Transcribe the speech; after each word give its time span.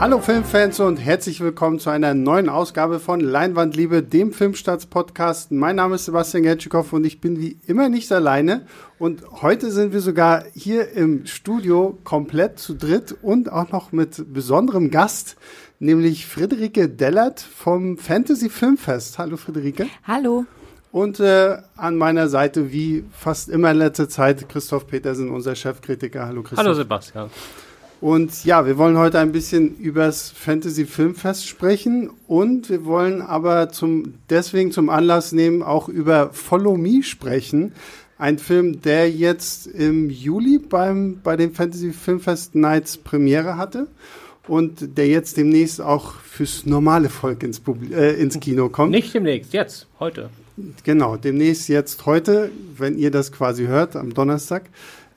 Hallo 0.00 0.18
Filmfans 0.18 0.80
und 0.80 0.96
herzlich 0.96 1.42
willkommen 1.42 1.78
zu 1.78 1.90
einer 1.90 2.14
neuen 2.14 2.48
Ausgabe 2.48 3.00
von 3.00 3.20
Leinwandliebe, 3.20 4.02
dem 4.02 4.32
Filmstarts-Podcast. 4.32 5.52
Mein 5.52 5.76
Name 5.76 5.96
ist 5.96 6.06
Sebastian 6.06 6.42
Gertschikow 6.42 6.90
und 6.94 7.04
ich 7.04 7.20
bin 7.20 7.38
wie 7.38 7.58
immer 7.66 7.90
nicht 7.90 8.10
alleine. 8.10 8.64
Und 8.98 9.22
heute 9.42 9.70
sind 9.70 9.92
wir 9.92 10.00
sogar 10.00 10.44
hier 10.54 10.92
im 10.92 11.26
Studio 11.26 11.98
komplett 12.02 12.58
zu 12.58 12.72
dritt 12.72 13.14
und 13.20 13.52
auch 13.52 13.72
noch 13.72 13.92
mit 13.92 14.32
besonderem 14.32 14.90
Gast, 14.90 15.36
nämlich 15.80 16.26
Friederike 16.26 16.88
Dellert 16.88 17.38
vom 17.38 17.98
Fantasy 17.98 18.48
Filmfest. 18.48 19.18
Hallo 19.18 19.36
Friederike. 19.36 19.86
Hallo. 20.04 20.46
Und 20.92 21.20
äh, 21.20 21.58
an 21.76 21.96
meiner 21.96 22.30
Seite, 22.30 22.72
wie 22.72 23.04
fast 23.12 23.50
immer 23.50 23.70
in 23.70 23.76
letzter 23.76 24.08
Zeit, 24.08 24.48
Christoph 24.48 24.86
Petersen, 24.86 25.28
unser 25.28 25.54
Chefkritiker. 25.54 26.24
Hallo 26.24 26.42
Christoph. 26.42 26.64
Hallo 26.64 26.72
Sebastian. 26.72 27.28
Und 28.00 28.46
ja, 28.46 28.64
wir 28.64 28.78
wollen 28.78 28.96
heute 28.96 29.18
ein 29.18 29.32
bisschen 29.32 29.76
übers 29.76 30.30
Fantasy 30.30 30.86
Filmfest 30.86 31.46
sprechen 31.46 32.10
und 32.26 32.70
wir 32.70 32.86
wollen 32.86 33.20
aber 33.20 33.68
zum, 33.68 34.14
deswegen 34.30 34.72
zum 34.72 34.88
Anlass 34.88 35.32
nehmen, 35.32 35.62
auch 35.62 35.88
über 35.88 36.30
Follow 36.32 36.78
Me 36.78 37.02
sprechen. 37.02 37.72
Ein 38.16 38.38
Film, 38.38 38.80
der 38.80 39.10
jetzt 39.10 39.66
im 39.66 40.08
Juli 40.08 40.58
beim, 40.58 41.20
bei 41.22 41.36
den 41.36 41.52
Fantasy 41.52 41.92
Filmfest 41.92 42.54
Nights 42.54 42.96
Premiere 42.96 43.58
hatte 43.58 43.86
und 44.48 44.96
der 44.96 45.08
jetzt 45.08 45.36
demnächst 45.36 45.82
auch 45.82 46.14
fürs 46.14 46.64
normale 46.64 47.10
Volk 47.10 47.42
ins, 47.42 47.60
Publi 47.60 47.92
äh, 47.92 48.14
ins 48.14 48.40
Kino 48.40 48.70
kommt. 48.70 48.92
Nicht 48.92 49.12
demnächst, 49.12 49.52
jetzt, 49.52 49.86
heute. 49.98 50.30
Genau, 50.84 51.16
demnächst 51.16 51.68
jetzt 51.68 52.06
heute, 52.06 52.50
wenn 52.76 52.98
ihr 52.98 53.10
das 53.10 53.30
quasi 53.30 53.66
hört, 53.66 53.94
am 53.94 54.14
Donnerstag. 54.14 54.64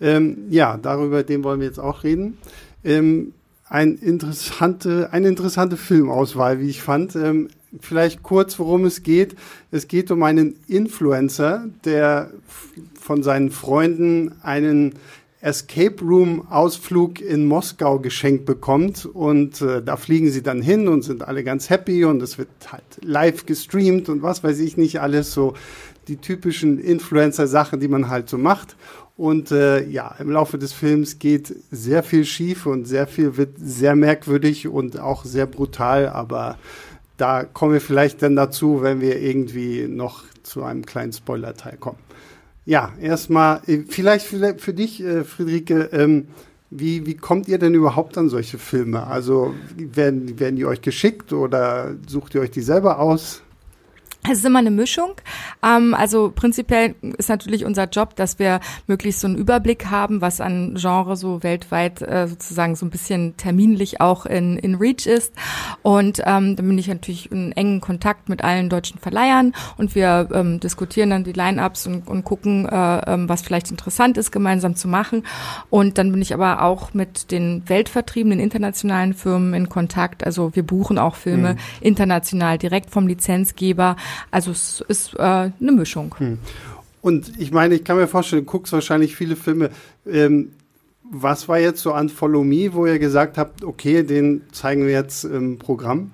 Ähm, 0.02 0.38
ja, 0.50 0.78
darüber, 0.82 1.24
den 1.24 1.44
wollen 1.44 1.62
wir 1.62 1.68
jetzt 1.68 1.80
auch 1.80 2.04
reden. 2.04 2.38
Ähm, 2.84 3.34
ein 3.70 3.96
interessante, 3.96 5.12
eine 5.12 5.28
interessante 5.30 5.78
Filmauswahl, 5.78 6.60
wie 6.60 6.70
ich 6.70 6.82
fand. 6.82 7.16
Ähm, 7.16 7.48
vielleicht 7.80 8.22
kurz, 8.22 8.60
worum 8.60 8.86
es 8.86 9.04
geht. 9.04 9.36
Es 9.72 9.88
geht 9.88 10.12
um 10.12 10.22
einen 10.24 10.56
Influencer, 10.68 11.66
der 11.86 12.30
von 13.00 13.24
seinen 13.24 13.50
Freunden 13.50 14.34
einen 14.44 14.94
Escape 15.42 16.02
Room 16.02 16.48
Ausflug 16.50 17.20
in 17.20 17.46
Moskau 17.46 18.00
geschenkt 18.00 18.46
bekommt 18.46 19.06
und 19.06 19.62
äh, 19.62 19.82
da 19.82 19.98
fliegen 19.98 20.32
sie 20.32 20.42
dann 20.42 20.62
hin 20.62 20.88
und 20.88 21.02
sind 21.02 21.28
alle 21.28 21.44
ganz 21.44 21.70
happy 21.70 22.06
und 22.06 22.22
es 22.22 22.38
wird 22.38 22.48
halt 22.72 22.84
live 23.02 23.46
gestreamt 23.46 24.08
und 24.08 24.22
was 24.22 24.42
weiß 24.42 24.60
ich 24.60 24.78
nicht 24.78 25.02
alles 25.02 25.34
so 25.34 25.54
die 26.08 26.16
typischen 26.16 26.80
Influencer 26.80 27.48
Sachen, 27.48 27.82
die 27.82 27.90
man 27.90 28.08
halt 28.08 28.30
so 28.30 28.38
macht 28.38 28.78
und 29.16 29.52
äh, 29.52 29.86
ja, 29.88 30.16
im 30.20 30.32
Laufe 30.32 30.58
des 30.58 30.74
Films 30.74 31.20
geht 31.20 31.56
sehr 31.70 32.04
viel 32.04 32.26
schief 32.26 32.66
und 32.66 32.86
sehr 32.86 33.08
viel 33.08 33.38
wird 33.38 33.56
sehr 33.58 33.96
merkwürdig 33.96 34.68
und 34.68 35.00
auch 35.00 35.24
sehr 35.24 35.46
brutal, 35.46 36.10
aber 36.10 36.58
da 37.18 37.44
kommen 37.44 37.74
wir 37.74 37.82
vielleicht 37.82 38.24
dann 38.24 38.36
dazu, 38.36 38.82
wenn 38.82 39.02
wir 39.02 39.22
irgendwie 39.22 39.88
noch 39.88 40.24
zu 40.42 40.64
einem 40.64 40.86
kleinen 40.86 41.14
Spoiler-Teil 41.14 41.78
kommen. 41.78 42.00
Ja, 42.66 42.94
erstmal, 43.00 43.62
äh, 43.68 43.84
vielleicht 43.88 44.26
für, 44.26 44.58
für 44.58 44.74
dich, 44.74 45.04
äh, 45.04 45.24
Friederike, 45.24 45.90
ähm, 45.92 46.28
wie, 46.70 47.06
wie 47.06 47.16
kommt 47.16 47.48
ihr 47.48 47.60
denn 47.60 47.76
überhaupt 47.76 48.18
an 48.18 48.30
solche 48.30 48.58
Filme? 48.58 49.06
Also 49.06 49.54
werden, 49.78 50.40
werden 50.40 50.56
die 50.56 50.66
euch 50.66 50.82
geschickt 50.82 51.32
oder 51.32 51.94
sucht 52.08 52.34
ihr 52.34 52.42
euch 52.42 52.50
die 52.50 52.62
selber 52.62 53.00
aus? 53.00 53.44
Es 54.30 54.40
ist 54.40 54.46
immer 54.46 54.60
eine 54.60 54.72
Mischung. 54.72 55.16
Ähm, 55.64 55.94
also 55.94 56.32
prinzipiell 56.34 56.96
ist 57.18 57.30
natürlich 57.30 57.66
unser 57.66 57.86
Job, 57.86 58.16
dass 58.16 58.40
wir 58.40 58.60
möglichst 58.88 59.22
so 59.22 59.28
einen 59.28 59.38
Überblick 59.38 59.88
haben, 59.90 60.22
was 60.22 60.42
an 60.42 60.76
Genre 60.76 61.16
so 61.16 61.44
weltweit 61.44 62.02
äh, 62.02 62.28
sozusagen 62.28 62.76
so 62.76 62.86
ein 62.86 62.90
bisschen 62.90 63.38
terminlich 63.38 64.02
auch 64.02 64.26
in, 64.26 64.58
in 64.58 64.76
Reach 64.76 65.06
ist. 65.06 65.34
Und 65.82 66.20
ähm, 66.26 66.56
dann 66.56 66.68
bin 66.68 66.78
ich 66.78 66.88
natürlich 66.88 67.32
in 67.32 67.52
engen 67.54 67.82
Kontakt 67.82 68.30
mit 68.30 68.44
allen 68.44 68.70
deutschen 68.70 69.00
Verleihern 69.00 69.54
und 69.78 69.96
wir 69.96 70.30
ähm, 70.34 70.60
diskutieren 70.60 71.10
dann 71.10 71.24
die 71.24 71.34
Line-Ups 71.34 71.88
und, 71.88 72.08
und 72.08 72.24
gucken, 72.24 72.68
äh, 72.68 73.14
ähm, 73.14 73.30
was 73.30 73.42
vielleicht 73.42 73.72
interessant 73.72 74.18
ist, 74.18 74.32
gemeinsam 74.32 74.76
zu 74.76 74.88
machen. 74.88 75.24
Und 75.70 75.98
dann 75.98 76.12
bin 76.12 76.22
ich 76.22 76.34
aber 76.34 76.62
auch 76.62 76.94
mit 76.94 77.32
den 77.32 77.64
weltvertriebenen 77.68 78.40
internationalen 78.40 79.14
Firmen 79.14 79.54
in 79.54 79.70
Kontakt. 79.70 80.26
Also 80.26 80.56
wir 80.56 80.64
buchen 80.64 80.98
auch 80.98 81.16
Filme 81.16 81.54
mhm. 81.54 81.58
international 81.82 82.58
direkt 82.58 82.90
vom 82.90 83.08
Lizenzgeber. 83.08 83.96
Also 84.32 84.52
es 84.52 84.84
ist 84.88 85.18
äh, 85.18 85.52
eine 85.60 85.72
Mischung. 85.72 86.16
Hm. 86.18 86.40
Und 87.02 87.34
ich 87.38 87.52
meine, 87.52 87.76
ich 87.76 87.84
kann 87.84 87.98
mir 87.98 88.08
vorstellen, 88.08 88.46
du 88.46 88.52
guckst 88.52 88.72
wahrscheinlich 88.72 89.16
viele 89.16 89.36
Filme. 89.36 89.70
Ähm, 90.08 90.54
was 91.04 91.48
war 91.48 91.60
jetzt 91.60 91.82
so 91.82 91.94
an 91.94 92.10
Follow 92.10 92.44
Me, 92.44 92.74
wo 92.74 92.86
ihr 92.86 92.98
gesagt 92.98 93.38
habt, 93.38 93.64
okay, 93.64 94.04
den 94.04 94.42
zeigen 94.52 94.86
wir 94.86 94.94
jetzt 94.94 95.26
im 95.26 95.60
Programm? 95.60 96.12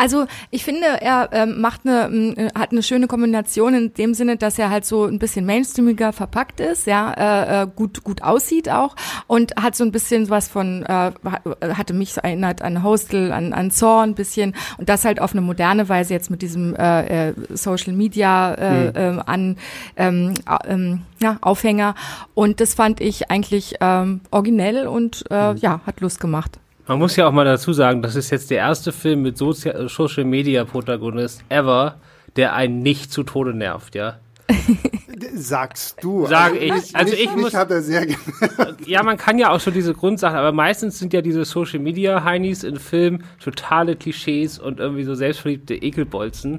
Also 0.00 0.24
ich 0.50 0.64
finde, 0.64 0.86
er 1.02 1.28
ähm, 1.32 1.60
macht 1.60 1.82
eine, 1.84 2.34
äh, 2.34 2.48
hat 2.58 2.72
eine 2.72 2.82
schöne 2.82 3.06
Kombination 3.06 3.74
in 3.74 3.92
dem 3.92 4.14
Sinne, 4.14 4.38
dass 4.38 4.58
er 4.58 4.70
halt 4.70 4.86
so 4.86 5.04
ein 5.04 5.18
bisschen 5.18 5.44
mainstreamiger 5.44 6.14
verpackt 6.14 6.58
ist, 6.58 6.86
ja, 6.86 7.12
äh, 7.12 7.64
äh 7.64 7.66
gut 7.76 8.02
gut 8.02 8.22
aussieht 8.22 8.70
auch 8.70 8.96
und 9.26 9.52
hat 9.60 9.76
so 9.76 9.84
ein 9.84 9.92
bisschen 9.92 10.30
was 10.30 10.48
von, 10.48 10.84
äh, 10.86 11.12
hatte 11.74 11.92
mich 11.92 12.14
so 12.14 12.22
erinnert 12.22 12.62
an 12.62 12.82
Hostel, 12.82 13.30
an 13.30 13.52
an 13.52 13.70
Saw 13.70 14.02
ein 14.02 14.14
bisschen 14.14 14.54
und 14.78 14.88
das 14.88 15.04
halt 15.04 15.20
auf 15.20 15.32
eine 15.32 15.42
moderne 15.42 15.90
Weise 15.90 16.14
jetzt 16.14 16.30
mit 16.30 16.40
diesem 16.40 16.74
äh, 16.76 17.28
äh 17.28 17.34
Social 17.50 17.92
Media 17.92 18.54
äh, 18.54 19.12
mhm. 19.12 19.22
an 19.26 19.56
ähm, 19.96 20.32
ähm, 20.66 21.02
ja, 21.20 21.36
Aufhänger 21.42 21.94
und 22.32 22.60
das 22.60 22.72
fand 22.72 23.02
ich 23.02 23.30
eigentlich 23.30 23.74
ähm, 23.82 24.22
originell 24.30 24.86
und 24.86 25.26
äh, 25.30 25.52
mhm. 25.52 25.58
ja, 25.58 25.80
hat 25.84 26.00
Lust 26.00 26.20
gemacht. 26.20 26.58
Man 26.90 26.98
muss 26.98 27.14
ja 27.14 27.28
auch 27.28 27.32
mal 27.32 27.44
dazu 27.44 27.72
sagen, 27.72 28.02
das 28.02 28.16
ist 28.16 28.30
jetzt 28.30 28.50
der 28.50 28.58
erste 28.58 28.90
Film 28.90 29.22
mit 29.22 29.38
Sozi 29.38 29.70
Social 29.86 30.24
Media 30.24 30.64
Protagonist 30.64 31.44
ever, 31.48 32.00
der 32.34 32.52
einen 32.54 32.80
nicht 32.80 33.12
zu 33.12 33.22
Tode 33.22 33.54
nervt, 33.54 33.94
ja. 33.94 34.18
Sagst 35.32 36.02
du. 36.02 36.26
Sag 36.26 36.56
ich. 36.60 36.72
Also, 36.72 36.96
also 36.96 37.14
ich 37.14 37.36
muss. 37.36 37.54
Hat 37.54 37.70
er 37.70 37.82
sehr 37.82 38.08
ja, 38.86 39.04
man 39.04 39.16
kann 39.16 39.38
ja 39.38 39.50
auch 39.50 39.60
so 39.60 39.70
diese 39.70 39.94
Grundsachen, 39.94 40.36
aber 40.36 40.50
meistens 40.50 40.98
sind 40.98 41.12
ja 41.12 41.22
diese 41.22 41.44
Social 41.44 41.78
Media 41.78 42.24
Heinis 42.24 42.64
in 42.64 42.76
Filmen 42.76 43.22
totale 43.38 43.94
Klischees 43.94 44.58
und 44.58 44.80
irgendwie 44.80 45.04
so 45.04 45.14
selbstverliebte 45.14 45.76
Ekelbolzen. 45.76 46.58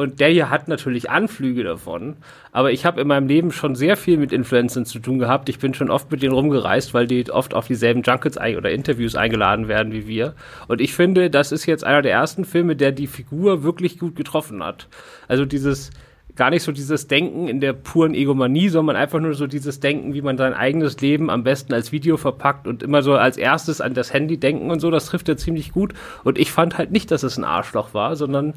Und 0.00 0.18
der 0.18 0.30
hier 0.30 0.48
hat 0.48 0.66
natürlich 0.66 1.10
Anflüge 1.10 1.62
davon. 1.62 2.16
Aber 2.52 2.72
ich 2.72 2.86
habe 2.86 3.02
in 3.02 3.06
meinem 3.06 3.28
Leben 3.28 3.52
schon 3.52 3.74
sehr 3.74 3.98
viel 3.98 4.16
mit 4.16 4.32
Influencern 4.32 4.86
zu 4.86 4.98
tun 4.98 5.18
gehabt. 5.18 5.50
Ich 5.50 5.58
bin 5.58 5.74
schon 5.74 5.90
oft 5.90 6.10
mit 6.10 6.22
denen 6.22 6.32
rumgereist, 6.32 6.94
weil 6.94 7.06
die 7.06 7.30
oft 7.30 7.52
auf 7.52 7.66
dieselben 7.66 8.00
Junkets 8.00 8.38
oder 8.38 8.70
Interviews 8.70 9.14
eingeladen 9.14 9.68
werden 9.68 9.92
wie 9.92 10.06
wir. 10.06 10.32
Und 10.68 10.80
ich 10.80 10.94
finde, 10.94 11.28
das 11.28 11.52
ist 11.52 11.66
jetzt 11.66 11.84
einer 11.84 12.00
der 12.00 12.12
ersten 12.12 12.46
Filme, 12.46 12.76
der 12.76 12.92
die 12.92 13.08
Figur 13.08 13.62
wirklich 13.62 13.98
gut 13.98 14.16
getroffen 14.16 14.64
hat. 14.64 14.88
Also 15.28 15.44
dieses, 15.44 15.90
gar 16.34 16.48
nicht 16.48 16.62
so 16.62 16.72
dieses 16.72 17.06
Denken 17.06 17.46
in 17.46 17.60
der 17.60 17.74
puren 17.74 18.14
Egomanie, 18.14 18.70
sondern 18.70 18.96
einfach 18.96 19.20
nur 19.20 19.34
so 19.34 19.46
dieses 19.46 19.80
Denken, 19.80 20.14
wie 20.14 20.22
man 20.22 20.38
sein 20.38 20.54
eigenes 20.54 20.98
Leben 21.02 21.28
am 21.28 21.44
besten 21.44 21.74
als 21.74 21.92
Video 21.92 22.16
verpackt 22.16 22.66
und 22.66 22.82
immer 22.82 23.02
so 23.02 23.16
als 23.16 23.36
erstes 23.36 23.82
an 23.82 23.92
das 23.92 24.14
Handy 24.14 24.38
denken 24.38 24.70
und 24.70 24.80
so, 24.80 24.90
das 24.90 25.04
trifft 25.04 25.28
er 25.28 25.36
ziemlich 25.36 25.72
gut. 25.72 25.92
Und 26.24 26.38
ich 26.38 26.52
fand 26.52 26.78
halt 26.78 26.90
nicht, 26.90 27.10
dass 27.10 27.22
es 27.22 27.36
ein 27.36 27.44
Arschloch 27.44 27.92
war, 27.92 28.16
sondern 28.16 28.54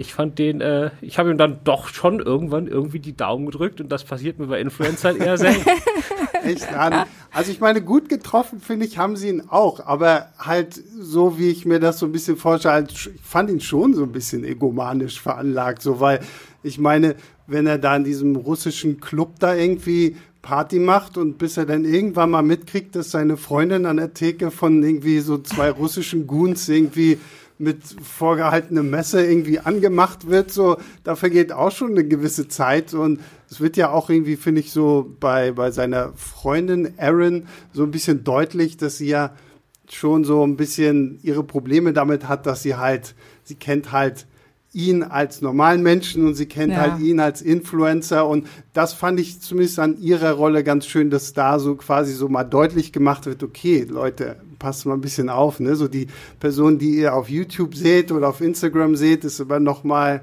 ich 0.00 0.14
fand 0.14 0.38
den, 0.38 0.62
äh, 0.62 0.90
ich 1.02 1.18
habe 1.18 1.30
ihm 1.30 1.36
dann 1.36 1.60
doch 1.62 1.88
schon 1.88 2.20
irgendwann 2.20 2.66
irgendwie 2.66 3.00
die 3.00 3.14
Daumen 3.14 3.44
gedrückt 3.44 3.82
und 3.82 3.92
das 3.92 4.02
passiert 4.04 4.38
mir 4.38 4.46
bei 4.46 4.58
Influencern 4.58 5.18
eher 5.18 5.36
selten. 5.36 5.62
Also 7.30 7.52
ich 7.52 7.60
meine, 7.60 7.82
gut 7.82 8.08
getroffen, 8.08 8.60
finde 8.60 8.86
ich, 8.86 8.96
haben 8.96 9.14
sie 9.14 9.28
ihn 9.28 9.42
auch, 9.48 9.86
aber 9.86 10.28
halt 10.38 10.82
so, 10.98 11.38
wie 11.38 11.50
ich 11.50 11.66
mir 11.66 11.78
das 11.80 11.98
so 11.98 12.06
ein 12.06 12.12
bisschen 12.12 12.38
vorstelle, 12.38 12.74
halt, 12.74 12.92
ich 12.92 13.10
fand 13.22 13.50
ihn 13.50 13.60
schon 13.60 13.92
so 13.92 14.02
ein 14.04 14.10
bisschen 14.10 14.42
egomanisch 14.42 15.20
veranlagt, 15.20 15.82
so, 15.82 16.00
weil 16.00 16.20
ich 16.62 16.78
meine, 16.78 17.14
wenn 17.46 17.66
er 17.66 17.78
da 17.78 17.94
in 17.94 18.04
diesem 18.04 18.36
russischen 18.36 19.00
Club 19.00 19.34
da 19.38 19.54
irgendwie 19.54 20.16
Party 20.40 20.78
macht 20.78 21.18
und 21.18 21.36
bis 21.36 21.58
er 21.58 21.66
dann 21.66 21.84
irgendwann 21.84 22.30
mal 22.30 22.42
mitkriegt, 22.42 22.96
dass 22.96 23.10
seine 23.10 23.36
Freundin 23.36 23.84
an 23.84 23.98
der 23.98 24.14
Theke 24.14 24.50
von 24.50 24.82
irgendwie 24.82 25.20
so 25.20 25.38
zwei 25.38 25.70
russischen 25.70 26.26
Goons 26.26 26.68
irgendwie 26.70 27.18
mit 27.60 27.82
vorgehaltenem 28.02 28.88
Messer 28.90 29.26
irgendwie 29.26 29.58
angemacht 29.58 30.28
wird, 30.28 30.50
so, 30.50 30.78
da 31.04 31.14
vergeht 31.14 31.52
auch 31.52 31.70
schon 31.70 31.92
eine 31.92 32.04
gewisse 32.04 32.48
Zeit 32.48 32.94
und 32.94 33.20
es 33.50 33.60
wird 33.60 33.76
ja 33.76 33.90
auch 33.90 34.10
irgendwie, 34.10 34.36
finde 34.36 34.60
ich, 34.60 34.72
so 34.72 35.14
bei, 35.20 35.52
bei 35.52 35.70
seiner 35.70 36.12
Freundin 36.14 36.98
Erin 36.98 37.46
so 37.72 37.82
ein 37.82 37.90
bisschen 37.90 38.24
deutlich, 38.24 38.76
dass 38.76 38.98
sie 38.98 39.08
ja 39.08 39.34
schon 39.90 40.24
so 40.24 40.46
ein 40.46 40.56
bisschen 40.56 41.18
ihre 41.22 41.42
Probleme 41.42 41.92
damit 41.92 42.28
hat, 42.28 42.46
dass 42.46 42.62
sie 42.62 42.76
halt, 42.76 43.14
sie 43.42 43.56
kennt 43.56 43.92
halt 43.92 44.26
ihn 44.72 45.02
als 45.02 45.42
normalen 45.42 45.82
Menschen 45.82 46.26
und 46.26 46.34
sie 46.34 46.46
kennt 46.46 46.72
ja. 46.72 46.80
halt 46.80 47.00
ihn 47.00 47.18
als 47.18 47.42
Influencer 47.42 48.26
und 48.26 48.46
das 48.72 48.94
fand 48.94 49.18
ich 49.18 49.40
zumindest 49.40 49.78
an 49.80 50.00
ihrer 50.00 50.32
Rolle 50.32 50.62
ganz 50.62 50.86
schön, 50.86 51.10
dass 51.10 51.32
da 51.32 51.58
so 51.58 51.74
quasi 51.74 52.12
so 52.12 52.28
mal 52.28 52.44
deutlich 52.44 52.92
gemacht 52.92 53.26
wird, 53.26 53.42
okay, 53.42 53.84
Leute, 53.88 54.36
passt 54.60 54.86
mal 54.86 54.94
ein 54.94 55.00
bisschen 55.00 55.28
auf, 55.28 55.58
ne? 55.58 55.74
So 55.74 55.88
die 55.88 56.06
Person, 56.38 56.78
die 56.78 57.00
ihr 57.00 57.14
auf 57.14 57.28
YouTube 57.28 57.74
seht 57.74 58.12
oder 58.12 58.28
auf 58.28 58.40
Instagram 58.40 58.94
seht, 58.94 59.24
ist 59.24 59.40
immer 59.40 59.58
noch 59.58 59.82
mal 59.82 60.22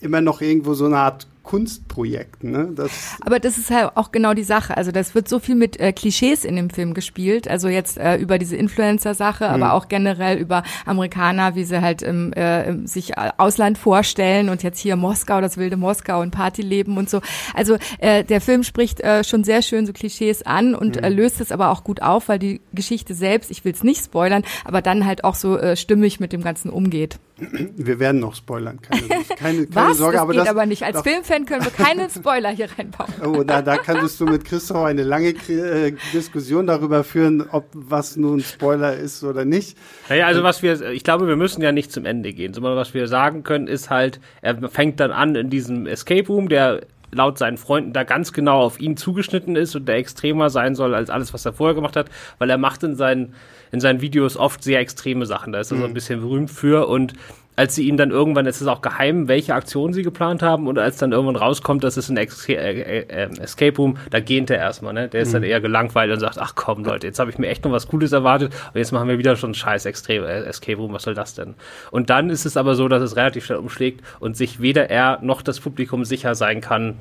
immer 0.00 0.22
noch 0.22 0.40
irgendwo 0.40 0.72
so 0.74 0.86
eine 0.86 0.98
Art 0.98 1.26
Kunstprojekt. 1.46 2.44
Ne? 2.44 2.72
Das 2.74 3.16
Aber 3.24 3.38
das 3.38 3.56
ist 3.56 3.70
halt 3.70 3.92
auch 3.94 4.10
genau 4.10 4.34
die 4.34 4.42
Sache. 4.42 4.76
Also 4.76 4.90
das 4.90 5.14
wird 5.14 5.28
so 5.28 5.38
viel 5.38 5.54
mit 5.54 5.80
äh, 5.80 5.92
Klischees 5.92 6.44
in 6.44 6.56
dem 6.56 6.70
Film 6.70 6.92
gespielt. 6.92 7.48
Also 7.48 7.68
jetzt 7.68 7.98
äh, 7.98 8.16
über 8.16 8.38
diese 8.38 8.56
Influencer-Sache, 8.56 9.48
aber 9.48 9.72
auch 9.72 9.88
generell 9.88 10.38
über 10.38 10.64
Amerikaner, 10.84 11.54
wie 11.54 11.64
sie 11.64 11.80
halt 11.80 12.02
im, 12.02 12.32
äh, 12.32 12.68
im 12.68 12.86
sich 12.86 13.12
äh, 13.12 13.30
Ausland 13.38 13.78
vorstellen 13.78 14.48
und 14.48 14.64
jetzt 14.64 14.80
hier 14.80 14.96
Moskau, 14.96 15.40
das 15.40 15.56
wilde 15.56 15.76
Moskau 15.76 16.20
und 16.20 16.32
Partyleben 16.32 16.98
und 16.98 17.08
so. 17.08 17.20
Also 17.54 17.76
äh, 17.98 18.24
der 18.24 18.40
Film 18.40 18.64
spricht 18.64 19.00
äh, 19.00 19.22
schon 19.22 19.44
sehr 19.44 19.62
schön 19.62 19.86
so 19.86 19.92
Klischees 19.92 20.42
an 20.42 20.74
und 20.74 21.02
äh, 21.02 21.08
löst 21.08 21.40
es 21.40 21.52
aber 21.52 21.70
auch 21.70 21.84
gut 21.84 22.02
auf, 22.02 22.28
weil 22.28 22.40
die 22.40 22.60
Geschichte 22.74 23.14
selbst, 23.14 23.52
ich 23.52 23.64
will 23.64 23.72
es 23.72 23.84
nicht 23.84 24.04
spoilern, 24.04 24.42
aber 24.64 24.82
dann 24.82 25.06
halt 25.06 25.22
auch 25.22 25.36
so 25.36 25.56
äh, 25.56 25.76
stimmig 25.76 26.18
mit 26.18 26.32
dem 26.32 26.42
Ganzen 26.42 26.70
umgeht. 26.70 27.20
Wir 27.38 28.00
werden 28.00 28.20
noch 28.20 28.34
spoilern, 28.34 28.80
keine, 28.80 29.02
keine, 29.36 29.66
keine 29.66 29.90
Was? 29.90 29.98
Sorge. 29.98 30.14
das 30.14 30.22
aber 30.22 30.32
geht 30.32 30.40
das, 30.40 30.48
aber 30.48 30.66
nicht. 30.66 30.82
Als 30.82 30.96
doch, 30.96 31.04
Filmfan 31.04 31.44
können 31.44 31.64
wir 31.64 31.70
keine 31.70 32.08
Spoiler 32.14 32.50
hier 32.50 32.68
reinbauen. 32.78 33.12
Oh, 33.24 33.42
da, 33.42 33.60
da 33.60 33.76
kannst 33.76 34.20
du 34.20 34.24
mit 34.24 34.44
Christoph 34.44 34.84
eine 34.84 35.02
lange 35.02 35.28
äh, 35.48 35.92
Diskussion 36.14 36.66
darüber 36.66 37.04
führen, 37.04 37.46
ob 37.50 37.68
was 37.74 38.16
nun 38.16 38.40
Spoiler 38.40 38.96
ist 38.96 39.22
oder 39.22 39.44
nicht. 39.44 39.76
Naja, 40.08 40.26
also 40.26 40.42
was 40.42 40.62
wir, 40.62 40.80
ich 40.90 41.04
glaube, 41.04 41.28
wir 41.28 41.36
müssen 41.36 41.60
ja 41.60 41.72
nicht 41.72 41.92
zum 41.92 42.06
Ende 42.06 42.32
gehen, 42.32 42.54
sondern 42.54 42.76
was 42.76 42.94
wir 42.94 43.06
sagen 43.06 43.42
können, 43.42 43.66
ist 43.66 43.90
halt, 43.90 44.18
er 44.40 44.70
fängt 44.70 44.98
dann 45.00 45.10
an 45.10 45.34
in 45.34 45.50
diesem 45.50 45.86
Escape 45.86 46.26
Room, 46.28 46.48
der 46.48 46.86
laut 47.16 47.38
seinen 47.38 47.56
Freunden 47.56 47.92
da 47.92 48.04
ganz 48.04 48.32
genau 48.32 48.60
auf 48.60 48.80
ihn 48.80 48.96
zugeschnitten 48.96 49.56
ist 49.56 49.74
und 49.74 49.86
der 49.86 49.96
extremer 49.96 50.50
sein 50.50 50.74
soll 50.74 50.94
als 50.94 51.10
alles, 51.10 51.34
was 51.34 51.44
er 51.44 51.52
vorher 51.52 51.74
gemacht 51.74 51.96
hat, 51.96 52.10
weil 52.38 52.50
er 52.50 52.58
macht 52.58 52.82
in 52.82 52.94
seinen, 52.94 53.34
in 53.72 53.80
seinen 53.80 54.00
Videos 54.00 54.36
oft 54.36 54.62
sehr 54.62 54.80
extreme 54.80 55.26
Sachen. 55.26 55.52
Da 55.52 55.60
ist 55.60 55.72
er 55.72 55.78
so 55.78 55.84
ein 55.84 55.94
bisschen 55.94 56.20
berühmt 56.20 56.50
für 56.50 56.88
und 56.88 57.14
als 57.56 57.74
sie 57.74 57.88
ihn 57.88 57.96
dann 57.96 58.10
irgendwann, 58.10 58.46
es 58.46 58.60
ist 58.60 58.66
auch 58.66 58.82
geheim, 58.82 59.28
welche 59.28 59.54
Aktionen 59.54 59.94
sie 59.94 60.02
geplant 60.02 60.42
haben 60.42 60.68
und 60.68 60.78
als 60.78 60.98
dann 60.98 61.12
irgendwann 61.12 61.36
rauskommt, 61.36 61.82
das 61.82 61.96
ist 61.96 62.10
ein 62.10 62.16
Ex 62.18 62.48
äh, 62.48 62.54
äh, 62.54 62.98
äh, 63.08 63.40
Escape 63.40 63.76
Room, 63.76 63.96
da 64.10 64.20
gähnt 64.20 64.50
er 64.50 64.58
erstmal, 64.58 64.92
ne? 64.92 65.08
Der 65.08 65.22
ist 65.22 65.32
dann 65.32 65.42
eher 65.42 65.60
gelangweilt 65.60 66.12
und 66.12 66.20
sagt, 66.20 66.38
ach 66.38 66.54
komm 66.54 66.84
Leute, 66.84 67.06
jetzt 67.06 67.18
habe 67.18 67.30
ich 67.30 67.38
mir 67.38 67.48
echt 67.48 67.64
noch 67.64 67.72
was 67.72 67.88
Cooles 67.88 68.12
erwartet 68.12 68.52
und 68.72 68.78
jetzt 68.78 68.92
machen 68.92 69.08
wir 69.08 69.18
wieder 69.18 69.36
schon 69.36 69.52
ein 69.52 69.54
scheiß 69.54 69.86
Extrem 69.86 70.22
äh, 70.24 70.42
Escape 70.42 70.78
Room, 70.78 70.92
was 70.92 71.04
soll 71.04 71.14
das 71.14 71.34
denn? 71.34 71.54
Und 71.90 72.10
dann 72.10 72.28
ist 72.30 72.44
es 72.44 72.56
aber 72.56 72.74
so, 72.74 72.88
dass 72.88 73.02
es 73.02 73.16
relativ 73.16 73.46
schnell 73.46 73.58
umschlägt 73.58 74.02
und 74.20 74.36
sich 74.36 74.60
weder 74.60 74.90
er 74.90 75.18
noch 75.22 75.40
das 75.42 75.60
Publikum 75.60 76.04
sicher 76.04 76.34
sein 76.34 76.60
kann, 76.60 76.96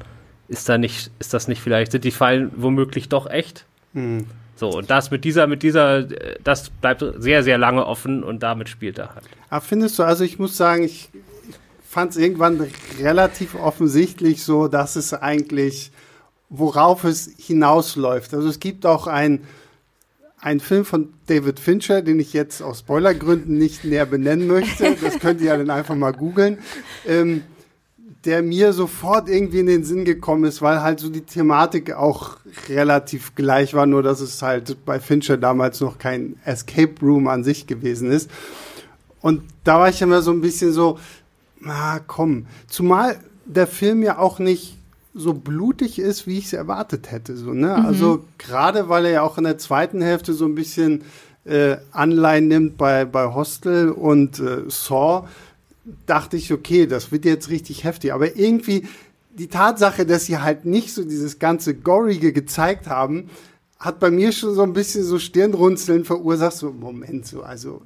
ist 0.48 0.70
da 0.70 0.78
nicht, 0.78 1.12
ist 1.20 1.34
das 1.34 1.48
nicht 1.48 1.62
vielleicht, 1.62 1.92
sind 1.92 2.04
die 2.04 2.12
Fallen 2.12 2.52
womöglich 2.56 3.10
doch 3.10 3.30
echt? 3.30 3.66
So, 4.56 4.70
und 4.70 4.90
das 4.90 5.12
mit 5.12 5.26
dieser, 5.26 5.48
mit 5.48 5.64
dieser, 5.64 6.04
das 6.44 6.70
bleibt 6.70 7.04
sehr, 7.18 7.44
sehr 7.44 7.58
lange 7.58 7.86
offen 7.86 8.24
und 8.24 8.42
damit 8.42 8.70
spielt 8.70 8.98
er 8.98 9.14
halt. 9.14 9.26
Aber 9.50 9.62
findest 9.62 10.00
du, 10.00 10.04
also 10.04 10.24
ich 10.24 10.40
muss 10.40 10.56
sagen, 10.56 10.84
ich, 10.84 11.10
ich 11.14 11.56
fand 11.88 12.12
es 12.12 12.18
irgendwann 12.18 12.66
relativ 13.00 13.56
offensichtlich 13.56 14.44
so, 14.44 14.68
dass 14.70 14.96
es 14.96 15.14
eigentlich, 15.14 15.92
worauf 16.50 17.04
es 17.04 17.30
hinausläuft. 17.38 18.34
Also 18.34 18.48
es 18.48 18.62
gibt 18.62 18.86
auch 18.86 19.08
ein, 19.08 19.44
ein 20.40 20.62
Film 20.62 20.86
von 20.86 21.14
David 21.28 21.60
Fincher, 21.60 22.02
den 22.02 22.20
ich 22.20 22.32
jetzt 22.32 22.62
aus 22.62 22.80
Spoilergründen 22.80 23.58
nicht 23.58 23.84
näher 23.84 24.06
benennen 24.06 24.48
möchte. 24.48 24.96
Das 25.02 25.20
könnt 25.20 25.42
ihr 25.42 25.48
ja 25.48 25.58
dann 25.58 25.70
einfach 25.70 25.96
mal 25.96 26.14
googeln. 26.14 26.60
Ähm, 27.06 27.44
der 28.26 28.42
mir 28.42 28.74
sofort 28.74 29.30
irgendwie 29.30 29.60
in 29.60 29.68
den 29.68 29.84
Sinn 29.84 30.06
gekommen 30.06 30.46
ist, 30.46 30.62
weil 30.62 30.82
halt 30.82 31.00
so 31.00 31.10
die 31.10 31.22
Thematik 31.22 31.94
auch 31.94 32.38
relativ 32.68 33.36
gleich 33.36 33.74
war, 33.74 33.86
nur 33.86 34.04
dass 34.04 34.20
es 34.20 34.42
halt 34.42 34.84
bei 34.86 35.00
Fincher 35.00 35.38
damals 35.38 35.80
noch 35.82 35.98
kein 35.98 36.36
Escape 36.44 36.94
Room 37.02 37.28
an 37.28 37.44
sich 37.44 37.68
gewesen 37.68 38.12
ist. 38.12 38.30
Und 39.22 39.42
da 39.64 39.80
war 39.80 39.90
ich 39.90 40.02
immer 40.02 40.22
so 40.22 40.32
ein 40.32 40.42
bisschen 40.42 40.72
so, 40.72 41.00
na 41.60 42.00
komm, 42.00 42.48
zumal 42.68 43.18
der 43.46 43.68
Film 43.68 44.04
ja 44.04 44.18
auch 44.18 44.40
nicht 44.40 44.78
so 45.14 45.34
blutig 45.34 45.98
ist, 45.98 46.28
wie 46.28 46.38
ich 46.38 46.46
es 46.46 46.54
erwartet 46.54 47.12
hätte. 47.12 47.38
So, 47.38 47.54
ne? 47.54 47.74
Also 47.74 48.26
gerade 48.38 48.90
weil 48.90 49.06
er 49.06 49.12
ja 49.12 49.22
auch 49.22 49.38
in 49.38 49.46
der 49.46 49.58
zweiten 49.58 50.02
Hälfte 50.02 50.34
so 50.34 50.46
ein 50.46 50.56
bisschen 50.56 51.04
äh, 51.46 51.78
Anleihen 51.92 52.48
nimmt 52.48 52.78
bei, 52.78 53.06
bei 53.06 53.34
Hostel 53.34 53.90
und 53.92 54.40
äh, 54.40 54.64
Saw, 54.68 55.28
dachte 56.06 56.38
ich, 56.38 56.52
okay, 56.52 56.88
das 56.88 57.12
wird 57.12 57.26
jetzt 57.26 57.50
richtig 57.50 57.84
heftig. 57.84 58.14
Aber 58.14 58.36
irgendwie 58.36 58.88
die 59.38 59.48
Tatsache, 59.48 60.06
dass 60.06 60.26
sie 60.26 60.38
halt 60.40 60.66
nicht 60.66 60.94
so 60.94 61.04
dieses 61.04 61.40
ganze 61.40 61.76
Gorige 61.76 62.34
gezeigt 62.34 62.88
haben, 62.88 63.30
hat 63.80 64.00
bei 64.00 64.10
mir 64.10 64.32
schon 64.32 64.56
so 64.56 64.64
ein 64.64 64.74
bisschen 64.74 65.04
so 65.04 65.20
Stirnrunzeln 65.20 66.06
verursacht. 66.06 66.54
So, 66.54 66.72
Moment, 66.72 67.26
so, 67.28 67.44
also 67.44 67.82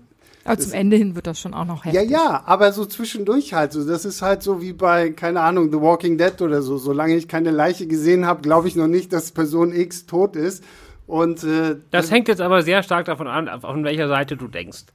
Aber 0.45 0.59
zum 0.59 0.73
Ende 0.73 0.95
hin 0.95 1.15
wird 1.15 1.27
das 1.27 1.39
schon 1.39 1.53
auch 1.53 1.65
noch 1.65 1.83
ja, 1.85 1.93
heftig. 1.93 2.11
ja, 2.11 2.43
aber 2.45 2.71
so 2.71 2.85
zwischendurch 2.85 3.53
halt 3.53 3.73
so. 3.73 3.85
Das 3.85 4.05
ist 4.05 4.21
halt 4.21 4.43
so 4.43 4.61
wie 4.61 4.73
bei, 4.73 5.09
keine 5.09 5.41
Ahnung, 5.41 5.71
The 5.71 5.81
Walking 5.81 6.17
Dead 6.17 6.41
oder 6.41 6.61
so. 6.61 6.77
Solange 6.77 7.15
ich 7.15 7.27
keine 7.27 7.51
Leiche 7.51 7.87
gesehen 7.87 8.25
habe, 8.25 8.41
glaube 8.41 8.67
ich 8.67 8.75
noch 8.75 8.87
nicht, 8.87 9.11
dass 9.11 9.31
Person 9.31 9.73
X 9.73 10.05
tot 10.05 10.35
ist. 10.35 10.63
Und 11.07 11.43
äh, 11.43 11.77
Das 11.89 12.11
hängt 12.11 12.27
jetzt 12.27 12.39
aber 12.41 12.61
sehr 12.61 12.83
stark 12.83 13.05
davon 13.05 13.27
an, 13.27 13.49
von 13.61 13.83
welcher 13.83 14.07
Seite 14.07 14.37
du 14.37 14.47
denkst. 14.47 14.85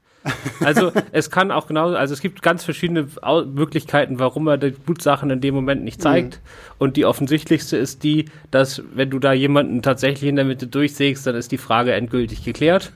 Also 0.64 0.92
es 1.12 1.30
kann 1.30 1.50
auch 1.50 1.66
genauso, 1.66 1.96
also 1.96 2.14
es 2.14 2.20
gibt 2.20 2.42
ganz 2.42 2.64
verschiedene 2.64 3.06
Möglichkeiten, 3.46 4.18
warum 4.18 4.46
er 4.46 4.56
die 4.56 4.70
Blutsachen 4.70 5.28
in 5.30 5.40
dem 5.40 5.54
Moment 5.54 5.84
nicht 5.84 6.00
zeigt. 6.00 6.40
Und 6.78 6.96
die 6.96 7.04
offensichtlichste 7.04 7.76
ist 7.76 8.02
die, 8.02 8.26
dass 8.50 8.82
wenn 8.94 9.10
du 9.10 9.18
da 9.18 9.32
jemanden 9.32 9.82
tatsächlich 9.82 10.28
in 10.28 10.36
der 10.36 10.44
Mitte 10.44 10.66
durchsägst, 10.66 11.26
dann 11.26 11.34
ist 11.34 11.52
die 11.52 11.58
Frage 11.58 11.92
endgültig 11.92 12.44
geklärt. 12.44 12.92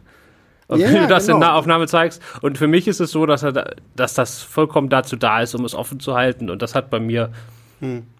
Und 0.69 0.81
Ja, 0.81 0.89
wenn 0.89 1.03
du 1.03 1.07
das 1.09 1.29
in 1.29 1.35
genau. 1.35 1.47
Nahaufnahme 1.47 1.87
zeigst. 1.87 2.23
Und 2.43 2.59
für 2.59 2.67
mich 2.67 2.89
ist 2.89 3.01
es 3.01 3.11
so, 3.11 3.27
dass 3.27 3.43
er, 3.43 3.53
da, 3.53 3.71
dass 3.97 4.15
das 4.15 4.43
vollkommen 4.43 4.89
dazu 4.89 5.17
da 5.17 5.41
ist, 5.43 5.55
um 5.55 5.65
es 5.65 5.75
offen 5.75 6.01
zu 6.01 6.15
halten. 6.15 6.51
Und 6.51 6.63
das 6.63 6.75
hat 6.75 6.91
bei 6.91 7.01
mir, 7.01 7.31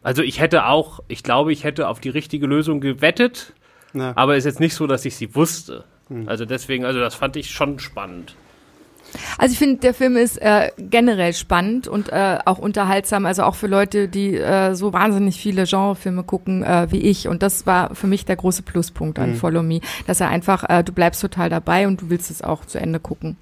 also 0.03 0.23
ich 0.23 0.41
hätte 0.41 0.67
auch, 0.67 1.01
ich 1.09 1.23
glaube, 1.23 1.53
ich 1.53 1.65
hätte 1.65 1.89
auf 1.89 2.01
die 2.01 2.11
richtige 2.11 2.47
Lösung 2.47 2.81
gewettet. 2.81 3.55
na, 3.93 4.13
Aber 4.17 4.37
ist 4.37 4.45
jetzt 4.45 4.61
nicht 4.61 4.75
so, 4.75 4.87
dass 4.87 5.05
ich 5.05 5.17
sie 5.17 5.35
wusste. 5.35 5.85
Also 6.27 6.45
deswegen, 6.47 6.85
also 6.87 7.01
das 7.01 7.15
fand 7.15 7.37
ich 7.37 7.51
schon 7.51 7.79
spannend. 7.79 8.35
Also 9.39 9.53
ich 9.53 9.59
finde, 9.59 9.81
der 9.81 9.95
Film 9.95 10.17
ist 10.17 10.37
äh, 10.39 10.71
generell 10.79 11.33
spannend 11.33 11.89
und 11.89 12.11
äh, 12.11 12.39
auch 12.45 12.59
unterhaltsam, 12.59 13.27
also 13.27 13.43
auch 13.43 13.55
für 13.55 13.67
Leute, 13.67 14.09
die 14.09 14.37
äh, 14.37 14.75
so 14.75 14.93
wahnsinnig 14.93 15.41
viele 15.41 15.65
Genrefilme 15.65 16.25
gucken 16.25 16.63
äh, 16.63 16.89
wie 16.91 17.01
ich. 17.01 17.29
Und 17.29 17.43
das 17.43 17.67
war 17.67 17.95
für 17.95 18.07
mich 18.07 18.25
der 18.25 18.37
große 18.37 18.63
Pluspunkt 18.63 19.19
an 19.19 19.35
Follow 19.35 19.63
Me, 19.63 19.81
dass 20.07 20.21
er 20.21 20.29
einfach, 20.29 20.69
äh, 20.69 20.85
du 20.85 20.93
bleibst 20.93 21.21
total 21.23 21.49
dabei 21.49 21.87
und 21.87 22.03
du 22.03 22.11
willst 22.11 22.31
es 22.31 22.43
auch 22.43 22.65
zu 22.65 22.79
Ende 22.79 23.01
gucken. 23.01 23.37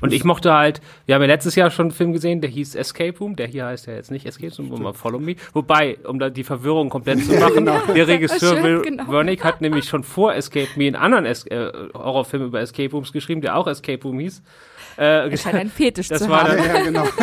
Und 0.00 0.12
ich 0.12 0.24
mochte 0.24 0.52
halt, 0.52 0.80
wir 1.06 1.14
haben 1.14 1.22
ja 1.22 1.28
letztes 1.28 1.54
Jahr 1.54 1.70
schon 1.70 1.86
einen 1.86 1.92
Film 1.92 2.12
gesehen, 2.12 2.40
der 2.40 2.50
hieß 2.50 2.74
Escape 2.74 3.18
Room. 3.18 3.36
Der 3.36 3.46
hier 3.46 3.66
heißt 3.66 3.86
ja 3.86 3.94
jetzt 3.94 4.10
nicht 4.10 4.26
Escape 4.26 4.54
Room, 4.56 4.68
sondern 4.68 4.94
Follow 4.94 5.18
Me. 5.18 5.34
Wobei, 5.52 5.98
um 6.04 6.18
da 6.18 6.30
die 6.30 6.44
Verwirrung 6.44 6.88
komplett 6.88 7.24
zu 7.24 7.32
machen, 7.34 7.64
der 7.94 8.06
Regisseur 8.06 8.54
Schön, 8.54 8.62
Will 8.62 8.82
genau. 8.82 9.10
Wernick 9.10 9.44
hat 9.44 9.60
nämlich 9.60 9.86
schon 9.86 10.04
vor 10.04 10.34
Escape 10.34 10.68
Me 10.76 10.86
einen 10.86 10.96
anderen 10.96 11.26
es 11.26 11.46
äh, 11.46 11.72
Horrorfilm 11.94 12.44
über 12.44 12.60
Escape 12.60 12.90
Rooms 12.90 13.12
geschrieben, 13.12 13.40
der 13.40 13.56
auch 13.56 13.66
Escape 13.66 14.02
Room 14.02 14.20
hieß. 14.20 14.42
Äh, 14.98 15.36
scheint 15.36 15.54
einen 15.54 15.70
Fetisch 15.70 16.08
Das 16.08 16.22
zu 16.22 16.28
war 16.28 16.42
haben. 16.44 16.56
dann- 16.56 16.66
ja, 16.66 16.82
genau. 16.82 17.04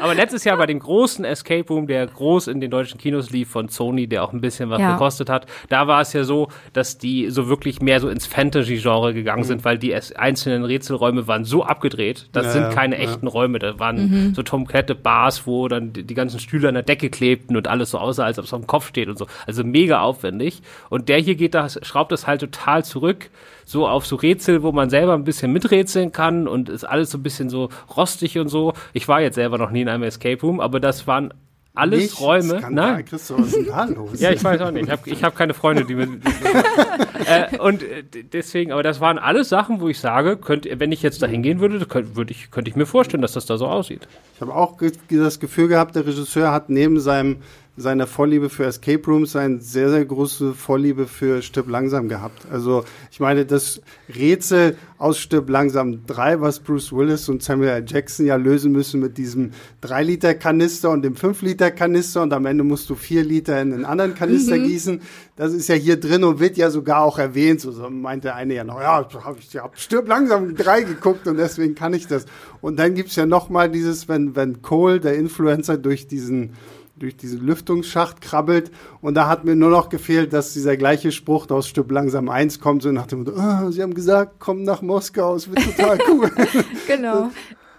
Aber 0.00 0.12
letztes 0.14 0.42
Jahr 0.42 0.56
bei 0.56 0.66
dem 0.66 0.80
großen 0.80 1.24
Escape 1.24 1.66
Room, 1.72 1.86
der 1.86 2.06
groß 2.08 2.48
in 2.48 2.60
den 2.60 2.68
deutschen 2.70 2.98
Kinos 2.98 3.30
lief 3.30 3.48
von 3.50 3.68
Sony, 3.68 4.08
der 4.08 4.24
auch 4.24 4.32
ein 4.32 4.40
bisschen 4.40 4.68
was 4.68 4.80
Ja. 4.80 4.92
gekostet 4.94 5.30
hat, 5.30 5.46
da 5.68 5.86
war 5.86 6.00
es 6.00 6.12
ja 6.12 6.24
so, 6.24 6.48
dass 6.72 6.98
die 6.98 7.30
so 7.30 7.48
wirklich 7.48 7.80
mehr 7.80 8.00
so 8.00 8.08
ins 8.08 8.26
Fantasy-Genre 8.26 9.14
gegangen 9.14 9.42
Mhm. 9.42 9.46
sind, 9.46 9.64
weil 9.64 9.78
die 9.78 9.94
einzelnen 9.94 10.64
Rätselräume 10.64 11.28
waren 11.28 11.44
so 11.44 11.62
abgedreht. 11.64 12.26
Das 12.32 12.46
Ja, 12.46 12.50
sind 12.52 12.70
keine 12.70 12.96
ja. 12.96 13.02
echten 13.08 13.28
Räume. 13.28 13.60
Da 13.60 13.78
waren 13.78 14.34
so 14.34 14.42
komplette 14.42 14.96
Bars, 14.96 15.46
wo 15.46 15.68
dann 15.68 15.92
die, 15.92 16.02
die 16.02 16.14
ganzen 16.14 16.40
Stühle 16.40 16.66
an 16.68 16.74
der 16.74 16.82
Decke 16.82 17.08
klebten 17.08 17.56
und 17.56 17.68
alles 17.68 17.92
so 17.92 17.98
aussah, 17.98 18.24
als 18.24 18.38
ob 18.40 18.46
es 18.46 18.52
auf 18.52 18.60
dem 18.60 18.66
Kopf 18.66 18.88
steht 18.88 19.08
und 19.08 19.16
so. 19.16 19.28
Also 19.46 19.62
mega 19.62 20.00
aufwendig. 20.00 20.60
Und 20.90 21.08
der 21.08 21.18
hier 21.18 21.36
geht 21.36 21.54
das, 21.54 21.78
schraubt 21.82 22.10
das 22.10 22.26
halt 22.26 22.40
total 22.40 22.84
zurück, 22.84 23.30
so 23.64 23.86
auf 23.86 24.06
so 24.06 24.16
Rätsel, 24.16 24.62
wo 24.62 24.72
man 24.72 24.90
selber 24.90 25.14
ein 25.14 25.24
bisschen 25.24 25.52
miträtseln 25.52 26.12
kann 26.12 26.48
und 26.48 26.68
ist 26.68 26.84
alles 26.84 27.10
so 27.10 27.18
ein 27.18 27.22
bisschen 27.22 27.48
so 27.50 27.68
rostig 27.96 28.38
und 28.38 28.48
so. 28.48 28.72
Ich 28.92 29.08
war 29.08 29.20
jetzt 29.20 29.34
selber 29.34 29.58
noch 29.58 29.70
nie 29.70 29.82
in 29.82 29.88
einem 29.88 30.02
Escape 30.02 30.40
Room, 30.40 30.60
aber 30.60 30.80
das 30.80 31.06
waren 31.06 31.32
alles 31.74 32.00
Nicht 32.00 32.20
Räume. 32.20 32.58
Skandal. 32.60 32.92
Nein, 32.92 33.04
Christoph, 33.04 33.40
was 33.40 33.52
ist 33.52 33.68
da 33.68 33.84
los? 33.84 34.20
ja, 34.20 34.30
ich 34.30 34.42
weiß 34.44 34.60
auch 34.60 34.70
nicht. 34.70 34.84
Ich 34.84 34.90
habe 34.90 35.10
ich 35.10 35.24
hab 35.24 35.36
keine 35.36 35.54
Freunde, 35.54 35.84
die 35.84 35.96
mir. 35.96 36.04
äh, 37.26 37.58
und 37.58 37.82
äh, 37.82 38.04
deswegen, 38.32 38.70
aber 38.70 38.84
das 38.84 39.00
waren 39.00 39.18
alles 39.18 39.48
Sachen, 39.48 39.80
wo 39.80 39.88
ich 39.88 39.98
sage, 39.98 40.36
könnt, 40.36 40.68
wenn 40.70 40.92
ich 40.92 41.02
jetzt 41.02 41.20
da 41.20 41.26
hingehen 41.26 41.58
würde, 41.58 41.84
könnte 41.86 42.14
würd 42.14 42.30
ich, 42.30 42.52
könnte 42.52 42.70
ich 42.70 42.76
mir 42.76 42.86
vorstellen, 42.86 43.22
dass 43.22 43.32
das 43.32 43.46
da 43.46 43.58
so 43.58 43.66
aussieht. 43.66 44.06
Ich 44.36 44.40
habe 44.40 44.54
auch 44.54 44.76
das 45.10 45.40
Gefühl 45.40 45.66
gehabt, 45.66 45.96
der 45.96 46.06
Regisseur 46.06 46.52
hat 46.52 46.70
neben 46.70 47.00
seinem, 47.00 47.38
seiner 47.76 48.06
Vorliebe 48.06 48.50
für 48.50 48.64
Escape 48.64 49.04
Rooms 49.06 49.34
eine 49.34 49.60
sehr, 49.60 49.90
sehr 49.90 50.04
große 50.04 50.54
Vorliebe 50.54 51.06
für 51.06 51.42
Stirb 51.42 51.68
langsam 51.68 52.08
gehabt. 52.08 52.46
Also 52.50 52.84
ich 53.10 53.18
meine, 53.18 53.46
das 53.46 53.80
Rätsel 54.14 54.76
aus 54.96 55.18
Stirb 55.18 55.50
langsam 55.50 56.06
3, 56.06 56.40
was 56.40 56.60
Bruce 56.60 56.92
Willis 56.92 57.28
und 57.28 57.42
Samuel 57.42 57.70
L. 57.70 57.84
Jackson 57.86 58.26
ja 58.26 58.36
lösen 58.36 58.70
müssen 58.70 59.00
mit 59.00 59.18
diesem 59.18 59.50
3-Liter-Kanister 59.82 60.90
und 60.90 61.02
dem 61.02 61.14
5-Liter-Kanister 61.14 62.22
und 62.22 62.32
am 62.32 62.46
Ende 62.46 62.62
musst 62.62 62.88
du 62.90 62.94
4 62.94 63.24
Liter 63.24 63.60
in 63.60 63.72
einen 63.72 63.84
anderen 63.84 64.14
Kanister 64.14 64.56
gießen. 64.58 65.00
Das 65.34 65.52
ist 65.52 65.68
ja 65.68 65.74
hier 65.74 65.98
drin 65.98 66.22
und 66.22 66.38
wird 66.38 66.56
ja 66.56 66.70
sogar 66.70 67.02
auch 67.02 67.18
erwähnt. 67.18 67.60
So, 67.60 67.72
so 67.72 67.90
meinte 67.90 68.28
der 68.28 68.36
eine 68.36 68.54
ja 68.54 68.62
noch, 68.62 68.80
ja, 68.80 69.08
hab 69.24 69.38
ich 69.38 69.56
hab 69.56 69.78
Stirb 69.80 70.06
langsam 70.06 70.54
3 70.54 70.82
geguckt 70.82 71.26
und 71.26 71.38
deswegen 71.38 71.74
kann 71.74 71.92
ich 71.92 72.06
das. 72.06 72.26
Und 72.60 72.78
dann 72.78 72.94
gibt's 72.94 73.16
ja 73.16 73.26
noch 73.26 73.48
mal 73.48 73.68
dieses, 73.68 74.08
wenn, 74.08 74.36
wenn 74.36 74.62
Cole, 74.62 75.00
der 75.00 75.16
Influencer, 75.16 75.76
durch 75.76 76.06
diesen 76.06 76.52
durch 76.96 77.16
diesen 77.16 77.44
Lüftungsschacht 77.44 78.20
krabbelt. 78.20 78.70
Und 79.00 79.14
da 79.14 79.28
hat 79.28 79.44
mir 79.44 79.56
nur 79.56 79.70
noch 79.70 79.88
gefehlt, 79.88 80.32
dass 80.32 80.52
dieser 80.52 80.76
gleiche 80.76 81.12
Spruch 81.12 81.50
aus 81.50 81.68
Stück 81.68 81.90
langsam 81.90 82.28
eins 82.28 82.60
kommt, 82.60 82.82
so 82.82 82.92
nach 82.92 83.06
dem 83.06 83.20
Motto, 83.20 83.32
oh, 83.36 83.70
sie 83.70 83.82
haben 83.82 83.94
gesagt, 83.94 84.36
komm 84.38 84.62
nach 84.62 84.82
Moskau, 84.82 85.34
es 85.34 85.48
wird 85.48 85.64
total 85.64 85.98
cool. 86.08 86.30
genau 86.86 87.30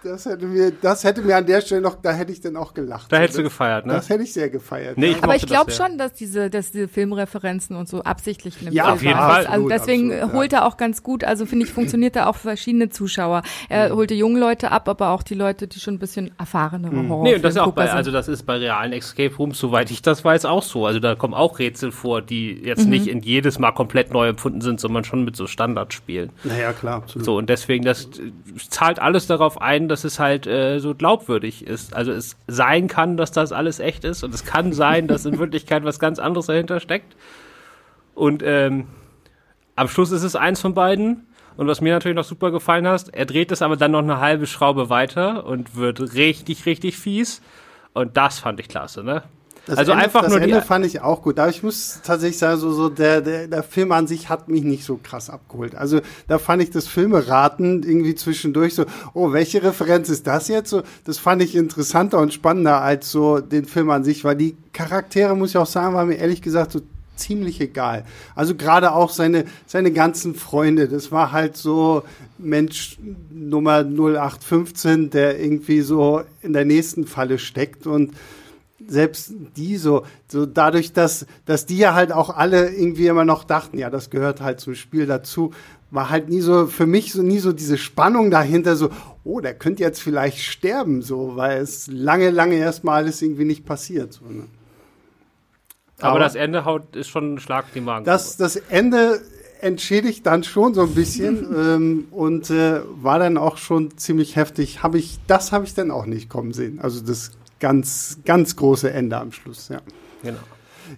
das 0.06 0.26
hätte 0.26 0.46
mir, 0.46 0.72
das 0.80 1.04
hätte 1.04 1.22
mir 1.22 1.36
an 1.36 1.46
der 1.46 1.60
Stelle 1.60 1.80
noch, 1.80 1.96
da 2.00 2.12
hätte 2.12 2.32
ich 2.32 2.40
dann 2.40 2.56
auch 2.56 2.74
gelacht. 2.74 3.12
Da 3.12 3.18
hättest 3.18 3.38
du 3.38 3.42
gefeiert, 3.42 3.86
ne? 3.86 3.94
Das 3.94 4.08
hätte 4.08 4.22
ich 4.22 4.32
sehr 4.32 4.48
gefeiert. 4.50 4.96
Nee, 4.96 5.12
ich 5.12 5.22
aber 5.22 5.36
ich 5.36 5.46
glaube 5.46 5.70
schon, 5.70 5.98
dass 5.98 6.14
diese, 6.14 6.50
dass 6.50 6.72
diese 6.72 6.88
Filmreferenzen 6.88 7.76
und 7.76 7.88
so 7.88 8.02
absichtlich 8.02 8.58
dem 8.58 8.72
ja, 8.72 8.92
auf 8.92 9.02
jeden 9.02 9.16
Fall. 9.16 9.46
Also 9.46 9.68
deswegen 9.68 10.12
absolut, 10.12 10.34
holt 10.34 10.52
er 10.52 10.66
auch 10.66 10.76
ganz 10.76 11.02
gut. 11.02 11.24
Also 11.24 11.46
finde 11.46 11.66
ich, 11.66 11.72
funktioniert 11.72 12.16
er 12.16 12.28
auch 12.28 12.36
für 12.36 12.48
verschiedene 12.48 12.88
Zuschauer. 12.88 13.42
Er 13.68 13.94
holte 13.94 14.14
junge 14.14 14.38
Leute 14.38 14.70
ab, 14.70 14.88
aber 14.88 15.10
auch 15.10 15.22
die 15.22 15.34
Leute, 15.34 15.66
die 15.66 15.80
schon 15.80 15.94
ein 15.94 15.98
bisschen 15.98 16.30
erfahrenere 16.38 16.94
mhm. 16.94 17.08
Horror. 17.08 17.24
Nee, 17.24 17.34
und 17.36 17.44
das 17.44 17.54
ist 17.54 17.60
auch 17.60 17.72
bei, 17.72 17.90
also 17.90 18.10
das 18.10 18.28
ist 18.28 18.44
bei 18.44 18.56
realen 18.56 18.92
Escape 18.92 19.34
Rooms, 19.36 19.58
soweit 19.58 19.90
ich 19.90 20.02
das 20.02 20.24
weiß, 20.24 20.44
auch 20.44 20.62
so. 20.62 20.86
Also 20.86 21.00
da 21.00 21.14
kommen 21.14 21.34
auch 21.34 21.58
Rätsel 21.58 21.92
vor, 21.92 22.22
die 22.22 22.52
jetzt 22.52 22.84
mhm. 22.84 22.90
nicht 22.90 23.06
in 23.08 23.20
jedes 23.20 23.58
Mal 23.58 23.72
komplett 23.72 24.12
neu 24.12 24.28
empfunden 24.28 24.60
sind, 24.60 24.80
sondern 24.80 25.04
schon 25.04 25.24
mit 25.24 25.36
so 25.36 25.46
Standardspielen. 25.46 26.30
Naja, 26.44 26.72
klar, 26.72 26.96
absolut. 26.96 27.24
So, 27.24 27.36
und 27.36 27.50
deswegen, 27.50 27.84
das 27.84 28.08
zahlt 28.68 28.98
alles 28.98 29.26
darauf 29.26 29.60
ein, 29.60 29.88
dass 29.88 29.95
es 30.04 30.18
halt 30.18 30.46
äh, 30.46 30.78
so 30.78 30.94
glaubwürdig 30.94 31.66
ist. 31.66 31.94
Also 31.94 32.12
es 32.12 32.36
sein 32.46 32.88
kann, 32.88 33.16
dass 33.16 33.32
das 33.32 33.52
alles 33.52 33.80
echt 33.80 34.04
ist 34.04 34.22
und 34.22 34.34
es 34.34 34.44
kann 34.44 34.72
sein, 34.72 35.08
dass 35.08 35.26
in 35.26 35.38
Wirklichkeit 35.38 35.84
was 35.84 35.98
ganz 35.98 36.18
anderes 36.18 36.46
dahinter 36.46 36.80
steckt. 36.80 37.16
Und 38.14 38.42
ähm, 38.44 38.86
am 39.76 39.88
Schluss 39.88 40.10
ist 40.10 40.22
es 40.22 40.36
eins 40.36 40.60
von 40.60 40.74
beiden. 40.74 41.26
Und 41.56 41.68
was 41.68 41.80
mir 41.80 41.94
natürlich 41.94 42.16
noch 42.16 42.24
super 42.24 42.50
gefallen 42.50 42.86
hat, 42.86 43.08
er 43.14 43.24
dreht 43.24 43.50
es 43.50 43.62
aber 43.62 43.76
dann 43.76 43.92
noch 43.92 44.02
eine 44.02 44.20
halbe 44.20 44.46
Schraube 44.46 44.90
weiter 44.90 45.46
und 45.46 45.76
wird 45.76 46.14
richtig, 46.14 46.66
richtig 46.66 46.98
fies. 46.98 47.40
Und 47.94 48.16
das 48.16 48.38
fand 48.38 48.60
ich 48.60 48.68
klasse, 48.68 49.02
ne? 49.02 49.22
Das 49.66 49.78
also 49.78 49.92
Ende, 49.92 50.04
einfach 50.04 50.22
das 50.22 50.30
nur 50.30 50.40
Ende 50.40 50.60
die 50.60 50.64
fand 50.64 50.86
ich 50.86 51.00
auch 51.00 51.22
gut. 51.22 51.40
Aber 51.40 51.50
ich 51.50 51.62
muss 51.64 52.00
tatsächlich 52.04 52.38
sagen, 52.38 52.58
so, 52.60 52.72
so 52.72 52.88
der, 52.88 53.20
der, 53.20 53.48
der 53.48 53.62
Film 53.64 53.90
an 53.90 54.06
sich 54.06 54.28
hat 54.28 54.48
mich 54.48 54.62
nicht 54.62 54.84
so 54.84 54.98
krass 55.02 55.28
abgeholt. 55.28 55.74
Also 55.74 56.00
da 56.28 56.38
fand 56.38 56.62
ich 56.62 56.70
das 56.70 56.86
Filmeraten 56.86 57.82
irgendwie 57.82 58.14
zwischendurch 58.14 58.74
so, 58.74 58.84
oh, 59.12 59.32
welche 59.32 59.64
Referenz 59.64 60.08
ist 60.08 60.26
das 60.28 60.46
jetzt? 60.46 60.70
So, 60.70 60.82
das 61.04 61.18
fand 61.18 61.42
ich 61.42 61.56
interessanter 61.56 62.18
und 62.18 62.32
spannender 62.32 62.80
als 62.80 63.10
so 63.10 63.40
den 63.40 63.64
Film 63.64 63.90
an 63.90 64.04
sich, 64.04 64.24
weil 64.24 64.36
die 64.36 64.56
Charaktere, 64.72 65.34
muss 65.34 65.50
ich 65.50 65.56
auch 65.58 65.66
sagen, 65.66 65.94
waren 65.94 66.08
mir 66.08 66.16
ehrlich 66.16 66.42
gesagt 66.42 66.70
so 66.70 66.80
ziemlich 67.16 67.60
egal. 67.60 68.04
Also 68.36 68.54
gerade 68.54 68.92
auch 68.92 69.10
seine, 69.10 69.46
seine 69.66 69.90
ganzen 69.90 70.34
Freunde, 70.36 70.86
das 70.86 71.10
war 71.10 71.32
halt 71.32 71.56
so 71.56 72.04
Mensch 72.38 72.98
Nummer 73.30 73.80
0815, 73.80 75.10
der 75.10 75.40
irgendwie 75.40 75.80
so 75.80 76.22
in 76.42 76.52
der 76.52 76.64
nächsten 76.64 77.06
Falle 77.06 77.38
steckt 77.38 77.86
und 77.86 78.12
selbst 78.88 79.32
die 79.56 79.76
so, 79.76 80.04
so 80.28 80.46
dadurch, 80.46 80.92
dass, 80.92 81.26
dass 81.44 81.66
die 81.66 81.78
ja 81.78 81.94
halt 81.94 82.12
auch 82.12 82.30
alle 82.30 82.70
irgendwie 82.70 83.06
immer 83.06 83.24
noch 83.24 83.44
dachten, 83.44 83.78
ja, 83.78 83.90
das 83.90 84.10
gehört 84.10 84.40
halt 84.40 84.60
zum 84.60 84.74
Spiel 84.74 85.06
dazu, 85.06 85.52
war 85.90 86.10
halt 86.10 86.28
nie 86.28 86.40
so, 86.40 86.66
für 86.66 86.86
mich 86.86 87.12
so 87.12 87.22
nie 87.22 87.38
so 87.38 87.52
diese 87.52 87.78
Spannung 87.78 88.30
dahinter, 88.30 88.76
so, 88.76 88.90
oh, 89.24 89.40
der 89.40 89.54
könnte 89.54 89.82
jetzt 89.82 90.02
vielleicht 90.02 90.38
sterben, 90.38 91.02
so, 91.02 91.36
weil 91.36 91.60
es 91.60 91.86
lange, 91.88 92.30
lange 92.30 92.56
erstmal 92.56 92.96
alles 92.96 93.22
irgendwie 93.22 93.44
nicht 93.44 93.64
passiert. 93.64 94.12
So, 94.12 94.24
ne? 94.24 94.44
Aber, 95.98 96.10
Aber, 96.10 96.18
das 96.18 96.34
Ende 96.34 96.64
haut, 96.64 96.94
ist 96.94 97.08
schon 97.08 97.34
ein 97.34 97.38
Schlag 97.38 97.72
die 97.74 97.80
Magen. 97.80 98.04
Das, 98.04 98.36
das 98.36 98.56
Ende 98.56 99.20
entschädigt 99.60 100.26
dann 100.26 100.44
schon 100.44 100.74
so 100.74 100.82
ein 100.82 100.94
bisschen 100.94 101.46
ähm, 101.56 102.08
und 102.10 102.50
äh, 102.50 102.80
war 103.02 103.18
dann 103.18 103.38
auch 103.38 103.56
schon 103.56 103.96
ziemlich 103.96 104.36
heftig. 104.36 104.82
Habe 104.82 104.98
ich, 104.98 105.18
das 105.26 105.52
habe 105.52 105.64
ich 105.64 105.74
dann 105.74 105.90
auch 105.90 106.06
nicht 106.06 106.28
kommen 106.28 106.52
sehen. 106.52 106.80
Also 106.80 107.00
das 107.00 107.30
ganz, 107.60 108.18
ganz 108.24 108.56
große 108.56 108.90
Ende 108.90 109.16
am 109.16 109.32
Schluss, 109.32 109.68
ja. 109.68 109.80
Genau. 110.22 110.38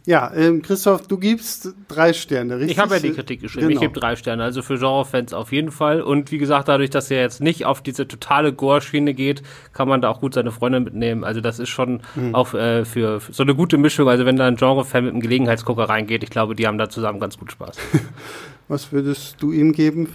Ja, 0.04 0.32
ähm, 0.34 0.62
Christoph, 0.62 1.06
du 1.06 1.18
gibst 1.18 1.74
drei 1.88 2.12
Sterne, 2.12 2.56
richtig? 2.56 2.72
Ich 2.72 2.78
habe 2.78 2.94
ja 2.94 3.00
die 3.00 3.12
Kritik 3.12 3.40
geschrieben. 3.40 3.68
Genau. 3.68 3.80
Ich 3.80 3.88
gebe 3.88 3.98
drei 3.98 4.16
Sterne. 4.16 4.42
Also 4.42 4.62
für 4.62 4.78
Genre-Fans 4.78 5.32
auf 5.32 5.52
jeden 5.52 5.70
Fall. 5.70 6.02
Und 6.02 6.30
wie 6.30 6.38
gesagt, 6.38 6.68
dadurch, 6.68 6.90
dass 6.90 7.10
er 7.10 7.20
jetzt 7.20 7.40
nicht 7.40 7.64
auf 7.64 7.82
diese 7.82 8.06
totale 8.06 8.52
Gore-Schiene 8.52 9.14
geht, 9.14 9.42
kann 9.72 9.88
man 9.88 10.00
da 10.02 10.10
auch 10.10 10.20
gut 10.20 10.34
seine 10.34 10.50
Freunde 10.50 10.80
mitnehmen. 10.80 11.24
Also 11.24 11.40
das 11.40 11.58
ist 11.58 11.70
schon 11.70 12.02
mhm. 12.14 12.34
auch 12.34 12.54
äh, 12.54 12.84
für, 12.84 13.20
für, 13.20 13.32
so 13.32 13.42
eine 13.42 13.54
gute 13.54 13.78
Mischung. 13.78 14.08
Also 14.08 14.26
wenn 14.26 14.36
da 14.36 14.46
ein 14.46 14.56
Genre-Fan 14.56 15.04
mit 15.04 15.12
einem 15.12 15.22
Gelegenheitsgucker 15.22 15.84
reingeht, 15.84 16.22
ich 16.22 16.30
glaube, 16.30 16.54
die 16.54 16.66
haben 16.66 16.78
da 16.78 16.88
zusammen 16.88 17.20
ganz 17.20 17.38
gut 17.38 17.52
Spaß. 17.52 17.76
Was 18.68 18.92
würdest 18.92 19.36
du 19.40 19.52
ihm 19.52 19.72
geben? 19.72 20.14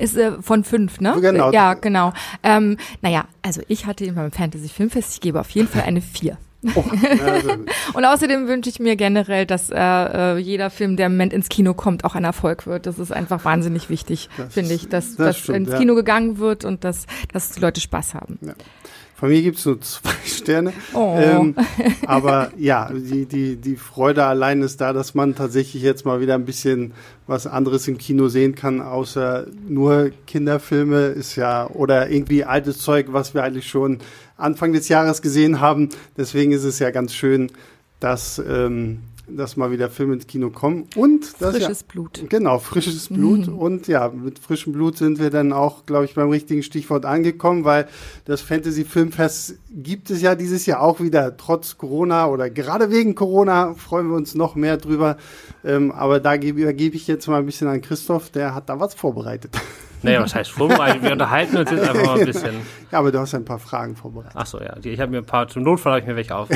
Ist 0.00 0.16
äh, 0.16 0.32
von 0.40 0.64
fünf, 0.64 1.00
ne? 1.00 1.16
Genau. 1.20 1.52
Ja, 1.52 1.74
genau. 1.74 2.12
Ähm, 2.42 2.78
naja, 3.02 3.26
also 3.42 3.60
ich 3.68 3.86
hatte 3.86 4.04
ihn 4.04 4.14
beim 4.14 4.32
Fantasy 4.32 4.68
Filmfest, 4.68 5.14
ich 5.14 5.20
gebe 5.20 5.38
auf 5.38 5.50
jeden 5.50 5.68
Fall 5.68 5.82
eine 5.82 6.00
vier. 6.00 6.38
Oh, 6.74 6.84
also. 7.24 7.50
und 7.94 8.04
außerdem 8.04 8.46
wünsche 8.46 8.68
ich 8.68 8.80
mir 8.80 8.96
generell, 8.96 9.46
dass 9.46 9.70
äh, 9.70 9.76
äh, 9.78 10.38
jeder 10.38 10.70
Film, 10.70 10.96
der 10.96 11.06
im 11.06 11.12
Moment 11.12 11.32
ins 11.32 11.48
Kino 11.48 11.74
kommt, 11.74 12.04
auch 12.04 12.14
ein 12.14 12.24
Erfolg 12.24 12.66
wird. 12.66 12.86
Das 12.86 12.98
ist 12.98 13.12
einfach 13.12 13.44
wahnsinnig 13.44 13.88
wichtig, 13.88 14.28
finde 14.50 14.74
ich, 14.74 14.88
dass, 14.88 15.16
das 15.16 15.26
dass 15.26 15.38
stimmt, 15.38 15.68
ins 15.68 15.78
Kino 15.78 15.94
ja. 15.94 16.00
gegangen 16.00 16.38
wird 16.38 16.64
und 16.64 16.84
dass, 16.84 17.06
dass 17.32 17.52
die 17.52 17.60
Leute 17.60 17.80
Spaß 17.80 18.14
haben. 18.14 18.38
Ja. 18.42 18.52
Von 19.20 19.28
mir 19.28 19.42
gibt's 19.42 19.66
nur 19.66 19.78
zwei 19.82 20.14
Sterne. 20.24 20.72
Oh. 20.94 21.14
Ähm, 21.20 21.54
aber 22.06 22.52
ja, 22.56 22.90
die, 22.90 23.26
die, 23.26 23.56
die 23.56 23.76
Freude 23.76 24.24
allein 24.24 24.62
ist 24.62 24.80
da, 24.80 24.94
dass 24.94 25.14
man 25.14 25.34
tatsächlich 25.34 25.82
jetzt 25.82 26.06
mal 26.06 26.22
wieder 26.22 26.34
ein 26.36 26.46
bisschen 26.46 26.94
was 27.26 27.46
anderes 27.46 27.86
im 27.86 27.98
Kino 27.98 28.28
sehen 28.28 28.54
kann, 28.54 28.80
außer 28.80 29.46
nur 29.68 30.10
Kinderfilme 30.26 31.08
ist 31.08 31.36
ja 31.36 31.68
oder 31.68 32.08
irgendwie 32.08 32.44
altes 32.44 32.78
Zeug, 32.78 33.08
was 33.10 33.34
wir 33.34 33.42
eigentlich 33.42 33.68
schon 33.68 33.98
Anfang 34.38 34.72
des 34.72 34.88
Jahres 34.88 35.20
gesehen 35.20 35.60
haben. 35.60 35.90
Deswegen 36.16 36.52
ist 36.52 36.64
es 36.64 36.78
ja 36.78 36.90
ganz 36.90 37.12
schön, 37.12 37.52
dass 38.00 38.38
ähm, 38.38 39.00
dass 39.36 39.56
mal 39.56 39.70
wieder 39.70 39.90
Filme 39.90 40.14
ins 40.14 40.26
Kino 40.26 40.50
kommen. 40.50 40.86
Und 40.96 41.24
frisches 41.24 41.80
ja, 41.80 41.86
Blut. 41.88 42.24
Genau, 42.28 42.58
frisches 42.58 43.08
Blut. 43.08 43.46
Mhm. 43.46 43.58
Und 43.58 43.88
ja, 43.88 44.08
mit 44.08 44.38
frischem 44.38 44.72
Blut 44.72 44.96
sind 44.96 45.18
wir 45.18 45.30
dann 45.30 45.52
auch, 45.52 45.86
glaube 45.86 46.04
ich, 46.04 46.14
beim 46.14 46.30
richtigen 46.30 46.62
Stichwort 46.62 47.04
angekommen, 47.04 47.64
weil 47.64 47.88
das 48.24 48.40
Fantasy 48.40 48.84
Filmfest 48.84 49.58
gibt 49.70 50.10
es 50.10 50.22
ja 50.22 50.34
dieses 50.34 50.66
Jahr 50.66 50.80
auch 50.82 51.00
wieder, 51.00 51.36
trotz 51.36 51.78
Corona 51.78 52.26
oder 52.28 52.50
gerade 52.50 52.90
wegen 52.90 53.14
Corona 53.14 53.74
freuen 53.74 54.08
wir 54.08 54.16
uns 54.16 54.34
noch 54.34 54.54
mehr 54.54 54.76
drüber. 54.76 55.16
Ähm, 55.64 55.92
aber 55.92 56.20
da 56.20 56.36
gebe, 56.36 56.72
gebe 56.74 56.96
ich 56.96 57.06
jetzt 57.06 57.26
mal 57.26 57.38
ein 57.38 57.46
bisschen 57.46 57.68
an 57.68 57.80
Christoph, 57.80 58.30
der 58.30 58.54
hat 58.54 58.68
da 58.68 58.80
was 58.80 58.94
vorbereitet. 58.94 59.56
Naja, 60.02 60.22
was 60.22 60.34
heißt 60.34 60.50
vorbereitet? 60.50 61.02
Wir 61.02 61.12
unterhalten 61.12 61.56
uns 61.56 61.70
jetzt 61.70 61.88
einfach 61.88 62.06
mal 62.06 62.20
ein 62.20 62.26
bisschen. 62.26 62.54
Ja, 62.90 62.98
aber 62.98 63.12
du 63.12 63.18
hast 63.20 63.34
ein 63.34 63.44
paar 63.44 63.58
Fragen 63.58 63.96
vorbereitet. 63.96 64.32
Ach 64.34 64.46
so, 64.46 64.60
ja. 64.60 64.74
Ich 64.82 64.98
habe 64.98 65.12
mir 65.12 65.18
ein 65.18 65.26
paar, 65.26 65.48
zum 65.48 65.62
Notfall 65.62 65.92
habe 65.92 66.00
ich 66.00 66.06
mir 66.06 66.16
welche 66.16 66.34
auf. 66.34 66.48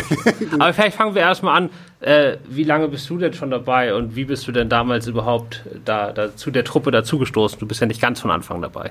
aber 0.59 0.73
vielleicht 0.73 0.97
fangen 0.97 1.15
wir 1.15 1.23
erstmal 1.23 1.57
an. 1.57 1.71
Äh, 2.01 2.39
wie 2.49 2.65
lange 2.65 2.89
bist 2.89 3.09
du 3.09 3.19
denn 3.19 3.33
schon 3.33 3.51
dabei 3.51 3.95
und 3.95 4.17
wie 4.17 4.25
bist 4.25 4.47
du 4.47 4.53
denn 4.53 4.69
damals 4.69 5.07
überhaupt 5.07 5.65
da, 5.85 6.13
da 6.13 6.37
zu 6.37 6.51
der 6.51 6.65
Truppe 6.65 6.91
dazugestoßen? 6.91 7.59
Du 7.59 7.67
bist 7.67 7.81
ja 7.81 7.87
nicht 7.87 8.01
ganz 8.01 8.21
von 8.21 8.31
Anfang 8.31 8.61
dabei. 8.61 8.91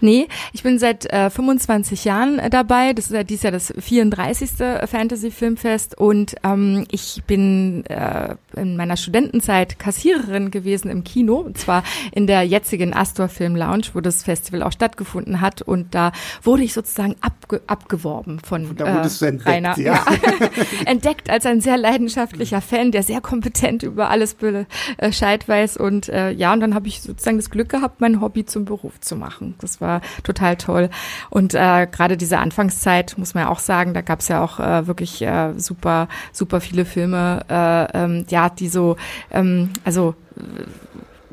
Nee, 0.00 0.28
ich 0.52 0.62
bin 0.62 0.78
seit 0.78 1.06
äh, 1.12 1.30
25 1.30 2.04
Jahren 2.04 2.38
äh, 2.38 2.50
dabei. 2.50 2.92
Das 2.92 3.06
ist 3.06 3.12
ja 3.12 3.24
dieses 3.24 3.42
Jahr 3.44 3.52
das 3.52 3.72
34. 3.78 4.50
Fantasy 4.86 5.30
Filmfest 5.30 5.98
und 5.98 6.36
ähm, 6.44 6.86
ich 6.90 7.22
bin 7.26 7.84
äh, 7.86 8.36
in 8.54 8.76
meiner 8.76 8.96
Studentenzeit 8.96 9.78
Kassiererin 9.78 10.50
gewesen 10.50 10.90
im 10.90 11.04
Kino, 11.04 11.36
und 11.36 11.58
zwar 11.58 11.82
in 12.12 12.26
der 12.26 12.42
jetzigen 12.42 12.94
Astor 12.94 13.28
Film 13.28 13.56
Lounge 13.56 13.91
wo 13.94 14.00
das 14.00 14.22
Festival 14.22 14.62
auch 14.62 14.72
stattgefunden 14.72 15.40
hat. 15.40 15.62
Und 15.62 15.94
da 15.94 16.12
wurde 16.42 16.62
ich 16.62 16.72
sozusagen 16.72 17.16
abge 17.20 17.60
abgeworben 17.66 18.40
von 18.40 18.76
da 18.76 19.02
äh, 19.02 19.26
entdeckt, 19.26 19.46
Rainer. 19.46 19.78
Ja. 19.78 19.94
ja. 19.94 20.04
entdeckt 20.86 21.30
als 21.30 21.46
ein 21.46 21.60
sehr 21.60 21.76
leidenschaftlicher 21.76 22.60
Fan, 22.60 22.92
der 22.92 23.02
sehr 23.02 23.20
kompetent 23.20 23.82
über 23.82 24.10
alles 24.10 24.34
Bescheid 24.34 25.48
weiß. 25.48 25.76
Und 25.76 26.08
äh, 26.08 26.30
ja, 26.30 26.52
und 26.52 26.60
dann 26.60 26.74
habe 26.74 26.88
ich 26.88 27.02
sozusagen 27.02 27.36
das 27.36 27.50
Glück 27.50 27.68
gehabt, 27.68 28.00
mein 28.00 28.20
Hobby 28.20 28.44
zum 28.44 28.64
Beruf 28.64 29.00
zu 29.00 29.16
machen. 29.16 29.54
Das 29.60 29.80
war 29.80 30.00
total 30.22 30.56
toll. 30.56 30.90
Und 31.30 31.54
äh, 31.54 31.86
gerade 31.90 32.16
diese 32.16 32.38
Anfangszeit, 32.38 33.16
muss 33.18 33.34
man 33.34 33.44
ja 33.44 33.50
auch 33.50 33.58
sagen, 33.58 33.94
da 33.94 34.00
gab 34.00 34.20
es 34.20 34.28
ja 34.28 34.42
auch 34.42 34.60
äh, 34.60 34.86
wirklich 34.86 35.22
äh, 35.22 35.52
super, 35.56 36.08
super 36.32 36.60
viele 36.60 36.84
Filme, 36.84 37.44
äh, 37.48 38.04
ähm, 38.04 38.24
ja, 38.28 38.48
die 38.48 38.68
so, 38.68 38.96
ähm, 39.30 39.70
also 39.84 40.14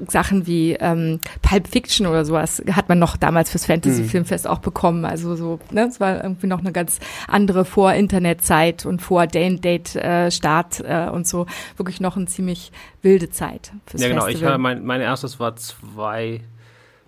Sachen 0.07 0.47
wie 0.47 0.73
ähm, 0.73 1.19
Pulp 1.41 1.67
Fiction 1.67 2.07
oder 2.07 2.25
sowas 2.25 2.63
hat 2.71 2.89
man 2.89 2.99
noch 2.99 3.17
damals 3.17 3.51
fürs 3.51 3.65
Fantasy 3.65 4.03
mhm. 4.03 4.09
Filmfest 4.09 4.47
auch 4.47 4.59
bekommen. 4.59 5.05
Also 5.05 5.35
so, 5.35 5.59
ne, 5.71 5.87
es 5.87 5.99
war 5.99 6.23
irgendwie 6.23 6.47
noch 6.47 6.59
eine 6.59 6.71
ganz 6.71 6.99
andere 7.27 7.65
Vor-Internet-Zeit 7.65 8.85
und 8.85 9.01
vor 9.01 9.27
Day-and-Date-Start 9.27 10.79
äh, 10.81 11.07
äh, 11.07 11.09
und 11.09 11.27
so 11.27 11.45
wirklich 11.77 12.01
noch 12.01 12.17
eine 12.17 12.25
ziemlich 12.25 12.71
wilde 13.01 13.29
Zeit 13.29 13.71
fürs 13.85 14.01
Ja, 14.01 14.09
genau. 14.09 14.21
Festival. 14.21 14.41
Ich 14.41 14.47
hatte 14.47 14.57
mein, 14.61 14.85
mein 14.85 15.01
erstes 15.01 15.39
war 15.39 15.55
zwei 15.55 16.41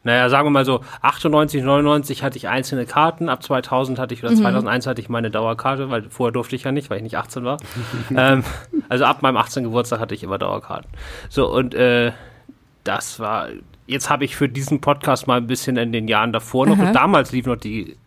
naja, 0.03 0.29
sagen 0.29 0.47
wir 0.47 0.51
mal 0.51 0.65
so, 0.65 0.81
98, 1.01 1.63
99 1.63 2.23
hatte 2.23 2.37
ich 2.37 2.47
einzelne 2.47 2.85
Karten, 2.85 3.29
ab 3.29 3.43
2000 3.43 3.99
hatte 3.99 4.15
ich, 4.15 4.23
oder 4.23 4.33
2001 4.33 4.85
mhm. 4.85 4.89
hatte 4.89 5.01
ich 5.01 5.09
meine 5.09 5.29
Dauerkarte, 5.29 5.91
weil 5.91 6.09
vorher 6.09 6.31
durfte 6.31 6.55
ich 6.55 6.63
ja 6.63 6.71
nicht, 6.71 6.89
weil 6.89 6.97
ich 6.97 7.03
nicht 7.03 7.17
18 7.17 7.43
war. 7.43 7.57
ähm, 8.15 8.43
also 8.89 9.05
ab 9.05 9.21
meinem 9.21 9.37
18. 9.37 9.63
Geburtstag 9.63 9.99
hatte 9.99 10.15
ich 10.15 10.23
immer 10.23 10.39
Dauerkarten. 10.39 10.89
So, 11.29 11.47
und 11.53 11.75
äh, 11.75 12.13
das 12.83 13.19
war, 13.19 13.49
jetzt 13.87 14.09
habe 14.09 14.25
ich 14.25 14.35
für 14.35 14.49
diesen 14.49 14.81
Podcast 14.81 15.27
mal 15.27 15.37
ein 15.37 15.47
bisschen 15.47 15.77
in 15.77 15.91
den 15.91 16.07
Jahren 16.07 16.33
davor 16.33 16.65
noch, 16.67 16.79
und 16.79 16.93
damals 16.93 17.31
lief 17.31 17.45
noch 17.45 17.57
die 17.57 17.97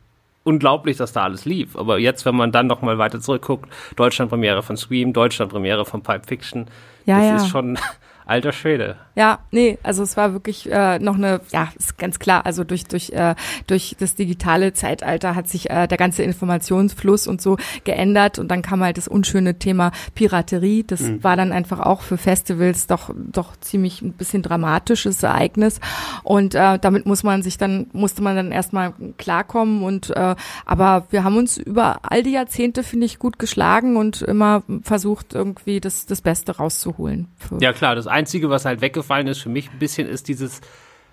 unglaublich, 0.44 0.96
dass 0.96 1.12
da 1.12 1.24
alles 1.24 1.44
lief. 1.44 1.76
Aber 1.76 1.98
jetzt, 1.98 2.24
wenn 2.24 2.36
man 2.36 2.52
dann 2.52 2.66
noch 2.66 2.82
mal 2.82 2.98
weiter 2.98 3.20
zurückguckt, 3.20 3.68
Deutschland-Premiere 3.96 4.62
von 4.62 4.76
Scream, 4.76 5.12
Deutschland-Premiere 5.12 5.84
von 5.84 6.02
Pipe 6.02 6.26
Fiction, 6.26 6.66
ja, 7.06 7.18
das 7.18 7.26
ja. 7.26 7.36
ist 7.36 7.48
schon 7.48 7.78
alter 8.26 8.52
Schwede. 8.52 8.96
Ja, 9.16 9.38
nee, 9.52 9.78
also 9.82 10.02
es 10.02 10.16
war 10.16 10.32
wirklich 10.32 10.70
äh, 10.70 10.98
noch 10.98 11.14
eine, 11.14 11.40
ja, 11.52 11.68
ist 11.78 11.98
ganz 11.98 12.18
klar, 12.18 12.44
also 12.46 12.64
durch 12.64 12.84
durch 12.84 13.10
äh, 13.10 13.34
durch 13.68 13.94
das 13.98 14.16
digitale 14.16 14.72
Zeitalter 14.72 15.34
hat 15.36 15.48
sich 15.48 15.70
äh, 15.70 15.86
der 15.86 15.98
ganze 15.98 16.22
Informationsfluss 16.24 17.26
und 17.26 17.40
so 17.40 17.56
geändert 17.84 18.38
und 18.38 18.48
dann 18.48 18.62
kam 18.62 18.82
halt 18.82 18.96
das 18.96 19.06
unschöne 19.06 19.58
Thema 19.58 19.92
Piraterie, 20.14 20.82
das 20.84 21.00
Mhm. 21.02 21.22
war 21.22 21.36
dann 21.36 21.52
einfach 21.52 21.80
auch 21.80 22.00
für 22.02 22.16
Festivals 22.16 22.86
doch 22.86 23.10
doch 23.16 23.56
ziemlich 23.60 24.02
ein 24.02 24.12
bisschen 24.12 24.42
dramatisches 24.42 25.22
Ereignis 25.22 25.80
und 26.22 26.54
äh, 26.54 26.78
damit 26.78 27.06
muss 27.06 27.22
man 27.22 27.42
sich 27.42 27.56
dann 27.58 27.86
musste 27.92 28.22
man 28.22 28.34
dann 28.36 28.50
erstmal 28.52 28.94
klarkommen 29.18 29.82
und 29.82 30.10
äh, 30.10 30.34
aber 30.66 31.06
wir 31.10 31.22
haben 31.24 31.36
uns 31.36 31.56
über 31.56 31.98
all 32.02 32.22
die 32.22 32.32
Jahrzehnte 32.32 32.82
finde 32.82 33.06
ich 33.06 33.18
gut 33.18 33.38
geschlagen 33.38 33.96
und 33.96 34.22
immer 34.22 34.62
versucht 34.82 35.34
irgendwie 35.34 35.80
das 35.80 36.06
das 36.06 36.20
Beste 36.20 36.56
rauszuholen. 36.56 37.28
Ja 37.60 37.72
klar, 37.72 37.94
das 37.94 38.06
Einzige, 38.06 38.50
was 38.50 38.64
halt 38.64 38.80
weggefallen 39.04 39.26
ist 39.26 39.42
für 39.42 39.48
mich 39.48 39.70
ein 39.70 39.78
bisschen, 39.78 40.08
ist 40.08 40.28
dieses 40.28 40.60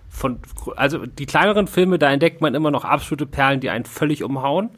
von, 0.10 0.40
also 0.76 1.06
die 1.06 1.26
kleineren 1.26 1.68
Filme, 1.68 1.98
da 1.98 2.12
entdeckt 2.12 2.42
man 2.42 2.54
immer 2.54 2.72
noch 2.72 2.84
absolute 2.84 3.26
Perlen, 3.26 3.60
die 3.62 3.70
einen 3.70 3.86
völlig 3.86 4.24
umhauen. 4.24 4.70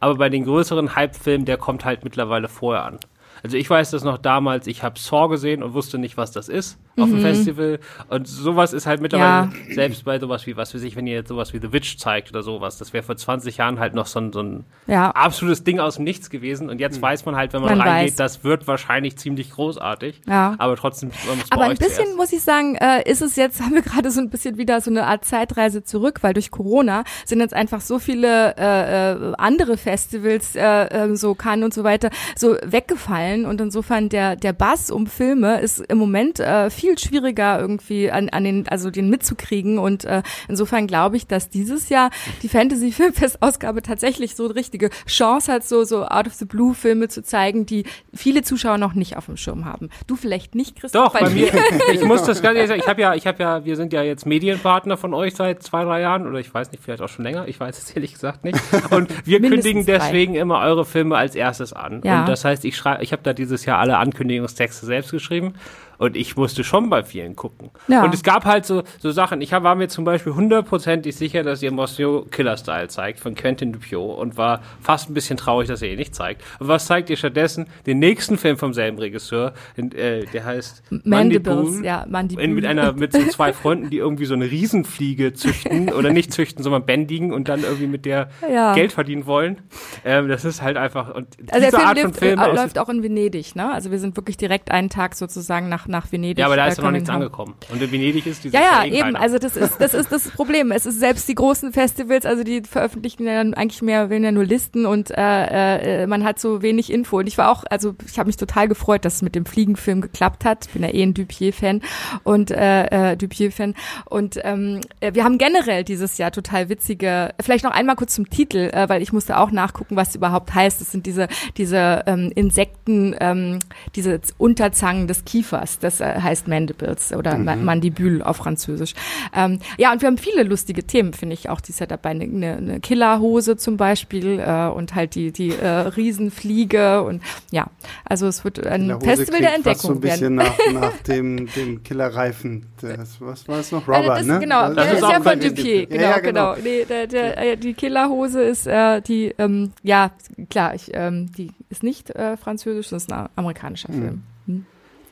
Aber 0.00 0.16
bei 0.16 0.28
den 0.28 0.44
größeren 0.44 0.96
Hype-Filmen, 0.96 1.44
der 1.44 1.58
kommt 1.58 1.84
halt 1.84 2.04
mittlerweile 2.04 2.48
vorher 2.48 2.84
an. 2.84 2.98
Also 3.42 3.56
ich 3.56 3.68
weiß 3.68 3.90
das 3.90 4.02
noch 4.02 4.18
damals, 4.18 4.66
ich 4.66 4.82
habe 4.82 4.98
Saw 4.98 5.28
gesehen 5.28 5.62
und 5.62 5.74
wusste 5.74 5.98
nicht, 5.98 6.16
was 6.16 6.32
das 6.32 6.48
ist 6.48 6.78
auf 6.98 7.08
dem 7.08 7.20
Festival. 7.20 7.78
Und 8.08 8.26
sowas 8.28 8.72
ist 8.72 8.86
halt 8.86 9.00
mittlerweile, 9.00 9.50
Ja. 9.68 9.74
selbst 9.74 10.04
bei 10.04 10.18
sowas 10.18 10.46
wie, 10.46 10.56
was 10.56 10.74
weiß 10.74 10.82
ich, 10.82 10.96
wenn 10.96 11.06
ihr 11.06 11.14
jetzt 11.14 11.28
sowas 11.28 11.52
wie 11.54 11.58
The 11.58 11.72
Witch 11.72 11.96
zeigt 11.98 12.30
oder 12.30 12.42
sowas, 12.42 12.78
das 12.78 12.92
wäre 12.92 13.02
vor 13.02 13.16
20 13.16 13.56
Jahren 13.58 13.78
halt 13.78 13.94
noch 13.94 14.06
so 14.06 14.20
ein, 14.20 14.32
so 14.32 14.40
ein 14.42 14.64
Ja. 14.86 15.10
absolutes 15.12 15.64
Ding 15.64 15.80
aus 15.80 15.96
dem 15.96 16.04
Nichts 16.04 16.30
gewesen. 16.30 16.68
Und 16.68 16.80
jetzt 16.80 17.00
weiß 17.00 17.24
man 17.26 17.36
halt, 17.36 17.52
wenn 17.52 17.60
man, 17.62 17.78
Man 17.78 17.86
reingeht, 17.86 18.12
weiß. 18.12 18.16
das 18.16 18.44
wird 18.44 18.66
wahrscheinlich 18.66 19.16
ziemlich 19.16 19.50
großartig. 19.50 20.20
Ja. 20.28 20.54
Aber 20.58 20.76
trotzdem, 20.76 21.10
man 21.28 21.38
muss 21.38 21.48
bei 21.48 21.56
Aber 21.56 21.64
ein 21.64 21.72
euch 21.72 21.78
bisschen 21.78 21.96
zuerst. 22.04 22.16
muss 22.16 22.32
ich 22.32 22.42
sagen, 22.42 22.74
äh, 22.76 23.08
ist 23.10 23.22
es 23.22 23.36
jetzt, 23.36 23.60
haben 23.62 23.74
wir 23.74 23.82
gerade 23.82 24.10
so 24.10 24.20
ein 24.20 24.30
bisschen 24.30 24.58
wieder 24.58 24.80
so 24.80 24.90
eine 24.90 25.06
Art 25.06 25.24
Zeitreise 25.24 25.82
zurück, 25.84 26.18
weil 26.22 26.34
durch 26.34 26.50
Corona 26.50 27.04
sind 27.24 27.40
jetzt 27.40 27.54
einfach 27.54 27.80
so 27.80 27.98
viele 27.98 28.54
äh, 28.56 29.12
äh, 29.12 29.32
andere 29.38 29.76
Festivals, 29.76 30.54
äh, 30.56 30.60
äh, 30.86 31.16
so 31.16 31.34
Cannes 31.34 31.64
und 31.64 31.74
so 31.74 31.84
weiter, 31.84 32.10
so 32.36 32.56
weggefallen 32.64 33.46
und 33.46 33.60
insofern 33.60 34.08
der 34.08 34.36
der 34.36 34.52
Bass 34.52 34.90
um 34.90 35.06
Filme 35.06 35.60
ist 35.60 35.80
im 35.80 35.98
Moment 35.98 36.40
äh, 36.40 36.70
viel 36.80 36.98
schwieriger 36.98 37.60
irgendwie 37.60 38.10
an, 38.10 38.28
an 38.30 38.44
den, 38.44 38.68
also 38.68 38.90
den 38.90 39.10
mitzukriegen 39.10 39.78
und 39.78 40.04
äh, 40.04 40.22
insofern 40.48 40.86
glaube 40.86 41.16
ich, 41.16 41.26
dass 41.26 41.50
dieses 41.50 41.88
Jahr 41.88 42.10
die 42.42 42.48
Fantasy 42.48 42.92
Filmfest 42.92 43.42
Ausgabe 43.42 43.82
tatsächlich 43.82 44.34
so 44.34 44.46
eine 44.46 44.54
richtige 44.54 44.90
Chance 45.06 45.52
hat, 45.52 45.64
so 45.64 45.84
so 45.84 46.04
out 46.06 46.26
of 46.26 46.34
the 46.34 46.44
blue 46.46 46.74
Filme 46.74 47.08
zu 47.08 47.22
zeigen, 47.22 47.66
die 47.66 47.84
viele 48.14 48.42
Zuschauer 48.42 48.78
noch 48.78 48.94
nicht 48.94 49.16
auf 49.16 49.26
dem 49.26 49.36
Schirm 49.36 49.64
haben. 49.64 49.90
Du 50.06 50.16
vielleicht 50.16 50.54
nicht, 50.54 50.80
Christoph? 50.80 51.12
Doch, 51.12 51.20
bei 51.20 51.28
mir, 51.28 51.52
ich 51.92 52.02
muss 52.02 52.22
das 52.22 52.40
ganz 52.40 52.56
ehrlich 52.56 52.68
sagen, 52.68 52.80
ich 52.80 52.88
habe 52.88 53.00
ja, 53.00 53.14
ich 53.14 53.26
habe 53.26 53.42
ja, 53.42 53.64
wir 53.64 53.76
sind 53.76 53.92
ja 53.92 54.02
jetzt 54.02 54.24
Medienpartner 54.24 54.96
von 54.96 55.12
euch 55.12 55.34
seit 55.34 55.62
zwei, 55.62 55.84
drei 55.84 56.00
Jahren 56.00 56.26
oder 56.26 56.38
ich 56.38 56.52
weiß 56.52 56.72
nicht, 56.72 56.82
vielleicht 56.82 57.02
auch 57.02 57.08
schon 57.08 57.24
länger, 57.24 57.46
ich 57.48 57.60
weiß 57.60 57.78
es 57.78 57.90
ehrlich 57.90 58.14
gesagt 58.14 58.44
nicht. 58.44 58.58
Und 58.90 59.26
wir 59.26 59.40
kündigen 59.40 59.84
drei. 59.84 59.98
deswegen 59.98 60.34
immer 60.34 60.60
eure 60.60 60.84
Filme 60.84 61.16
als 61.16 61.34
erstes 61.34 61.72
an. 61.72 62.00
Ja. 62.04 62.20
Und 62.20 62.28
das 62.28 62.44
heißt, 62.44 62.64
ich 62.64 62.76
schreibe, 62.76 63.02
ich 63.02 63.12
habe 63.12 63.22
da 63.22 63.32
dieses 63.32 63.64
Jahr 63.64 63.78
alle 63.78 63.98
Ankündigungstexte 63.98 64.86
selbst 64.86 65.10
geschrieben. 65.10 65.54
Und 66.00 66.16
ich 66.16 66.34
musste 66.34 66.64
schon 66.64 66.88
bei 66.90 67.04
vielen 67.04 67.36
gucken. 67.36 67.70
Ja. 67.86 68.02
Und 68.04 68.14
es 68.14 68.22
gab 68.22 68.46
halt 68.46 68.64
so, 68.64 68.82
so 68.98 69.10
Sachen. 69.10 69.40
Ich 69.42 69.52
war 69.52 69.74
mir 69.74 69.88
zum 69.88 70.04
Beispiel 70.04 70.34
hundertprozentig 70.34 71.14
sicher, 71.14 71.42
dass 71.42 71.62
ihr 71.62 71.70
Monsieur 71.72 72.26
Killer 72.30 72.56
Style 72.56 72.88
zeigt 72.88 73.20
von 73.20 73.34
Quentin 73.34 73.72
Dupieux 73.72 74.14
und 74.18 74.36
war 74.38 74.62
fast 74.80 75.10
ein 75.10 75.14
bisschen 75.14 75.36
traurig, 75.36 75.68
dass 75.68 75.82
ihr 75.82 75.90
ihn 75.92 75.98
nicht 75.98 76.14
zeigt. 76.14 76.42
Und 76.58 76.68
was 76.68 76.86
zeigt 76.86 77.10
ihr 77.10 77.16
stattdessen? 77.18 77.66
Den 77.86 77.98
nächsten 77.98 78.38
Film 78.38 78.56
vom 78.56 78.72
selben 78.72 78.98
Regisseur, 78.98 79.52
äh, 79.76 80.24
der 80.24 80.44
heißt 80.44 80.82
Mandibles, 81.04 81.54
Mandible. 81.54 81.86
ja, 81.86 82.06
Mandible. 82.08 82.48
Mit 82.48 82.64
einer, 82.64 82.92
mit 82.94 83.12
so 83.12 83.22
zwei 83.26 83.52
Freunden, 83.52 83.90
die 83.90 83.98
irgendwie 83.98 84.24
so 84.24 84.32
eine 84.34 84.50
Riesenfliege 84.50 85.34
züchten 85.34 85.92
oder 85.92 86.10
nicht 86.12 86.32
züchten, 86.32 86.62
sondern 86.64 86.86
bändigen 86.86 87.32
und 87.32 87.48
dann 87.48 87.62
irgendwie 87.62 87.86
mit 87.86 88.06
der 88.06 88.30
Ja. 88.50 88.72
Geld 88.74 88.92
verdienen 88.92 89.26
wollen. 89.26 89.58
Ähm, 90.04 90.28
das 90.28 90.46
ist 90.46 90.62
halt 90.62 90.78
einfach, 90.78 91.14
und 91.14 91.26
Also 91.50 91.60
diese 91.60 91.60
der 91.60 91.70
Film 91.72 91.82
Art 91.88 91.98
von 91.98 92.08
läuft, 92.10 92.18
Film 92.18 92.38
äh, 92.38 92.42
aus- 92.42 92.56
läuft 92.56 92.78
auch 92.78 92.88
in 92.88 93.02
Venedig, 93.02 93.54
ne? 93.54 93.70
Also 93.70 93.90
wir 93.90 93.98
sind 93.98 94.16
wirklich 94.16 94.38
direkt 94.38 94.70
einen 94.70 94.88
Tag 94.88 95.14
sozusagen 95.14 95.68
nach, 95.68 95.86
nach 95.90 96.10
Venedig. 96.10 96.38
ja, 96.38 96.46
aber 96.46 96.56
da 96.56 96.66
äh, 96.66 96.70
ist 96.70 96.78
ja 96.78 96.84
noch 96.84 96.90
nichts 96.90 97.08
home. 97.08 97.16
angekommen. 97.18 97.54
Und 97.70 97.82
in 97.82 97.92
Venedig 97.92 98.26
ist 98.26 98.44
dieses 98.44 98.58
Ja, 98.58 98.84
ja, 98.84 98.84
eben. 98.84 99.00
keiner. 99.00 99.20
Also 99.20 99.38
das 99.38 99.56
ist, 99.56 99.80
das 99.80 99.94
ist 99.94 100.10
das 100.10 100.30
Problem. 100.36 100.70
Es 100.72 100.86
ist 100.86 100.98
selbst 100.98 101.28
die 101.28 101.34
großen 101.34 101.72
Festivals, 101.72 102.26
also 102.26 102.44
die 102.44 102.62
veröffentlichen 102.62 103.26
ja 103.26 103.34
dann 103.34 103.54
eigentlich 103.54 103.82
mehr 103.82 104.02
oder 104.02 104.10
weniger 104.10 104.32
nur 104.32 104.44
Listen 104.44 104.86
und 104.86 105.10
äh, 105.10 106.02
äh, 106.02 106.06
man 106.06 106.24
hat 106.24 106.38
so 106.38 106.62
wenig 106.62 106.92
Info. 106.92 107.18
Und 107.18 107.26
ich 107.26 107.38
war 107.38 107.50
auch, 107.50 107.64
also 107.70 107.94
ich 108.06 108.18
habe 108.18 108.28
mich 108.28 108.36
total 108.36 108.68
gefreut, 108.68 109.04
dass 109.04 109.16
es 109.16 109.22
mit 109.22 109.34
dem 109.34 109.46
Fliegenfilm 109.46 110.00
geklappt 110.00 110.44
hat. 110.44 110.66
Ich 110.66 110.72
bin 110.72 110.82
ja 110.82 110.88
eh 110.88 111.02
ein 111.02 111.14
Dupier-Fan 111.14 111.82
und 112.22 112.50
äh, 112.50 113.12
äh, 113.12 113.16
Dupier-Fan. 113.16 113.74
Und 114.06 114.38
ähm, 114.42 114.80
äh, 115.00 115.14
wir 115.14 115.24
haben 115.24 115.38
generell 115.38 115.84
dieses 115.84 116.18
Jahr 116.18 116.30
total 116.30 116.68
witzige, 116.68 117.34
vielleicht 117.40 117.64
noch 117.64 117.72
einmal 117.72 117.96
kurz 117.96 118.14
zum 118.14 118.30
Titel, 118.30 118.70
äh, 118.72 118.88
weil 118.88 119.02
ich 119.02 119.12
musste 119.12 119.38
auch 119.38 119.50
nachgucken, 119.50 119.96
was 119.96 120.14
überhaupt 120.14 120.54
heißt. 120.54 120.80
Das 120.80 120.92
sind 120.92 121.06
diese, 121.06 121.28
diese 121.56 122.04
ähm, 122.06 122.32
Insekten, 122.34 123.14
ähm, 123.20 123.58
diese 123.96 124.20
Unterzangen 124.38 125.06
des 125.06 125.24
Kiefers. 125.24 125.78
Das 125.80 126.00
äh, 126.00 126.20
heißt 126.20 126.46
Mandibles 126.48 127.12
oder 127.12 127.36
Ma- 127.38 127.56
Mandibule 127.56 128.24
auf 128.24 128.36
Französisch. 128.38 128.94
Ähm, 129.34 129.58
ja, 129.78 129.92
und 129.92 130.00
wir 130.02 130.06
haben 130.08 130.18
viele 130.18 130.42
lustige 130.42 130.84
Themen, 130.84 131.12
finde 131.12 131.34
ich 131.34 131.48
auch. 131.48 131.60
Die 131.60 131.70
ist 131.72 131.80
ja 131.80 131.86
dabei 131.86 132.10
eine, 132.10 132.24
eine, 132.56 132.80
Killerhose 132.80 133.56
zum 133.56 133.76
Beispiel 133.76 134.38
äh, 134.40 134.66
und 134.68 134.94
halt 134.94 135.14
die, 135.14 135.32
die 135.32 135.50
äh, 135.50 135.66
Riesenfliege 135.68 137.02
und 137.02 137.22
ja, 137.50 137.66
also 138.04 138.26
es 138.26 138.44
wird 138.44 138.64
ein 138.66 139.00
Festival 139.00 139.40
der 139.40 139.50
klingt 139.50 139.64
fast 139.66 139.80
so 139.82 139.88
ein 139.88 139.94
Entdeckung 139.94 140.00
bisschen 140.00 140.38
werden. 140.38 140.52
nach, 140.74 140.80
nach 140.92 140.96
dem, 141.06 141.48
dem 141.52 141.82
Killerreifen. 141.82 142.66
Das, 142.80 143.20
was 143.20 143.48
war 143.48 143.58
es 143.60 143.72
noch? 143.72 143.86
Also 143.88 144.00
Rubber, 144.02 144.18
das, 144.18 144.26
ne? 144.26 144.38
Genau, 144.40 144.66
Das 144.68 144.74
das 144.76 144.86
ist 144.92 144.92
ist, 144.98 145.04
auch 145.04 145.12
ja 145.12 145.20
von 145.20 145.40
Dupier. 145.40 145.86
Genau, 145.86 146.02
Ja, 146.02 146.10
ja, 146.10 146.18
genau. 146.18 146.54
genau. 146.54 146.62
Nee, 146.62 146.84
der, 146.84 147.06
der, 147.06 147.38
äh, 147.38 147.56
die 147.56 147.74
Killerhose 147.74 148.42
ist 148.42 148.66
äh, 148.66 149.00
die, 149.00 149.34
ähm, 149.38 149.72
ja, 149.82 150.10
klar, 150.50 150.74
ich, 150.74 150.90
ähm, 150.94 151.30
die 151.36 151.50
ist 151.68 151.82
nicht 151.82 152.10
äh, 152.10 152.36
französisch, 152.36 152.88
das 152.90 153.04
ist 153.04 153.12
ein 153.12 153.28
amerikanischer 153.36 153.88
Film. 153.92 154.02
Hm. 154.08 154.22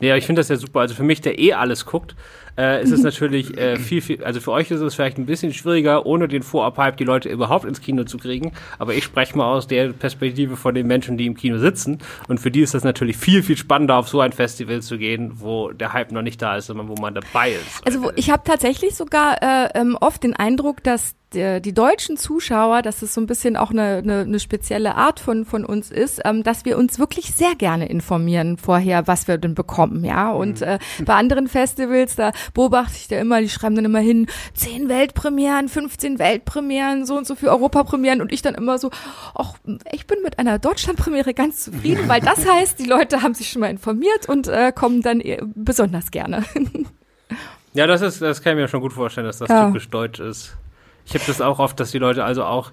Ja, 0.01 0.17
ich 0.17 0.27
finde 0.27 0.41
das 0.41 0.49
ja 0.49 0.57
super. 0.57 0.81
Also 0.81 0.95
für 0.95 1.03
mich, 1.03 1.21
der 1.21 1.39
eh 1.39 1.55
alles 1.55 1.87
guckt, 1.87 2.15
äh, 2.57 2.83
ist 2.83 2.93
es 2.93 3.03
natürlich 3.03 3.57
äh, 3.57 3.77
viel, 3.77 4.01
viel, 4.01 4.23
also 4.25 4.41
für 4.41 4.53
euch 4.53 4.71
ist 4.71 4.81
es 4.81 4.95
vielleicht 4.95 5.19
ein 5.19 5.27
bisschen 5.27 5.53
schwieriger, 5.53 6.07
ohne 6.07 6.29
den 6.29 6.43
Vorab-Hype 6.43 6.97
die 6.97 7.05
Leute 7.05 7.29
überhaupt 7.29 7.65
ins 7.65 7.81
Kino 7.81 8.05
zu 8.05 8.19
kriegen. 8.19 8.53
Aber 8.79 8.95
ich 8.95 9.05
spreche 9.05 9.37
mal 9.37 9.53
aus 9.53 9.67
der 9.67 9.93
Perspektive 9.93 10.57
von 10.57 10.75
den 10.75 10.87
Menschen, 10.87 11.19
die 11.19 11.27
im 11.27 11.37
Kino 11.37 11.59
sitzen. 11.59 11.99
Und 12.29 12.39
für 12.39 12.51
die 12.51 12.61
ist 12.61 12.75
das 12.75 12.85
natürlich 12.85 13.17
viel, 13.17 13.43
viel 13.43 13.57
spannender, 13.57 13.97
auf 13.97 14.09
so 14.09 14.21
ein 14.21 14.33
Festival 14.33 14.83
zu 14.83 14.99
gehen, 14.99 15.33
wo 15.37 15.71
der 15.73 15.93
Hype 15.93 16.13
noch 16.13 16.23
nicht 16.23 16.41
da 16.41 16.57
ist, 16.57 16.67
sondern 16.67 16.89
wo 16.89 16.95
man 16.95 17.15
dabei 17.15 17.53
ist. 17.53 17.87
Also 17.87 18.13
ich 18.17 18.31
habe 18.31 18.43
tatsächlich 18.45 18.95
sogar 18.95 19.43
äh, 19.43 19.69
ähm, 19.75 19.97
oft 20.01 20.23
den 20.23 20.35
Eindruck, 20.35 20.83
dass 20.83 21.15
die 21.35 21.75
deutschen 21.75 22.17
Zuschauer, 22.17 22.81
dass 22.83 23.03
es 23.03 23.13
so 23.13 23.21
ein 23.21 23.27
bisschen 23.27 23.57
auch 23.57 23.71
eine, 23.71 23.99
eine, 23.99 24.21
eine 24.21 24.41
spezielle 24.41 24.95
Art 24.95 25.21
von 25.21 25.45
von 25.45 25.65
uns 25.65 25.91
ist, 25.91 26.23
ähm, 26.25 26.43
dass 26.43 26.65
wir 26.65 26.79
uns 26.79 26.99
wirklich 26.99 27.35
sehr 27.35 27.55
gerne 27.55 27.89
informieren 27.89 28.57
vorher, 28.57 29.07
was 29.07 29.29
wir 29.29 29.37
denn 29.37 29.55
bekommen, 29.55 30.05
ja. 30.05 30.31
Und 30.31 30.63
äh, 30.63 30.79
bei 31.05 31.15
anderen 31.15 31.47
Festivals, 31.49 32.17
da 32.17 32.33
beobachte 32.55 32.95
ich 32.97 33.09
da 33.09 33.19
immer, 33.19 33.41
die 33.43 33.49
schreiben 33.51 33.75
dann 33.77 33.85
immer 33.85 33.99
hin, 33.99 34.27
10 34.55 34.89
Weltpremieren, 34.89 35.69
15 35.69 36.19
Weltpremieren, 36.19 37.05
so 37.05 37.17
und 37.17 37.27
so 37.27 37.35
viel 37.35 37.49
Europapremieren 37.51 38.21
und 38.23 38.33
ich 38.33 38.41
dann 38.41 38.55
immer 38.55 38.79
so, 38.79 38.91
ach, 39.35 39.55
ich 39.93 40.07
bin 40.07 40.23
mit 40.23 40.39
einer 40.39 40.59
Deutschlandpremiere 40.59 41.35
ganz 41.35 41.65
zufrieden, 41.65 42.09
weil 42.09 42.21
das 42.23 42.47
heißt, 42.51 42.79
die 42.79 42.87
Leute 42.87 43.23
haben 43.23 43.35
sich 43.35 43.51
schon 43.51 43.61
mal 43.61 43.71
informiert 43.71 44.29
und 44.29 44.49
äh, 44.49 44.73
kommen 44.73 45.03
dann 45.03 45.21
eher 45.21 45.43
besonders 45.55 46.11
gerne. 46.11 46.45
Ja, 47.75 47.87
das 47.87 48.01
ist, 48.01 48.23
das 48.23 48.43
kann 48.43 48.55
ich 48.57 48.63
mir 48.63 48.69
schon 48.69 48.81
gut 48.81 48.95
vorstellen, 48.95 49.27
dass 49.27 49.39
das 49.39 49.51
Ja. 49.51 49.67
typisch 49.67 49.89
deutsch 49.91 50.19
ist. 50.21 50.57
Ich 51.09 51.15
habe 51.15 51.25
das 51.27 51.41
auch 51.41 51.59
oft, 51.59 51.81
dass 51.81 51.91
die 51.91 51.99
Leute 51.99 52.23
also 52.25 52.45
auch 52.45 52.71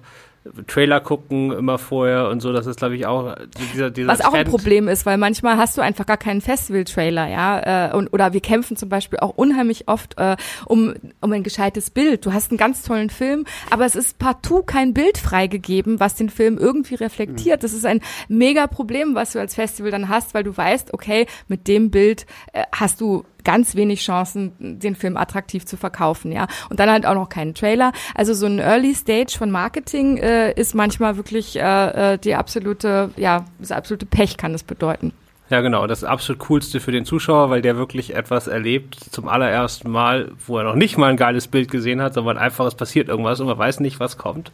Trailer 0.66 1.00
gucken 1.00 1.52
immer 1.52 1.78
vorher 1.78 2.28
und 2.28 2.40
so. 2.40 2.52
Das 2.52 2.66
ist, 2.66 2.78
glaube 2.78 2.96
ich, 2.96 3.06
auch 3.06 3.34
dieser, 3.72 3.90
dieser 3.90 4.08
Was 4.08 4.20
auch 4.20 4.26
ein 4.26 4.44
Trend. 4.44 4.50
Problem 4.50 4.88
ist, 4.88 5.06
weil 5.06 5.18
manchmal 5.18 5.56
hast 5.56 5.76
du 5.76 5.82
einfach 5.82 6.06
gar 6.06 6.16
keinen 6.16 6.40
Festival-Trailer, 6.40 7.28
ja. 7.28 7.88
Äh, 7.90 7.96
und, 7.96 8.12
oder 8.12 8.32
wir 8.32 8.40
kämpfen 8.40 8.76
zum 8.76 8.88
Beispiel 8.88 9.18
auch 9.18 9.30
unheimlich 9.30 9.88
oft 9.88 10.18
äh, 10.18 10.36
um, 10.66 10.94
um 11.20 11.32
ein 11.32 11.42
gescheites 11.42 11.90
Bild. 11.90 12.24
Du 12.26 12.32
hast 12.32 12.50
einen 12.50 12.58
ganz 12.58 12.82
tollen 12.82 13.10
Film, 13.10 13.44
aber 13.70 13.86
es 13.86 13.96
ist 13.96 14.18
partout 14.18 14.62
kein 14.62 14.94
Bild 14.94 15.18
freigegeben, 15.18 16.00
was 16.00 16.14
den 16.14 16.30
Film 16.30 16.58
irgendwie 16.58 16.94
reflektiert. 16.94 17.64
Das 17.64 17.72
ist 17.72 17.86
ein 17.86 18.00
mega 18.28 18.66
Problem, 18.66 19.14
was 19.14 19.32
du 19.32 19.40
als 19.40 19.54
Festival 19.54 19.90
dann 19.90 20.08
hast, 20.08 20.34
weil 20.34 20.44
du 20.44 20.56
weißt, 20.56 20.94
okay, 20.94 21.26
mit 21.48 21.68
dem 21.68 21.90
Bild 21.90 22.26
äh, 22.52 22.62
hast 22.72 23.00
du 23.00 23.24
ganz 23.46 23.76
wenig 23.76 24.02
Chancen, 24.02 24.52
den 24.58 24.96
Film 24.96 25.16
attraktiv 25.16 25.64
zu 25.64 25.76
verkaufen, 25.76 26.32
ja. 26.32 26.48
Und 26.68 26.80
dann 26.80 26.90
halt 26.90 27.06
auch 27.06 27.14
noch 27.14 27.28
keinen 27.28 27.54
Trailer. 27.54 27.92
Also 28.14 28.34
so 28.34 28.46
ein 28.46 28.58
Early 28.58 28.92
Stage 28.94 29.36
von 29.38 29.52
Marketing 29.52 30.18
äh, 30.18 30.52
ist 30.52 30.74
manchmal 30.74 31.16
wirklich 31.16 31.56
äh, 31.56 32.14
äh, 32.14 32.18
die 32.18 32.34
absolute, 32.34 33.10
ja, 33.16 33.44
das 33.60 33.70
absolute 33.70 34.04
Pech 34.04 34.36
kann 34.36 34.52
das 34.52 34.64
bedeuten. 34.64 35.12
Ja, 35.48 35.60
genau. 35.60 35.86
Das 35.86 36.02
absolut 36.02 36.40
coolste 36.48 36.80
für 36.80 36.90
den 36.90 37.04
Zuschauer, 37.04 37.50
weil 37.50 37.62
der 37.62 37.76
wirklich 37.76 38.16
etwas 38.16 38.48
erlebt 38.48 38.98
zum 39.12 39.28
allerersten 39.28 39.90
Mal, 39.90 40.32
wo 40.44 40.58
er 40.58 40.64
noch 40.64 40.74
nicht 40.74 40.98
mal 40.98 41.10
ein 41.10 41.16
geiles 41.16 41.46
Bild 41.46 41.70
gesehen 41.70 42.02
hat, 42.02 42.14
sondern 42.14 42.38
einfach 42.38 42.66
es 42.66 42.74
passiert 42.74 43.08
irgendwas 43.08 43.38
und 43.38 43.46
man 43.46 43.56
weiß 43.56 43.78
nicht, 43.78 44.00
was 44.00 44.18
kommt. 44.18 44.50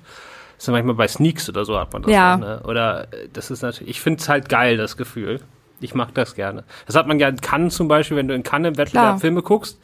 Das 0.59 0.68
ist 0.68 0.72
manchmal 0.72 0.94
bei 0.94 1.09
Sneaks 1.09 1.48
oder 1.48 1.64
so 1.64 1.78
hat 1.78 1.94
man 1.94 2.02
das. 2.02 2.12
Ja. 2.12 2.37
Dann, 2.37 2.40
ne? 2.40 2.62
Oder 2.64 3.05
äh, 3.05 3.28
das 3.33 3.50
ist 3.50 3.62
natürlich, 3.62 3.88
ich 3.88 4.00
finde 4.02 4.20
es 4.20 4.28
halt 4.28 4.50
geil, 4.50 4.76
das 4.76 4.98
Gefühl. 4.98 5.40
Ich 5.83 5.95
mag 5.95 6.14
das 6.14 6.35
gerne. 6.35 6.64
Das 6.87 6.97
hat 6.97 7.07
man 7.07 7.18
ja 7.18 7.29
in 7.29 7.40
Cannes 7.40 7.75
zum 7.75 7.88
Beispiel, 7.88 8.16
wenn 8.16 8.29
du 8.29 8.35
in 8.35 8.42
Cannes 8.42 8.68
im 8.68 8.79
Wettbewerb. 8.79 9.21
Filme 9.21 9.42
guckst, 9.42 9.79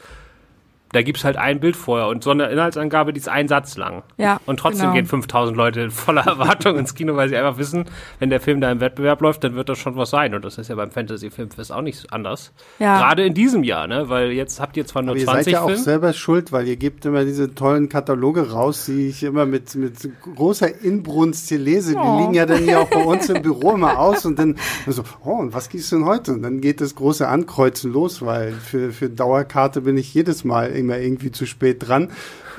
da 0.92 1.02
gibt's 1.02 1.24
halt 1.24 1.36
ein 1.36 1.60
Bild 1.60 1.76
vorher 1.76 2.08
und 2.08 2.22
so 2.24 2.30
eine 2.30 2.46
Inhaltsangabe, 2.48 3.12
die 3.12 3.18
ist 3.20 3.28
ein 3.28 3.46
Satz 3.48 3.76
lang. 3.76 4.02
Ja, 4.16 4.40
Und 4.46 4.58
trotzdem 4.58 4.82
genau. 4.84 4.94
gehen 4.94 5.06
5000 5.06 5.56
Leute 5.56 5.90
voller 5.90 6.22
Erwartung 6.26 6.78
ins 6.78 6.94
Kino, 6.94 7.14
weil 7.16 7.28
sie 7.28 7.36
einfach 7.36 7.58
wissen, 7.58 7.84
wenn 8.18 8.30
der 8.30 8.40
Film 8.40 8.60
da 8.60 8.70
im 8.72 8.80
Wettbewerb 8.80 9.20
läuft, 9.20 9.44
dann 9.44 9.54
wird 9.54 9.68
das 9.68 9.78
schon 9.78 9.96
was 9.96 10.10
sein. 10.10 10.34
Und 10.34 10.44
das 10.44 10.56
ist 10.58 10.68
ja 10.68 10.74
beim 10.76 10.90
Fantasy-Filmfest 10.90 11.72
auch 11.72 11.82
nicht 11.82 12.12
anders. 12.12 12.52
Ja. 12.78 12.98
Gerade 12.98 13.24
in 13.26 13.34
diesem 13.34 13.64
Jahr, 13.64 13.86
ne? 13.86 14.08
Weil 14.08 14.32
jetzt 14.32 14.60
habt 14.60 14.76
ihr 14.76 14.86
zwar 14.86 15.02
nur 15.02 15.12
Aber 15.12 15.20
ihr 15.20 15.26
seid 15.26 15.34
20 15.44 15.52
ja 15.52 15.60
auch 15.60 15.66
Filme. 15.66 15.82
selber 15.82 16.12
schuld, 16.12 16.52
weil 16.52 16.66
ihr 16.68 16.76
gebt 16.76 17.04
immer 17.04 17.24
diese 17.24 17.54
tollen 17.54 17.88
Kataloge 17.88 18.50
raus, 18.52 18.86
die 18.86 19.08
ich 19.08 19.22
immer 19.22 19.44
mit, 19.46 19.74
mit 19.74 19.94
großer 20.36 20.82
Inbrunst 20.82 21.48
hier 21.48 21.58
lese. 21.58 21.92
Die 21.92 21.98
Oh. 21.98 22.20
liegen 22.20 22.34
ja 22.34 22.46
dann 22.46 22.62
hier 22.62 22.80
auch 22.80 22.88
bei 22.88 23.02
uns 23.04 23.28
im 23.28 23.42
Büro 23.42 23.72
immer 23.72 23.98
aus 23.98 24.24
und 24.24 24.38
dann 24.38 24.56
so, 24.86 25.02
oh, 25.24 25.32
und 25.32 25.52
was 25.52 25.68
gibt's 25.68 25.90
denn 25.90 26.04
heute? 26.04 26.32
Und 26.32 26.42
dann 26.42 26.60
geht 26.60 26.80
das 26.80 26.94
große 26.94 27.26
Ankreuzen 27.28 27.92
los, 27.92 28.24
weil 28.24 28.52
für, 28.52 28.92
für 28.92 29.10
Dauerkarte 29.10 29.80
bin 29.82 29.96
ich 29.98 30.14
jedes 30.14 30.44
Mal 30.44 30.68
immer 30.78 30.98
irgendwie 30.98 31.30
zu 31.30 31.46
spät 31.46 31.86
dran. 31.86 32.10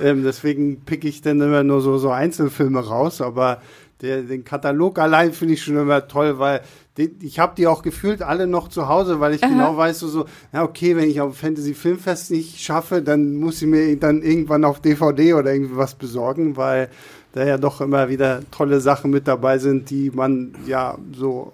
Ähm, 0.02 0.24
deswegen 0.24 0.82
pick 0.82 1.06
ich 1.06 1.22
dann 1.22 1.42
immer 1.42 1.64
nur 1.64 1.82
so, 1.82 1.98
so 1.98 2.10
Einzelfilme 2.10 2.80
raus, 2.80 3.22
aber 3.22 3.62
der, 4.02 4.22
den 4.22 4.46
Katalog 4.46 4.98
allein 5.00 5.34
finde 5.34 5.56
ich 5.56 5.64
schon 5.64 5.78
immer 5.78 6.08
toll, 6.08 6.40
weil 6.40 6.62
den, 6.98 7.18
ich 7.22 7.40
habe 7.40 7.54
die 7.56 7.68
auch 7.68 7.82
gefühlt 7.82 8.22
alle 8.22 8.48
noch 8.48 8.70
zu 8.70 8.88
Hause, 8.88 9.20
weil 9.20 9.34
ich 9.34 9.42
genau 9.42 9.76
weiß, 9.76 10.00
so, 10.00 10.08
so, 10.08 10.26
ja 10.54 10.64
okay, 10.64 10.96
wenn 10.96 11.10
ich 11.10 11.22
auf 11.22 11.38
Fantasy 11.38 11.74
Filmfest 11.74 12.32
nicht 12.32 12.60
schaffe, 12.62 13.02
dann 13.02 13.36
muss 13.36 13.62
ich 13.62 13.68
mir 13.68 13.96
dann 13.98 14.22
irgendwann 14.22 14.64
auf 14.64 14.82
DVD 14.82 15.34
oder 15.34 15.54
irgendwie 15.54 15.78
was 15.78 15.96
besorgen, 15.96 16.56
weil 16.58 16.90
da 17.34 17.46
ja 17.46 17.58
doch 17.58 17.82
immer 17.82 18.10
wieder 18.10 18.42
tolle 18.52 18.80
Sachen 18.80 19.12
mit 19.12 19.28
dabei 19.28 19.58
sind, 19.60 19.90
die 19.90 20.12
man 20.12 20.56
ja 20.66 20.98
so 21.14 21.54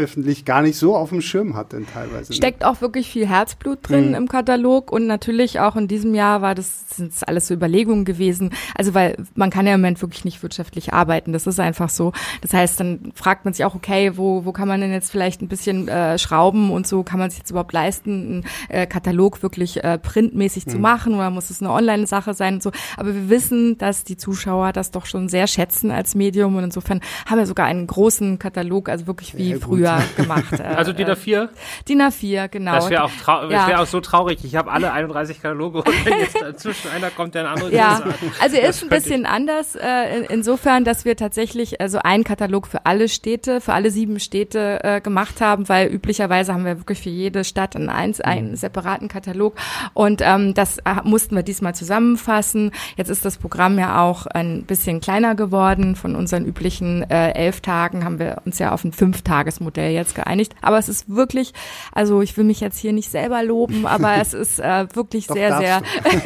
öffentlich 0.00 0.44
gar 0.44 0.62
nicht 0.62 0.76
so 0.76 0.96
auf 0.96 1.10
dem 1.10 1.20
Schirm 1.20 1.56
hat, 1.56 1.72
denn 1.72 1.86
teilweise. 1.86 2.32
Steckt 2.32 2.64
auch 2.64 2.80
wirklich 2.80 3.08
viel 3.10 3.26
Herzblut 3.26 3.78
drin 3.88 4.08
Mhm. 4.10 4.14
im 4.14 4.28
Katalog 4.28 4.90
und 4.90 5.06
natürlich 5.06 5.60
auch 5.60 5.76
in 5.76 5.86
diesem 5.88 6.14
Jahr 6.14 6.42
war 6.42 6.54
das 6.54 6.96
sind 6.96 7.12
das 7.12 7.22
alles 7.22 7.46
so 7.46 7.54
Überlegungen 7.54 8.04
gewesen. 8.04 8.50
Also 8.74 8.94
weil 8.94 9.16
man 9.34 9.50
kann 9.50 9.66
ja 9.66 9.74
im 9.74 9.80
Moment 9.80 10.00
wirklich 10.02 10.24
nicht 10.24 10.42
wirtschaftlich 10.42 10.92
arbeiten, 10.92 11.32
das 11.32 11.46
ist 11.46 11.60
einfach 11.60 11.88
so. 11.88 12.12
Das 12.40 12.52
heißt, 12.52 12.80
dann 12.80 13.12
fragt 13.14 13.44
man 13.44 13.54
sich 13.54 13.64
auch, 13.64 13.74
okay, 13.74 14.12
wo 14.16 14.44
wo 14.44 14.52
kann 14.52 14.66
man 14.68 14.80
denn 14.80 14.92
jetzt 14.92 15.10
vielleicht 15.10 15.42
ein 15.42 15.48
bisschen 15.48 15.86
äh, 15.88 16.18
schrauben 16.18 16.70
und 16.72 16.86
so 16.86 17.02
kann 17.02 17.18
man 17.18 17.30
sich 17.30 17.38
jetzt 17.40 17.50
überhaupt 17.50 17.72
leisten, 17.72 18.10
einen 18.10 18.44
äh, 18.82 18.86
Katalog 18.86 19.42
wirklich 19.42 19.84
äh, 19.84 19.98
printmäßig 19.98 20.66
zu 20.66 20.78
machen 20.78 21.14
oder 21.14 21.30
muss 21.30 21.50
es 21.50 21.60
eine 21.62 21.70
Online-Sache 21.70 22.34
sein 22.34 22.54
und 22.54 22.62
so. 22.62 22.70
Aber 22.96 23.14
wir 23.14 23.28
wissen, 23.28 23.78
dass 23.78 24.04
die 24.04 24.16
Zuschauer 24.16 24.72
das 24.72 24.90
doch 24.90 25.06
schon 25.06 25.28
sehr 25.28 25.46
schätzen 25.46 25.90
als 25.90 26.14
Medium 26.14 26.56
und 26.56 26.64
insofern 26.64 27.00
haben 27.26 27.38
wir 27.38 27.46
sogar 27.46 27.66
einen 27.66 27.86
großen 27.86 28.38
Katalog, 28.38 28.88
also 28.88 29.06
wirklich 29.06 29.36
wie 29.36 29.50
Ja, 29.50 29.58
gut. 29.58 29.80
Früher 29.98 30.22
gemacht. 30.24 30.52
Äh, 30.58 30.62
Also 30.62 30.92
DIN 30.92 31.08
äh, 31.08 31.12
A4? 31.12 31.48
DIN 31.88 32.02
A4, 32.02 32.48
genau. 32.48 32.72
Das 32.74 32.90
wäre 32.90 33.04
auch, 33.04 33.10
trau 33.22 33.48
Ja. 33.48 33.66
wär 33.68 33.80
auch 33.82 33.86
so 33.86 34.00
traurig. 34.00 34.38
Ich 34.44 34.56
habe 34.56 34.70
alle 34.70 34.92
31 34.92 35.42
Kataloge 35.42 35.78
und 35.78 36.04
wenn 36.06 36.18
jetzt 36.20 36.34
dazwischen 36.40 36.90
einer 36.90 37.10
kommt, 37.10 37.34
der 37.34 37.48
andere 37.50 37.72
Ja, 37.74 37.94
Größe 38.00 38.04
hat. 38.12 38.18
also 38.42 38.56
er 38.56 38.68
ist 38.68 38.82
ein 38.82 38.86
ich- 38.86 38.90
bisschen 38.90 39.26
anders, 39.26 39.74
äh, 39.76 40.18
in, 40.18 40.24
insofern, 40.24 40.84
dass 40.84 41.04
wir 41.04 41.16
tatsächlich 41.16 41.80
also 41.80 41.98
einen 41.98 42.24
Katalog 42.24 42.66
für 42.66 42.86
alle 42.86 43.08
Städte, 43.08 43.60
für 43.60 43.72
alle 43.72 43.90
sieben 43.90 44.20
Städte 44.20 44.80
äh, 44.82 45.00
gemacht 45.00 45.40
haben, 45.40 45.68
weil 45.68 45.88
üblicherweise 45.88 46.52
haben 46.52 46.64
wir 46.64 46.78
wirklich 46.78 47.00
für 47.02 47.10
jede 47.10 47.44
Stadt 47.44 47.76
einen, 47.76 47.88
eins, 47.88 48.20
einen 48.20 48.56
separaten 48.56 49.08
Katalog 49.08 49.54
und 49.94 50.20
ähm, 50.22 50.54
das 50.54 50.78
äh, 50.78 50.82
mussten 51.04 51.34
wir 51.36 51.42
diesmal 51.42 51.74
zusammenfassen. 51.74 52.72
Jetzt 52.96 53.08
ist 53.08 53.24
das 53.24 53.36
Programm 53.38 53.78
ja 53.78 54.02
auch 54.02 54.26
ein 54.26 54.64
bisschen 54.64 55.00
kleiner 55.00 55.34
geworden. 55.34 55.96
Von 55.96 56.16
unseren 56.16 56.44
üblichen 56.44 57.08
äh, 57.10 57.32
elf 57.32 57.60
Tagen 57.60 58.04
haben 58.04 58.18
wir 58.18 58.38
uns 58.44 58.58
ja 58.58 58.72
auf 58.72 58.84
ein 58.84 58.92
Fünftagesmodell 58.92 59.79
jetzt 59.88 60.14
geeinigt. 60.14 60.54
Aber 60.62 60.78
es 60.78 60.88
ist 60.88 61.08
wirklich, 61.08 61.52
also 61.92 62.22
ich 62.22 62.36
will 62.36 62.44
mich 62.44 62.60
jetzt 62.60 62.78
hier 62.78 62.92
nicht 62.92 63.10
selber 63.10 63.42
loben, 63.42 63.86
aber 63.86 64.16
es 64.20 64.34
ist 64.34 64.60
äh, 64.60 64.86
wirklich 64.94 65.26
sehr, 65.26 65.58
sehr 65.58 65.82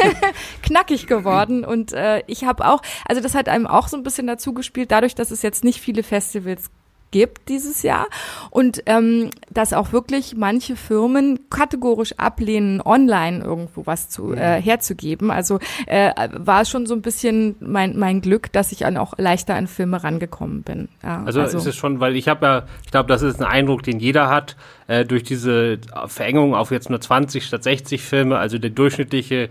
knackig 0.63 1.07
geworden. 1.07 1.65
Und 1.65 1.93
äh, 1.93 2.23
ich 2.27 2.45
habe 2.45 2.67
auch, 2.67 2.83
also 3.07 3.21
das 3.21 3.35
hat 3.35 3.49
einem 3.49 3.67
auch 3.67 3.89
so 3.89 3.97
ein 3.97 4.03
bisschen 4.03 4.27
dazu 4.27 4.55
gespielt, 4.55 4.91
dadurch, 4.91 5.15
dass 5.15 5.31
es 5.31 5.43
jetzt 5.43 5.65
nicht 5.65 5.81
viele 5.81 6.03
Festivals 6.03 6.71
gibt 7.15 7.49
dieses 7.49 7.85
Jahr 7.85 8.09
und 8.51 8.83
ähm, 8.87 9.31
dass 9.49 9.73
auch 9.73 9.93
wirklich 9.93 10.35
manche 10.37 10.75
Firmen 10.75 11.39
kategorisch 11.49 12.13
ablehnen, 12.19 12.81
online 12.85 13.45
irgendwo 13.45 13.87
was 13.87 14.09
zu 14.09 14.33
äh, 14.35 14.61
herzugeben. 14.61 15.31
Also 15.31 15.61
äh, 15.87 16.11
war 16.33 16.63
es 16.63 16.69
schon 16.71 16.87
so 16.87 16.95
ein 16.95 17.03
bisschen 17.03 17.55
mein 17.61 17.97
mein 17.97 18.21
Glück, 18.21 18.51
dass 18.53 18.73
ich 18.73 18.79
dann 18.81 18.97
auch 18.97 19.15
leichter 19.17 19.55
an 19.55 19.69
Filme 19.69 20.03
rangekommen 20.03 20.63
bin. 20.63 20.89
Ja, 21.05 21.23
Also, 21.25 21.41
ist 21.43 21.55
es 21.55 21.77
schon, 21.77 22.01
weil 22.01 22.17
ich 22.17 22.27
habe 22.27 22.45
ja, 22.47 22.63
ich 22.85 22.91
glaube, 22.91 23.09
das 23.09 23.23
ist 23.23 23.41
ein 23.41 23.47
Eindruck, 23.47 23.85
den 23.85 24.01
jeder 24.01 24.29
hat, 24.29 24.57
äh, 24.89 25.05
durch 25.05 25.23
diese 25.23 25.79
Verengung 26.09 26.55
auf 26.57 26.73
jetzt 26.73 26.91
nur 26.91 27.01
20 27.01 27.45
statt 27.47 27.63
60 27.63 28.03
Filme, 28.03 28.39
also 28.39 28.59
die 28.59 28.75
durchschnittliche 28.75 29.51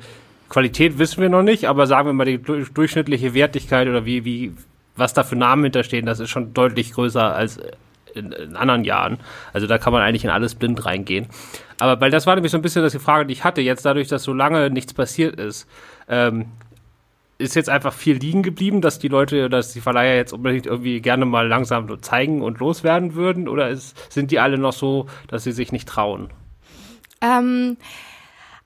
Qualität 0.49 0.99
wissen 0.99 1.21
wir 1.21 1.29
noch 1.29 1.43
nicht, 1.43 1.65
aber 1.69 1.87
sagen 1.87 2.09
wir 2.09 2.13
mal 2.13 2.25
die 2.25 2.39
du- 2.41 2.65
durchschnittliche 2.65 3.33
Wertigkeit 3.33 3.87
oder 3.87 4.05
wie, 4.05 4.25
wie, 4.25 4.53
was 4.95 5.13
da 5.13 5.23
für 5.23 5.35
Namen 5.35 5.63
hinterstehen, 5.63 6.05
das 6.05 6.19
ist 6.19 6.29
schon 6.29 6.53
deutlich 6.53 6.93
größer 6.93 7.35
als 7.35 7.59
in, 8.13 8.31
in 8.31 8.55
anderen 8.55 8.83
Jahren. 8.83 9.17
Also 9.53 9.67
da 9.67 9.77
kann 9.77 9.93
man 9.93 10.01
eigentlich 10.01 10.23
in 10.23 10.29
alles 10.29 10.55
blind 10.55 10.85
reingehen. 10.85 11.27
Aber 11.79 11.99
weil 11.99 12.11
das 12.11 12.27
war 12.27 12.35
nämlich 12.35 12.51
so 12.51 12.57
ein 12.57 12.61
bisschen 12.61 12.83
das 12.83 12.93
die 12.93 12.99
Frage, 12.99 13.25
die 13.25 13.33
ich 13.33 13.43
hatte, 13.43 13.61
jetzt 13.61 13.85
dadurch, 13.85 14.07
dass 14.07 14.23
so 14.23 14.33
lange 14.33 14.69
nichts 14.69 14.93
passiert 14.93 15.39
ist, 15.39 15.67
ähm, 16.07 16.45
ist 17.39 17.55
jetzt 17.55 17.69
einfach 17.69 17.93
viel 17.93 18.17
liegen 18.17 18.43
geblieben, 18.43 18.81
dass 18.81 18.99
die 18.99 19.07
Leute, 19.07 19.49
dass 19.49 19.73
die 19.73 19.81
Verleiher 19.81 20.15
jetzt 20.15 20.33
unbedingt 20.33 20.65
irgendwie 20.65 21.01
gerne 21.01 21.25
mal 21.25 21.47
langsam 21.47 21.87
so 21.87 21.97
zeigen 21.97 22.41
und 22.41 22.59
loswerden 22.59 23.15
würden? 23.15 23.47
Oder 23.47 23.69
ist, 23.69 24.13
sind 24.13 24.31
die 24.31 24.39
alle 24.39 24.57
noch 24.57 24.73
so, 24.73 25.07
dass 25.27 25.43
sie 25.43 25.51
sich 25.51 25.71
nicht 25.71 25.89
trauen? 25.89 26.29
Ähm, 27.21 27.77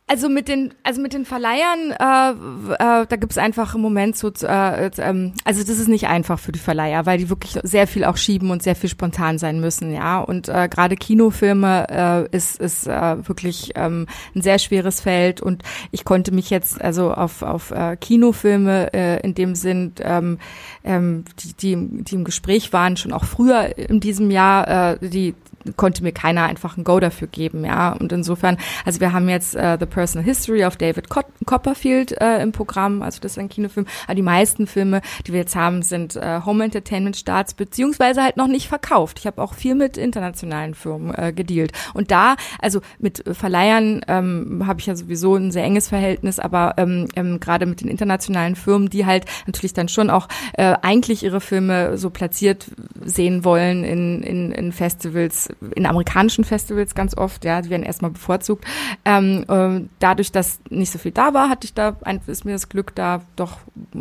also 0.09 0.29
mit 0.29 0.47
den, 0.47 0.73
also 0.83 1.01
mit 1.01 1.11
den 1.11 1.25
Verleihern, 1.25 1.91
äh, 1.91 2.71
äh, 2.75 3.05
da 3.05 3.15
gibt's 3.17 3.37
einfach 3.37 3.75
im 3.75 3.81
Moment 3.81 4.15
so, 4.15 4.31
äh, 4.41 4.87
äh, 4.87 4.91
ähm, 4.99 5.33
also 5.43 5.59
das 5.61 5.79
ist 5.79 5.89
nicht 5.89 6.07
einfach 6.07 6.39
für 6.39 6.53
die 6.53 6.59
Verleiher, 6.59 7.05
weil 7.05 7.17
die 7.17 7.29
wirklich 7.29 7.59
sehr 7.63 7.87
viel 7.87 8.05
auch 8.05 8.15
schieben 8.15 8.49
und 8.49 8.63
sehr 8.63 8.75
viel 8.75 8.89
spontan 8.89 9.37
sein 9.37 9.59
müssen, 9.59 9.93
ja. 9.93 10.19
Und 10.19 10.47
äh, 10.47 10.69
gerade 10.69 10.95
Kinofilme 10.95 11.87
äh, 12.31 12.35
ist, 12.35 12.57
ist 12.61 12.87
äh, 12.87 13.27
wirklich 13.27 13.73
ähm, 13.75 14.07
ein 14.33 14.41
sehr 14.41 14.59
schweres 14.59 15.01
Feld 15.01 15.41
und 15.41 15.63
ich 15.91 16.05
konnte 16.05 16.33
mich 16.33 16.49
jetzt 16.49 16.81
also 16.81 17.13
auf, 17.13 17.41
auf 17.41 17.71
äh, 17.71 17.97
Kinofilme 17.97 18.93
äh, 18.93 19.19
in 19.19 19.35
dem 19.35 19.55
Sinn, 19.55 19.91
ähm, 20.01 20.37
ähm, 20.85 21.25
die, 21.43 21.53
die, 21.53 22.03
die 22.03 22.15
im 22.15 22.23
Gespräch 22.23 22.71
waren, 22.71 22.95
schon 22.95 23.11
auch 23.11 23.25
früher 23.25 23.77
in 23.77 23.99
diesem 23.99 24.31
Jahr, 24.31 24.93
äh, 24.93 25.09
die 25.09 25.35
konnte 25.75 26.03
mir 26.03 26.11
keiner 26.11 26.43
einfach 26.43 26.77
ein 26.77 26.83
Go 26.83 26.99
dafür 26.99 27.27
geben, 27.27 27.65
ja. 27.65 27.93
Und 27.93 28.11
insofern, 28.11 28.57
also 28.85 28.99
wir 28.99 29.13
haben 29.13 29.29
jetzt 29.29 29.55
äh, 29.55 29.77
The 29.79 29.85
Personal 29.85 30.25
History 30.25 30.65
of 30.65 30.77
David 30.77 31.09
Copperfield 31.09 32.19
äh, 32.21 32.41
im 32.41 32.51
Programm, 32.51 33.01
also 33.01 33.19
das 33.21 33.33
ist 33.33 33.39
ein 33.39 33.49
Kinofilm. 33.49 33.85
Aber 34.05 34.15
die 34.15 34.21
meisten 34.21 34.67
Filme, 34.67 35.01
die 35.25 35.33
wir 35.33 35.39
jetzt 35.39 35.55
haben, 35.55 35.81
sind 35.81 36.15
äh, 36.15 36.41
Home 36.45 36.63
Entertainment 36.63 37.17
Starts, 37.17 37.53
beziehungsweise 37.53 38.23
halt 38.23 38.37
noch 38.37 38.47
nicht 38.47 38.67
verkauft. 38.67 39.19
Ich 39.19 39.27
habe 39.27 39.41
auch 39.41 39.53
viel 39.53 39.75
mit 39.75 39.97
internationalen 39.97 40.73
Firmen 40.73 41.13
äh, 41.15 41.33
gedealt. 41.33 41.71
Und 41.93 42.11
da, 42.11 42.35
also 42.59 42.81
mit 42.99 43.23
Verleihern 43.31 44.01
ähm, 44.07 44.63
habe 44.65 44.79
ich 44.79 44.85
ja 44.85 44.95
sowieso 44.95 45.35
ein 45.35 45.51
sehr 45.51 45.63
enges 45.63 45.89
Verhältnis, 45.89 46.39
aber 46.39 46.75
ähm, 46.77 47.07
ähm, 47.15 47.39
gerade 47.39 47.65
mit 47.65 47.81
den 47.81 47.89
internationalen 47.89 48.55
Firmen, 48.55 48.89
die 48.89 49.05
halt 49.05 49.25
natürlich 49.45 49.73
dann 49.73 49.89
schon 49.89 50.09
auch 50.09 50.27
äh, 50.53 50.75
eigentlich 50.81 51.23
ihre 51.23 51.41
Filme 51.41 51.97
so 51.97 52.09
platziert 52.09 52.67
sehen 53.03 53.43
wollen 53.43 53.83
in, 53.83 54.23
in, 54.23 54.51
in 54.51 54.71
Festivals, 54.71 55.49
in 55.75 55.85
amerikanischen 55.85 56.43
Festivals 56.43 56.95
ganz 56.95 57.15
oft, 57.17 57.45
ja, 57.45 57.61
die 57.61 57.69
werden 57.69 57.83
erstmal 57.83 58.11
bevorzugt. 58.11 58.65
Ähm, 59.05 59.45
ähm, 59.49 59.89
dadurch, 59.99 60.31
dass 60.31 60.59
nicht 60.69 60.91
so 60.91 60.99
viel 60.99 61.11
da 61.11 61.33
war, 61.33 61.49
hatte 61.49 61.65
ich 61.65 61.73
da 61.73 61.97
ein, 62.01 62.21
ist 62.27 62.45
mir 62.45 62.53
das 62.53 62.69
Glück 62.69 62.93
da 62.95 63.21
doch 63.35 63.57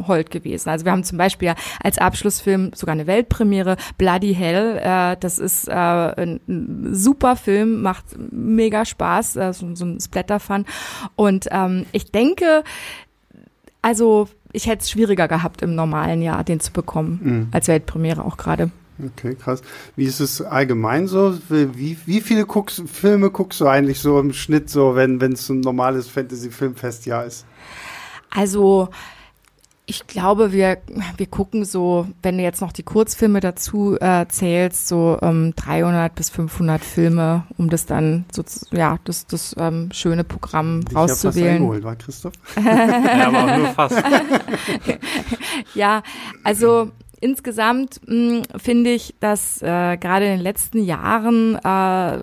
hold 0.07 0.31
gewesen. 0.31 0.69
Also 0.69 0.85
wir 0.85 0.92
haben 0.92 1.05
zum 1.05 1.19
Beispiel 1.19 1.55
als 1.83 1.99
Abschlussfilm 1.99 2.73
sogar 2.75 2.95
eine 2.95 3.07
Weltpremiere, 3.07 3.77
Bloody 3.99 4.35
Hell. 4.35 4.79
Äh, 4.79 5.16
das 5.19 5.38
ist 5.38 5.69
äh, 5.69 5.73
ein, 5.73 6.40
ein 6.49 6.95
super 6.95 7.37
Film, 7.37 7.83
macht 7.83 8.05
mega 8.31 8.85
Spaß, 8.85 9.37
äh, 9.37 9.53
so, 9.53 9.75
so 9.75 9.85
ein 9.85 10.01
Splatter-Fun. 10.01 10.66
Und 11.14 11.49
ähm, 11.51 11.87
ich 11.92 12.11
denke, 12.11 12.64
also 13.83 14.29
ich 14.53 14.66
hätte 14.66 14.83
es 14.83 14.90
schwieriger 14.90 15.29
gehabt 15.29 15.62
im 15.62 15.75
normalen 15.75 16.23
Jahr, 16.23 16.42
den 16.42 16.61
zu 16.61 16.73
bekommen, 16.73 17.49
als 17.53 17.69
Weltpremiere 17.69 18.25
auch 18.25 18.37
gerade. 18.37 18.71
Okay, 19.04 19.35
krass. 19.35 19.61
Wie 19.94 20.04
ist 20.04 20.20
es 20.20 20.40
allgemein 20.40 21.06
so? 21.06 21.37
Wie, 21.48 21.98
wie 22.06 22.20
viele 22.20 22.46
guckst, 22.46 22.82
Filme 22.90 23.30
guckst 23.30 23.61
du 23.61 23.66
eigentlich 23.66 24.00
so 24.00 24.18
im 24.18 24.32
Schnitt 24.32 24.70
so, 24.70 24.94
wenn 24.96 25.20
wenn 25.20 25.32
es 25.32 25.48
ein 25.50 25.61
normales 25.61 26.09
Fantasy-Filmfestjahr 26.09 27.24
ist? 27.26 27.44
Also 28.30 28.88
ich 29.88 30.09
glaube, 30.09 30.50
wir, 30.50 30.78
wir 31.16 31.26
gucken 31.26 31.64
so, 31.64 32.09
wenn 32.20 32.38
du 32.38 32.42
jetzt 32.42 32.61
noch 32.61 32.72
die 32.72 32.82
Kurzfilme 32.82 33.38
dazu 33.38 33.96
äh, 34.00 34.26
zählst, 34.26 34.88
so 34.88 35.16
ähm, 35.22 35.52
300 35.54 36.12
bis 36.12 36.28
500 36.28 36.82
Filme, 36.82 37.44
um 37.56 37.70
das 37.70 37.87
dann 37.87 38.24
so, 38.32 38.42
zu- 38.42 38.66
ja, 38.74 38.98
das, 39.04 39.28
das 39.28 39.54
ähm, 39.59 39.90
schöne 39.92 40.24
Programm 40.24 40.82
fast 40.82 40.96
rauszuwählen. 41.24 41.56
eingeholt, 41.59 41.85
war 41.85 41.94
Christoph? 41.94 42.32
Ja, 42.64 43.28
aber 43.28 43.44
auch 43.44 43.59
nur 43.59 43.68
fast. 43.68 44.02
Ja, 45.74 46.02
also 46.42 46.90
insgesamt 47.20 48.00
mh, 48.07 48.42
finde 48.57 48.90
ich, 48.90 49.14
dass 49.20 49.62
äh, 49.62 49.96
gerade 49.96 50.26
in 50.26 50.33
den 50.33 50.40
letzten 50.40 50.83
Jahren 50.83 51.57
äh, 51.57 52.18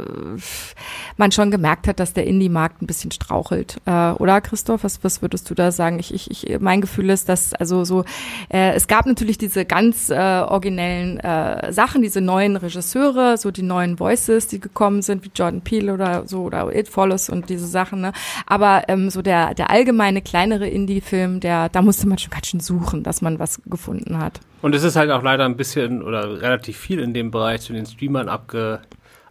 man 1.17 1.31
schon 1.31 1.51
gemerkt 1.51 1.87
hat, 1.87 1.99
dass 1.99 2.13
der 2.13 2.27
Indie-Markt 2.27 2.81
ein 2.81 2.87
bisschen 2.87 3.11
strauchelt. 3.11 3.77
Äh, 3.85 4.11
oder 4.11 4.41
Christoph, 4.41 4.83
was, 4.83 5.03
was 5.03 5.21
würdest 5.21 5.49
du 5.49 5.55
da 5.55 5.71
sagen? 5.71 5.99
Ich, 5.99 6.13
ich, 6.13 6.31
ich, 6.31 6.59
mein 6.59 6.81
Gefühl 6.81 7.09
ist, 7.09 7.29
dass 7.29 7.53
also 7.53 7.83
so, 7.83 8.03
äh, 8.49 8.73
es 8.73 8.87
gab 8.87 9.05
natürlich 9.05 9.37
diese 9.37 9.65
ganz 9.65 10.09
äh, 10.09 10.15
originellen 10.15 11.19
äh, 11.19 11.71
Sachen, 11.71 12.01
diese 12.01 12.21
neuen 12.21 12.55
Regisseure, 12.55 13.37
so 13.37 13.51
die 13.51 13.63
neuen 13.63 13.99
Voices, 13.99 14.47
die 14.47 14.59
gekommen 14.59 15.01
sind, 15.01 15.23
wie 15.23 15.31
Jordan 15.33 15.61
Peele 15.61 15.93
oder 15.93 16.27
so 16.27 16.43
oder 16.43 16.75
It 16.75 16.87
Follows 16.87 17.29
und 17.29 17.49
diese 17.49 17.67
Sachen. 17.67 18.01
Ne? 18.01 18.13
Aber 18.45 18.83
ähm, 18.87 19.09
so 19.09 19.21
der, 19.21 19.53
der 19.53 19.69
allgemeine 19.69 20.21
kleinere 20.21 20.67
Indie-Film, 20.67 21.39
der, 21.39 21.69
da 21.69 21.81
musste 21.81 22.07
man 22.07 22.17
schon 22.17 22.31
ganz 22.31 22.47
schön 22.47 22.59
suchen, 22.59 23.03
dass 23.03 23.21
man 23.21 23.39
was 23.39 23.61
gefunden 23.65 24.17
hat. 24.17 24.39
Und 24.63 24.73
es 24.73 24.83
ist 24.83 24.95
halt 24.95 25.11
auch 25.11 25.23
leider 25.23 25.43
ein 25.43 25.57
bisschen 25.57 26.01
oder 26.01 26.41
relativ 26.41 26.77
viel 26.77 26.99
in 26.99 27.13
dem 27.13 27.31
Bereich 27.31 27.59
zu 27.59 27.73
den 27.73 27.85
Streamern 27.85 28.29
abge 28.29 28.79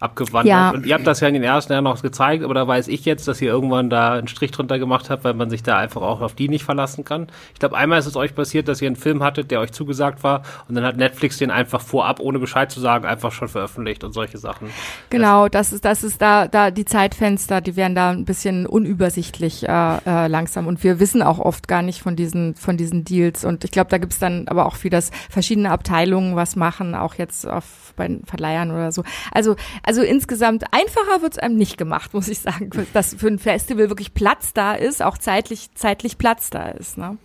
abgewandert. 0.03 0.47
Ja. 0.47 0.71
Und 0.71 0.87
ihr 0.87 0.95
habt 0.95 1.07
das 1.07 1.21
ja 1.21 1.29
in 1.29 1.35
den 1.35 1.43
ersten 1.43 1.73
Jahren 1.73 1.85
noch 1.85 2.01
gezeigt, 2.03 2.45
aber 2.45 2.55
da 2.55 2.67
weiß 2.67 2.89
ich 2.89 3.05
jetzt, 3.05 3.29
dass 3.29 3.41
ihr 3.41 3.51
irgendwann 3.51 3.89
da 3.89 4.15
einen 4.15 4.29
Strich 4.29 4.51
drunter 4.51 4.79
gemacht 4.79 5.11
habt, 5.11 5.25
weil 5.25 5.35
man 5.35 5.51
sich 5.51 5.63
da 5.63 5.79
einfach 5.79 6.03
auch 6.03 6.21
auf 6.21 6.35
die 6.35 6.49
nicht 6.49 6.65
verlassen 6.65 7.05
kann. 7.05 7.29
Ich 7.55 7.61
glaube, 7.61 7.77
einmal 7.77 7.99
ist 7.99 8.07
es 8.07 8.17
euch 8.17 8.35
passiert, 8.35 8.69
dass 8.69 8.83
ihr 8.83 8.89
einen 8.89 8.97
Film 8.97 9.23
hattet, 9.23 9.51
der 9.51 9.61
euch 9.61 9.73
zugesagt 9.73 10.23
war 10.23 10.43
und 10.69 10.75
dann 10.75 10.85
hat 10.85 10.97
Netflix 10.97 11.39
den 11.39 11.51
einfach 11.51 11.81
vorab, 11.81 12.21
ohne 12.21 12.39
Bescheid 12.39 12.71
zu 12.71 12.81
sagen, 12.81 13.05
einfach 13.05 13.33
schon 13.33 13.49
veröffentlicht 13.49 14.05
und 14.05 14.13
solche 14.13 14.39
Sachen. 14.39 14.69
Genau, 15.11 15.49
das 15.49 15.73
ist, 15.73 15.85
das 15.85 16.03
ist 16.03 16.21
da, 16.21 16.49
da 16.49 16.71
die 16.71 16.85
Zeitfenster, 16.85 17.61
die 17.61 17.77
werden 17.77 17.95
da 17.95 18.11
ein 18.11 18.25
bisschen 18.25 18.67
unübersichtlich 18.67 19.69
äh, 19.69 19.97
äh, 20.05 20.27
langsam 20.27 20.67
und 20.67 20.83
wir 20.83 20.99
wissen 21.01 21.23
auch 21.23 21.39
oft 21.39 21.69
gar 21.69 21.83
nicht 21.83 22.03
von 22.03 22.17
diesen, 22.17 22.55
von 22.55 22.77
diesen 22.77 23.05
Deals 23.05 23.45
und 23.45 23.65
ich 23.65 23.71
glaube, 23.71 23.91
da 23.91 23.99
gibt's 23.99 24.19
dann 24.19 24.49
aber 24.49 24.67
auch 24.67 24.77
viel, 24.77 24.91
dass 24.91 25.11
verschiedene 25.31 25.71
Abteilungen 25.71 26.37
was 26.37 26.57
machen, 26.57 26.95
auch 26.95 27.15
jetzt 27.15 27.47
auf 27.47 27.65
bei 27.97 28.09
den 28.09 28.25
Verleihern 28.25 28.71
oder 28.71 28.93
so. 28.93 29.03
Also, 29.33 29.57
also 29.83 30.03
insgesamt 30.03 30.65
einfacher 30.73 31.23
wird 31.23 31.33
es 31.33 31.39
einem 31.39 31.57
nicht 31.57 31.79
gemacht, 31.79 32.15
muss 32.15 32.29
ich 32.29 32.41
sagen, 32.41 32.71
dass 32.93 33.15
für 33.15 33.29
ein 33.29 33.39
Festival 33.39 33.89
wirklich 33.89 34.15
Platz 34.15 34.53
da 34.53 34.75
ist, 34.75 35.03
auch 35.03 35.19
zeitlich, 35.19 35.75
zeitlich 35.75 36.19
Platz 36.19 36.51
da 36.51 36.69
ist. 36.69 36.99
Ne? 36.99 37.19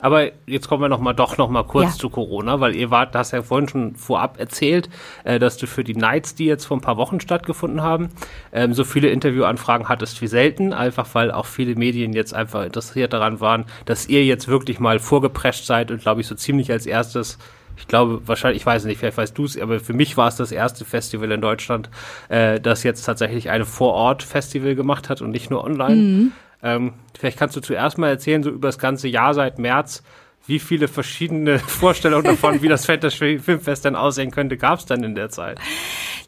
Aber 0.00 0.30
jetzt 0.46 0.68
kommen 0.68 0.82
wir 0.82 0.88
noch 0.88 1.00
mal 1.00 1.12
doch 1.12 1.38
noch 1.38 1.48
mal 1.48 1.64
kurz 1.64 1.94
ja. 1.94 1.98
zu 1.98 2.10
Corona, 2.10 2.60
weil 2.60 2.76
ihr 2.76 2.90
wart, 2.90 3.16
hast 3.16 3.32
ja 3.32 3.42
vorhin 3.42 3.68
schon 3.68 3.96
vorab 3.96 4.38
erzählt, 4.38 4.88
äh, 5.24 5.38
dass 5.38 5.56
du 5.56 5.66
für 5.66 5.82
die 5.82 5.94
Nights, 5.94 6.34
die 6.34 6.44
jetzt 6.44 6.66
vor 6.66 6.76
ein 6.76 6.80
paar 6.80 6.96
Wochen 6.96 7.20
stattgefunden 7.20 7.82
haben, 7.82 8.10
ähm, 8.52 8.74
so 8.74 8.84
viele 8.84 9.08
Interviewanfragen 9.08 9.88
hattest 9.88 10.22
wie 10.22 10.28
selten, 10.28 10.72
einfach 10.72 11.14
weil 11.14 11.32
auch 11.32 11.46
viele 11.46 11.74
Medien 11.74 12.12
jetzt 12.12 12.32
einfach 12.32 12.64
interessiert 12.64 13.12
daran 13.12 13.40
waren, 13.40 13.64
dass 13.86 14.08
ihr 14.08 14.24
jetzt 14.24 14.46
wirklich 14.46 14.78
mal 14.78 15.00
vorgeprescht 15.00 15.64
seid 15.64 15.90
und 15.90 16.00
glaube 16.00 16.20
ich 16.20 16.26
so 16.28 16.36
ziemlich 16.36 16.70
als 16.70 16.86
erstes 16.86 17.38
ich 17.78 17.86
glaube, 17.86 18.26
wahrscheinlich, 18.26 18.62
ich 18.62 18.66
weiß 18.66 18.84
nicht, 18.84 18.98
vielleicht 18.98 19.16
weißt 19.16 19.38
du 19.38 19.44
es, 19.44 19.58
aber 19.58 19.80
für 19.80 19.92
mich 19.92 20.16
war 20.16 20.28
es 20.28 20.36
das 20.36 20.52
erste 20.52 20.84
Festival 20.84 21.30
in 21.30 21.40
Deutschland, 21.40 21.90
äh, 22.28 22.60
das 22.60 22.82
jetzt 22.82 23.04
tatsächlich 23.04 23.50
eine 23.50 23.64
Vor-Ort-Festival 23.64 24.74
gemacht 24.74 25.08
hat 25.08 25.22
und 25.22 25.30
nicht 25.30 25.50
nur 25.50 25.64
online. 25.64 25.96
Mhm. 25.96 26.32
Ähm, 26.62 26.92
vielleicht 27.18 27.38
kannst 27.38 27.56
du 27.56 27.60
zuerst 27.60 27.98
mal 27.98 28.08
erzählen, 28.08 28.42
so 28.42 28.50
über 28.50 28.68
das 28.68 28.78
ganze 28.78 29.06
Jahr 29.08 29.32
seit 29.32 29.58
März, 29.58 30.02
wie 30.46 30.58
viele 30.58 30.88
verschiedene 30.88 31.58
Vorstellungen 31.66 32.24
davon, 32.24 32.62
wie 32.62 32.68
das 32.68 32.84
Fantasy 32.84 33.38
Filmfest 33.38 33.84
dann 33.84 33.94
aussehen 33.94 34.30
könnte, 34.30 34.56
gab 34.56 34.80
es 34.80 34.86
dann 34.86 35.04
in 35.04 35.14
der 35.14 35.30
Zeit? 35.30 35.58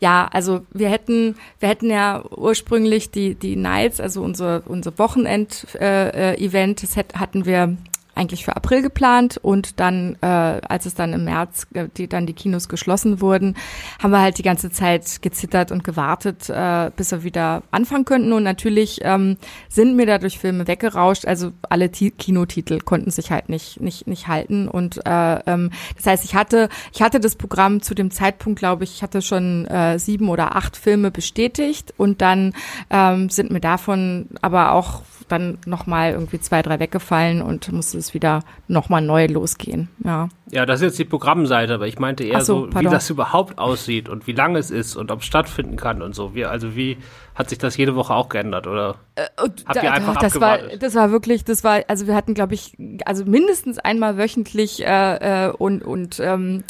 Ja, 0.00 0.28
also 0.32 0.64
wir 0.72 0.88
hätten, 0.88 1.34
wir 1.58 1.68
hätten 1.68 1.90
ja 1.90 2.22
ursprünglich 2.30 3.10
die 3.10 3.34
die 3.34 3.56
Nights, 3.56 4.00
also 4.00 4.22
unser 4.22 4.62
unser 4.66 4.98
Wochenend-Event, 4.98 6.82
äh, 6.82 6.86
das 6.86 6.96
hatten 7.18 7.44
wir 7.44 7.76
eigentlich 8.20 8.44
für 8.44 8.54
April 8.54 8.82
geplant 8.82 9.38
und 9.38 9.80
dann, 9.80 10.16
äh, 10.20 10.26
als 10.26 10.84
es 10.84 10.94
dann 10.94 11.14
im 11.14 11.24
März 11.24 11.66
äh, 11.72 11.88
die, 11.96 12.06
dann 12.06 12.26
die 12.26 12.34
Kinos 12.34 12.68
geschlossen 12.68 13.22
wurden, 13.22 13.56
haben 14.00 14.10
wir 14.10 14.20
halt 14.20 14.36
die 14.36 14.42
ganze 14.42 14.70
Zeit 14.70 15.22
gezittert 15.22 15.72
und 15.72 15.84
gewartet, 15.84 16.50
äh, 16.50 16.90
bis 16.94 17.12
wir 17.12 17.24
wieder 17.24 17.62
anfangen 17.70 18.04
könnten. 18.04 18.32
Und 18.34 18.42
natürlich 18.42 19.00
ähm, 19.02 19.38
sind 19.70 19.96
mir 19.96 20.04
dadurch 20.04 20.38
Filme 20.38 20.66
weggerauscht. 20.66 21.24
Also 21.24 21.52
alle 21.68 21.90
T 21.90 22.10
Kinotitel 22.10 22.80
konnten 22.80 23.10
sich 23.10 23.30
halt 23.30 23.48
nicht 23.48 23.80
nicht 23.80 24.06
nicht 24.06 24.28
halten. 24.28 24.68
Und 24.68 24.98
äh, 25.06 25.38
ähm, 25.46 25.70
das 25.96 26.06
heißt, 26.06 26.24
ich 26.24 26.34
hatte 26.34 26.68
ich 26.92 27.00
hatte 27.00 27.20
das 27.20 27.36
Programm 27.36 27.80
zu 27.80 27.94
dem 27.94 28.10
Zeitpunkt, 28.10 28.58
glaube 28.58 28.84
ich, 28.84 28.96
ich 28.96 29.02
hatte 29.02 29.22
schon 29.22 29.66
äh, 29.66 29.98
sieben 29.98 30.28
oder 30.28 30.56
acht 30.56 30.76
Filme 30.76 31.10
bestätigt 31.10 31.94
und 31.96 32.20
dann 32.20 32.52
ähm, 32.90 33.30
sind 33.30 33.50
mir 33.50 33.60
davon 33.60 34.28
aber 34.42 34.72
auch 34.72 35.02
dann 35.30 35.58
nochmal 35.66 36.12
irgendwie 36.12 36.40
zwei, 36.40 36.62
drei 36.62 36.78
weggefallen 36.78 37.42
und 37.42 37.70
musste 37.72 37.98
es 37.98 38.14
wieder 38.14 38.42
nochmal 38.68 39.02
neu 39.02 39.26
losgehen. 39.26 39.88
Ja. 40.04 40.28
Ja, 40.50 40.66
das 40.66 40.80
ist 40.80 40.86
jetzt 40.86 40.98
die 40.98 41.04
Programmseite, 41.04 41.74
aber 41.74 41.86
ich 41.86 41.98
meinte 41.98 42.24
eher 42.24 42.40
so, 42.40 42.68
so 42.70 42.80
wie 42.80 42.84
das 42.84 43.08
überhaupt 43.08 43.58
aussieht 43.58 44.08
und 44.08 44.26
wie 44.26 44.32
lange 44.32 44.58
es 44.58 44.70
ist 44.70 44.96
und 44.96 45.12
ob 45.12 45.20
es 45.20 45.26
stattfinden 45.26 45.76
kann 45.76 46.02
und 46.02 46.14
so. 46.14 46.34
Wie, 46.34 46.44
also 46.44 46.74
wie 46.74 46.98
hat 47.34 47.48
sich 47.48 47.58
das 47.58 47.76
jede 47.76 47.94
Woche 47.94 48.14
auch 48.14 48.28
geändert 48.28 48.66
oder 48.66 48.96
äh, 49.14 49.22
habt 49.36 49.76
da, 49.76 49.82
ihr 49.82 49.92
einfach 49.92 50.16
das 50.16 50.34
abgewartet? 50.34 50.70
war 50.72 50.78
das 50.78 50.94
war 50.94 51.10
wirklich, 51.10 51.44
das 51.44 51.62
war 51.64 51.82
also 51.86 52.06
wir 52.06 52.14
hatten 52.14 52.34
glaube 52.34 52.54
ich 52.54 52.76
also 53.04 53.24
mindestens 53.24 53.78
einmal 53.78 54.18
wöchentlich 54.18 54.84
äh, 54.84 55.46
äh, 55.46 55.50
und 55.50 55.82
und 55.82 56.20
ähm, 56.20 56.64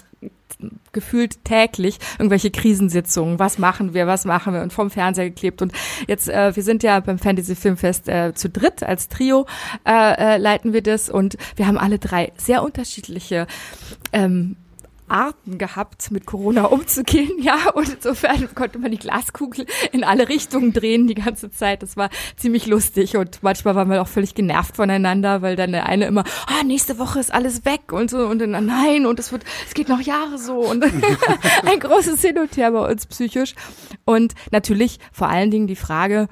gefühlt 0.93 1.45
täglich 1.45 1.99
irgendwelche 2.19 2.51
Krisensitzungen. 2.51 3.39
Was 3.39 3.59
machen 3.59 3.95
wir, 3.95 4.07
was 4.07 4.25
machen 4.25 4.53
wir? 4.53 4.63
Und 4.63 4.73
vom 4.73 4.91
Fernseher 4.91 5.31
geklebt. 5.31 5.63
Und 5.63 5.73
jetzt, 6.07 6.29
äh, 6.29 6.55
wir 6.55 6.63
sind 6.63 6.83
ja 6.83 7.01
beim 7.01 7.19
Fantasy 7.19 7.55
Filmfest 7.55 8.09
äh, 8.09 8.35
zu 8.35 8.51
dritt 8.51 8.83
als 8.83 9.09
Trio 9.09 9.47
äh, 9.87 10.35
äh, 10.35 10.37
leiten 10.37 10.73
wir 10.73 10.83
das 10.83 11.09
und 11.09 11.37
wir 11.57 11.67
haben 11.67 11.79
alle 11.79 11.99
drei 11.99 12.33
sehr 12.37 12.63
unterschiedliche 12.63 13.47
ähm, 14.13 14.57
Arten 15.11 15.59
gehabt, 15.59 16.11
mit 16.11 16.27
Corona 16.27 16.65
umzugehen, 16.65 17.31
ja. 17.41 17.71
Und 17.75 17.89
insofern 17.89 18.55
konnte 18.55 18.79
man 18.79 18.91
die 18.91 18.99
Glaskugel 18.99 19.67
in 19.93 20.05
alle 20.05 20.29
Richtungen 20.29 20.73
drehen 20.73 21.07
die 21.07 21.15
ganze 21.15 21.51
Zeit. 21.51 21.83
Das 21.83 21.97
war 21.97 22.11
ziemlich 22.37 22.67
lustig 22.67 23.17
und 23.17 23.43
manchmal 23.43 23.75
waren 23.75 23.91
wir 23.91 24.03
auch 24.03 24.09
völlig 24.09 24.35
genervt 24.35 24.77
voneinander, 24.77 25.43
weil 25.43 25.57
dann 25.57 25.73
der 25.73 25.87
eine 25.87 26.07
immer, 26.07 26.25
ah, 26.47 26.65
nächste 26.65 26.99
Woche 26.99 27.21
ist 27.21 27.33
alles 27.33 27.65
weg 27.65 27.93
und 27.93 28.11
so 28.11 28.27
und 28.27 28.39
dann 28.39 28.51
nein 28.67 29.07
und 29.07 29.19
es 29.19 29.33
wird, 29.33 29.45
es 29.67 29.75
geht 29.75 29.89
noch 29.89 30.01
Jahre 30.01 30.39
so 30.39 30.59
und 30.59 30.85
ein 31.65 31.81
großes 31.81 32.21
Hin 32.21 32.39
und 32.39 32.57
Her 32.57 32.71
bei 32.73 32.91
uns 32.91 33.07
psychisch. 33.07 33.55
Und 34.05 34.35
natürlich 34.51 34.99
vor 35.13 35.29
allen 35.29 35.51
Dingen 35.51 35.67
die 35.67 35.77
Frage, 35.77 36.29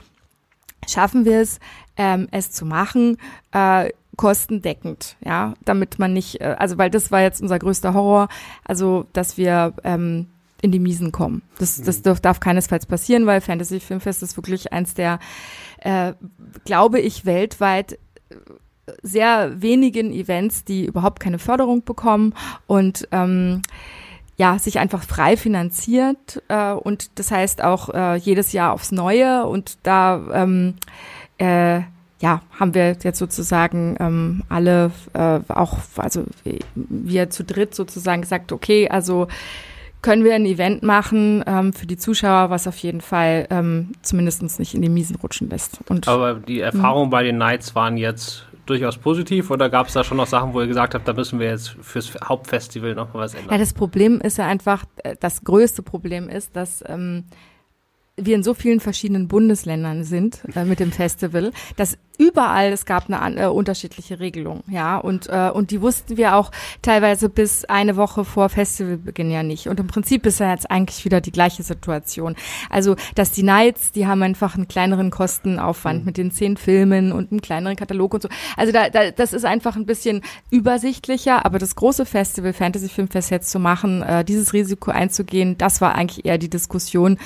schaffen 0.88 1.24
wir 1.24 1.40
es, 1.40 1.58
ähm, 1.96 2.28
es 2.30 2.50
zu 2.50 2.64
machen, 2.64 3.18
äh, 3.52 3.90
kostendeckend, 4.18 5.16
ja, 5.24 5.54
damit 5.64 5.98
man 5.98 6.12
nicht, 6.12 6.42
äh, 6.42 6.56
also 6.58 6.76
weil 6.76 6.90
das 6.90 7.10
war 7.10 7.22
jetzt 7.22 7.40
unser 7.40 7.58
größter 7.58 7.94
Horror, 7.94 8.28
also 8.64 9.06
dass 9.14 9.38
wir 9.38 9.72
ähm, 9.84 10.26
in 10.60 10.72
die 10.72 10.80
Miesen 10.80 11.12
kommen. 11.12 11.40
Das, 11.58 11.80
das 11.80 12.00
mhm. 12.00 12.02
darf, 12.02 12.20
darf 12.20 12.40
keinesfalls 12.40 12.84
passieren, 12.84 13.24
weil 13.26 13.40
Fantasy 13.40 13.80
Filmfest 13.80 14.22
ist 14.22 14.36
wirklich 14.36 14.72
eins 14.72 14.92
der, 14.92 15.20
äh, 15.78 16.12
glaube 16.64 17.00
ich, 17.00 17.24
weltweit 17.24 17.92
äh, 17.92 18.34
sehr 19.02 19.62
wenigen 19.62 20.12
Events, 20.12 20.64
die 20.64 20.84
überhaupt 20.84 21.20
keine 21.20 21.38
Förderung 21.38 21.84
bekommen 21.84 22.34
und 22.66 23.08
ähm, 23.12 23.62
ja, 24.36 24.58
sich 24.58 24.80
einfach 24.80 25.04
frei 25.04 25.36
finanziert 25.36 26.42
äh, 26.48 26.72
und 26.72 27.18
das 27.20 27.30
heißt 27.30 27.62
auch 27.62 27.88
äh, 27.90 28.16
jedes 28.16 28.52
Jahr 28.52 28.72
aufs 28.72 28.90
Neue 28.90 29.46
und 29.46 29.78
da 29.84 30.20
ähm, 30.32 30.74
äh, 31.38 31.82
ja, 32.20 32.42
haben 32.58 32.74
wir 32.74 32.96
jetzt 33.00 33.18
sozusagen 33.18 33.96
ähm, 34.00 34.42
alle 34.48 34.90
äh, 35.14 35.40
auch, 35.48 35.78
also 35.96 36.24
wir 36.74 37.30
zu 37.30 37.44
dritt 37.44 37.74
sozusagen 37.74 38.22
gesagt, 38.22 38.52
okay, 38.52 38.88
also 38.88 39.28
können 40.02 40.24
wir 40.24 40.34
ein 40.34 40.46
Event 40.46 40.82
machen 40.82 41.44
ähm, 41.46 41.72
für 41.72 41.86
die 41.86 41.96
Zuschauer, 41.96 42.50
was 42.50 42.66
auf 42.66 42.78
jeden 42.78 43.00
Fall 43.00 43.46
ähm, 43.50 43.92
zumindest 44.02 44.58
nicht 44.58 44.74
in 44.74 44.82
die 44.82 44.88
Miesen 44.88 45.16
rutschen 45.16 45.50
lässt. 45.50 45.78
Und, 45.88 46.06
Aber 46.06 46.34
die 46.34 46.60
Erfahrungen 46.60 47.10
bei 47.10 47.22
den 47.24 47.38
Nights 47.38 47.74
waren 47.74 47.96
jetzt 47.96 48.46
durchaus 48.66 48.98
positiv 48.98 49.50
oder 49.50 49.70
gab 49.70 49.88
es 49.88 49.94
da 49.94 50.04
schon 50.04 50.18
noch 50.18 50.26
Sachen, 50.26 50.52
wo 50.52 50.60
ihr 50.60 50.66
gesagt 50.66 50.94
habt, 50.94 51.08
da 51.08 51.12
müssen 51.14 51.40
wir 51.40 51.48
jetzt 51.48 51.76
fürs 51.80 52.12
Hauptfestival 52.22 52.94
noch 52.94 53.12
mal 53.14 53.20
was 53.20 53.34
ändern? 53.34 53.52
Ja, 53.52 53.58
das 53.58 53.72
Problem 53.72 54.20
ist 54.20 54.38
ja 54.38 54.46
einfach, 54.46 54.84
äh, 54.98 55.16
das 55.18 55.42
größte 55.42 55.82
Problem 55.82 56.28
ist, 56.28 56.54
dass 56.54 56.84
ähm, 56.86 57.24
wir 58.18 58.34
in 58.34 58.42
so 58.42 58.54
vielen 58.54 58.80
verschiedenen 58.80 59.28
Bundesländern 59.28 60.04
sind 60.04 60.40
äh, 60.54 60.64
mit 60.64 60.80
dem 60.80 60.92
Festival, 60.92 61.52
dass 61.76 61.98
überall 62.18 62.72
es 62.72 62.84
gab 62.84 63.08
eine 63.08 63.40
äh, 63.40 63.46
unterschiedliche 63.46 64.18
Regelung, 64.18 64.64
ja 64.68 64.98
und 64.98 65.28
äh, 65.28 65.50
und 65.50 65.70
die 65.70 65.80
wussten 65.80 66.16
wir 66.16 66.34
auch 66.34 66.50
teilweise 66.82 67.28
bis 67.28 67.64
eine 67.64 67.96
Woche 67.96 68.24
vor 68.24 68.48
Festivalbeginn 68.48 69.30
ja 69.30 69.42
nicht 69.42 69.68
und 69.68 69.78
im 69.78 69.86
Prinzip 69.86 70.26
ist 70.26 70.40
ja 70.40 70.50
jetzt 70.50 70.70
eigentlich 70.70 71.04
wieder 71.04 71.20
die 71.20 71.32
gleiche 71.32 71.62
Situation. 71.62 72.34
Also 72.70 72.96
dass 73.14 73.30
die 73.30 73.44
Nights, 73.44 73.92
die 73.92 74.06
haben 74.06 74.22
einfach 74.22 74.56
einen 74.56 74.68
kleineren 74.68 75.10
Kostenaufwand 75.10 76.00
mhm. 76.00 76.06
mit 76.06 76.16
den 76.16 76.30
zehn 76.32 76.56
Filmen 76.56 77.12
und 77.12 77.30
einem 77.30 77.40
kleineren 77.40 77.76
Katalog 77.76 78.14
und 78.14 78.22
so. 78.22 78.28
Also 78.56 78.72
da, 78.72 78.90
da 78.90 79.10
das 79.12 79.32
ist 79.32 79.44
einfach 79.44 79.76
ein 79.76 79.86
bisschen 79.86 80.22
übersichtlicher, 80.50 81.46
aber 81.46 81.58
das 81.58 81.76
große 81.76 82.04
Festival 82.04 82.52
Fantasy 82.52 82.88
Filmfest 82.88 83.30
jetzt 83.30 83.50
zu 83.50 83.60
machen, 83.60 84.02
äh, 84.02 84.24
dieses 84.24 84.52
Risiko 84.52 84.90
einzugehen, 84.90 85.56
das 85.56 85.80
war 85.80 85.94
eigentlich 85.94 86.24
eher 86.24 86.38
die 86.38 86.50
Diskussion 86.50 87.18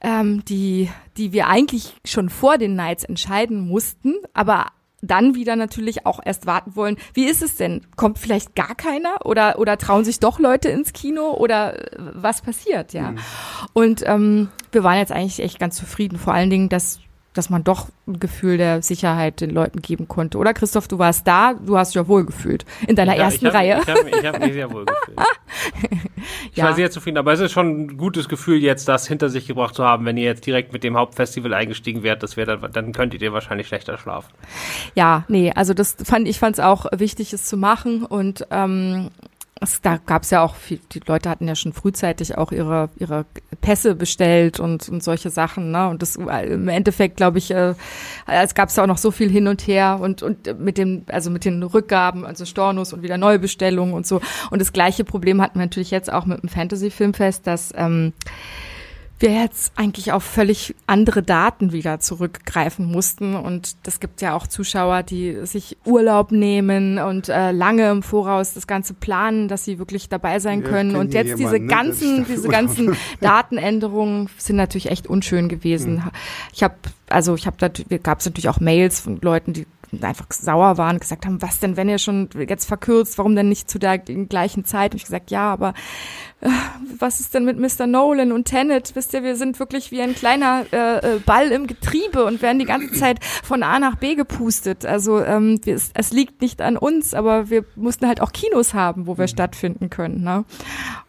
ähm, 0.00 0.44
die, 0.44 0.90
die 1.16 1.32
wir 1.32 1.48
eigentlich 1.48 1.96
schon 2.04 2.28
vor 2.28 2.58
den 2.58 2.74
Nights 2.74 3.04
entscheiden 3.04 3.60
mussten, 3.60 4.14
aber 4.34 4.66
dann 5.00 5.34
wieder 5.34 5.56
natürlich 5.56 6.06
auch 6.06 6.20
erst 6.24 6.46
warten 6.46 6.74
wollen, 6.74 6.96
wie 7.14 7.26
ist 7.26 7.42
es 7.42 7.56
denn? 7.56 7.86
Kommt 7.96 8.18
vielleicht 8.18 8.56
gar 8.56 8.74
keiner 8.74 9.24
oder 9.24 9.58
oder 9.58 9.78
trauen 9.78 10.04
sich 10.04 10.18
doch 10.18 10.40
Leute 10.40 10.70
ins 10.70 10.92
Kino 10.92 11.34
oder 11.34 11.92
äh, 11.92 11.96
was 12.14 12.42
passiert, 12.42 12.92
ja? 12.92 13.12
Mhm. 13.12 13.18
Und 13.72 14.02
ähm, 14.06 14.48
wir 14.72 14.82
waren 14.82 14.98
jetzt 14.98 15.12
eigentlich 15.12 15.40
echt 15.40 15.60
ganz 15.60 15.76
zufrieden, 15.76 16.18
vor 16.18 16.34
allen 16.34 16.50
Dingen, 16.50 16.68
dass 16.68 16.98
dass 17.34 17.50
man 17.50 17.62
doch 17.62 17.88
ein 18.06 18.18
Gefühl 18.18 18.56
der 18.56 18.82
Sicherheit 18.82 19.40
den 19.40 19.50
Leuten 19.50 19.80
geben 19.80 20.08
konnte. 20.08 20.38
Oder 20.38 20.54
Christoph, 20.54 20.88
du 20.88 20.98
warst 20.98 21.26
da, 21.26 21.54
du 21.54 21.76
hast 21.76 21.90
dich 21.90 21.96
ja 21.96 22.08
wohl 22.08 22.24
gefühlt 22.24 22.64
in 22.86 22.96
deiner 22.96 23.14
ich 23.14 23.20
ersten 23.20 23.46
hab, 23.46 23.54
Reihe. 23.54 23.80
Ich 23.82 23.88
habe 23.88 24.26
hab 24.26 24.40
mich 24.40 24.52
sehr 24.54 24.72
wohl 24.72 24.86
gefühlt. 24.86 25.18
ich 26.50 26.56
ja. 26.56 26.64
war 26.64 26.74
sehr 26.74 26.90
zufrieden, 26.90 27.18
aber 27.18 27.32
es 27.32 27.40
ist 27.40 27.52
schon 27.52 27.82
ein 27.82 27.96
gutes 27.96 28.28
Gefühl, 28.28 28.62
jetzt 28.62 28.88
das 28.88 29.06
hinter 29.06 29.28
sich 29.28 29.46
gebracht 29.46 29.74
zu 29.74 29.84
haben. 29.84 30.04
Wenn 30.04 30.16
ihr 30.16 30.24
jetzt 30.24 30.46
direkt 30.46 30.72
mit 30.72 30.82
dem 30.82 30.96
Hauptfestival 30.96 31.54
eingestiegen 31.54 32.02
wärt, 32.02 32.22
das 32.22 32.36
wäre 32.36 32.58
dann, 32.58 32.72
dann 32.72 32.92
könntet 32.92 33.22
ihr 33.22 33.32
wahrscheinlich 33.32 33.68
schlechter 33.68 33.98
schlafen. 33.98 34.32
Ja, 34.94 35.24
nee, 35.28 35.52
also 35.54 35.74
das 35.74 35.96
fand 36.02 36.26
ich 36.26 36.38
fand 36.38 36.56
es 36.56 36.60
auch 36.64 36.86
wichtig, 36.92 37.32
es 37.32 37.44
zu 37.44 37.56
machen 37.56 38.04
und 38.04 38.46
ähm, 38.50 39.10
es, 39.60 39.80
da 39.80 39.96
gab 39.96 40.22
es 40.22 40.30
ja 40.30 40.42
auch, 40.42 40.54
viel, 40.54 40.80
die 40.92 41.00
Leute 41.06 41.28
hatten 41.28 41.48
ja 41.48 41.54
schon 41.54 41.72
frühzeitig 41.72 42.38
auch 42.38 42.52
ihre, 42.52 42.90
ihre 42.96 43.26
Pässe 43.60 43.94
bestellt 43.94 44.60
und, 44.60 44.88
und 44.88 45.02
solche 45.02 45.30
Sachen. 45.30 45.70
Ne? 45.70 45.88
Und 45.88 46.02
das 46.02 46.16
im 46.16 46.68
Endeffekt, 46.68 47.16
glaube 47.16 47.38
ich, 47.38 47.50
äh, 47.50 47.74
es 48.26 48.54
gab 48.54 48.74
ja 48.74 48.82
auch 48.82 48.86
noch 48.86 48.98
so 48.98 49.10
viel 49.10 49.30
hin 49.30 49.48
und 49.48 49.66
her 49.66 49.98
und, 50.00 50.22
und 50.22 50.60
mit 50.60 50.78
dem, 50.78 51.04
also 51.08 51.30
mit 51.30 51.44
den 51.44 51.62
Rückgaben, 51.62 52.24
also 52.24 52.44
Stornos 52.44 52.92
und 52.92 53.02
wieder 53.02 53.18
Neubestellungen 53.18 53.94
und 53.94 54.06
so. 54.06 54.20
Und 54.50 54.60
das 54.60 54.72
gleiche 54.72 55.04
Problem 55.04 55.42
hatten 55.42 55.58
wir 55.58 55.66
natürlich 55.66 55.90
jetzt 55.90 56.12
auch 56.12 56.26
mit 56.26 56.42
dem 56.42 56.48
Fantasy-Filmfest, 56.48 57.46
dass 57.46 57.72
ähm, 57.76 58.12
wir 59.20 59.32
jetzt 59.32 59.72
eigentlich 59.76 60.12
auf 60.12 60.22
völlig 60.22 60.74
andere 60.86 61.22
Daten 61.22 61.72
wieder 61.72 62.00
zurückgreifen 62.00 62.86
mussten. 62.86 63.34
Und 63.34 63.76
das 63.86 64.00
gibt 64.00 64.20
ja 64.20 64.34
auch 64.34 64.46
Zuschauer, 64.46 65.02
die 65.02 65.46
sich 65.46 65.76
Urlaub 65.84 66.32
nehmen 66.32 66.98
und 66.98 67.28
äh, 67.28 67.50
lange 67.52 67.90
im 67.90 68.02
Voraus 68.02 68.54
das 68.54 68.66
Ganze 68.66 68.94
planen, 68.94 69.48
dass 69.48 69.64
sie 69.64 69.78
wirklich 69.78 70.08
dabei 70.08 70.38
sein 70.38 70.62
ja, 70.62 70.68
können. 70.68 70.96
Und 70.96 71.14
jetzt 71.14 71.38
diese 71.38 71.58
ne? 71.58 71.66
ganzen, 71.66 72.26
diese 72.26 72.48
ganzen 72.48 72.96
Datenänderungen 73.20 74.28
sind 74.38 74.56
natürlich 74.56 74.90
echt 74.90 75.06
unschön 75.06 75.48
gewesen. 75.48 76.04
Hm. 76.04 76.10
Ich 76.52 76.62
habe 76.62 76.74
also 77.10 77.34
ich 77.34 77.46
habe 77.46 77.56
da 77.58 77.68
gab 77.98 78.20
es 78.20 78.26
natürlich 78.26 78.48
auch 78.48 78.60
Mails 78.60 79.00
von 79.00 79.18
Leuten, 79.20 79.52
die 79.52 79.66
einfach 80.00 80.26
sauer 80.30 80.78
waren, 80.78 80.98
gesagt 80.98 81.26
haben, 81.26 81.40
was 81.42 81.60
denn, 81.60 81.76
wenn 81.76 81.88
ihr 81.88 81.98
schon 81.98 82.28
jetzt 82.48 82.66
verkürzt, 82.66 83.18
warum 83.18 83.34
denn 83.34 83.48
nicht 83.48 83.70
zu 83.70 83.78
der 83.78 83.98
gleichen 83.98 84.64
Zeit? 84.64 84.92
Und 84.92 84.98
ich 84.98 85.04
gesagt, 85.04 85.30
ja, 85.30 85.52
aber 85.52 85.74
äh, 86.40 86.48
was 86.98 87.20
ist 87.20 87.34
denn 87.34 87.44
mit 87.44 87.58
Mr. 87.58 87.86
Nolan 87.86 88.32
und 88.32 88.44
Tenet? 88.44 88.94
Wisst 88.94 89.14
ihr, 89.14 89.22
wir 89.22 89.36
sind 89.36 89.58
wirklich 89.58 89.90
wie 89.90 90.02
ein 90.02 90.14
kleiner 90.14 90.64
äh, 90.72 91.16
äh 91.16 91.18
Ball 91.20 91.48
im 91.48 91.66
Getriebe 91.66 92.24
und 92.24 92.42
werden 92.42 92.58
die 92.58 92.64
ganze 92.64 92.92
Zeit 92.92 93.24
von 93.42 93.62
A 93.62 93.78
nach 93.78 93.96
B 93.96 94.14
gepustet. 94.14 94.84
Also 94.84 95.22
ähm, 95.22 95.60
wir, 95.64 95.74
es, 95.74 95.90
es 95.94 96.12
liegt 96.12 96.40
nicht 96.40 96.60
an 96.60 96.76
uns, 96.76 97.14
aber 97.14 97.50
wir 97.50 97.64
mussten 97.76 98.06
halt 98.06 98.20
auch 98.20 98.32
Kinos 98.32 98.74
haben, 98.74 99.06
wo 99.06 99.16
wir 99.18 99.24
mhm. 99.24 99.28
stattfinden 99.28 99.90
können. 99.90 100.22
Ne? 100.22 100.44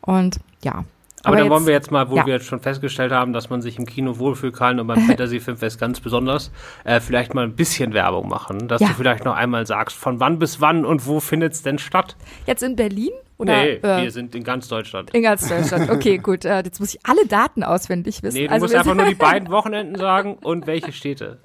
Und 0.01 0.39
ja, 0.63 0.83
aber, 1.23 1.35
dann 1.35 1.45
jetzt, 1.45 1.51
wollen 1.51 1.65
wir 1.65 1.73
jetzt 1.73 1.91
mal, 1.91 2.09
wo 2.09 2.15
ja. 2.15 2.25
wir 2.25 2.33
jetzt 2.33 2.45
schon 2.45 2.59
festgestellt 2.59 3.11
haben, 3.11 3.33
dass 3.33 3.49
man 3.49 3.61
sich 3.61 3.77
im 3.77 3.85
Kino 3.85 4.19
wohlfühlen 4.19 4.53
kann 4.53 4.79
und 4.79 4.87
beim 4.87 4.99
Fantasy 5.07 5.39
Filmfest 5.39 5.79
ganz 5.79 5.99
besonders, 5.99 6.51
äh, 6.83 6.99
vielleicht 6.99 7.33
mal 7.33 7.43
ein 7.43 7.55
bisschen 7.55 7.93
Werbung 7.93 8.29
machen, 8.29 8.67
dass 8.67 8.81
ja. 8.81 8.87
du 8.87 8.93
vielleicht 8.93 9.25
noch 9.25 9.35
einmal 9.35 9.65
sagst, 9.65 9.95
von 9.97 10.19
wann 10.19 10.39
bis 10.39 10.61
wann 10.61 10.85
und 10.85 11.05
wo 11.07 11.19
findet 11.19 11.53
es 11.53 11.63
denn 11.63 11.79
statt? 11.79 12.15
Jetzt 12.45 12.63
in 12.63 12.75
Berlin? 12.75 13.11
Oder, 13.39 13.63
nee, 13.63 13.71
äh, 13.75 14.01
wir 14.03 14.11
sind 14.11 14.35
in 14.35 14.43
ganz 14.43 14.67
Deutschland. 14.67 15.11
In 15.11 15.23
ganz 15.23 15.47
Deutschland, 15.47 15.89
okay, 15.89 16.17
gut. 16.23 16.43
Äh, 16.43 16.61
jetzt 16.61 16.81
muss 16.81 16.93
ich 16.93 16.99
alle 17.05 17.25
Daten 17.25 17.63
auswendig 17.63 18.21
wissen. 18.21 18.37
Nee, 18.37 18.47
du 18.47 18.53
also 18.53 18.65
musst 18.65 18.75
einfach 18.75 18.95
nur 18.95 19.05
die 19.05 19.15
beiden 19.15 19.49
Wochenenden 19.49 19.95
sagen 19.95 20.35
und 20.43 20.67
welche 20.67 20.91
Städte. 20.91 21.39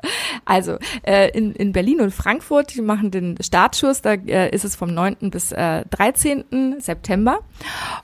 Also, 0.44 0.78
äh, 1.02 1.30
in, 1.30 1.52
in 1.52 1.72
Berlin 1.72 2.00
und 2.00 2.12
Frankfurt, 2.12 2.74
die 2.74 2.82
machen 2.82 3.10
den 3.10 3.36
Startschuss, 3.40 4.02
da 4.02 4.12
äh, 4.12 4.50
ist 4.50 4.64
es 4.64 4.76
vom 4.76 4.92
9. 4.92 5.30
bis 5.30 5.52
äh, 5.52 5.84
13. 5.90 6.76
September. 6.78 7.40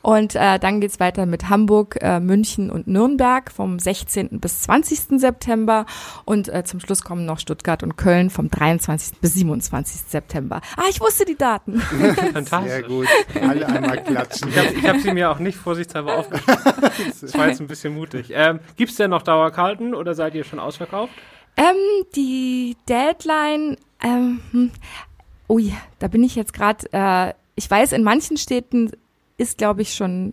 Und 0.02 0.34
äh, 0.34 0.58
dann 0.58 0.80
geht's 0.80 1.00
weiter 1.00 1.26
mit 1.26 1.48
Hamburg, 1.48 1.98
äh, 2.00 2.20
München 2.20 2.70
und 2.70 2.86
Nürnberg 2.86 3.50
vom 3.50 3.78
16. 3.78 4.40
bis 4.40 4.62
20. 4.62 5.20
September. 5.20 5.86
Und 6.24 6.48
äh, 6.48 6.64
zum 6.64 6.80
Schluss 6.80 7.02
kommen 7.02 7.26
noch 7.26 7.38
Stuttgart 7.38 7.82
und 7.82 7.96
Köln 7.96 8.30
vom 8.30 8.50
23. 8.50 9.18
bis 9.20 9.34
27. 9.34 10.02
September. 10.08 10.60
Ah, 10.76 10.84
ich 10.88 11.00
wusste 11.00 11.24
die 11.24 11.36
Daten. 11.36 11.80
Fantastisch. 12.32 12.70
Sehr 12.70 12.82
gut. 12.82 13.06
Alle 13.40 13.66
einmal 13.66 14.02
klatschen. 14.02 14.48
Ich 14.48 14.56
habe 14.56 14.88
hab 14.88 14.96
sie 14.98 15.12
mir 15.12 15.30
auch 15.30 15.38
nicht 15.38 15.58
vorsichtshalber 15.58 16.18
aufgeschrieben. 16.18 16.64
Das 17.20 17.36
war 17.36 17.48
jetzt 17.48 17.60
ein 17.60 17.66
bisschen 17.66 17.94
mutig. 17.94 18.32
Ähm, 18.34 18.60
Gibt 18.76 18.90
es 18.90 18.96
denn 18.96 19.10
noch 19.10 19.22
Dauerkarten 19.22 19.94
oder 19.94 20.14
seid 20.14 20.34
ihr 20.34 20.44
schon 20.44 20.58
ausverkauft? 20.58 21.12
Ähm, 21.60 21.76
die 22.16 22.76
Deadline, 22.88 23.76
ähm, 24.02 24.40
hm, 24.50 24.70
ui, 25.48 25.74
da 25.98 26.08
bin 26.08 26.24
ich 26.24 26.34
jetzt 26.34 26.54
gerade, 26.54 26.86
äh, 26.92 27.34
ich 27.54 27.70
weiß, 27.70 27.92
in 27.92 28.02
manchen 28.02 28.38
Städten 28.38 28.90
ist, 29.36 29.58
glaube 29.58 29.82
ich, 29.82 29.94
schon 29.94 30.32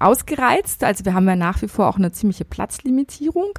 ausgereizt. 0.00 0.82
Also 0.84 1.04
wir 1.04 1.12
haben 1.14 1.26
ja 1.28 1.36
nach 1.36 1.62
wie 1.62 1.68
vor 1.68 1.88
auch 1.88 1.96
eine 1.96 2.12
ziemliche 2.12 2.44
Platzlimitierung. 2.44 3.50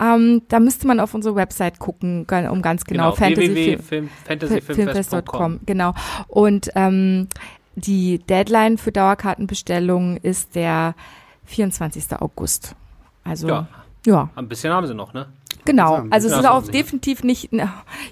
Ähm, 0.00 0.42
da 0.48 0.60
müsste 0.60 0.86
man 0.86 1.00
auf 1.00 1.14
unsere 1.14 1.34
Website 1.34 1.78
gucken, 1.78 2.26
um 2.50 2.60
ganz 2.62 2.84
genau, 2.84 3.12
genau 3.12 3.36
www.fantasyfilmfest.com. 3.36 5.60
Genau. 5.64 5.94
Und 6.28 6.70
ähm, 6.74 7.28
die 7.74 8.18
Deadline 8.18 8.76
für 8.78 8.92
Dauerkartenbestellungen 8.92 10.18
ist 10.18 10.54
der 10.54 10.94
24. 11.46 12.20
August. 12.20 12.76
Also 13.24 13.48
ja. 13.48 13.66
ja. 14.06 14.30
Ein 14.34 14.48
bisschen 14.48 14.72
haben 14.72 14.86
sie 14.86 14.94
noch, 14.94 15.14
ne? 15.14 15.26
Genau, 15.64 16.04
also 16.10 16.28
es 16.28 16.36
ist 16.36 16.46
auch 16.46 16.66
definitiv 16.66 17.22
nicht, 17.22 17.50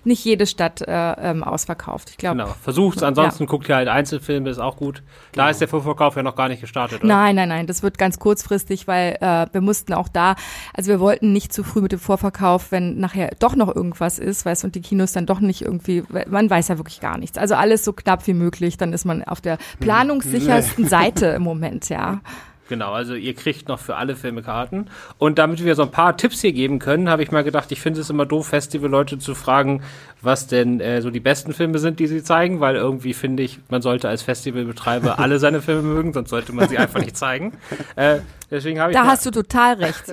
nicht 0.05 0.25
jede 0.25 0.47
Stadt 0.47 0.83
äh, 0.83 1.13
ähm, 1.31 1.43
ausverkauft. 1.43 2.11
Ich 2.11 2.17
glaube. 2.17 2.39
Genau, 2.39 2.55
versucht's, 2.63 3.03
ansonsten 3.03 3.45
ja. 3.45 3.49
guckt 3.49 3.69
ihr 3.69 3.77
halt 3.77 3.89
Einzelfilme, 3.89 4.49
ist 4.51 4.59
auch 4.59 4.77
gut. 4.77 5.03
Da 5.33 5.43
genau. 5.43 5.51
ist 5.51 5.61
der 5.61 5.69
Vorverkauf 5.69 6.17
ja 6.17 6.23
noch 6.23 6.37
gar 6.37 6.49
nicht 6.49 6.61
gestartet, 6.61 7.01
oder? 7.01 7.09
Nein, 7.09 7.37
nein, 7.37 7.49
nein, 7.49 7.67
das 7.67 7.83
wird 7.83 7.99
ganz 7.99 8.19
kurzfristig, 8.19 8.87
weil 8.87 9.17
äh, 9.21 9.47
wir 9.53 9.61
mussten 9.61 9.93
auch 9.95 10.09
da, 10.09 10.37
also 10.75 10.91
wir 10.91 11.01
wollten 11.01 11.33
nicht 11.33 11.53
zu 11.53 11.65
früh 11.65 11.81
mit 11.81 11.93
dem 11.93 11.99
Vorverkauf, 11.99 12.71
wenn 12.71 12.99
nachher 12.99 13.33
doch 13.39 13.57
noch 13.57 13.75
irgendwas 13.75 14.19
ist, 14.19 14.45
weißt 14.45 14.65
und 14.65 14.75
die 14.75 14.81
Kinos 14.81 15.13
dann 15.13 15.27
doch 15.27 15.41
nicht 15.41 15.63
irgendwie, 15.63 16.05
man 16.29 16.49
weiß 16.49 16.69
ja 16.69 16.79
wirklich 16.79 17.01
gar 17.01 17.19
nichts. 17.19 17.37
Also 17.37 17.55
alles 17.55 17.85
so 17.85 17.93
knapp 17.93 18.27
wie 18.27 18.35
möglich, 18.35 18.77
dann 18.77 18.93
ist 18.93 19.05
man 19.05 19.25
auf 19.25 19.41
der 19.41 19.55
hm. 19.55 19.61
planungssichersten 19.81 20.87
Seite 20.87 21.27
im 21.27 21.43
Moment, 21.43 21.89
ja. 21.89 22.21
Genau, 22.71 22.93
also 22.93 23.15
ihr 23.15 23.35
kriegt 23.35 23.67
noch 23.67 23.81
für 23.81 23.97
alle 23.97 24.15
Filme 24.15 24.45
Karten. 24.45 24.87
Und 25.19 25.41
damit 25.41 25.65
wir 25.65 25.75
so 25.75 25.83
ein 25.83 25.91
paar 25.91 26.17
Tipps 26.17 26.41
hier 26.41 26.53
geben 26.53 26.79
können, 26.79 27.11
habe 27.11 27.25
ich 27.25 27.33
mal 27.33 27.43
gedacht, 27.43 27.73
ich 27.73 27.81
finde 27.81 28.01
es 28.01 28.09
immer 28.11 28.27
doof, 28.27 28.47
Festival-Leute 28.47 29.19
zu 29.19 29.35
fragen, 29.35 29.83
was 30.23 30.47
denn 30.47 30.79
äh, 30.79 31.03
so 31.03 31.11
die 31.11 31.19
besten 31.19 31.53
Filme 31.53 31.81
sind, 31.81 31.99
die 31.99 32.07
sie 32.07 32.23
zeigen, 32.23 32.61
weil 32.61 32.77
irgendwie 32.77 33.13
finde 33.13 33.43
ich, 33.43 33.59
man 33.71 33.83
sollte 33.83 34.09
als 34.09 34.23
Festivalbetreiber 34.23 35.19
alle 35.19 35.41
seine 35.41 35.61
Filme 35.63 35.83
mögen, 35.83 36.13
sonst 36.13 36.31
sollte 36.31 36.53
man 36.53 36.69
sie 36.69 36.79
einfach 36.79 37.01
nicht 37.01 37.17
zeigen. 37.17 37.55
Äh, 37.97 38.21
deswegen 38.53 38.79
habe 38.79 38.93
ich 38.93 38.97
da 38.97 39.05
hast 39.05 39.27
du 39.27 39.33
total 39.33 39.75
recht. 39.75 40.05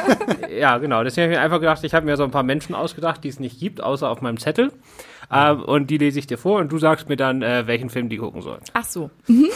ja, 0.58 0.78
genau. 0.78 1.04
Deswegen 1.04 1.24
habe 1.24 1.34
ich 1.34 1.38
mir 1.38 1.44
einfach 1.44 1.60
gedacht, 1.60 1.84
ich 1.84 1.92
habe 1.92 2.06
mir 2.06 2.16
so 2.16 2.24
ein 2.24 2.30
paar 2.30 2.42
Menschen 2.42 2.74
ausgedacht, 2.74 3.22
die 3.22 3.28
es 3.28 3.38
nicht 3.38 3.60
gibt, 3.60 3.82
außer 3.82 4.08
auf 4.08 4.22
meinem 4.22 4.38
Zettel. 4.38 4.72
Äh, 5.30 5.52
und 5.52 5.90
die 5.90 5.98
lese 5.98 6.20
ich 6.20 6.26
dir 6.26 6.38
vor 6.38 6.58
und 6.58 6.72
du 6.72 6.78
sagst 6.78 7.10
mir 7.10 7.16
dann, 7.16 7.42
äh, 7.42 7.66
welchen 7.66 7.90
Film 7.90 8.08
die 8.08 8.16
gucken 8.16 8.40
sollen. 8.40 8.62
Ach 8.72 8.84
so. 8.84 9.10
Mhm. 9.26 9.50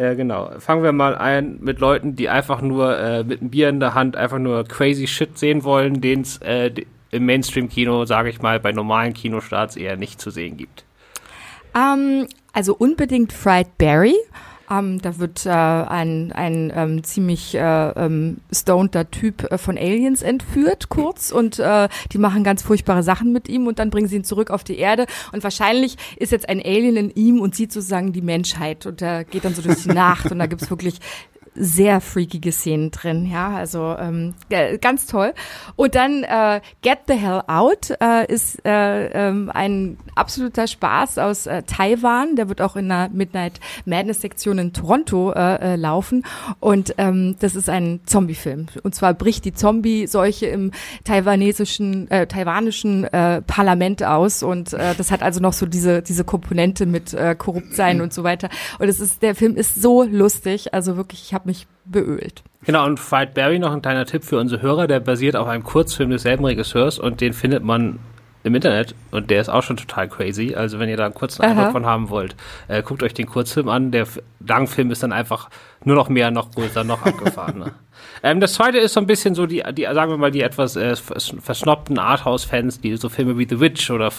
Äh, 0.00 0.16
genau. 0.16 0.50
Fangen 0.60 0.82
wir 0.82 0.92
mal 0.92 1.14
ein 1.14 1.58
mit 1.60 1.78
Leuten, 1.78 2.16
die 2.16 2.30
einfach 2.30 2.62
nur 2.62 2.98
äh, 2.98 3.22
mit 3.22 3.42
einem 3.42 3.50
Bier 3.50 3.68
in 3.68 3.80
der 3.80 3.92
Hand 3.92 4.16
einfach 4.16 4.38
nur 4.38 4.64
crazy 4.64 5.06
Shit 5.06 5.36
sehen 5.36 5.62
wollen, 5.62 6.00
den 6.00 6.22
es 6.22 6.38
äh, 6.38 6.72
im 7.10 7.26
Mainstream-Kino, 7.26 8.06
sage 8.06 8.30
ich 8.30 8.40
mal, 8.40 8.58
bei 8.60 8.72
normalen 8.72 9.12
Kinostarts 9.12 9.76
eher 9.76 9.98
nicht 9.98 10.18
zu 10.18 10.30
sehen 10.30 10.56
gibt. 10.56 10.84
Um, 11.74 11.80
ähm, 11.82 12.26
also 12.54 12.74
unbedingt 12.74 13.34
Fried 13.34 13.76
Berry. 13.76 14.14
Ähm, 14.70 15.02
da 15.02 15.18
wird 15.18 15.46
äh, 15.46 15.50
ein, 15.50 16.32
ein 16.32 16.72
ähm, 16.74 17.02
ziemlich 17.02 17.54
äh, 17.54 17.90
ähm, 17.90 18.38
stoneder 18.52 19.10
Typ 19.10 19.50
äh, 19.50 19.58
von 19.58 19.76
Aliens 19.76 20.22
entführt, 20.22 20.88
kurz, 20.88 21.32
und 21.32 21.58
äh, 21.58 21.88
die 22.12 22.18
machen 22.18 22.44
ganz 22.44 22.62
furchtbare 22.62 23.02
Sachen 23.02 23.32
mit 23.32 23.48
ihm 23.48 23.66
und 23.66 23.78
dann 23.80 23.90
bringen 23.90 24.06
sie 24.06 24.16
ihn 24.16 24.24
zurück 24.24 24.50
auf 24.50 24.62
die 24.62 24.78
Erde. 24.78 25.06
Und 25.32 25.42
wahrscheinlich 25.42 25.96
ist 26.16 26.30
jetzt 26.30 26.48
ein 26.48 26.60
Alien 26.60 26.96
in 26.96 27.10
ihm 27.10 27.40
und 27.40 27.54
sieht 27.56 27.72
sozusagen 27.72 28.12
die 28.12 28.22
Menschheit 28.22 28.86
und 28.86 29.02
er 29.02 29.24
geht 29.24 29.44
dann 29.44 29.54
so 29.54 29.62
durch 29.62 29.82
die 29.82 29.88
Nacht 29.88 30.30
und 30.30 30.38
da 30.38 30.46
gibt's 30.46 30.70
wirklich 30.70 31.00
sehr 31.54 32.00
freakige 32.00 32.52
Szenen 32.52 32.90
drin, 32.90 33.26
ja, 33.26 33.50
also 33.50 33.96
ähm, 33.98 34.34
ganz 34.80 35.06
toll. 35.06 35.34
Und 35.76 35.94
dann 35.94 36.22
äh, 36.22 36.60
Get 36.82 37.00
the 37.08 37.14
Hell 37.14 37.42
Out 37.46 37.90
äh, 38.00 38.32
ist 38.32 38.64
äh, 38.64 39.06
ähm, 39.06 39.50
ein 39.52 39.98
absoluter 40.14 40.66
Spaß 40.66 41.18
aus 41.18 41.46
äh, 41.46 41.62
Taiwan. 41.62 42.36
Der 42.36 42.48
wird 42.48 42.60
auch 42.60 42.76
in 42.76 42.88
der 42.88 43.10
Midnight 43.12 43.60
Madness 43.84 44.20
Sektion 44.20 44.58
in 44.58 44.72
Toronto 44.72 45.32
äh, 45.32 45.74
äh, 45.74 45.76
laufen 45.76 46.24
und 46.60 46.94
ähm, 46.98 47.36
das 47.40 47.56
ist 47.56 47.68
ein 47.68 48.00
Zombie-Film. 48.06 48.66
Und 48.82 48.94
zwar 48.94 49.14
bricht 49.14 49.44
die 49.44 49.52
Zombie-Seuche 49.52 50.46
im 50.46 50.70
taiwanesischen, 51.04 52.10
äh, 52.10 52.26
taiwanischen 52.26 53.04
äh, 53.04 53.42
Parlament 53.42 54.04
aus 54.04 54.42
und 54.42 54.72
äh, 54.72 54.94
das 54.96 55.10
hat 55.10 55.22
also 55.22 55.40
noch 55.40 55.52
so 55.52 55.66
diese 55.66 56.02
diese 56.02 56.24
Komponente 56.24 56.86
mit 56.86 57.12
äh, 57.14 57.34
korrupt 57.34 57.74
sein 57.74 58.00
und 58.00 58.12
so 58.12 58.22
weiter. 58.22 58.48
Und 58.78 58.88
es 58.88 59.00
ist 59.00 59.22
der 59.22 59.34
Film 59.34 59.56
ist 59.56 59.80
so 59.80 60.02
lustig, 60.04 60.72
also 60.74 60.96
wirklich, 60.96 61.22
ich 61.22 61.34
habe 61.34 61.39
mich 61.44 61.66
beölt. 61.84 62.42
Genau, 62.64 62.84
und 62.86 63.00
Fight 63.00 63.34
Barry 63.34 63.58
noch 63.58 63.72
ein 63.72 63.82
kleiner 63.82 64.06
Tipp 64.06 64.24
für 64.24 64.38
unsere 64.38 64.62
Hörer, 64.62 64.86
der 64.86 65.00
basiert 65.00 65.36
auf 65.36 65.48
einem 65.48 65.64
Kurzfilm 65.64 66.10
desselben 66.10 66.44
Regisseurs 66.44 66.98
und 66.98 67.20
den 67.20 67.32
findet 67.32 67.64
man 67.64 67.98
im 68.42 68.54
Internet 68.54 68.94
und 69.10 69.30
der 69.30 69.40
ist 69.40 69.48
auch 69.48 69.62
schon 69.62 69.76
total 69.76 70.08
crazy. 70.08 70.54
Also 70.54 70.78
wenn 70.78 70.88
ihr 70.88 70.96
da 70.96 71.04
einen 71.04 71.14
kurzen 71.14 71.42
Eindruck 71.42 71.72
von 71.72 71.84
haben 71.84 72.08
wollt, 72.08 72.34
äh, 72.68 72.82
guckt 72.82 73.02
euch 73.02 73.12
den 73.12 73.26
Kurzfilm 73.26 73.68
an. 73.68 73.90
Der 73.90 74.06
Langfilm 74.46 74.90
ist 74.90 75.02
dann 75.02 75.12
einfach 75.12 75.50
nur 75.84 75.96
noch 75.96 76.08
mehr, 76.08 76.30
noch 76.30 76.50
größer, 76.50 76.84
noch 76.84 77.04
abgefahrener. 77.04 77.72
ähm, 78.22 78.40
das 78.40 78.54
zweite 78.54 78.78
ist 78.78 78.94
so 78.94 79.00
ein 79.00 79.06
bisschen 79.06 79.34
so 79.34 79.46
die, 79.46 79.62
die 79.74 79.82
sagen 79.82 80.10
wir 80.10 80.16
mal, 80.16 80.30
die 80.30 80.40
etwas 80.40 80.76
äh, 80.76 80.96
versnobten 80.96 81.98
Arthouse-Fans, 81.98 82.80
die 82.80 82.96
so 82.96 83.10
Filme 83.10 83.36
wie 83.36 83.46
The 83.48 83.60
Witch 83.60 83.90
oder 83.90 84.10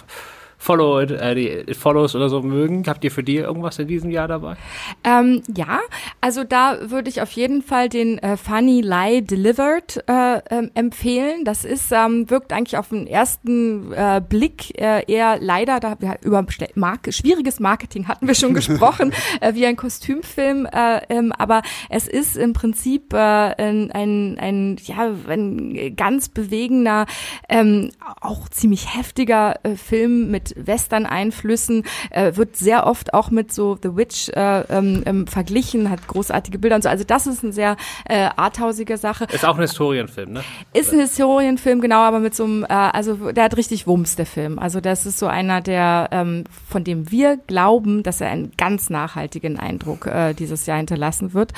Follow 0.61 1.01
It, 1.01 1.09
äh, 1.09 1.33
die 1.33 1.73
Follows 1.73 2.15
oder 2.15 2.29
so 2.29 2.43
mögen. 2.43 2.83
Habt 2.85 3.03
ihr 3.03 3.09
für 3.09 3.23
die 3.23 3.37
irgendwas 3.37 3.79
in 3.79 3.87
diesem 3.87 4.11
Jahr 4.11 4.27
dabei? 4.27 4.57
Ähm, 5.03 5.41
ja, 5.57 5.79
also 6.21 6.43
da 6.43 6.91
würde 6.91 7.09
ich 7.09 7.19
auf 7.19 7.31
jeden 7.31 7.63
Fall 7.63 7.89
den 7.89 8.19
äh, 8.19 8.37
Funny 8.37 8.81
Lie 8.81 9.23
Delivered 9.23 10.03
äh, 10.07 10.39
ähm, 10.51 10.69
empfehlen. 10.75 11.45
Das 11.45 11.65
ist 11.65 11.91
ähm, 11.91 12.29
wirkt 12.29 12.53
eigentlich 12.53 12.77
auf 12.77 12.89
den 12.89 13.07
ersten 13.07 13.91
äh, 13.91 14.21
Blick 14.21 14.79
äh, 14.79 15.03
eher 15.11 15.39
leider 15.41 15.79
da 15.79 15.95
wir, 15.99 16.17
über 16.21 16.45
Mark 16.75 17.11
schwieriges 17.11 17.59
Marketing 17.59 18.07
hatten 18.07 18.27
wir 18.27 18.35
schon 18.35 18.53
gesprochen 18.61 19.13
äh, 19.39 19.55
wie 19.55 19.65
ein 19.65 19.75
Kostümfilm, 19.75 20.67
äh, 20.67 21.01
ähm, 21.09 21.31
aber 21.31 21.63
es 21.89 22.07
ist 22.07 22.37
im 22.37 22.53
Prinzip 22.53 23.13
äh, 23.13 23.17
ein, 23.17 23.91
ein, 23.91 24.37
ein 24.39 24.77
ja 24.85 25.11
ein 25.27 25.95
ganz 25.95 26.29
bewegender, 26.29 27.07
ähm, 27.49 27.89
auch 28.21 28.47
ziemlich 28.49 28.95
heftiger 28.95 29.55
äh, 29.63 29.75
Film 29.75 30.29
mit 30.29 30.50
Western-Einflüssen, 30.55 31.83
äh, 32.09 32.35
wird 32.35 32.57
sehr 32.57 32.87
oft 32.87 33.13
auch 33.13 33.31
mit 33.31 33.53
so 33.53 33.77
The 33.81 33.95
Witch 33.95 34.29
äh, 34.29 34.61
ähm, 34.69 35.03
ähm, 35.05 35.27
verglichen, 35.27 35.89
hat 35.89 36.07
großartige 36.07 36.59
Bilder 36.59 36.75
und 36.75 36.83
so. 36.83 36.89
Also 36.89 37.03
das 37.03 37.27
ist 37.27 37.43
eine 37.43 37.53
sehr 37.53 37.77
äh, 38.05 38.29
arthausige 38.35 38.97
Sache. 38.97 39.25
Ist 39.31 39.45
auch 39.45 39.55
ein 39.55 39.61
Historienfilm, 39.61 40.33
ne? 40.33 40.43
Ist 40.73 40.93
ein 40.93 40.99
Historienfilm, 40.99 41.81
genau, 41.81 41.99
aber 41.99 42.19
mit 42.19 42.35
so 42.35 42.43
einem, 42.43 42.63
äh, 42.63 42.67
also 42.67 43.31
der 43.31 43.45
hat 43.45 43.57
richtig 43.57 43.87
Wumms, 43.87 44.15
der 44.15 44.25
Film. 44.25 44.59
Also 44.59 44.81
das 44.81 45.05
ist 45.05 45.19
so 45.19 45.27
einer, 45.27 45.61
der, 45.61 46.09
ähm, 46.11 46.43
von 46.69 46.83
dem 46.83 47.11
wir 47.11 47.37
glauben, 47.37 48.03
dass 48.03 48.21
er 48.21 48.29
einen 48.29 48.51
ganz 48.57 48.89
nachhaltigen 48.89 49.59
Eindruck 49.59 50.07
äh, 50.07 50.33
dieses 50.33 50.65
Jahr 50.65 50.77
hinterlassen 50.77 51.33
wird. 51.33 51.53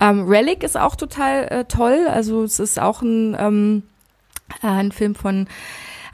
Ähm, 0.00 0.26
Relic 0.26 0.62
ist 0.62 0.76
auch 0.76 0.96
total 0.96 1.44
äh, 1.48 1.64
toll. 1.64 2.06
Also 2.08 2.42
es 2.42 2.58
ist 2.58 2.80
auch 2.80 3.02
ein, 3.02 3.36
ähm, 3.38 3.82
äh, 4.62 4.66
ein 4.66 4.92
Film 4.92 5.14
von 5.14 5.46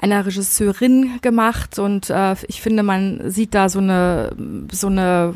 einer 0.05 0.27
Regisseurin 0.27 1.19
gemacht 1.23 1.79
und 1.79 2.11
äh, 2.11 2.37
ich 2.47 2.61
finde, 2.61 2.83
man 2.83 3.31
sieht 3.31 3.55
da 3.55 3.71
so 3.71 3.79
eine 3.79 4.33
so 4.71 4.89
eine 4.89 5.35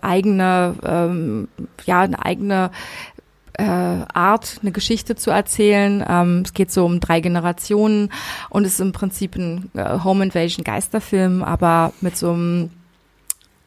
eigene 0.00 0.74
ähm, 0.84 1.48
ja 1.84 2.02
eine 2.02 2.24
eigene 2.24 2.70
äh, 3.54 3.64
Art, 3.64 4.58
eine 4.62 4.70
Geschichte 4.70 5.16
zu 5.16 5.30
erzählen. 5.30 6.04
Ähm, 6.08 6.42
es 6.44 6.54
geht 6.54 6.70
so 6.70 6.84
um 6.84 7.00
drei 7.00 7.20
Generationen 7.20 8.10
und 8.50 8.64
ist 8.64 8.80
im 8.80 8.92
Prinzip 8.92 9.34
ein 9.34 9.70
äh, 9.74 9.98
Home 10.04 10.24
Invasion 10.24 10.64
Geisterfilm, 10.64 11.42
aber 11.42 11.92
mit 12.00 12.16
so 12.16 12.32
einem 12.32 12.70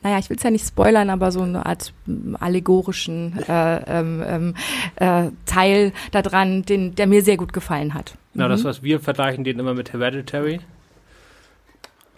naja, 0.07 0.19
ich 0.19 0.29
will 0.29 0.37
es 0.37 0.43
ja 0.43 0.51
nicht 0.51 0.65
spoilern, 0.65 1.09
aber 1.09 1.33
so 1.33 1.41
eine 1.41 1.65
Art 1.65 1.91
allegorischen 2.39 3.37
äh, 3.45 3.99
ähm, 3.99 4.23
ähm, 4.25 4.53
äh, 4.95 5.31
Teil 5.45 5.91
daran, 6.11 6.63
den, 6.63 6.95
der 6.95 7.07
mir 7.07 7.21
sehr 7.21 7.35
gut 7.35 7.51
gefallen 7.51 7.93
hat. 7.93 8.15
Na, 8.33 8.45
mhm. 8.45 8.51
das, 8.51 8.63
was 8.63 8.83
wir 8.83 9.01
vergleichen, 9.01 9.43
den 9.43 9.59
immer 9.59 9.73
mit 9.73 9.91
Hereditary. 9.91 10.61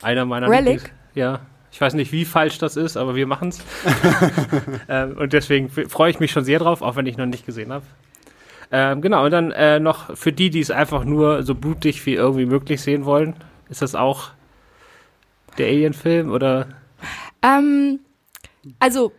Einer 0.04 0.26
meiner 0.26 0.50
Relic? 0.50 0.66
Lieblings 0.66 0.92
ja. 1.16 1.40
Ich 1.72 1.82
weiß 1.82 1.96
nicht, 1.96 2.12
wie 2.12 2.26
falsch 2.26 2.60
das 2.60 2.78
ist, 2.78 2.96
aber 2.96 3.16
wir 3.16 3.26
machen 3.26 3.50
es. 3.50 3.64
ähm, 4.88 5.18
und 5.18 5.34
deswegen 5.34 5.70
freue 5.70 6.12
ich 6.12 6.20
mich 6.20 6.32
schon 6.32 6.44
sehr 6.44 6.60
drauf, 6.60 6.84
auch 6.84 6.96
wenn 6.96 7.08
ich 7.08 7.18
noch 7.18 7.26
nicht 7.26 7.48
gesehen 7.48 7.72
habe. 7.74 7.86
Ähm, 8.72 9.02
genau, 9.02 9.26
und 9.26 9.32
dann 9.32 9.52
äh, 9.52 9.80
noch 9.80 10.16
für 10.16 10.32
die, 10.32 10.52
die 10.52 10.60
es 10.60 10.70
einfach 10.70 11.06
nur 11.06 11.42
so 11.42 11.56
blutig 11.56 12.06
wie 12.06 12.14
irgendwie 12.14 12.46
möglich 12.46 12.82
sehen 12.82 13.06
wollen, 13.06 13.34
ist 13.68 13.82
das 13.82 13.96
auch 13.96 14.30
der 15.58 15.68
Alien-Film 15.68 16.30
oder? 16.30 16.68
Ähm, 17.42 18.00
also 18.80 19.12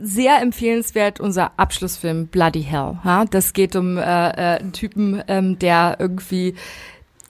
sehr 0.00 0.40
empfehlenswert 0.40 1.20
unser 1.20 1.58
Abschlussfilm 1.58 2.28
Bloody 2.28 2.62
Hell. 2.62 2.98
Ja? 3.04 3.24
Das 3.26 3.52
geht 3.52 3.76
um 3.76 3.96
äh, 3.96 4.02
äh, 4.02 4.58
einen 4.60 4.72
Typen, 4.72 5.22
ähm, 5.28 5.58
der 5.58 5.96
irgendwie 5.98 6.54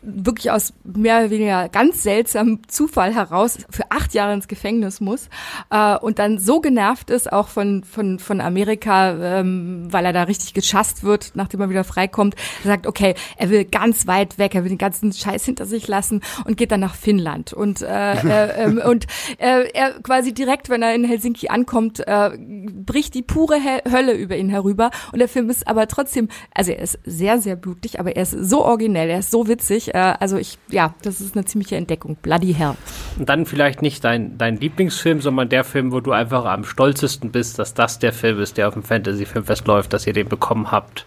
wirklich 0.05 0.51
aus 0.51 0.75
mehr 0.85 1.19
oder 1.21 1.31
weniger 1.31 1.69
ganz 1.69 2.03
seltsamem 2.03 2.61
Zufall 2.69 3.15
heraus 3.15 3.59
für 3.71 3.91
acht 3.91 4.15
Jahre 4.15 4.35
ins 4.35 4.49
Gefängnis 4.49 5.01
muss 5.01 5.29
äh, 5.71 5.97
und 5.97 6.19
dann 6.19 6.39
so 6.39 6.61
genervt 6.61 7.11
ist, 7.11 7.33
auch 7.33 7.49
von, 7.49 7.85
von, 7.85 8.19
von 8.19 8.41
Amerika, 8.41 9.41
ähm, 9.41 9.89
weil 9.91 10.05
er 10.05 10.13
da 10.13 10.25
richtig 10.25 10.55
geschasst 10.55 11.05
wird, 11.05 11.33
nachdem 11.35 11.61
er 11.61 11.71
wieder 11.71 11.85
freikommt, 11.85 12.35
sagt, 12.65 12.87
okay, 12.87 13.15
er 13.37 13.51
will 13.51 13.65
ganz 13.65 14.07
weit 14.07 14.39
weg, 14.39 14.55
er 14.55 14.63
will 14.63 14.71
den 14.71 14.79
ganzen 14.79 15.13
Scheiß 15.13 15.45
hinter 15.45 15.67
sich 15.67 15.89
lassen 15.89 16.21
und 16.45 16.57
geht 16.57 16.71
dann 16.71 16.81
nach 16.81 16.95
Finnland. 16.95 17.53
Und, 17.53 17.83
äh, 17.83 18.15
äh, 18.15 18.65
äh, 18.65 18.87
und 18.87 19.07
äh, 19.39 19.71
er 19.73 19.93
quasi 20.03 20.35
direkt, 20.35 20.69
wenn 20.69 20.83
er 20.83 20.95
in 20.95 21.05
Helsinki 21.05 21.49
ankommt, 21.49 22.01
äh, 22.07 22.31
bricht 22.39 23.15
die 23.15 23.23
pure 23.23 23.59
Hölle 23.91 24.13
über 24.15 24.37
ihn 24.37 24.51
herüber. 24.51 24.91
Und 25.13 25.19
der 25.19 25.29
Film 25.29 25.49
ist 25.51 25.67
aber 25.67 25.89
trotzdem, 25.89 26.29
also 26.55 26.73
er 26.73 26.81
ist 26.81 26.99
sehr, 27.05 27.41
sehr 27.41 27.57
blutig, 27.57 28.01
aber 28.01 28.17
er 28.17 28.23
ist 28.23 28.33
so 28.33 28.65
originell, 28.65 29.09
er 29.09 29.21
ist 29.21 29.31
so 29.31 29.49
witzig, 29.49 29.94
äh, 29.95 30.15
also 30.19 30.37
ich, 30.37 30.59
ja, 30.69 30.95
das 31.03 31.21
ist 31.21 31.37
eine 31.37 31.45
ziemliche 31.45 31.77
Entdeckung. 31.77 32.17
Bloody 32.21 32.53
Hell. 32.53 32.75
Und 33.17 33.29
dann 33.29 33.47
vielleicht 33.47 33.81
nicht 33.81 34.03
dein, 34.03 34.37
dein 34.37 34.57
Lieblingsfilm, 34.57 35.21
sondern 35.21 35.49
der 35.49 35.63
Film, 35.63 35.93
wo 35.93 36.01
du 36.01 36.11
einfach 36.11 36.45
am 36.47 36.65
stolzesten 36.65 37.31
bist, 37.31 37.61
dass 37.61 37.75
das 37.75 38.01
der 38.01 38.13
Film 38.13 38.41
ist, 38.41 38.57
der 38.57 38.67
auf 38.67 38.75
dem 38.75 38.83
Fantasy-Filmfest 38.83 39.67
läuft, 39.69 39.93
dass 39.93 40.07
ihr 40.07 40.13
den 40.13 40.29
bekommen 40.29 40.73
habt, 40.73 41.07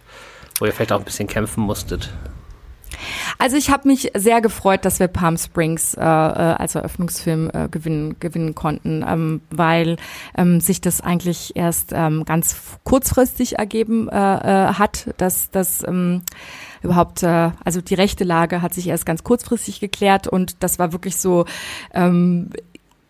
wo 0.60 0.66
ihr 0.66 0.72
vielleicht 0.72 0.94
auch 0.94 1.00
ein 1.00 1.06
bisschen 1.06 1.28
kämpfen 1.28 1.64
musstet. 1.64 2.14
Also 3.38 3.58
ich 3.58 3.70
habe 3.70 3.88
mich 3.88 4.12
sehr 4.16 4.42
gefreut, 4.42 4.86
dass 4.86 5.00
wir 5.00 5.08
Palm 5.08 5.38
Springs 5.38 5.94
äh, 5.94 6.02
äh, 6.02 6.04
als 6.04 6.76
Eröffnungsfilm 6.76 7.50
äh, 7.54 7.68
gewinnen, 7.70 8.18
gewinnen 8.20 8.56
konnten, 8.56 9.06
ähm, 9.08 9.42
weil 9.50 9.98
ähm, 10.38 10.60
sich 10.60 10.82
das 10.82 11.02
eigentlich 11.02 11.56
erst 11.56 11.92
ähm, 11.94 12.26
ganz 12.26 12.56
kurzfristig 12.84 13.60
ergeben 13.60 14.10
äh, 14.10 14.16
äh, 14.16 14.74
hat, 14.74 15.14
dass 15.18 15.52
das 15.52 15.84
ähm, 15.88 16.22
überhaupt, 16.82 17.24
äh, 17.24 17.52
also 17.64 17.82
die 17.82 17.96
rechte 17.96 18.24
Lage 18.24 18.62
hat 18.62 18.74
sich 18.74 18.88
erst 18.88 19.06
ganz 19.06 19.24
kurzfristig 19.24 19.80
geklärt 19.80 20.28
und 20.28 20.64
das 20.64 20.80
war 20.80 20.92
wirklich 20.92 21.18
so, 21.18 21.46
ähm, 21.94 22.50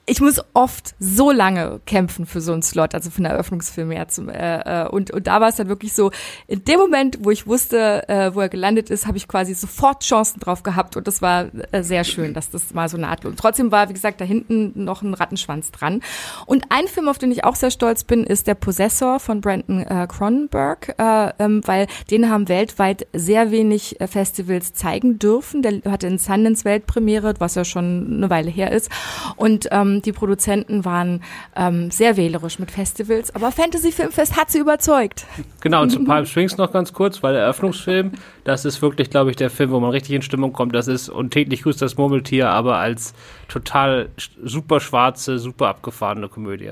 ich 0.09 0.21
muss 0.21 0.41
oft 0.53 0.95
so 0.99 1.31
lange 1.31 1.81
kämpfen 1.85 2.25
für 2.25 2.39
so 2.39 2.53
einen 2.53 2.61
Slot, 2.61 2.95
also 2.95 3.09
für 3.09 3.17
einen 3.17 3.25
Eröffnungsfilm 3.25 3.91
ja 3.91 4.07
zum, 4.07 4.29
äh, 4.29 4.85
äh, 4.85 4.87
und 4.87 5.11
und 5.11 5.27
da 5.27 5.41
war 5.41 5.49
es 5.49 5.57
dann 5.57 5.67
wirklich 5.67 5.93
so 5.93 6.11
in 6.47 6.63
dem 6.63 6.79
Moment, 6.79 7.19
wo 7.21 7.29
ich 7.29 7.45
wusste, 7.45 8.07
äh, 8.07 8.33
wo 8.33 8.39
er 8.39 8.47
gelandet 8.47 8.89
ist, 8.89 9.05
habe 9.05 9.17
ich 9.17 9.27
quasi 9.27 9.53
sofort 9.53 10.03
Chancen 10.03 10.39
drauf 10.39 10.63
gehabt 10.63 10.95
und 10.95 11.07
das 11.07 11.21
war 11.21 11.47
äh, 11.73 11.83
sehr 11.83 12.05
schön, 12.05 12.33
dass 12.33 12.49
das 12.49 12.73
mal 12.73 12.87
so 12.87 12.97
nahtlos. 12.97 13.31
Und 13.31 13.39
trotzdem 13.39 13.71
war 13.71 13.89
wie 13.89 13.93
gesagt 13.93 14.21
da 14.21 14.25
hinten 14.25 14.71
noch 14.81 15.01
ein 15.01 15.13
Rattenschwanz 15.13 15.71
dran. 15.71 16.01
Und 16.45 16.63
ein 16.69 16.87
Film, 16.87 17.09
auf 17.09 17.17
den 17.17 17.31
ich 17.31 17.43
auch 17.43 17.55
sehr 17.55 17.71
stolz 17.71 18.05
bin, 18.05 18.23
ist 18.23 18.47
der 18.47 18.55
Possessor 18.55 19.19
von 19.19 19.41
Brandon 19.41 19.81
äh, 19.81 20.07
Cronenberg, 20.07 20.95
äh, 20.97 21.31
ähm, 21.37 21.61
weil 21.65 21.87
den 22.09 22.29
haben 22.29 22.47
weltweit 22.47 23.07
sehr 23.11 23.51
wenig 23.51 23.99
äh, 23.99 24.07
Festivals 24.07 24.73
zeigen 24.73 25.19
dürfen. 25.19 25.61
Der 25.63 25.81
hatte 25.85 26.07
in 26.07 26.17
Sundance 26.17 26.63
Weltpremiere, 26.63 27.33
was 27.39 27.55
ja 27.55 27.65
schon 27.65 28.15
eine 28.17 28.29
Weile 28.29 28.49
her 28.49 28.71
ist 28.71 28.89
und 29.35 29.67
ähm, 29.71 29.96
die 30.05 30.11
Produzenten 30.11 30.85
waren 30.85 31.21
ähm, 31.55 31.91
sehr 31.91 32.17
wählerisch 32.17 32.59
mit 32.59 32.71
Festivals, 32.71 33.33
aber 33.35 33.51
Fantasy 33.51 33.91
Filmfest 33.91 34.37
hat 34.37 34.49
sie 34.49 34.59
überzeugt. 34.59 35.25
Genau, 35.61 35.81
und 35.81 35.89
zu 35.89 36.03
Palm 36.05 36.25
Springs 36.25 36.57
noch 36.57 36.71
ganz 36.71 36.93
kurz, 36.93 37.23
weil 37.23 37.33
der 37.33 37.43
Eröffnungsfilm, 37.43 38.11
das 38.43 38.65
ist 38.65 38.81
wirklich, 38.81 39.09
glaube 39.09 39.29
ich, 39.29 39.35
der 39.35 39.49
Film, 39.49 39.71
wo 39.71 39.79
man 39.79 39.91
richtig 39.91 40.15
in 40.15 40.21
Stimmung 40.21 40.53
kommt. 40.53 40.75
Das 40.75 40.87
ist 40.87 41.09
und 41.09 41.31
täglich 41.31 41.63
grüßt 41.63 41.81
das 41.81 41.97
Murmeltier, 41.97 42.49
aber 42.49 42.77
als 42.77 43.13
total 43.47 44.09
super 44.43 44.79
schwarze, 44.79 45.39
super 45.39 45.69
abgefahrene 45.69 46.29
Komödie. 46.29 46.71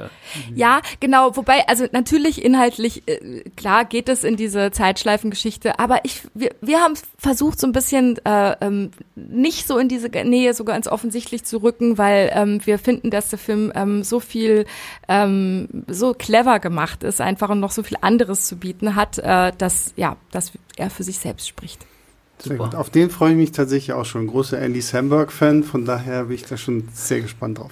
Ja, 0.53 0.82
genau, 0.99 1.36
wobei, 1.36 1.67
also 1.67 1.86
natürlich 1.91 2.43
inhaltlich, 2.43 3.03
äh, 3.07 3.43
klar 3.55 3.86
geht 3.86 4.09
es 4.09 4.23
in 4.23 4.36
diese 4.36 4.71
Zeitschleifengeschichte, 4.71 5.80
aber 5.80 6.03
ich, 6.03 6.23
wir, 6.34 6.51
wir 6.61 6.82
haben 6.82 6.95
versucht, 7.17 7.59
so 7.59 7.67
ein 7.67 7.71
bisschen 7.71 8.17
äh, 8.26 8.55
ähm, 8.61 8.91
nicht 9.15 9.67
so 9.67 9.78
in 9.78 9.88
diese 9.88 10.09
Nähe 10.09 10.53
sogar 10.53 10.76
ins 10.76 10.88
Offensichtlich 10.88 11.43
zu 11.45 11.63
rücken, 11.63 11.97
weil 11.97 12.32
ähm, 12.34 12.59
wir 12.65 12.80
finden, 12.80 13.09
dass 13.09 13.30
der 13.30 13.39
Film 13.39 13.71
ähm, 13.76 14.03
so 14.03 14.19
viel, 14.19 14.65
ähm, 15.07 15.67
so 15.88 16.13
clever 16.13 16.59
gemacht 16.59 17.03
ist, 17.03 17.21
einfach 17.21 17.49
und 17.49 17.59
noch 17.59 17.71
so 17.71 17.84
viel 17.84 17.97
anderes 18.01 18.47
zu 18.47 18.57
bieten 18.57 18.95
hat, 18.95 19.17
äh, 19.19 19.51
dass, 19.57 19.93
ja, 19.95 20.17
dass 20.32 20.51
er 20.78 20.89
für 20.89 21.03
sich 21.03 21.19
selbst 21.19 21.47
spricht. 21.47 21.86
Super. 22.45 22.79
Auf 22.79 22.89
den 22.89 23.09
freue 23.09 23.31
ich 23.31 23.37
mich 23.37 23.51
tatsächlich 23.51 23.93
auch 23.93 24.05
schon. 24.05 24.27
Großer 24.27 24.59
Andy 24.59 24.81
Samberg-Fan, 24.81 25.63
von 25.63 25.85
daher 25.85 26.25
bin 26.25 26.35
ich 26.35 26.43
da 26.43 26.57
schon 26.57 26.87
sehr 26.93 27.21
gespannt 27.21 27.59
drauf. 27.59 27.71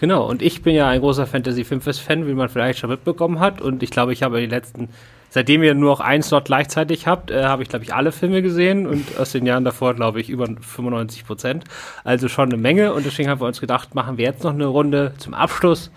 Genau, 0.00 0.28
und 0.28 0.42
ich 0.42 0.62
bin 0.62 0.74
ja 0.74 0.88
ein 0.88 1.00
großer 1.00 1.26
Fantasy-Filmfest-Fan, 1.26 2.26
wie 2.26 2.34
man 2.34 2.48
vielleicht 2.48 2.78
schon 2.78 2.90
mitbekommen 2.90 3.40
hat. 3.40 3.60
Und 3.60 3.82
ich 3.82 3.90
glaube, 3.90 4.12
ich 4.12 4.22
habe 4.22 4.40
die 4.40 4.46
letzten, 4.46 4.88
seitdem 5.30 5.62
ihr 5.62 5.74
nur 5.74 5.90
noch 5.90 6.00
einen 6.00 6.22
Slot 6.22 6.46
gleichzeitig 6.46 7.06
habt, 7.06 7.30
äh, 7.30 7.44
habe 7.44 7.62
ich, 7.62 7.68
glaube 7.68 7.84
ich, 7.84 7.94
alle 7.94 8.12
Filme 8.12 8.42
gesehen 8.42 8.86
und 8.86 9.18
aus 9.18 9.32
den 9.32 9.46
Jahren 9.46 9.64
davor, 9.64 9.94
glaube 9.94 10.20
ich, 10.20 10.30
über 10.30 10.46
95 10.46 11.26
Prozent. 11.26 11.64
Also 12.02 12.28
schon 12.28 12.52
eine 12.52 12.60
Menge. 12.60 12.92
Und 12.92 13.06
deswegen 13.06 13.28
haben 13.28 13.40
wir 13.40 13.46
uns 13.46 13.60
gedacht, 13.60 13.94
machen 13.94 14.18
wir 14.18 14.24
jetzt 14.24 14.42
noch 14.44 14.52
eine 14.52 14.66
Runde 14.66 15.14
zum 15.18 15.32
Abschluss 15.32 15.90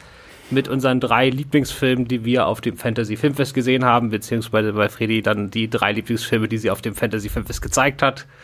mit 0.50 0.68
unseren 0.68 1.00
drei 1.00 1.30
Lieblingsfilmen, 1.30 2.08
die 2.08 2.24
wir 2.26 2.48
auf 2.48 2.62
dem 2.62 2.78
Fantasy 2.78 3.18
Filmfest 3.18 3.54
gesehen 3.54 3.84
haben, 3.86 4.10
beziehungsweise 4.10 4.74
bei 4.74 4.88
Freddy 4.90 5.22
dann 5.22 5.52
die 5.52 5.70
drei 5.70 5.92
Lieblingsfilme, 5.92 6.48
die 6.48 6.58
sie 6.58 6.72
auf 6.72 6.82
dem 6.82 6.96
Fantasy 6.96 7.30
Filmfest 7.30 7.62
gezeigt 7.62 8.02
hat. 8.02 8.26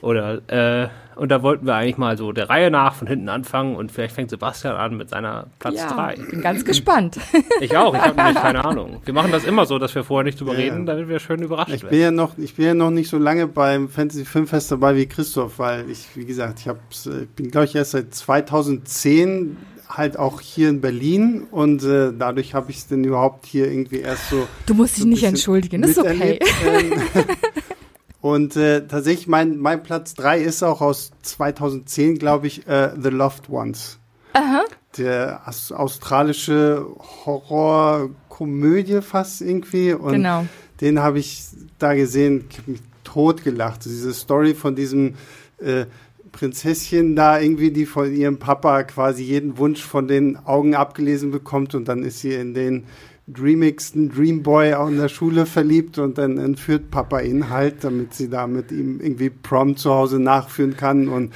Oder 0.00 0.42
äh, 0.48 0.88
Und 1.16 1.30
da 1.30 1.42
wollten 1.42 1.64
wir 1.64 1.76
eigentlich 1.76 1.96
mal 1.96 2.18
so 2.18 2.32
der 2.32 2.50
Reihe 2.50 2.70
nach 2.70 2.94
von 2.94 3.08
hinten 3.08 3.30
anfangen 3.30 3.74
und 3.74 3.90
vielleicht 3.90 4.14
fängt 4.14 4.28
Sebastian 4.28 4.76
an 4.76 4.98
mit 4.98 5.08
seiner 5.08 5.46
Platz 5.60 5.76
Ja, 5.76 5.94
3. 5.94 6.16
bin 6.30 6.42
ganz 6.42 6.62
gespannt. 6.64 7.16
Ich 7.62 7.74
auch, 7.74 7.94
ich 7.94 8.00
habe 8.02 8.14
nämlich 8.16 8.34
keine 8.34 8.62
Ahnung. 8.66 9.00
Wir 9.06 9.14
machen 9.14 9.32
das 9.32 9.44
immer 9.44 9.64
so, 9.64 9.78
dass 9.78 9.94
wir 9.94 10.04
vorher 10.04 10.24
nicht 10.24 10.38
drüber 10.40 10.52
Ja. 10.52 10.58
reden, 10.58 10.84
damit 10.84 11.08
wir 11.08 11.20
schön 11.20 11.40
überrascht 11.40 11.72
Ich 11.72 11.80
bin 11.82 11.92
werden. 11.92 12.02
ja 12.02 12.10
noch, 12.10 12.36
ich 12.36 12.54
bin 12.56 12.66
ja 12.66 12.74
noch 12.74 12.90
nicht 12.90 13.08
so 13.08 13.16
lange 13.16 13.46
beim 13.46 13.88
Fantasy 13.88 14.26
Filmfest 14.26 14.70
dabei 14.72 14.94
wie 14.96 15.06
Christoph, 15.06 15.58
weil 15.58 15.88
ich, 15.88 16.04
wie 16.16 16.26
gesagt, 16.26 16.60
ich 16.60 16.68
hab's, 16.68 17.06
äh, 17.06 17.26
bin 17.34 17.50
glaube 17.50 17.64
ich 17.66 17.74
erst 17.74 17.92
seit 17.92 18.12
2010 18.14 19.56
halt 19.96 20.18
auch 20.18 20.40
hier 20.40 20.68
in 20.68 20.80
Berlin 20.80 21.46
und 21.50 21.82
äh, 21.84 22.12
dadurch 22.16 22.54
habe 22.54 22.70
ich 22.70 22.78
es 22.78 22.86
denn 22.86 23.04
überhaupt 23.04 23.46
hier 23.46 23.70
irgendwie 23.70 24.00
erst 24.00 24.30
so 24.30 24.46
Du 24.66 24.74
musst 24.74 24.96
dich 24.96 25.04
so 25.04 25.08
nicht 25.08 25.22
entschuldigen, 25.24 25.82
das 25.82 25.92
ist 25.92 25.98
okay. 25.98 26.38
Ähm, 26.66 26.92
Und 28.20 28.56
äh, 28.56 28.86
tatsächlich, 28.86 29.26
mein, 29.26 29.58
mein 29.58 29.82
Platz 29.82 30.14
3 30.14 30.40
ist 30.40 30.62
auch 30.62 30.80
aus 30.80 31.10
2010, 31.20 32.16
glaube 32.16 32.46
ich, 32.46 32.66
äh, 32.66 32.92
The 32.98 33.10
Loved 33.10 33.50
Ones. 33.50 33.98
Der 34.96 35.42
aus 35.44 35.70
australische 35.72 36.86
Horrorkomödie 37.26 39.02
fast 39.02 39.42
irgendwie. 39.42 39.92
Und 39.92 40.12
Genau. 40.14 40.46
den 40.80 41.00
habe 41.00 41.18
ich 41.18 41.44
da 41.78 41.92
gesehen, 41.94 42.46
ich 42.50 42.58
habe 42.58 42.70
mich 42.70 42.80
totgelacht. 43.04 43.84
Diese 43.84 44.14
Story 44.14 44.54
von 44.54 44.74
diesem 44.74 45.16
äh, 45.58 45.84
Prinzesschen 46.34 47.14
da 47.14 47.40
irgendwie, 47.40 47.70
die 47.70 47.86
von 47.86 48.12
ihrem 48.12 48.38
Papa 48.38 48.82
quasi 48.82 49.22
jeden 49.22 49.56
Wunsch 49.56 49.82
von 49.82 50.08
den 50.08 50.36
Augen 50.36 50.74
abgelesen 50.74 51.30
bekommt 51.30 51.74
und 51.74 51.86
dann 51.86 52.02
ist 52.02 52.20
sie 52.20 52.34
in 52.34 52.54
den 52.54 52.84
dreamigsten 53.28 54.10
Dreamboy 54.10 54.74
auch 54.74 54.88
in 54.88 54.98
der 54.98 55.08
Schule 55.08 55.46
verliebt 55.46 55.98
und 55.98 56.18
dann 56.18 56.36
entführt 56.38 56.90
Papa 56.90 57.20
ihn 57.20 57.50
halt, 57.50 57.84
damit 57.84 58.14
sie 58.14 58.28
da 58.28 58.46
mit 58.46 58.72
ihm 58.72 59.00
irgendwie 59.00 59.30
Prom 59.30 59.76
zu 59.76 59.94
Hause 59.94 60.18
nachführen 60.18 60.76
kann. 60.76 61.08
Und 61.08 61.32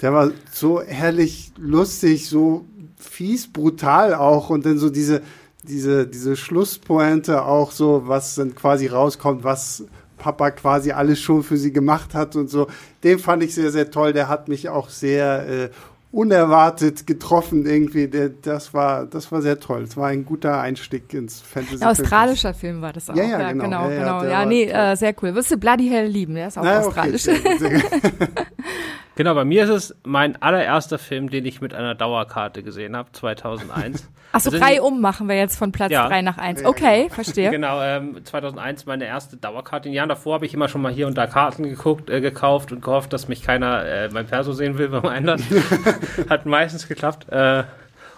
der 0.00 0.14
war 0.14 0.30
so 0.50 0.80
herrlich 0.80 1.52
lustig, 1.58 2.28
so 2.28 2.64
fies, 2.96 3.48
brutal 3.48 4.14
auch. 4.14 4.50
Und 4.50 4.64
dann 4.64 4.78
so 4.78 4.88
diese, 4.88 5.20
diese, 5.64 6.06
diese 6.06 6.36
Schlusspointe 6.36 7.44
auch 7.44 7.72
so, 7.72 8.04
was 8.06 8.36
dann 8.36 8.54
quasi 8.54 8.86
rauskommt, 8.86 9.44
was 9.44 9.84
Papa 10.18 10.50
quasi 10.50 10.92
alles 10.92 11.20
schon 11.20 11.42
für 11.42 11.56
sie 11.56 11.72
gemacht 11.72 12.14
hat 12.14 12.36
und 12.36 12.50
so. 12.50 12.66
Den 13.04 13.18
fand 13.18 13.42
ich 13.42 13.54
sehr, 13.54 13.70
sehr 13.70 13.90
toll. 13.90 14.12
Der 14.12 14.28
hat 14.28 14.48
mich 14.48 14.68
auch 14.68 14.88
sehr 14.88 15.48
äh, 15.48 15.70
unerwartet 16.10 17.06
getroffen 17.06 17.66
irgendwie. 17.66 18.08
Der, 18.08 18.30
das 18.30 18.72
war, 18.72 19.06
das 19.06 19.30
war 19.30 19.42
sehr 19.42 19.60
toll. 19.60 19.82
Es 19.82 19.96
war 19.96 20.08
ein 20.08 20.24
guter 20.24 20.60
Einstieg 20.60 21.12
ins 21.12 21.40
Fantasy. 21.40 21.82
Ein 21.82 21.90
australischer 21.90 22.54
Film 22.54 22.80
war 22.80 22.92
das 22.92 23.10
auch. 23.10 23.16
Ja, 23.16 23.24
ja, 23.24 23.52
genau. 23.52 23.64
genau. 23.64 23.88
Ja, 23.88 23.94
ja, 23.94 23.98
genau. 23.98 24.24
Ja, 24.24 24.44
nee, 24.44 24.64
äh, 24.64 24.96
sehr 24.96 25.14
cool. 25.22 25.34
Wirst 25.34 25.50
du 25.50 25.56
Bloody 25.56 25.88
Hell 25.88 26.06
lieben, 26.06 26.34
der 26.34 26.48
ist 26.48 26.58
auch 26.58 26.64
Na, 26.64 26.78
okay, 26.78 26.86
australisch. 26.88 27.22
sehr 27.22 27.38
gut, 27.38 27.58
sehr 27.58 27.70
gut. 27.70 27.82
Genau, 29.18 29.34
bei 29.34 29.44
mir 29.44 29.64
ist 29.64 29.70
es 29.70 29.96
mein 30.04 30.40
allererster 30.40 30.96
Film, 30.96 31.28
den 31.28 31.44
ich 31.44 31.60
mit 31.60 31.74
einer 31.74 31.96
Dauerkarte 31.96 32.62
gesehen 32.62 32.96
habe, 32.96 33.10
2001. 33.10 34.08
Achso, 34.30 34.50
Also 34.50 34.56
drei 34.56 34.80
um 34.80 35.00
machen 35.00 35.28
wir 35.28 35.36
jetzt 35.36 35.58
von 35.58 35.72
Platz 35.72 35.90
Ja. 35.90 36.06
drei 36.06 36.22
nach 36.22 36.38
eins. 36.38 36.64
Okay, 36.64 37.08
verstehe. 37.10 37.50
Genau, 37.58 37.82
ähm, 37.82 38.24
2001 38.24 38.86
meine 38.86 39.06
erste 39.06 39.36
Dauerkarte. 39.36 39.88
In 39.88 39.94
Jahren 39.96 40.08
davor 40.08 40.34
habe 40.34 40.46
ich 40.46 40.54
immer 40.54 40.68
schon 40.68 40.82
mal 40.82 40.92
hier 40.92 41.08
und 41.08 41.18
da 41.18 41.26
Karten 41.26 41.64
geguckt, 41.64 42.10
äh, 42.10 42.20
gekauft 42.20 42.70
und 42.70 42.80
gehofft, 42.80 43.12
dass 43.12 43.26
mich 43.26 43.42
keiner 43.42 43.84
äh, 43.84 44.08
mein 44.08 44.26
Perso 44.28 44.52
sehen 44.52 44.78
will 44.78 44.86
beim 44.88 45.06
Einlass. 45.06 45.42
Hat 46.30 46.46
meistens 46.46 46.86
geklappt. 46.86 47.28
Äh, 47.28 47.64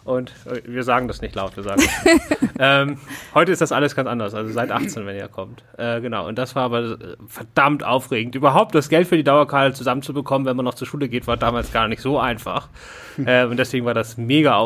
und 0.04 0.32
äh, 0.46 0.62
wir 0.64 0.82
sagen 0.82 1.08
das 1.08 1.20
nicht 1.20 1.34
laut, 1.34 1.56
wir 1.56 1.62
sagen 1.62 1.82
das. 1.82 2.48
ähm, 2.58 2.98
heute 3.34 3.52
ist 3.52 3.60
das 3.60 3.72
alles 3.72 3.94
ganz 3.94 4.08
anders, 4.08 4.34
also 4.34 4.52
seit 4.52 4.70
18, 4.70 5.06
wenn 5.06 5.16
ihr 5.16 5.28
kommt. 5.28 5.64
Äh, 5.76 6.00
genau, 6.00 6.26
und 6.26 6.38
das 6.38 6.54
war 6.54 6.64
aber 6.64 6.82
äh, 6.82 7.16
verdammt 7.26 7.84
aufregend. 7.84 8.34
Überhaupt 8.34 8.74
das 8.74 8.88
Geld 8.88 9.06
für 9.06 9.16
die 9.16 9.24
Dauerkarte 9.24 9.74
zusammenzubekommen, 9.74 10.46
wenn 10.46 10.56
man 10.56 10.64
noch 10.64 10.74
zur 10.74 10.86
Schule 10.86 11.08
geht, 11.08 11.26
war 11.26 11.36
damals 11.36 11.72
gar 11.72 11.88
nicht 11.88 12.02
so 12.02 12.18
einfach. 12.18 12.68
äh, 13.24 13.44
und 13.44 13.56
deswegen 13.56 13.86
war 13.86 13.94
das 13.94 14.16
mega 14.16 14.56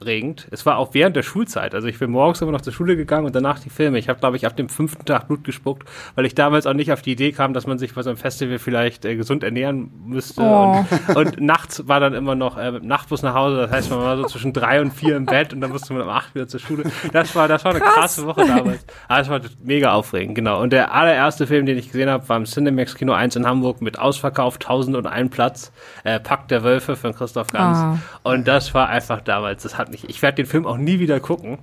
aufregend. 0.00 0.46
Es 0.50 0.64
war 0.64 0.78
auch 0.78 0.94
während 0.94 1.16
der 1.16 1.22
Schulzeit. 1.22 1.74
Also 1.74 1.88
ich 1.88 1.98
bin 1.98 2.10
morgens 2.10 2.40
immer 2.40 2.52
noch 2.52 2.60
zur 2.60 2.72
Schule 2.72 2.96
gegangen 2.96 3.26
und 3.26 3.34
danach 3.34 3.58
die 3.58 3.70
Filme. 3.70 3.98
Ich 3.98 4.08
habe, 4.08 4.20
glaube 4.20 4.36
ich, 4.36 4.46
ab 4.46 4.56
dem 4.56 4.68
fünften 4.68 5.04
Tag 5.04 5.28
Blut 5.28 5.44
gespuckt, 5.44 5.88
weil 6.14 6.24
ich 6.24 6.34
damals 6.34 6.66
auch 6.66 6.74
nicht 6.74 6.92
auf 6.92 7.02
die 7.02 7.12
Idee 7.12 7.32
kam, 7.32 7.52
dass 7.52 7.66
man 7.66 7.78
sich 7.78 7.94
bei 7.94 8.02
so 8.02 8.10
einem 8.10 8.16
Festival 8.16 8.58
vielleicht 8.58 9.04
äh, 9.04 9.16
gesund 9.16 9.42
ernähren 9.42 9.90
müsste. 10.06 10.42
Oh. 10.42 10.84
Und, 11.08 11.16
und 11.16 11.40
nachts 11.40 11.86
war 11.88 12.00
dann 12.00 12.14
immer 12.14 12.34
noch 12.34 12.56
äh, 12.56 12.72
Nachtbus 12.80 13.22
nach 13.22 13.34
Hause. 13.34 13.56
Das 13.56 13.70
heißt, 13.70 13.90
man 13.90 14.00
war 14.00 14.16
so 14.16 14.24
zwischen 14.24 14.52
drei 14.52 14.80
und 14.80 14.92
vier 14.92 15.16
im 15.16 15.26
Bett 15.26 15.52
und 15.52 15.60
dann 15.60 15.70
musste 15.70 15.92
man 15.92 16.02
um 16.02 16.08
acht 16.08 16.34
wieder 16.34 16.46
zur 16.46 16.60
Schule. 16.60 16.84
Das 17.12 17.34
war, 17.34 17.48
das 17.48 17.64
war 17.64 17.72
eine 17.72 17.80
krasse 17.80 18.26
Woche 18.26 18.46
damals. 18.46 18.84
Aber 19.08 19.20
es 19.20 19.28
war 19.28 19.40
mega 19.62 19.92
aufregend, 19.92 20.34
genau. 20.34 20.60
Und 20.60 20.72
der 20.72 20.94
allererste 20.94 21.46
Film, 21.46 21.66
den 21.66 21.78
ich 21.78 21.86
gesehen 21.86 22.10
habe, 22.10 22.28
war 22.28 22.36
im 22.36 22.44
Cinemax 22.44 22.94
Kino 22.94 23.12
1 23.12 23.36
in 23.36 23.46
Hamburg 23.46 23.80
mit 23.80 23.98
Ausverkauf 23.98 24.54
1001 24.56 25.30
Platz. 25.30 25.72
Äh, 26.04 26.20
Pack 26.20 26.48
der 26.48 26.62
Wölfe 26.62 26.96
von 26.96 27.14
Christoph 27.14 27.48
Ganz. 27.52 27.78
Ah. 27.78 27.98
Und 28.22 28.46
das 28.46 28.74
war 28.74 28.88
einfach 28.88 29.20
damals, 29.20 29.62
das 29.62 29.78
hat 29.78 29.87
mich, 29.90 30.08
ich 30.08 30.22
werde 30.22 30.36
den 30.36 30.46
Film 30.46 30.66
auch 30.66 30.76
nie 30.76 30.98
wieder 31.00 31.20
gucken, 31.20 31.58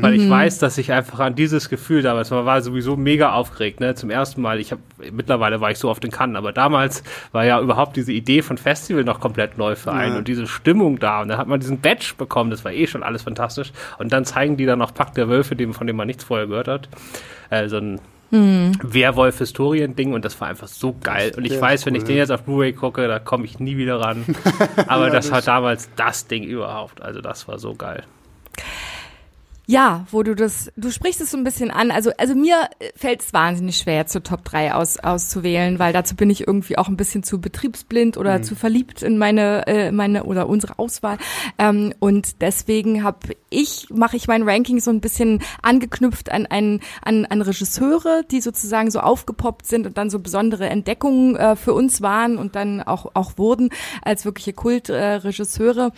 weil 0.00 0.14
ich 0.14 0.28
weiß, 0.28 0.58
dass 0.58 0.78
ich 0.78 0.92
einfach 0.92 1.20
an 1.20 1.34
dieses 1.34 1.68
Gefühl 1.68 2.02
damals, 2.02 2.30
man 2.30 2.44
war 2.44 2.60
sowieso 2.62 2.96
mega 2.96 3.32
aufgeregt, 3.32 3.80
ne, 3.80 3.94
zum 3.94 4.10
ersten 4.10 4.40
Mal, 4.42 4.60
ich 4.60 4.72
habe, 4.72 4.80
mittlerweile 5.12 5.60
war 5.60 5.70
ich 5.70 5.78
so 5.78 5.88
oft 5.90 6.04
in 6.04 6.10
Cannes, 6.10 6.36
aber 6.36 6.52
damals 6.52 7.02
war 7.32 7.44
ja 7.44 7.60
überhaupt 7.60 7.96
diese 7.96 8.12
Idee 8.12 8.42
von 8.42 8.58
Festival 8.58 9.04
noch 9.04 9.20
komplett 9.20 9.58
neu 9.58 9.74
für 9.76 9.92
einen 9.92 10.12
Ja. 10.12 10.18
und 10.18 10.28
diese 10.28 10.46
Stimmung 10.46 10.98
da. 10.98 11.22
Und 11.22 11.28
dann 11.28 11.38
hat 11.38 11.46
man 11.48 11.60
diesen 11.60 11.80
Badge 11.80 12.14
bekommen, 12.16 12.50
das 12.50 12.64
war 12.64 12.72
eh 12.72 12.86
schon 12.86 13.02
alles 13.02 13.22
fantastisch. 13.22 13.72
Und 13.98 14.12
dann 14.12 14.24
zeigen 14.24 14.56
die 14.56 14.66
dann 14.66 14.78
noch 14.78 14.94
Pack 14.94 15.14
der 15.14 15.28
Wölfe, 15.28 15.56
dem, 15.56 15.74
von 15.74 15.86
dem 15.86 15.96
man 15.96 16.06
nichts 16.06 16.24
vorher 16.24 16.46
gehört 16.46 16.68
hat, 16.68 16.88
äh, 17.50 17.68
so 17.68 17.76
ein 17.78 18.00
Werwolf-Historien-Ding 18.30 20.12
und 20.12 20.24
das 20.24 20.40
war 20.40 20.48
einfach 20.48 20.68
so 20.68 20.94
geil. 21.02 21.32
Und 21.36 21.44
ich 21.44 21.60
weiß, 21.60 21.80
ist 21.80 21.86
wenn 21.86 21.94
cool, 21.94 21.98
ich 21.98 22.04
den 22.04 22.16
ja. 22.16 22.22
jetzt 22.22 22.30
auf 22.30 22.42
Blu-ray 22.42 22.72
gucke, 22.72 23.06
da 23.06 23.18
komme 23.18 23.44
ich 23.44 23.60
nie 23.60 23.76
wieder 23.76 24.00
ran. 24.00 24.24
Aber 24.86 25.10
das 25.10 25.30
war 25.30 25.42
damals 25.42 25.88
das 25.96 26.26
Ding 26.26 26.44
überhaupt. 26.44 27.02
Also 27.02 27.20
das 27.20 27.46
war 27.48 27.58
so 27.58 27.74
geil. 27.74 28.04
Ja, 29.68 30.06
wo 30.12 30.22
du 30.22 30.36
das, 30.36 30.70
du 30.76 30.92
sprichst 30.92 31.20
es 31.20 31.32
so 31.32 31.36
ein 31.36 31.42
bisschen 31.42 31.72
an. 31.72 31.90
Also, 31.90 32.12
also 32.18 32.36
mir 32.36 32.68
fällt 32.94 33.22
es 33.22 33.32
wahnsinnig 33.32 33.76
schwer, 33.76 34.06
zur 34.06 34.22
Top 34.22 34.44
3 34.44 34.74
aus, 34.74 34.98
auszuwählen, 35.00 35.80
weil 35.80 35.92
dazu 35.92 36.14
bin 36.14 36.30
ich 36.30 36.46
irgendwie 36.46 36.78
auch 36.78 36.86
ein 36.86 36.96
bisschen 36.96 37.24
zu 37.24 37.40
betriebsblind 37.40 38.16
oder 38.16 38.42
zu 38.42 38.54
verliebt 38.54 39.02
in 39.02 39.18
meine, 39.18 39.66
äh, 39.66 39.90
meine 39.90 40.22
oder 40.22 40.48
unsere 40.48 40.78
Auswahl. 40.78 41.18
Ähm, 41.58 41.92
und 41.98 42.42
deswegen 42.42 43.02
habe 43.02 43.34
ich, 43.56 43.88
mache 43.90 44.16
ich 44.16 44.28
mein 44.28 44.42
Ranking 44.42 44.80
so 44.80 44.90
ein 44.90 45.00
bisschen 45.00 45.42
angeknüpft 45.62 46.30
an, 46.30 46.46
an, 46.46 46.80
an, 47.02 47.24
an 47.24 47.42
Regisseure, 47.42 48.22
die 48.30 48.40
sozusagen 48.40 48.90
so 48.90 49.00
aufgepoppt 49.00 49.66
sind 49.66 49.86
und 49.86 49.96
dann 49.96 50.10
so 50.10 50.18
besondere 50.18 50.68
Entdeckungen 50.68 51.36
äh, 51.36 51.56
für 51.56 51.72
uns 51.72 52.02
waren 52.02 52.36
und 52.36 52.54
dann 52.54 52.82
auch, 52.82 53.12
auch 53.14 53.38
wurden 53.38 53.70
als 54.02 54.24
wirkliche 54.26 54.52
Kultregisseure. 54.52 55.86
Äh, 55.86 55.90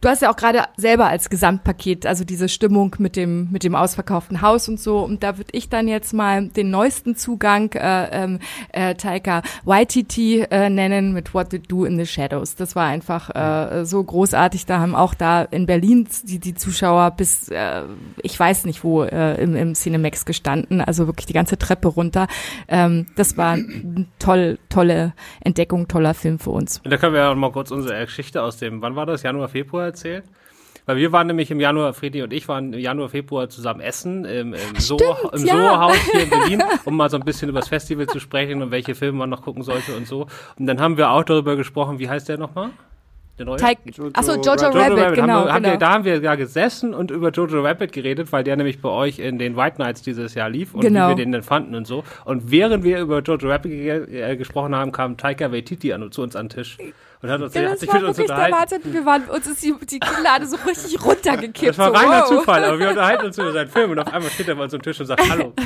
du 0.00 0.08
hast 0.08 0.22
ja 0.22 0.30
auch 0.30 0.36
gerade 0.36 0.64
selber 0.76 1.06
als 1.06 1.28
Gesamtpaket, 1.28 2.06
also 2.06 2.24
diese 2.24 2.48
Stimmung 2.48 2.96
mit 2.98 3.16
dem, 3.16 3.50
mit 3.50 3.62
dem 3.62 3.74
ausverkauften 3.74 4.40
Haus 4.40 4.68
und 4.68 4.80
so. 4.80 5.00
Und 5.00 5.22
da 5.22 5.36
würde 5.36 5.50
ich 5.52 5.68
dann 5.68 5.88
jetzt 5.88 6.14
mal 6.14 6.48
den 6.48 6.70
neuesten 6.70 7.14
Zugang 7.14 7.72
äh, 7.72 8.24
ähm, 8.24 8.38
äh, 8.72 8.94
Taika 8.94 9.42
Waititi 9.64 10.40
äh, 10.50 10.70
nennen 10.70 11.12
mit 11.12 11.34
What 11.34 11.52
We 11.52 11.60
Do 11.60 11.84
in 11.84 11.98
the 11.98 12.06
Shadows. 12.06 12.54
Das 12.54 12.74
war 12.74 12.86
einfach 12.86 13.30
äh, 13.34 13.84
so 13.84 14.02
großartig. 14.02 14.64
Da 14.64 14.78
haben 14.78 14.94
auch 14.94 15.12
da 15.12 15.42
in 15.42 15.66
Berlin 15.66 16.08
die, 16.24 16.38
die 16.38 16.54
Zuschauer 16.54 17.01
bis, 17.10 17.48
äh, 17.48 17.82
ich 18.22 18.38
weiß 18.38 18.64
nicht 18.64 18.84
wo, 18.84 19.02
äh, 19.02 19.42
im, 19.42 19.56
im 19.56 19.74
Cinemax 19.74 20.24
gestanden. 20.24 20.80
Also 20.80 21.06
wirklich 21.06 21.26
die 21.26 21.32
ganze 21.32 21.58
Treppe 21.58 21.88
runter. 21.88 22.26
Ähm, 22.68 23.06
das 23.16 23.36
war 23.36 23.52
eine 23.52 24.06
toll, 24.18 24.58
tolle 24.68 25.14
Entdeckung, 25.40 25.88
toller 25.88 26.14
Film 26.14 26.38
für 26.38 26.50
uns. 26.50 26.80
Und 26.84 26.90
da 26.90 26.96
können 26.96 27.14
wir 27.14 27.20
ja 27.20 27.34
mal 27.34 27.52
kurz 27.52 27.70
unsere 27.70 28.04
Geschichte 28.04 28.42
aus 28.42 28.58
dem, 28.58 28.82
wann 28.82 28.96
war 28.96 29.06
das, 29.06 29.22
Januar, 29.22 29.48
Februar 29.48 29.86
erzählen? 29.86 30.22
Weil 30.84 30.96
wir 30.96 31.12
waren 31.12 31.28
nämlich 31.28 31.50
im 31.50 31.60
Januar, 31.60 31.92
Fredi 31.92 32.22
und 32.22 32.32
ich 32.32 32.48
waren 32.48 32.72
im 32.72 32.80
Januar, 32.80 33.08
Februar 33.08 33.48
zusammen 33.48 33.80
essen 33.80 34.24
im, 34.24 34.52
im, 34.52 34.76
Soho, 34.78 35.30
im 35.32 35.46
ja. 35.46 35.54
Soho-Haus 35.54 35.96
hier 36.10 36.22
in 36.24 36.30
Berlin, 36.30 36.62
um 36.84 36.96
mal 36.96 37.08
so 37.08 37.16
ein 37.16 37.24
bisschen 37.24 37.48
über 37.48 37.60
das 37.60 37.68
Festival 37.68 38.08
zu 38.08 38.18
sprechen 38.18 38.62
und 38.62 38.72
welche 38.72 38.94
Filme 38.94 39.18
man 39.18 39.30
noch 39.30 39.42
gucken 39.42 39.62
sollte 39.62 39.96
und 39.96 40.08
so. 40.08 40.26
Und 40.58 40.66
dann 40.66 40.80
haben 40.80 40.96
wir 40.96 41.10
auch 41.10 41.22
darüber 41.22 41.54
gesprochen, 41.54 42.00
wie 42.00 42.08
heißt 42.08 42.28
der 42.28 42.38
nochmal? 42.38 42.70
Der 43.38 43.46
neue? 43.46 43.56
Teig, 43.56 43.78
Jojo 43.86 44.10
achso, 44.12 44.32
Jojo, 44.34 44.50
Rabbit. 44.50 44.74
Rabbit, 44.76 44.98
Rabbit. 45.04 45.14
genau. 45.16 45.32
haben 45.34 45.44
wir, 45.46 45.52
haben 45.54 45.62
genau. 45.62 45.72
wir, 45.74 45.78
da 45.78 45.90
haben 45.92 46.04
wir 46.04 46.20
ja 46.20 46.34
gesessen 46.34 46.92
und 46.92 47.10
über 47.10 47.30
Jojo 47.30 47.62
Rabbit 47.62 47.90
geredet, 47.92 48.30
weil 48.30 48.44
der 48.44 48.56
nämlich 48.56 48.82
bei 48.82 48.90
euch 48.90 49.18
in 49.18 49.38
den 49.38 49.56
White 49.56 49.76
Nights 49.78 50.02
dieses 50.02 50.34
Jahr 50.34 50.50
lief 50.50 50.74
und 50.74 50.82
Genau. 50.82 51.06
wie 51.06 51.12
wir 51.12 51.16
den 51.16 51.32
denn 51.32 51.42
fanden 51.42 51.74
und 51.74 51.86
so. 51.86 52.04
Und 52.26 52.50
während 52.50 52.84
wir 52.84 53.00
über 53.00 53.20
Jojo 53.22 53.48
Rabbit 53.48 53.70
ge 53.72 54.20
äh, 54.32 54.36
gesprochen 54.36 54.74
haben, 54.76 54.92
kam 54.92 55.16
Taika 55.16 55.50
Waititi 55.50 55.92
an, 55.94 56.12
zu 56.12 56.22
uns 56.22 56.36
an 56.36 56.48
den 56.48 56.56
Tisch 56.56 56.76
und 57.22 57.30
hat, 57.30 57.40
uns, 57.40 57.54
Ja, 57.54 57.62
hat 57.62 57.72
das 57.72 57.80
sich 57.80 57.88
war 57.88 58.00
mit 58.00 58.08
uns 58.08 58.18
wirklich 58.18 58.36
der 58.36 58.46
unterhalten. 58.48 58.72
Wahnsinn. 58.74 58.92
Wir 58.92 59.06
waren, 59.06 59.22
uns 59.24 59.46
ist 59.46 59.62
die, 59.64 59.74
die 59.90 59.98
Kinnlade 60.00 60.46
so 60.46 60.56
richtig 60.66 61.02
runtergekippt. 61.02 61.68
Das 61.70 61.78
war 61.78 61.86
so, 61.88 61.92
reiner 61.94 62.20
wow. 62.20 62.28
Zufall, 62.28 62.64
aber 62.64 62.78
wir 62.78 62.88
unterhalten 62.90 63.26
uns 63.26 63.38
über 63.38 63.52
seinen 63.52 63.68
Film 63.70 63.92
und 63.92 63.98
auf 63.98 64.12
einmal 64.12 64.30
steht 64.30 64.48
er 64.48 64.56
bei 64.56 64.64
uns 64.64 64.74
am 64.74 64.82
Tisch 64.82 65.00
und 65.00 65.06
sagt 65.06 65.22
Hallo. 65.30 65.54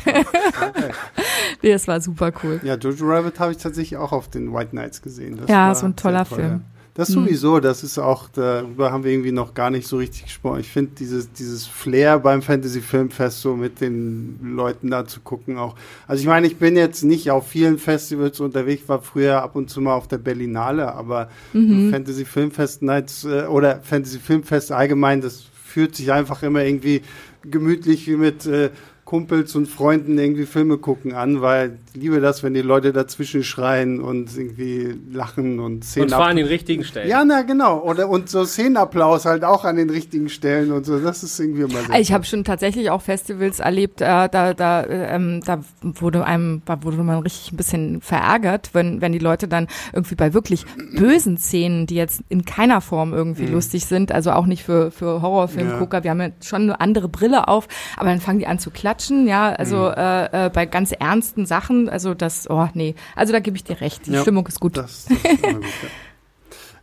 Nee, 1.62 1.72
das 1.72 1.88
war 1.88 2.00
super 2.00 2.32
cool. 2.42 2.60
Ja, 2.62 2.74
Jojo 2.76 3.04
Rabbit 3.06 3.40
habe 3.40 3.52
ich 3.52 3.58
tatsächlich 3.58 3.96
auch 3.98 4.12
auf 4.12 4.28
den 4.28 4.52
White 4.54 4.74
Nights 4.74 5.02
gesehen. 5.02 5.36
Das 5.38 5.48
Ja, 5.50 5.68
war 5.68 5.74
so 5.74 5.86
ein 5.86 5.96
toller 5.96 6.24
toll, 6.24 6.38
Film. 6.38 6.50
ja. 6.50 6.60
Das 6.96 7.08
sowieso, 7.08 7.60
das 7.60 7.84
ist 7.84 7.98
auch, 7.98 8.30
darüber 8.30 8.90
haben 8.90 9.04
wir 9.04 9.12
irgendwie 9.12 9.30
noch 9.30 9.52
gar 9.52 9.68
nicht 9.68 9.86
so 9.86 9.98
richtig 9.98 10.24
gesprochen. 10.24 10.60
Ich 10.60 10.68
finde 10.68 10.92
dieses, 10.98 11.30
dieses 11.30 11.66
Flair 11.66 12.18
beim 12.18 12.40
Fantasy 12.40 12.80
Filmfest 12.80 13.42
so 13.42 13.54
mit 13.54 13.82
den 13.82 14.38
Leuten 14.42 14.90
da 14.90 15.06
zu 15.06 15.20
gucken 15.20 15.58
auch. 15.58 15.74
Also 16.06 16.22
ich 16.22 16.26
meine, 16.26 16.46
ich 16.46 16.56
bin 16.56 16.74
jetzt 16.74 17.04
nicht 17.04 17.30
auf 17.30 17.46
vielen 17.46 17.78
Festivals 17.78 18.40
unterwegs, 18.40 18.88
war 18.88 19.02
früher 19.02 19.42
ab 19.42 19.56
und 19.56 19.68
zu 19.68 19.82
mal 19.82 19.94
auf 19.94 20.08
der 20.08 20.16
Berlinale, 20.16 20.94
aber 20.94 21.28
mhm. 21.52 21.90
Fantasy 21.90 22.24
Filmfest 22.24 22.80
Nights 22.80 23.24
äh, 23.24 23.44
oder 23.44 23.80
Fantasy 23.82 24.18
Filmfest 24.18 24.72
allgemein, 24.72 25.20
das 25.20 25.44
fühlt 25.64 25.94
sich 25.94 26.12
einfach 26.12 26.42
immer 26.42 26.64
irgendwie 26.64 27.02
gemütlich 27.42 28.08
wie 28.08 28.16
mit 28.16 28.46
äh, 28.46 28.70
Kumpels 29.06 29.54
und 29.54 29.66
Freunden 29.66 30.18
irgendwie 30.18 30.46
Filme 30.46 30.78
gucken 30.78 31.14
an, 31.14 31.40
weil 31.40 31.78
ich 31.94 32.02
liebe 32.02 32.20
das, 32.20 32.42
wenn 32.42 32.54
die 32.54 32.60
Leute 32.60 32.92
dazwischen 32.92 33.44
schreien 33.44 34.00
und 34.00 34.36
irgendwie 34.36 34.98
lachen 35.12 35.60
und 35.60 35.84
Szenen. 35.84 36.06
Und 36.06 36.10
zwar 36.10 36.26
an 36.26 36.36
den 36.36 36.46
richtigen 36.46 36.82
Stellen. 36.82 37.08
Ja, 37.08 37.24
na 37.24 37.42
genau. 37.42 37.84
Oder, 37.84 38.08
und 38.08 38.28
so 38.28 38.44
Szenenapplaus 38.44 39.24
halt 39.24 39.44
auch 39.44 39.64
an 39.64 39.76
den 39.76 39.90
richtigen 39.90 40.28
Stellen 40.28 40.72
und 40.72 40.84
so. 40.86 40.98
Das 40.98 41.22
ist 41.22 41.38
irgendwie 41.38 41.62
immer 41.62 41.82
sehr 41.82 42.00
Ich 42.00 42.12
habe 42.12 42.24
schon 42.24 42.42
tatsächlich 42.42 42.90
auch 42.90 43.00
Festivals 43.00 43.60
erlebt, 43.60 44.00
äh, 44.00 44.28
da, 44.28 44.54
da, 44.54 44.84
ähm, 44.84 45.40
da 45.46 45.60
wurde 45.82 46.24
einem, 46.24 46.62
da 46.64 46.82
wurde 46.82 46.96
man 46.96 47.20
richtig 47.20 47.52
ein 47.52 47.56
bisschen 47.56 48.00
verärgert, 48.00 48.70
wenn, 48.72 49.00
wenn 49.00 49.12
die 49.12 49.20
Leute 49.20 49.46
dann 49.46 49.68
irgendwie 49.92 50.16
bei 50.16 50.34
wirklich 50.34 50.66
bösen 50.96 51.38
Szenen, 51.38 51.86
die 51.86 51.94
jetzt 51.94 52.24
in 52.28 52.44
keiner 52.44 52.80
Form 52.80 53.14
irgendwie 53.14 53.46
mhm. 53.46 53.52
lustig 53.52 53.86
sind, 53.86 54.10
also 54.10 54.32
auch 54.32 54.46
nicht 54.46 54.64
für, 54.64 54.90
für 54.90 55.22
Horrorfilmgucker, 55.22 55.98
ja. 55.98 56.04
wir 56.04 56.10
haben 56.10 56.20
ja 56.20 56.30
schon 56.42 56.62
eine 56.62 56.80
andere 56.80 57.08
Brille 57.08 57.46
auf, 57.46 57.68
aber 57.96 58.08
dann 58.08 58.20
fangen 58.20 58.40
die 58.40 58.48
an 58.48 58.58
zu 58.58 58.72
klatschen 58.72 58.95
klatschen, 58.96 59.26
ja, 59.26 59.52
also 59.52 59.76
mhm. 59.76 59.94
äh, 59.96 60.46
äh, 60.46 60.50
bei 60.50 60.66
ganz 60.66 60.92
ernsten 60.92 61.46
Sachen, 61.46 61.88
also 61.88 62.14
das, 62.14 62.48
oh 62.50 62.68
nee, 62.74 62.94
also 63.14 63.32
da 63.32 63.40
gebe 63.40 63.56
ich 63.56 63.64
dir 63.64 63.80
recht, 63.80 64.06
die 64.06 64.12
ja, 64.12 64.22
Stimmung 64.22 64.46
ist 64.46 64.60
gut. 64.60 64.76
Das, 64.76 65.06
das 65.06 65.16
ist 65.16 65.42
gut 65.42 65.52
ja. 65.52 65.88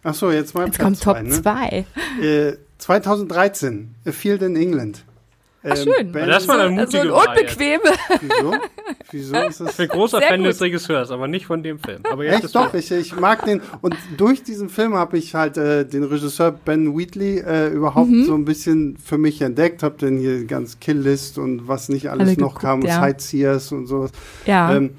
Ach 0.05 0.13
so, 0.13 0.31
jetzt 0.31 0.53
mal 0.53 0.65
jetzt 0.65 0.79
kommt 0.79 1.01
Top 1.01 1.17
2. 1.17 1.85
Ne? 2.19 2.25
Äh, 2.25 2.57
2013, 2.77 3.95
A 4.05 4.11
Field 4.11 4.41
in 4.41 4.55
England. 4.55 5.05
Ach 5.63 5.77
schön. 5.77 6.13
Ähm, 6.13 6.27
das 6.27 6.47
war 6.47 6.59
eine 6.59 6.69
mutige 6.71 7.03
so, 7.03 7.09
so 7.09 7.15
ein 7.15 7.29
unbequeme. 7.29 7.83
Wieso? 8.21 8.53
Wieso 9.11 9.35
ist 9.35 9.59
das? 9.61 9.71
Ich 9.71 9.77
bin 9.77 9.87
großer 9.87 10.19
Sehr 10.19 10.27
Fan 10.27 10.39
gut. 10.39 10.49
des 10.49 10.61
Regisseurs, 10.61 11.11
aber 11.11 11.27
nicht 11.27 11.45
von 11.45 11.63
dem 11.63 11.79
Film. 11.79 12.01
Aber 12.11 12.25
jetzt 12.25 12.45
Echt 12.45 12.55
doch, 12.55 12.73
ich, 12.73 12.91
ich 12.91 13.15
mag 13.15 13.45
den. 13.45 13.61
Und 13.81 13.95
durch 14.17 14.43
diesen 14.43 14.69
Film 14.69 14.95
habe 14.95 15.17
ich 15.17 15.35
halt 15.35 15.57
äh, 15.57 15.85
den 15.85 16.03
Regisseur 16.03 16.51
Ben 16.51 16.97
Wheatley 16.97 17.39
äh, 17.39 17.69
überhaupt 17.69 18.09
mhm. 18.09 18.25
so 18.25 18.35
ein 18.35 18.43
bisschen 18.43 18.97
für 18.97 19.17
mich 19.17 19.41
entdeckt. 19.41 19.83
Habe 19.83 19.95
dann 19.99 20.17
hier 20.17 20.45
ganz 20.45 20.79
Kill 20.79 20.97
List 20.97 21.37
und 21.37 21.67
was 21.67 21.87
nicht 21.89 22.09
alles 22.09 22.29
Alle 22.29 22.37
noch 22.37 22.55
geguckt, 22.55 22.61
kam, 22.61 22.81
ja. 22.81 22.99
Sightseers 22.99 23.71
und 23.71 23.87
sowas. 23.87 24.11
Ja. 24.45 24.75
Ähm, 24.75 24.91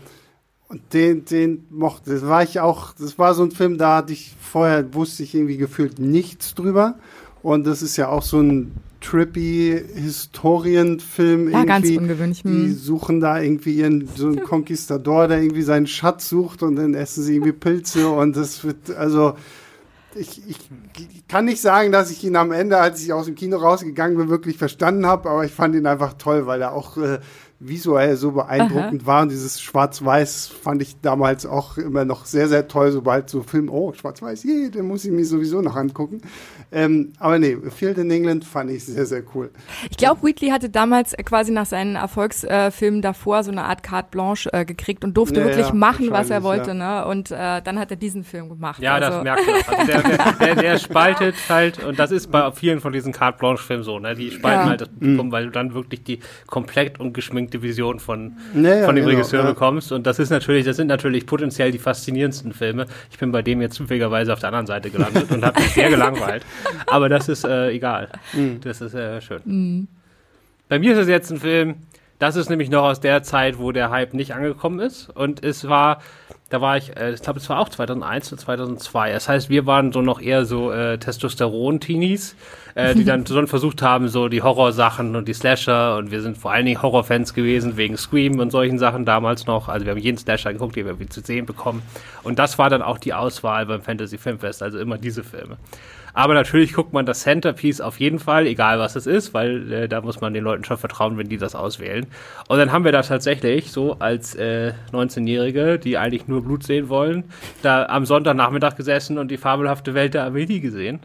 und 0.69 0.81
den, 0.95 1.25
den 1.27 1.67
mochte, 1.71 2.11
das 2.11 2.27
war 2.27 2.43
ich 2.43 2.59
auch, 2.61 2.95
das 2.95 3.19
war 3.19 3.35
so 3.35 3.45
ein 3.45 3.51
Film, 3.51 3.77
da 3.77 3.99
hatte 3.99 4.13
ich 4.15 4.35
vorher, 4.41 4.95
wusste 4.95 5.23
ich 5.23 5.35
irgendwie 5.35 5.59
gefühlt 5.59 5.99
nichts 5.99 6.55
drüber. 6.55 6.97
Und 7.43 7.67
das 7.67 7.83
ist 7.83 7.99
ja 7.99 8.09
auch 8.09 8.23
so 8.23 8.41
ein 8.41 8.73
trippy 9.05 9.83
Historienfilm. 9.95 11.51
Ja, 11.51 11.65
ganz 11.65 11.89
ungewöhnlich. 11.91 12.43
Die 12.43 12.49
hm. 12.49 12.75
suchen 12.75 13.21
da 13.21 13.41
irgendwie 13.41 13.75
ihren, 13.75 14.09
so 14.15 14.29
einen 14.29 14.41
Conquistador, 14.45 15.29
der 15.29 15.43
irgendwie 15.43 15.63
seinen 15.63 15.87
Schatz 15.87 16.29
sucht 16.29 16.63
und 16.63 16.77
dann 16.77 16.95
essen 16.95 17.23
sie 17.23 17.35
irgendwie 17.35 17.53
Pilze 17.53 18.09
und 18.09 18.37
das 18.37 18.65
wird, 18.65 18.91
also, 18.97 19.35
ich, 20.17 20.43
ich, 20.49 20.59
kann 21.29 21.45
nicht 21.45 21.61
sagen, 21.61 21.91
dass 21.91 22.11
ich 22.11 22.23
ihn 22.23 22.37
am 22.37 22.53
Ende, 22.53 22.79
als 22.79 23.03
ich 23.03 23.13
aus 23.13 23.27
dem 23.27 23.35
Kino 23.35 23.57
rausgegangen 23.57 24.17
bin, 24.17 24.29
wirklich 24.29 24.57
verstanden 24.57 25.07
habe, 25.07 25.29
aber 25.29 25.45
ich 25.45 25.53
fand 25.53 25.75
ihn 25.75 25.87
einfach 25.87 26.15
toll, 26.15 26.47
weil 26.47 26.63
er 26.63 26.73
auch 26.73 26.97
äh, 26.97 27.19
visuell 27.61 28.17
so 28.17 28.33
beeindruckend 28.33 29.03
Aha. 29.03 29.07
war. 29.07 29.23
Und 29.23 29.31
dieses 29.31 29.61
Schwarz-Weiß 29.61 30.49
fand 30.49 30.83
ich 30.83 31.01
damals 31.01 31.47
auch 31.47 31.79
immer 31.79 32.05
noch 32.05 32.27
sehr, 32.27 32.49
sehr 32.49 32.69
toll, 32.69 32.93
sobald 32.93 33.31
so 33.31 33.43
Film, 33.43 33.69
oh, 33.71 33.93
Schwarz-Weiß, 33.93 34.45
je, 34.45 34.71
den 34.71 34.87
muss 34.87 35.05
ich 35.05 35.13
mir 35.13 35.25
sowieso 35.25 35.63
noch 35.63 35.77
angucken. 35.77 36.21
Ähm, 36.73 37.13
aber 37.19 37.39
nee, 37.39 37.57
Field 37.71 37.99
in 37.99 38.11
England 38.11 38.45
fand 38.45 38.71
ich 38.71 38.85
sehr, 38.85 39.07
sehr 39.07 39.23
cool. 39.35 39.51
Ich 39.91 39.97
glaube, 39.97 40.23
Wheatley 40.23 40.51
hatte 40.51 40.69
damals 40.69 41.15
quasi 41.25 41.53
nach 41.53 41.67
seinen 41.67 41.97
Erfolgsfilmen 41.97 43.01
äh, 43.01 43.03
davor 43.03 43.43
so 43.45 43.51
eine 43.51 43.65
Art 43.65 43.83
carte 43.83 44.09
blanche 44.11 44.53
äh, 44.53 44.65
gekriegt 44.65 45.05
und 45.05 45.17
durfte 45.17 45.41
ja, 45.41 45.47
wirklich 45.47 45.69
ja, 45.69 45.75
machen, 45.75 46.11
was 46.11 46.31
er 46.31 46.43
wollte. 46.43 46.71
Ja. 46.71 47.03
Ne? 47.03 47.07
Und 47.07 47.31
äh, 47.31 47.63
dann 47.63 47.79
hat 47.79 47.91
er 47.91 47.97
diesen 47.97 48.25
Film 48.25 48.49
gemacht. 48.49 48.83
Ja, 48.83 48.95
also. 48.95 49.11
das 49.11 49.23
merkt 49.23 49.47
man. 49.47 49.79
Also 49.79 49.93
der, 49.93 50.03
der, 50.03 50.35
der, 50.35 50.55
der, 50.57 50.79
spaltet 50.79 51.35
halt, 51.49 51.83
und 51.83 51.99
das 51.99 52.11
ist 52.11 52.31
bei 52.31 52.51
vielen 52.53 52.81
von 52.81 52.93
diesen 52.93 53.13
carte 53.13 53.39
blanche 53.39 53.63
Filmen 53.63 53.85
so, 53.85 53.99
ne? 53.99 54.15
die 54.15 54.31
spalten 54.31 54.69
halt 54.69 54.81
das 54.81 54.89
Publikum, 54.89 55.29
mhm. 55.29 55.33
weil 55.33 55.45
du 55.47 55.51
dann 55.51 55.75
wirklich 55.75 56.03
die 56.05 56.21
komplett 56.47 57.01
ungeschminkte 57.45 57.63
Vision 57.63 58.01
von, 58.01 58.33
naja, 58.53 58.87
von 58.87 58.95
dem 58.95 59.05
genau, 59.05 59.17
Regisseur 59.17 59.45
bekommst. 59.45 59.93
Und 59.93 60.07
das 60.07 60.19
ist 60.19 60.31
natürlich, 60.31 60.65
das 60.65 60.77
sind 60.77 60.89
natürlich 60.89 61.27
potenziell 61.27 61.71
die 61.71 61.79
faszinierendsten 61.79 62.53
Filme. 62.53 62.87
Ich 63.11 63.19
bin 63.19 63.33
bei 63.33 63.43
dem 63.43 63.61
jetzt 63.61 63.75
zufälligerweise 63.75 64.33
auf 64.33 64.41
der 64.41 64.49
anderen 64.49 64.67
Seite 64.67 64.91
gelandet 64.91 65.31
und 65.31 65.45
habe 65.45 65.61
mich 65.61 65.73
sehr 65.73 65.91
gelangweilt. 65.91 66.45
Aber 66.87 67.09
das 67.09 67.29
ist 67.29 67.45
äh, 67.45 67.71
egal. 67.71 68.09
Mhm. 68.33 68.61
Das 68.63 68.81
ist 68.81 68.95
äh, 68.95 69.21
schön. 69.21 69.41
Mhm. 69.45 69.89
Bei 70.69 70.79
mir 70.79 70.93
ist 70.93 70.99
es 70.99 71.09
jetzt 71.09 71.31
ein 71.31 71.39
Film, 71.39 71.77
das 72.19 72.37
ist 72.37 72.49
nämlich 72.49 72.71
noch 72.71 72.85
aus 72.85 73.01
der 73.01 73.23
Zeit, 73.23 73.59
wo 73.59 73.73
der 73.73 73.91
Hype 73.91 74.15
nicht 74.15 74.35
angekommen 74.35 74.81
ist. 74.81 75.11
Und 75.11 75.45
es 75.45 75.69
war, 75.69 76.01
da 76.49 76.61
war 76.61 76.77
ich, 76.77 76.97
äh, 76.97 77.13
ich 77.13 77.23
glaube, 77.23 77.41
es 77.41 77.49
war 77.49 77.59
auch 77.59 77.69
2001 77.69 78.33
oder 78.33 78.41
2002. 78.41 79.13
Das 79.13 79.29
heißt, 79.29 79.51
wir 79.51 79.67
waren 79.67 79.93
so 79.93 80.01
noch 80.01 80.21
eher 80.21 80.45
so 80.45 80.71
äh, 80.71 80.99
Testosteron-Teenies, 80.99 82.37
äh, 82.77 82.95
die 82.95 83.05
dann 83.05 83.27
so 83.27 83.45
versucht 83.47 83.83
haben, 83.83 84.09
so 84.09 84.29
die 84.29 84.43
Horrorsachen 84.43 85.17
und 85.17 85.27
die 85.27 85.35
Slasher. 85.35 85.97
Und 85.97 86.13
wir 86.13 86.23
sind 86.23 86.39
vor 86.39 86.53
allen 86.53 86.67
Dingen 86.67 86.81
Horrorfans 86.81 87.35
gewesen, 87.35 87.77
wegen 87.77 87.97
Scream 87.97 88.39
und 88.39 88.51
solchen 88.51 88.79
Sachen 88.79 89.05
damals 89.05 89.47
noch. 89.47 89.69
Also 89.69 89.85
wir 89.85 89.91
haben 89.91 90.01
jeden 90.01 90.19
Slasher 90.19 90.53
geguckt, 90.53 90.77
den 90.77 90.87
wir 90.87 91.11
zu 91.11 91.21
sehen 91.21 91.47
bekommen. 91.47 91.83
Und 92.23 92.39
das 92.39 92.59
war 92.59 92.71
dann 92.71 92.83
auch 92.83 92.99
die 92.99 93.13
Auswahl 93.13 93.67
beim 93.67 93.83
Fantasy 93.83 94.19
Filmfest, 94.19 94.63
also 94.63 94.79
immer 94.79 94.99
diese 94.99 95.25
Filme. 95.25 95.57
Aber 96.15 96.33
natürlich 96.35 96.73
guckt 96.73 96.93
man 96.93 97.05
das 97.05 97.21
Centerpiece 97.21 97.81
auf 97.81 97.99
jeden 97.99 98.21
Fall, 98.21 98.47
egal 98.47 98.79
was 98.79 98.95
es 98.95 99.07
ist, 99.07 99.35
weil 99.35 99.73
äh, 99.73 99.89
da 99.89 100.01
muss 100.01 100.21
man 100.21 100.33
den 100.33 100.45
Leuten 100.45 100.65
schon 100.65 100.79
vertrauen, 100.79 101.19
wenn 101.19 101.29
die 101.29 101.37
das 101.37 101.57
auswählen. 101.57 102.07
Und 102.49 102.59
dann 102.59 102.73
haben 102.73 102.85
wir 102.85 102.93
da 102.93 103.03
tatsächlich 103.03 103.73
so 103.73 103.97
als 103.99 104.37
äh, 104.37 104.73
19-Jährige, 104.93 105.79
die 105.79 105.99
eigentlich 105.99 106.29
nur 106.29 106.43
Blut 106.43 106.63
sehen 106.63 106.89
wollen, 106.89 107.25
da 107.63 107.87
am 107.87 108.07
Sonntagnachmittag 108.07 108.77
gesessen 108.77 109.19
und 109.19 109.31
die 109.31 109.37
fabelhafte 109.37 109.95
Welt 109.95 110.15
der 110.15 110.25
Amelie 110.25 110.61
gesehen. 110.61 111.01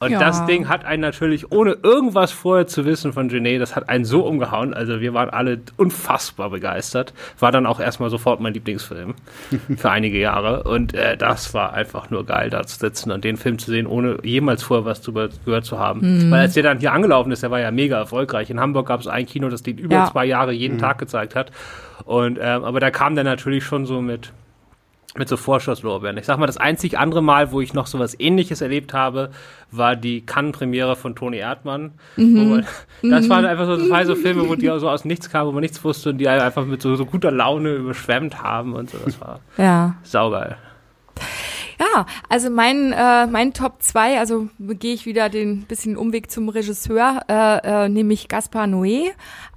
Und 0.00 0.12
ja. 0.12 0.20
das 0.20 0.46
Ding 0.46 0.68
hat 0.68 0.84
einen 0.84 1.02
natürlich, 1.02 1.50
ohne 1.50 1.72
irgendwas 1.82 2.30
vorher 2.30 2.68
zu 2.68 2.84
wissen 2.84 3.12
von 3.12 3.28
Genet, 3.28 3.60
das 3.60 3.74
hat 3.74 3.88
einen 3.88 4.04
so 4.04 4.24
umgehauen. 4.24 4.72
Also 4.72 5.00
wir 5.00 5.12
waren 5.12 5.28
alle 5.28 5.60
unfassbar 5.76 6.50
begeistert. 6.50 7.12
War 7.40 7.50
dann 7.50 7.66
auch 7.66 7.80
erstmal 7.80 8.08
sofort 8.08 8.40
mein 8.40 8.54
Lieblingsfilm 8.54 9.16
für 9.76 9.90
einige 9.90 10.18
Jahre. 10.18 10.62
Und 10.62 10.94
äh, 10.94 11.16
das 11.16 11.52
war 11.52 11.72
einfach 11.72 12.10
nur 12.10 12.24
geil, 12.24 12.48
da 12.48 12.64
zu 12.64 12.78
sitzen 12.78 13.10
und 13.10 13.24
den 13.24 13.36
Film 13.36 13.58
zu 13.58 13.72
sehen, 13.72 13.88
ohne 13.88 14.18
jemals 14.22 14.62
vorher 14.62 14.84
was 14.84 15.02
drüber 15.02 15.30
gehört 15.44 15.64
zu 15.64 15.80
haben. 15.80 16.26
Mhm. 16.26 16.30
Weil 16.30 16.40
als 16.42 16.54
der 16.54 16.62
dann 16.62 16.78
hier 16.78 16.92
angelaufen 16.92 17.32
ist, 17.32 17.42
der 17.42 17.50
war 17.50 17.58
ja 17.58 17.72
mega 17.72 17.98
erfolgreich. 17.98 18.50
In 18.50 18.60
Hamburg 18.60 18.86
gab 18.86 19.00
es 19.00 19.08
ein 19.08 19.26
Kino, 19.26 19.48
das 19.48 19.64
den 19.64 19.78
über 19.78 19.94
ja. 19.94 20.10
zwei 20.12 20.26
Jahre 20.26 20.52
jeden 20.52 20.76
mhm. 20.76 20.80
Tag 20.80 20.98
gezeigt 20.98 21.34
hat. 21.34 21.50
Und 22.04 22.38
ähm, 22.40 22.62
aber 22.62 22.78
da 22.78 22.92
kam 22.92 23.16
der 23.16 23.24
natürlich 23.24 23.64
schon 23.64 23.84
so 23.84 24.00
mit 24.00 24.32
mit 25.18 25.28
so 25.28 25.36
Vorschusslorbeeren. 25.36 26.16
Ich 26.18 26.26
sag 26.26 26.38
mal, 26.38 26.46
das 26.46 26.56
einzig 26.56 26.98
andere 26.98 27.22
Mal, 27.22 27.52
wo 27.52 27.60
ich 27.60 27.74
noch 27.74 27.86
so 27.86 27.98
was 27.98 28.18
ähnliches 28.18 28.60
erlebt 28.60 28.92
habe, 28.92 29.30
war 29.70 29.96
die 29.96 30.24
Cannes-Premiere 30.24 30.96
von 30.96 31.14
Toni 31.14 31.38
Erdmann. 31.38 31.92
Mhm. 32.16 32.48
Man, 32.48 32.66
das 33.02 33.26
mhm. 33.26 33.30
waren 33.30 33.44
einfach 33.44 33.66
so 33.66 33.76
zwei 33.86 34.04
so 34.04 34.14
Filme, 34.14 34.48
wo 34.48 34.54
die 34.54 34.66
so 34.66 34.88
aus 34.88 35.04
nichts 35.04 35.30
kamen, 35.30 35.48
wo 35.48 35.52
man 35.52 35.62
nichts 35.62 35.82
wusste 35.84 36.10
und 36.10 36.18
die 36.18 36.28
einfach 36.28 36.64
mit 36.64 36.82
so, 36.82 36.96
so 36.96 37.04
guter 37.04 37.30
Laune 37.30 37.74
überschwemmt 37.74 38.42
haben 38.42 38.74
und 38.74 38.90
so. 38.90 38.98
Das 39.04 39.20
war 39.20 39.40
ja. 39.56 39.96
saugeil. 40.02 40.56
Ja, 41.80 42.06
also 42.28 42.50
mein, 42.50 42.92
äh, 42.92 43.26
mein 43.28 43.54
Top 43.54 43.82
2, 43.82 44.18
also 44.18 44.48
gehe 44.58 44.94
ich 44.94 45.06
wieder 45.06 45.28
den 45.28 45.62
bisschen 45.62 45.96
Umweg 45.96 46.30
zum 46.30 46.48
Regisseur, 46.48 47.20
äh, 47.28 47.84
äh, 47.84 47.88
nämlich 47.88 48.28
Gaspar 48.28 48.64
Noé. 48.64 49.10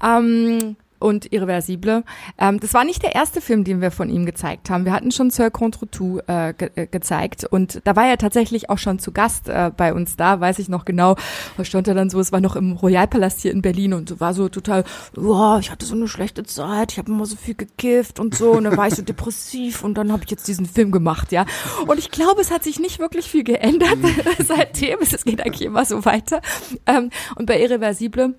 Ähm, 0.04 0.76
und 1.02 1.32
Irreversible. 1.32 2.04
Ähm, 2.38 2.60
das 2.60 2.74
war 2.74 2.86
nicht 2.86 3.04
der 3.04 3.16
erste 3.16 3.42
Film, 3.42 3.64
den 3.64 3.82
wir 3.82 3.92
von 3.92 4.10
ihm 4.10 4.26
gezeigt 4.26 4.70
haben. 4.70 4.86
Wir 4.86 4.94
hatten 4.94 5.12
schon 5.12 5.30
Sir 5.30 5.52
Contre 5.52 5.88
Tout 5.90 6.22
äh, 6.28 6.54
ge 6.54 6.70
äh, 6.76 6.88
gezeigt 6.88 7.46
und 7.46 7.82
da 7.84 7.96
war 7.96 8.08
er 8.08 8.18
tatsächlich 8.18 8.70
auch 8.70 8.78
schon 8.78 9.00
zu 9.00 9.12
Gast 9.12 9.50
äh, 9.50 9.72
bei 9.76 9.94
uns 9.94 10.16
da, 10.16 10.40
weiß 10.40 10.60
ich 10.60 10.70
noch 10.70 10.86
genau. 10.86 11.16
Da 11.58 11.66
stand 11.66 11.88
er 11.88 11.96
dann 11.96 12.10
so, 12.10 12.20
es 12.20 12.32
war 12.32 12.42
noch 12.42 12.56
im 12.56 12.74
Royalpalast 12.74 13.42
hier 13.42 13.52
in 13.52 13.62
Berlin 13.62 13.94
und 13.94 14.20
war 14.20 14.34
so 14.34 14.50
total, 14.50 14.84
wow, 15.16 15.60
ich 15.60 15.72
hatte 15.72 15.86
so 15.86 15.96
eine 15.96 16.08
schlechte 16.08 16.44
Zeit, 16.44 16.92
ich 16.92 16.98
habe 16.98 17.12
immer 17.12 17.26
so 17.26 17.36
viel 17.36 17.56
gekifft 17.56 18.20
und 18.20 18.36
so 18.36 18.52
und 18.52 18.66
dann 18.66 18.78
war 18.78 18.88
ich 18.88 18.96
so 18.96 19.02
depressiv 19.12 19.84
und 19.84 19.96
dann 19.96 20.12
habe 20.12 20.24
ich 20.24 20.32
jetzt 20.32 20.48
diesen 20.48 20.66
Film 20.66 20.92
gemacht, 20.92 21.32
ja. 21.32 21.46
Und 21.88 21.98
ich 22.00 22.12
glaube, 22.12 22.42
es 22.42 22.52
hat 22.52 22.64
sich 22.64 22.80
nicht 22.80 23.00
wirklich 23.00 23.30
viel 23.30 23.44
geändert 23.44 23.98
mhm. 23.98 24.16
seitdem. 24.46 25.00
Es 25.02 25.24
geht 25.26 25.42
eigentlich 25.46 25.64
immer 25.64 25.86
so 25.86 26.06
weiter. 26.06 26.42
Ähm, 26.86 27.10
und 27.36 27.46
bei 27.46 27.60
Irreversible 27.62 28.36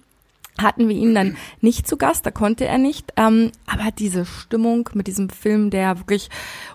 hatten 0.58 0.88
wir 0.88 0.96
ihn 0.96 1.14
dann 1.14 1.36
nicht 1.60 1.88
zu 1.88 1.96
Gast, 1.96 2.26
da 2.26 2.30
konnte 2.30 2.66
er 2.66 2.78
nicht. 2.78 3.12
Ähm, 3.16 3.52
aber 3.66 3.90
diese 3.98 4.26
Stimmung 4.26 4.88
mit 4.94 5.06
diesem 5.06 5.30
Film, 5.30 5.70
der 5.70 5.98
wirklich 5.98 6.28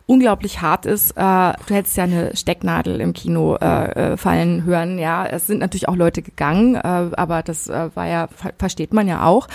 unglaublich 0.06 0.62
hart 0.62 0.86
ist, 0.86 1.12
äh, 1.12 1.14
du 1.16 1.74
hättest 1.74 1.98
ja 1.98 2.06
eine 2.06 2.36
Stecknadel 2.36 3.00
im 3.00 3.14
Kino 3.14 3.56
äh, 3.56 4.14
äh, 4.14 4.18
fallen 4.18 4.64
hören. 4.64 4.98
Ja, 5.00 5.26
es 5.26 5.48
sind 5.48 5.60
natürlich 5.60 5.88
auch 5.88 5.96
Leute 5.96 6.22
gegangen, 6.22 6.76
äh, 6.76 6.80
aber 6.80 7.44
das 7.44 7.68
äh, 7.68 7.90
war 7.96 8.08
ja, 8.08 8.28
ver 8.28 8.54
versteht 8.58 8.94
man 8.94 9.08
ja 9.08 9.26
auch. 9.26 9.48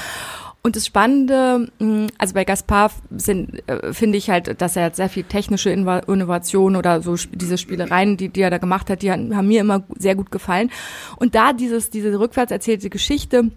Und 0.65 0.77
das 0.77 0.87
Spannende, 0.87 1.73
mh, 1.81 2.07
also 2.19 2.35
bei 2.35 2.45
Gaspar 2.45 2.93
sind, 3.11 3.69
äh, 3.69 3.93
finde 3.93 4.17
ich 4.17 4.31
halt, 4.31 4.61
dass 4.61 4.77
er 4.77 4.95
sehr 4.95 5.09
viel 5.09 5.25
technische 5.25 5.71
Inno- 5.71 6.09
Innovation 6.09 6.77
oder 6.77 7.03
so 7.03 7.17
diese 7.17 7.59
Spielereien, 7.59 8.17
die, 8.17 8.29
die 8.29 8.43
er 8.43 8.51
da 8.51 8.59
gemacht 8.59 8.89
hat, 8.89 9.03
die 9.03 9.11
haben 9.11 9.49
mir 9.49 9.61
immer 9.61 9.83
sehr 9.99 10.15
gut 10.15 10.31
gefallen. 10.31 10.71
Und 11.17 11.35
da 11.35 11.53
dieses, 11.53 11.91
diese 11.91 12.17
rückwärts 12.19 12.53
erzählte 12.53 12.91
Geschichte, 12.91 13.51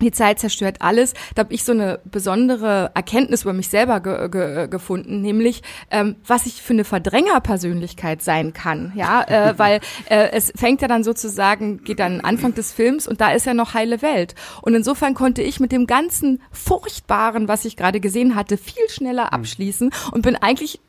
die 0.00 0.12
Zeit 0.12 0.38
zerstört 0.38 0.76
alles. 0.80 1.14
Da 1.34 1.40
habe 1.40 1.54
ich 1.54 1.64
so 1.64 1.72
eine 1.72 2.00
besondere 2.04 2.90
Erkenntnis 2.94 3.42
über 3.42 3.52
mich 3.52 3.68
selber 3.68 4.00
ge 4.00 4.28
ge 4.28 4.68
gefunden, 4.68 5.20
nämlich 5.20 5.62
ähm, 5.90 6.16
was 6.26 6.46
ich 6.46 6.62
für 6.62 6.72
eine 6.72 6.84
Verdrängerpersönlichkeit 6.84 8.22
sein 8.22 8.52
kann, 8.52 8.92
ja, 8.94 9.22
äh, 9.22 9.54
weil 9.58 9.80
äh, 10.08 10.30
es 10.32 10.52
fängt 10.56 10.82
ja 10.82 10.88
dann 10.88 11.04
sozusagen, 11.04 11.82
geht 11.84 12.00
dann 12.00 12.20
Anfang 12.20 12.54
des 12.54 12.72
Films 12.72 13.06
und 13.06 13.20
da 13.20 13.32
ist 13.32 13.46
ja 13.46 13.54
noch 13.54 13.74
heile 13.74 14.02
Welt. 14.02 14.34
Und 14.62 14.74
insofern 14.74 15.14
konnte 15.14 15.42
ich 15.42 15.60
mit 15.60 15.72
dem 15.72 15.86
ganzen 15.86 16.42
Furchtbaren, 16.50 17.48
was 17.48 17.64
ich 17.64 17.76
gerade 17.76 18.00
gesehen 18.00 18.34
hatte, 18.34 18.56
viel 18.56 18.88
schneller 18.88 19.32
abschließen 19.32 19.90
und 20.12 20.22
bin 20.22 20.36
eigentlich 20.36 20.80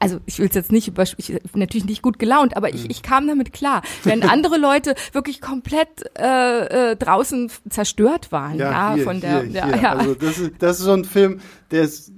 also 0.00 0.18
ich 0.26 0.38
will 0.38 0.48
es 0.48 0.54
jetzt 0.54 0.72
nicht 0.72 0.88
über, 0.88 1.02
ich, 1.02 1.40
natürlich 1.54 1.84
nicht 1.84 2.02
gut 2.02 2.18
gelaunt, 2.18 2.56
aber 2.56 2.74
ich, 2.74 2.90
ich 2.90 3.02
kam 3.02 3.28
damit 3.28 3.52
klar. 3.52 3.82
Wenn 4.02 4.22
andere 4.22 4.56
Leute 4.58 4.94
wirklich 5.12 5.40
komplett 5.40 5.88
äh, 6.18 6.92
äh, 6.92 6.96
draußen 6.96 7.50
zerstört 7.68 8.32
waren, 8.32 8.58
ja, 8.58 8.94
hier, 8.94 9.04
von 9.04 9.20
der, 9.20 9.42
hier, 9.42 9.50
ja, 9.52 9.66
hier. 9.66 9.82
ja. 9.82 9.92
Also 9.92 10.14
das 10.14 10.38
ist, 10.38 10.52
das 10.58 10.78
ist 10.78 10.84
so 10.86 10.92
ein 10.92 11.04
Film, 11.04 11.40
der 11.70 11.82
ist, 11.82 12.12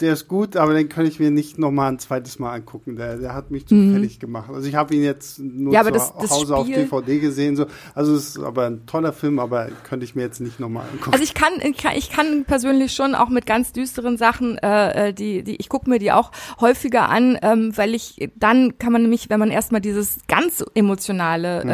der 0.00 0.12
ist 0.12 0.28
gut, 0.28 0.56
aber 0.56 0.74
den 0.74 0.88
kann 0.88 1.06
ich 1.06 1.18
mir 1.20 1.30
nicht 1.30 1.58
noch 1.58 1.70
mal 1.70 1.88
ein 1.88 1.98
zweites 1.98 2.38
Mal 2.38 2.52
angucken. 2.54 2.96
Der, 2.96 3.16
der 3.16 3.34
hat 3.34 3.50
mich 3.50 3.66
zu 3.66 3.74
fertig 3.92 4.20
gemacht. 4.20 4.48
Also 4.52 4.68
ich 4.68 4.74
habe 4.74 4.94
ihn 4.94 5.02
jetzt 5.02 5.38
nur 5.38 5.68
Mhm. 5.68 5.72
Ja, 5.72 5.84
zu 5.84 5.90
das- 5.92 6.12
das 6.20 6.30
Hause 6.30 6.56
auf 6.56 6.66
Spiel- 6.66 6.84
DVD 6.84 7.18
gesehen. 7.18 7.56
So. 7.56 7.66
Also 7.94 8.14
es 8.14 8.36
ist 8.36 8.38
aber 8.38 8.66
ein 8.66 8.86
toller 8.86 9.12
Film, 9.12 9.38
aber 9.38 9.68
könnte 9.84 10.04
ich 10.04 10.14
mir 10.14 10.22
jetzt 10.22 10.40
nicht 10.40 10.60
noch 10.60 10.68
mal 10.68 10.82
angucken. 10.82 11.12
Also 11.12 11.24
ich 11.24 11.34
kann, 11.34 11.52
ich 11.62 11.76
kann, 11.76 11.92
ich 11.96 12.10
kann 12.10 12.44
persönlich 12.44 12.92
schon 12.92 13.14
auch 13.14 13.28
mit 13.28 13.46
ganz 13.46 13.72
düsteren 13.72 14.16
Sachen, 14.16 14.56
äh, 14.58 15.08
äh, 15.08 15.12
die, 15.12 15.42
die, 15.42 15.56
ich 15.56 15.68
gucke 15.68 15.90
mir 15.90 15.98
die 15.98 16.12
auch 16.12 16.30
häufiger 16.60 17.08
an, 17.08 17.38
ähm, 17.42 17.72
weil 17.76 17.94
ich 17.94 18.30
dann 18.36 18.78
kann 18.78 18.92
man 18.92 19.02
nämlich, 19.02 19.30
wenn 19.30 19.40
man 19.40 19.50
erstmal 19.50 19.80
dieses 19.80 20.18
ganz 20.28 20.64
emotionale 20.74 21.62
äh, 21.64 21.68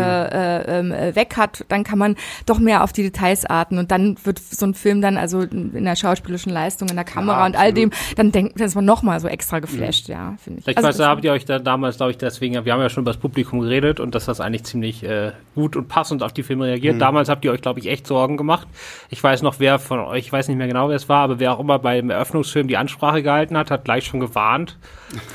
äh, 0.65 0.79
ähm, 0.81 0.93
äh, 0.93 1.15
weg 1.15 1.37
hat, 1.37 1.65
dann 1.69 1.85
kann 1.85 1.99
man 1.99 2.17
doch 2.47 2.59
mehr 2.59 2.83
auf 2.85 2.93
die 2.93 3.03
Details 3.03 3.45
arten 3.47 3.79
und 3.79 3.91
dann 3.91 4.17
wird 4.25 4.39
so 4.39 4.67
ein 4.67 4.75
Film 4.75 5.01
dann 5.01 5.17
also 5.17 5.41
in 5.41 5.85
der 5.85 5.97
schauspielerischen 5.97 6.53
Leistung, 6.53 6.89
in 6.89 6.97
der 6.97 7.05
Kamera 7.05 7.47
und 7.47 7.57
all 7.57 7.73
dem, 7.73 7.91
dann 8.17 8.33
denkt, 8.33 8.59
dann 8.61 8.67
ist 8.67 8.75
man 8.75 8.85
noch 8.85 9.03
mal 9.03 9.19
so 9.21 9.29
extra 9.29 9.59
geflasht, 9.59 10.09
ja, 10.09 10.35
finde 10.43 10.61
ich. 10.61 10.69
Ich 10.69 10.77
Also 10.77 10.89
weiß, 10.89 10.97
da 10.99 11.09
habt 11.09 11.25
ihr 11.25 11.33
euch 11.33 11.45
da 11.45 11.59
damals, 11.59 11.97
glaube 11.97 12.13
ich, 12.13 12.19
deswegen, 12.19 12.65
wir 12.65 12.73
haben 12.73 12.81
ja 12.81 12.89
schon 12.89 13.03
über 13.03 13.13
das 13.13 13.21
Publikum 13.21 13.61
geredet 13.61 14.01
und 14.01 14.15
dass 14.15 14.25
das 14.27 14.41
eigentlich 14.41 14.65
ziemlich 14.65 15.03
äh, 15.05 15.33
gut 15.55 15.77
und 15.77 15.89
passend 15.89 16.23
auf 16.23 16.33
die 16.33 16.43
Filme 16.43 16.67
reagiert. 16.67 17.01
Damals 17.01 17.29
habt 17.29 17.45
ihr 17.45 17.53
euch, 17.53 17.61
glaube 17.63 17.81
ich, 17.81 17.87
echt 17.89 18.07
Sorgen 18.07 18.37
gemacht. 18.37 18.67
Ich 19.11 19.23
weiß 19.23 19.43
noch, 19.43 19.57
wer 19.59 19.79
von 19.79 19.99
euch, 20.01 20.27
ich 20.27 20.33
weiß 20.33 20.49
nicht 20.49 20.57
mehr 20.57 20.69
genau, 20.69 20.89
wer 20.89 20.97
es 20.97 21.09
war, 21.09 21.23
aber 21.25 21.39
wer 21.41 21.53
auch 21.55 21.61
immer 21.61 21.79
beim 21.79 22.11
Eröffnungsfilm 22.11 22.69
die 22.69 22.77
Ansprache 22.77 23.23
gehalten 23.23 23.57
hat, 23.57 23.71
hat 23.71 23.85
gleich 23.85 24.05
schon 24.07 24.21
gewarnt. 24.21 24.77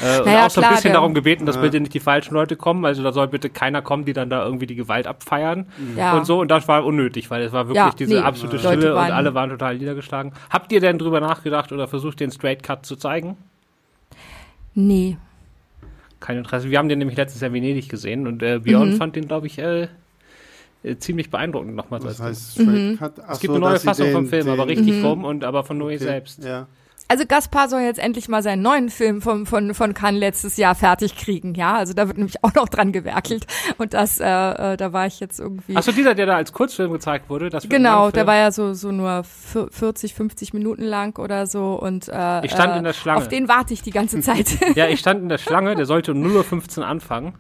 Äh, 0.01 0.19
und 0.19 0.25
Naja, 0.25 0.45
auch 0.45 0.49
so 0.49 0.59
ein 0.61 0.63
klar, 0.63 0.71
bisschen 0.75 0.91
der- 0.91 0.93
darum 0.99 1.13
gebeten, 1.13 1.45
dass 1.45 1.59
bitte 1.59 1.79
nicht 1.79 1.93
die 1.93 1.99
falschen 1.99 2.33
Leute 2.33 2.55
kommen. 2.55 2.85
Also 2.85 3.03
da 3.03 3.11
soll 3.11 3.27
bitte 3.27 3.49
keiner 3.49 3.81
kommen, 3.81 4.05
die 4.05 4.13
dann 4.13 4.29
da 4.29 4.43
irgendwie 4.45 4.65
die 4.67 4.75
Gewalt 4.75 5.07
abfeiern 5.07 5.67
Ja. 5.97 6.17
und 6.17 6.25
so. 6.25 6.39
Und 6.41 6.49
das 6.51 6.67
war 6.67 6.85
unnötig, 6.85 7.29
weil 7.29 7.41
es 7.43 7.51
war 7.51 7.67
wirklich 7.67 7.77
Ja, 7.77 7.91
diese 7.97 8.13
nee, 8.15 8.19
absolute 8.19 8.59
Stille 8.59 8.93
und 8.93 8.99
alle 8.99 9.33
waren 9.33 9.49
total 9.49 9.77
niedergeschlagen. 9.77 10.33
Habt 10.49 10.71
ihr 10.71 10.79
denn 10.81 10.97
drüber 10.97 11.19
nachgedacht 11.19 11.71
oder 11.71 11.87
versucht, 11.87 12.19
den 12.19 12.31
Straight 12.31 12.63
Cut 12.69 12.85
zu 12.85 12.95
zeigen? 12.95 13.35
nee. 14.75 15.17
kein 16.19 16.37
Interesse. 16.37 16.69
Wir 16.69 16.77
haben 16.77 16.89
den 16.89 16.99
nämlich 16.99 17.17
letztes 17.17 17.39
Jahr 17.41 17.47
in 17.47 17.53
Venedig 17.55 17.87
gesehen 17.89 18.27
und 18.27 18.43
äh, 18.43 18.59
Björn 18.59 18.89
Mhm. 18.91 18.97
fand 18.97 19.15
den, 19.15 19.25
glaube 19.27 19.47
ich, 19.47 19.57
äh, 19.57 19.87
äh, 20.83 20.97
ziemlich 20.97 21.29
beeindruckend 21.31 21.75
nochmal. 21.75 22.03
Was 22.03 22.19
heißt 22.21 22.59
Mhm. 22.59 22.63
Straight 22.63 22.99
Cut? 22.99 23.23
Ach 23.25 23.31
es 23.33 23.39
gibt 23.39 23.51
so, 23.53 23.55
eine 23.57 23.65
neue 23.69 23.79
Fassung 23.79 24.05
den- 24.07 24.13
vom 24.13 24.27
Film, 24.27 24.45
den, 24.45 24.53
aber 24.53 24.67
richtig 24.67 25.01
rum 25.03 25.23
und 25.23 25.43
aber 25.45 25.63
von 25.63 25.79
Noé 25.81 25.85
okay, 25.95 25.97
selbst. 25.97 26.43
Ja. 26.43 26.67
Also 27.11 27.25
Gaspar 27.27 27.67
soll 27.69 27.81
jetzt 27.81 27.97
endlich 27.99 28.29
mal 28.29 28.43
seinen 28.43 28.61
neuen 28.61 28.89
Film 28.89 29.21
von, 29.23 29.47
von, 29.47 29.73
von 29.73 29.95
Cannes 29.95 30.19
letztes 30.19 30.57
Jahr 30.57 30.75
fertig 30.75 31.15
kriegen, 31.17 31.55
ja. 31.55 31.73
Also 31.73 31.93
da 31.93 32.07
wird 32.07 32.17
nämlich 32.19 32.43
auch 32.43 32.53
noch 32.53 32.69
dran 32.69 32.91
gewerkelt. 32.91 33.47
Und 33.79 33.95
das, 33.95 34.19
äh, 34.19 34.25
äh, 34.25 34.77
da 34.77 34.93
war 34.93 35.07
ich 35.07 35.19
jetzt 35.19 35.39
irgendwie. 35.39 35.75
Achso, 35.75 35.91
dieser, 35.91 36.13
der 36.13 36.27
da 36.27 36.35
als 36.35 36.53
Kurzfilm 36.53 36.91
gezeigt 36.91 37.27
wurde, 37.27 37.49
das 37.49 37.67
Genau, 37.67 38.11
der 38.11 38.27
war 38.27 38.35
ja 38.35 38.51
so, 38.51 38.75
so 38.75 38.91
nur 38.91 39.23
vier- 39.23 39.69
40, 39.71 40.13
50 40.13 40.53
Minuten 40.53 40.83
lang 40.83 41.17
oder 41.17 41.47
so. 41.47 41.73
Und 41.81 42.07
äh, 42.09 42.45
Ich 42.45 42.51
stand 42.51 42.73
äh, 42.75 42.77
in 42.77 42.83
der 42.83 42.93
Schlange. 42.93 43.17
Auf 43.17 43.27
den 43.27 43.47
warte 43.47 43.73
ich 43.73 43.81
die 43.81 43.89
ganze 43.91 44.19
Zeit. 44.21 44.47
Ja, 44.75 44.87
ich 44.87 44.99
stand 44.99 45.23
in 45.23 45.29
der 45.29 45.39
Schlange, 45.39 45.73
der 45.75 45.87
sollte 45.87 46.11
um 46.11 46.23
0.15 46.23 46.77
Uhr 46.79 46.85
anfangen. 46.87 47.33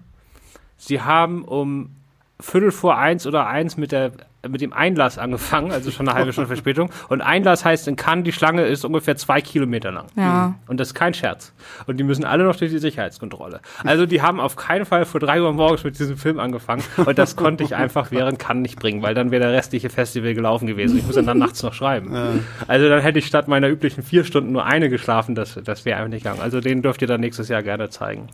Sie 0.77 0.99
haben 1.01 1.43
um 1.43 1.95
Viertel 2.41 2.71
vor 2.71 2.97
eins 2.97 3.27
oder 3.27 3.47
eins 3.47 3.75
mit 3.77 3.91
der 3.91 4.11
mit 4.47 4.61
dem 4.61 4.71
Einlass 4.71 5.17
angefangen, 5.17 5.71
also 5.71 5.91
schon 5.91 6.07
eine 6.07 6.17
halbe 6.17 6.31
Stunde 6.31 6.47
Verspätung. 6.47 6.89
Und 7.09 7.21
Einlass 7.21 7.65
heißt 7.65 7.87
in 7.87 7.95
Cannes, 7.95 8.23
die 8.23 8.31
Schlange 8.31 8.65
ist 8.65 8.85
ungefähr 8.85 9.17
zwei 9.17 9.41
Kilometer 9.41 9.91
lang. 9.91 10.05
Ja. 10.15 10.55
Und 10.67 10.79
das 10.79 10.89
ist 10.89 10.93
kein 10.93 11.13
Scherz. 11.13 11.51
Und 11.87 11.97
die 11.97 12.03
müssen 12.03 12.23
alle 12.23 12.45
noch 12.45 12.55
durch 12.55 12.71
die 12.71 12.77
Sicherheitskontrolle. 12.77 13.59
Also 13.83 14.05
die 14.05 14.21
haben 14.21 14.39
auf 14.39 14.55
keinen 14.55 14.85
Fall 14.85 15.05
vor 15.05 15.19
drei 15.19 15.41
Uhr 15.41 15.51
morgens 15.51 15.83
mit 15.83 15.99
diesem 15.99 16.17
Film 16.17 16.39
angefangen. 16.39 16.83
Und 16.97 17.17
das 17.17 17.35
konnte 17.35 17.63
ich 17.63 17.75
einfach 17.75 18.11
während 18.11 18.39
Cannes 18.39 18.61
nicht 18.61 18.79
bringen, 18.79 19.01
weil 19.01 19.13
dann 19.13 19.31
wäre 19.31 19.43
der 19.43 19.53
restliche 19.53 19.89
Festival 19.89 20.33
gelaufen 20.33 20.67
gewesen. 20.67 20.97
Ich 20.97 21.05
muss 21.05 21.15
dann, 21.15 21.25
dann 21.25 21.37
nachts 21.37 21.61
noch 21.61 21.73
schreiben. 21.73 22.45
Also 22.67 22.87
dann 22.87 23.01
hätte 23.01 23.19
ich 23.19 23.25
statt 23.25 23.47
meiner 23.47 23.67
üblichen 23.67 24.03
vier 24.03 24.23
Stunden 24.23 24.53
nur 24.53 24.65
eine 24.65 24.89
geschlafen. 24.89 25.35
Das, 25.35 25.59
das 25.61 25.83
wäre 25.83 25.97
einfach 25.97 26.11
nicht 26.11 26.23
gegangen. 26.23 26.41
Also 26.41 26.61
den 26.61 26.81
dürft 26.81 27.01
ihr 27.01 27.07
dann 27.07 27.19
nächstes 27.19 27.49
Jahr 27.49 27.61
gerne 27.61 27.89
zeigen. 27.89 28.29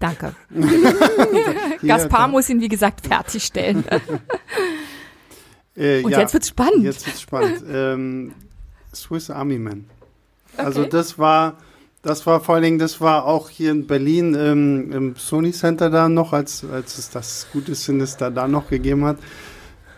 Danke. 0.00 0.34
Gaspar 1.86 2.26
muss 2.26 2.48
ihn, 2.48 2.60
wie 2.60 2.68
gesagt, 2.68 3.06
fertigstellen. 3.06 3.84
Äh, 5.76 6.02
Und 6.02 6.10
ja, 6.10 6.18
jetzt 6.20 6.34
wird's 6.34 6.48
spannend. 6.48 6.82
Jetzt 6.82 7.06
wird's 7.06 7.20
spannend. 7.22 7.62
ähm, 7.72 8.34
Swiss 8.92 9.30
Army 9.30 9.56
Man. 9.58 9.86
Also 10.56 10.80
Okay. 10.80 10.90
das 10.90 11.16
war, 11.18 11.58
das 12.02 12.26
war 12.26 12.40
vor 12.40 12.56
allen 12.56 12.64
Dingen, 12.64 12.78
das 12.80 13.00
war 13.00 13.24
auch 13.24 13.48
hier 13.48 13.70
in 13.70 13.86
Berlin 13.86 14.34
ähm, 14.34 14.92
im 14.92 15.16
Sony 15.16 15.52
Center 15.52 15.88
da 15.88 16.08
noch, 16.08 16.32
als, 16.32 16.64
als 16.70 16.98
es 16.98 17.08
das 17.10 17.46
gute 17.52 17.74
Sinister 17.76 18.30
da 18.32 18.48
noch 18.48 18.68
gegeben 18.68 19.04
hat. 19.04 19.18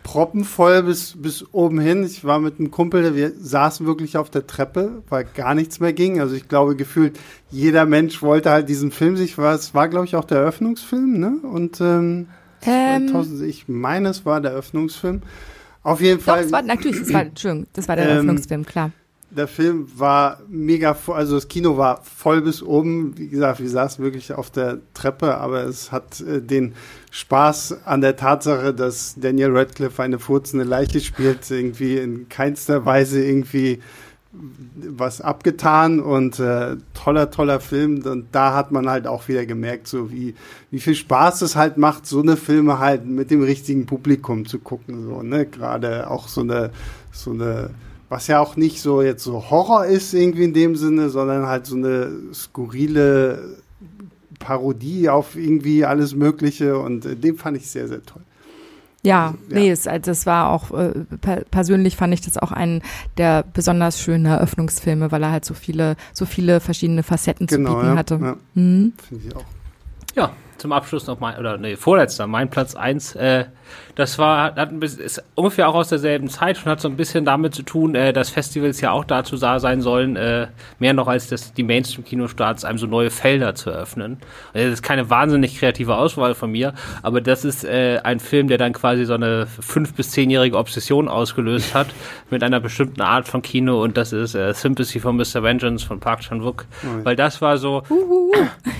Proppenvoll 0.03 0.83
bis, 0.83 1.15
bis 1.17 1.45
oben 1.53 1.79
hin. 1.79 2.05
Ich 2.05 2.25
war 2.25 2.41
mit 2.41 2.59
einem 2.59 2.71
Kumpel, 2.71 3.15
wir 3.15 3.33
saßen 3.39 3.87
wirklich 3.87 4.17
auf 4.17 4.31
der 4.31 4.47
Treppe, 4.47 5.03
weil 5.09 5.25
gar 5.25 5.55
nichts 5.55 5.79
mehr 5.81 5.93
ging. 5.93 6.21
Also 6.21 6.35
ich 6.35 6.49
glaube, 6.49 6.75
gefühlt 6.77 7.19
jeder 7.51 7.87
Mensch 7.87 8.21
wollte 8.21 8.51
halt 8.51 8.69
diesen 8.69 8.91
Film 8.91 9.17
sich, 9.17 9.39
war, 9.39 9.55
es 9.55 9.75
war, 9.75 9.89
glaube 9.89 10.07
ich, 10.07 10.17
auch 10.17 10.25
der 10.25 10.39
Eröffnungsfilm, 10.39 11.19
ne? 11.21 11.37
Und 11.43 11.81
ähm, 11.81 12.27
Ähm, 12.65 13.09
2000, 13.09 13.43
ich 13.43 13.69
meine, 13.69 14.09
es 14.09 14.27
war 14.27 14.41
der 14.41 14.53
Eröffnungsfilm. 14.53 15.23
Auf 15.85 16.01
jeden 16.01 16.19
Doch, 16.19 16.25
Fall. 16.27 16.45
es 16.45 16.53
war, 16.53 16.63
natürlich, 16.63 16.99
das 17.01 17.13
war, 17.13 17.23
Entschuldigung, 17.23 17.67
das 17.73 17.89
war 17.89 17.97
der 17.97 18.05
Ähm, 18.07 18.11
Eröffnungsfilm, 18.13 18.67
klar. 18.67 18.91
Der 19.31 19.49
Film 19.49 19.87
war 19.97 20.41
mega 20.49 20.93
voll, 20.93 21.17
also 21.17 21.37
das 21.37 21.49
Kino 21.49 21.79
war 21.79 22.03
voll 22.03 22.43
bis 22.43 22.63
oben. 22.63 23.17
Wie 23.17 23.29
gesagt, 23.29 23.61
wir 23.61 23.69
saßen 23.71 24.05
wirklich 24.05 24.33
auf 24.35 24.51
der 24.51 24.79
Treppe, 24.93 25.39
aber 25.39 25.63
es 25.65 25.91
hat 25.91 26.21
äh, 26.21 26.43
den 26.43 26.75
Spaß 27.15 27.85
an 27.85 28.01
der 28.01 28.17
Tatsache, 28.17 28.73
dass 28.73 29.17
Daniel 29.21 29.55
Radcliffe 29.55 30.03
eine 30.03 30.19
furzende 30.19 30.65
Leiche 30.65 30.99
spielt, 31.01 31.49
irgendwie 31.51 31.99
in 31.99 32.31
keinster 32.31 32.87
Weise 32.87 33.23
irgendwie 33.23 33.81
was 34.33 35.21
abgetan 35.21 36.01
und 36.01 36.39
äh, 36.39 36.77
toller, 36.95 37.31
toller 37.31 37.61
Film. 37.61 38.03
Und 38.07 38.29
da 38.33 38.55
hat 38.55 38.73
man 38.73 38.89
halt 38.89 39.07
auch 39.07 39.29
wieder 39.29 39.45
gemerkt, 39.45 39.89
so 39.89 40.11
wie, 40.11 40.35
wie 40.71 40.81
viel 40.81 40.95
Spaß 40.95 41.43
es 41.43 41.55
halt 41.55 41.77
macht, 41.77 42.07
so 42.07 42.23
eine 42.23 42.39
Filme 42.39 42.79
halt 42.79 43.05
mit 43.05 43.31
dem 43.31 43.43
richtigen 43.43 43.85
Publikum 43.85 44.47
zu 44.47 44.59
gucken. 44.59 45.05
So, 45.05 45.21
ne? 45.23 45.45
Gerade 45.45 46.11
auch 46.11 46.29
so 46.29 46.41
eine, 46.41 46.71
so 47.13 47.33
eine, 47.33 47.71
was 48.09 48.27
ja 48.27 48.41
auch 48.41 48.57
nicht 48.57 48.81
so 48.81 49.03
jetzt 49.03 49.23
so 49.23 49.51
Horror 49.51 49.85
ist, 49.85 50.15
irgendwie 50.15 50.45
in 50.45 50.55
dem 50.55 50.77
Sinne, 50.77 51.11
sondern 51.11 51.47
halt 51.47 51.67
so 51.67 51.77
eine 51.77 52.11
skurrile 52.33 53.59
Parodie 54.43 55.09
auf 55.09 55.37
irgendwie 55.37 55.85
alles 55.85 56.15
Mögliche. 56.15 56.79
Und 56.79 57.05
äh, 57.05 57.17
den 57.17 57.37
fand 57.37 57.57
ich 57.57 57.71
sehr, 57.71 57.89
sehr 57.89 58.03
toll. 58.03 58.23
Ja, 59.05 59.35
ja. 59.49 59.59
nee, 59.59 59.71
es, 59.71 59.89
also 59.89 60.11
das 60.11 60.27
war 60.27 60.51
auch, 60.51 60.71
äh, 60.71 60.93
per 61.21 61.41
persönlich 61.51 61.97
fand 61.97 62.15
ich 62.15 62.21
das 62.21 62.39
auch 62.39 62.53
einen 62.53 62.83
der 63.17 63.43
besonders 63.43 64.01
schönen 64.01 64.27
Eröffnungsfilme, 64.27 65.11
weil 65.11 65.23
er 65.25 65.33
halt 65.33 65.45
so 65.45 65.55
viele, 65.55 65.97
so 66.13 66.25
viele 66.25 66.61
verschiedene 66.61 67.03
Facetten 67.03 67.49
zu 67.49 67.57
Genau, 67.57 67.75
bieten 67.75 67.87
ja, 67.89 67.97
hatte. 67.97 68.19
ja. 68.23 68.37
Mhm. 68.55 68.93
Finde 69.09 69.27
ich 69.27 69.35
auch. 69.37 69.45
Ja, 70.15 70.31
zum 70.63 70.73
Abschluss 70.73 71.07
noch 71.09 71.21
mein, 71.21 71.39
oder 71.39 71.59
nee, 71.59 71.77
vorletzter, 71.77 72.27
mein 72.27 72.49
Platz 72.49 72.75
eins. 72.75 73.15
Äh, 73.17 73.47
das 73.95 74.19
war, 74.19 74.55
hat 74.55 74.71
ein 74.71 74.81
bisschen, 74.81 75.03
ist 75.03 75.23
ungefähr 75.35 75.69
auch 75.69 75.75
aus 75.75 75.89
derselben 75.89 76.29
Zeit 76.29 76.57
und 76.65 76.71
hat 76.71 76.81
so 76.81 76.89
ein 76.89 76.97
bisschen 76.97 77.25
damit 77.25 77.55
zu 77.55 77.63
tun, 77.63 77.95
äh, 77.95 78.13
dass 78.13 78.31
Festivals 78.31 78.81
ja 78.81 78.93
auch 78.93 79.05
dazu 79.05 79.37
da 79.37 79.59
sein 79.59 79.81
sollen, 79.81 80.17
äh, 80.17 80.47
mehr 80.79 80.95
noch 80.95 81.09
als 81.09 81.29
das, 81.29 81.53
die 81.53 81.63
Mainstream-Kinostarts, 81.63 82.65
einem 82.65 82.79
so 82.79 82.87
neue 82.87 83.11
Felder 83.11 83.55
zu 83.55 83.71
eröffnen. 83.71 84.19
Das 84.55 84.65
ist 84.65 84.83
keine 84.83 85.11
wahnsinnig 85.11 85.59
kreative 85.59 85.97
Auswahl 85.97 86.35
von 86.35 86.53
mir, 86.53 86.75
aber 87.03 87.21
das 87.21 87.45
ist 87.45 87.65
äh, 87.65 88.01
ein 88.03 88.21
Film, 88.21 88.49
der 88.49 88.59
dann 88.59 88.73
quasi 88.73 89.05
so 89.05 89.15
eine 89.15 89.47
fünf- 89.47 89.95
bis 89.95 90.11
zehnjährige 90.11 90.57
Obsession 90.57 91.09
ausgelöst 91.09 91.75
hat 91.75 91.89
mit 92.31 92.43
einer 92.43 92.61
bestimmten 92.61 93.03
Art 93.03 93.29
von 93.29 93.43
Kino 93.43 93.83
und 93.83 93.97
das 93.97 94.13
ist 94.13 94.35
äh, 94.35 94.55
Sympathy 94.55 95.01
for 95.01 95.13
Mr. 95.13 95.43
Vengeance 95.43 95.85
von 95.85 95.99
Park 96.01 96.21
Chan-wook, 96.21 96.67
weil 97.03 97.17
das 97.17 97.43
war 97.43 97.59
so, 97.59 97.83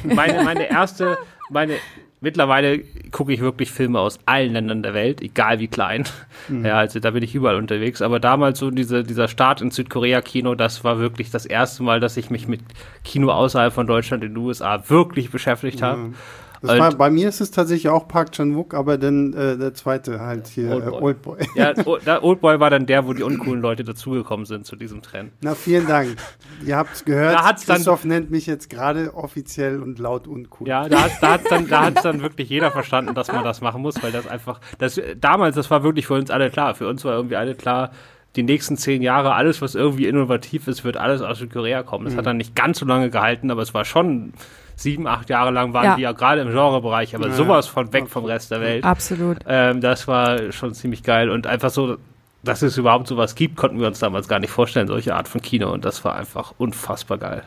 meine, 0.05 0.45
meine 0.45 0.71
erste, 0.71 1.19
meine 1.53 1.75
mittlerweile 2.23 2.79
gucke 3.11 3.33
ich 3.33 3.41
wirklich 3.41 3.71
Filme 3.71 3.99
aus 3.99 4.21
allen 4.27 4.53
Ländern 4.53 4.83
der 4.83 4.95
Welt, 4.95 5.21
egal 5.21 5.59
wie 5.59 5.69
klein. 5.69 6.05
Mhm. 6.49 6.65
Ja, 6.65 6.79
also 6.79 7.01
da 7.01 7.11
bin 7.11 7.23
ich 7.23 7.35
überall 7.35 7.57
unterwegs. 7.57 8.01
Aber 8.01 8.21
damals 8.21 8.59
so 8.59 8.71
diese, 8.71 9.03
dieser 9.03 9.29
Start 9.29 9.61
ins 9.61 9.77
Südkorea-Kino, 9.77 10.55
das 10.55 10.85
war 10.85 10.99
wirklich 10.99 11.31
das 11.31 11.45
erste 11.45 11.83
Mal, 11.83 12.01
dass 12.01 12.17
ich 12.17 12.31
mich 12.31 12.49
mit 12.49 12.61
Kino 13.05 13.31
außerhalb 13.31 13.73
von 13.73 13.87
Deutschland 13.87 14.25
in 14.25 14.35
den 14.35 14.43
USA 14.43 14.89
wirklich 14.89 15.31
beschäftigt 15.31 15.83
habe. 15.83 15.99
Mhm. 15.99 16.15
War, 16.63 16.95
bei 16.95 17.11
mir 17.11 17.29
ist 17.29 17.41
es 17.41 17.51
tatsächlich 17.51 17.89
auch 17.89 18.07
Park 18.07 18.33
Chan-wook, 18.33 18.75
aber 18.75 18.97
dann 18.97 19.33
äh, 19.33 19.57
der 19.59 19.75
zweite 19.75 20.21
halt 20.21 20.47
hier, 20.47 20.71
Oldboy. 20.71 20.93
Äh, 20.93 21.03
Oldboy. 21.03 21.39
Ja, 21.57 21.75
Oldboy 22.23 22.61
war 22.61 22.71
dann 22.71 22.87
der, 22.87 23.07
wo 23.07 23.13
die 23.13 23.23
uncoolen 23.23 23.61
Leute 23.61 23.85
dazugekommen 23.85 24.47
sind 24.47 24.65
zu 24.65 24.77
diesem 24.77 25.03
Trend. 25.03 25.33
Na, 25.41 25.55
vielen 25.55 25.87
Dank. 25.87 26.17
Ihr 26.65 26.77
habt 26.77 26.95
es 26.95 27.05
gehört. 27.05 27.35
Da 27.35 27.45
hat's 27.45 27.67
Christoph 27.67 28.05
nennt 28.05 28.31
mich 28.31 28.47
jetzt 28.47 28.71
gerade 28.71 29.15
offiziell 29.15 29.83
und 29.83 29.99
laut 29.99 30.29
uncool. 30.29 30.69
Ja, 30.69 30.89
da 30.89 31.03
hat 31.03 31.13
da 31.21 31.33
hat's 31.33 31.49
dann, 31.49 31.69
da 31.69 31.85
hat's 31.87 32.03
dann 32.03 32.23
wirklich 32.23 32.49
jeder 32.49 32.71
verstanden, 32.71 33.15
dass 33.15 33.33
man 33.33 33.45
das 33.45 33.61
machen 33.61 33.83
muss, 33.83 34.03
weil 34.03 34.13
das 34.13 34.27
einfach, 34.27 34.61
das, 34.79 35.01
damals, 35.21 35.57
das 35.57 35.71
war 35.71 35.83
wirklich 35.83 36.07
für 36.07 36.15
uns 36.15 36.31
alle 36.31 36.51
klar. 36.51 36.75
Für 36.75 36.89
uns 36.89 37.05
war 37.05 37.15
irgendwie 37.15 37.37
alle 37.37 37.55
klar, 37.55 37.91
die 38.37 38.43
nächsten 38.43 38.77
zehn 38.77 39.03
Jahre, 39.03 39.35
alles, 39.35 39.61
was 39.61 39.75
irgendwie 39.75 40.07
innovativ 40.07 40.69
ist, 40.69 40.85
wird 40.85 40.97
alles 40.97 41.21
aus 41.23 41.39
Südkorea 41.39 41.83
kommen. 41.83 42.05
Das 42.05 42.15
mhm. 42.15 42.19
hat 42.19 42.27
dann 42.27 42.37
nicht 42.37 42.55
ganz 42.55 42.79
so 42.79 42.87
lange 42.87 43.11
gehalten, 43.11 43.51
aber 43.51 43.63
es 43.63 43.75
war 43.75 43.85
schon 43.85 44.33
sieben, 44.77 45.07
acht 45.07 45.31
Jahre 45.31 45.51
lang 45.51 45.73
waren 45.73 45.85
ja. 45.85 45.97
die 45.97 46.03
ja 46.03 46.13
gerade 46.13 46.41
im 46.41 46.51
Genrebereich, 46.51 47.15
aber 47.15 47.29
ja, 47.29 47.35
sowas 47.35 47.67
von 47.67 47.93
weg 47.93 48.09
vom 48.09 48.25
Rest 48.25 48.51
der 48.51 48.61
Welt. 48.61 48.85
Absolut. 48.85 49.39
Ähm, 49.47 49.81
das 49.81 50.09
war 50.09 50.53
schon 50.53 50.75
ziemlich 50.75 51.03
geil 51.03 51.31
und 51.31 51.47
einfach 51.47 51.71
so, 51.71 51.99
dass 52.43 52.63
es 52.63 52.77
überhaupt 52.77 53.07
sowas 53.07 53.35
gibt, 53.35 53.57
konnten 53.57 53.81
wir 53.81 53.87
uns 53.87 53.99
damals 53.99 54.29
gar 54.29 54.39
nicht 54.39 54.51
vorstellen, 54.51 54.89
solche 54.89 55.15
Art 55.15 55.29
von 55.29 55.41
Kino 55.41 55.73
und 55.73 55.85
das 55.85 56.05
war 56.05 56.17
einfach 56.17 56.55
unfassbar 56.59 57.19
geil. 57.19 57.43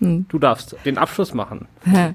Hm. 0.00 0.26
Du 0.28 0.38
darfst 0.38 0.76
den 0.84 0.98
Abschluss 0.98 1.34
machen. 1.34 1.68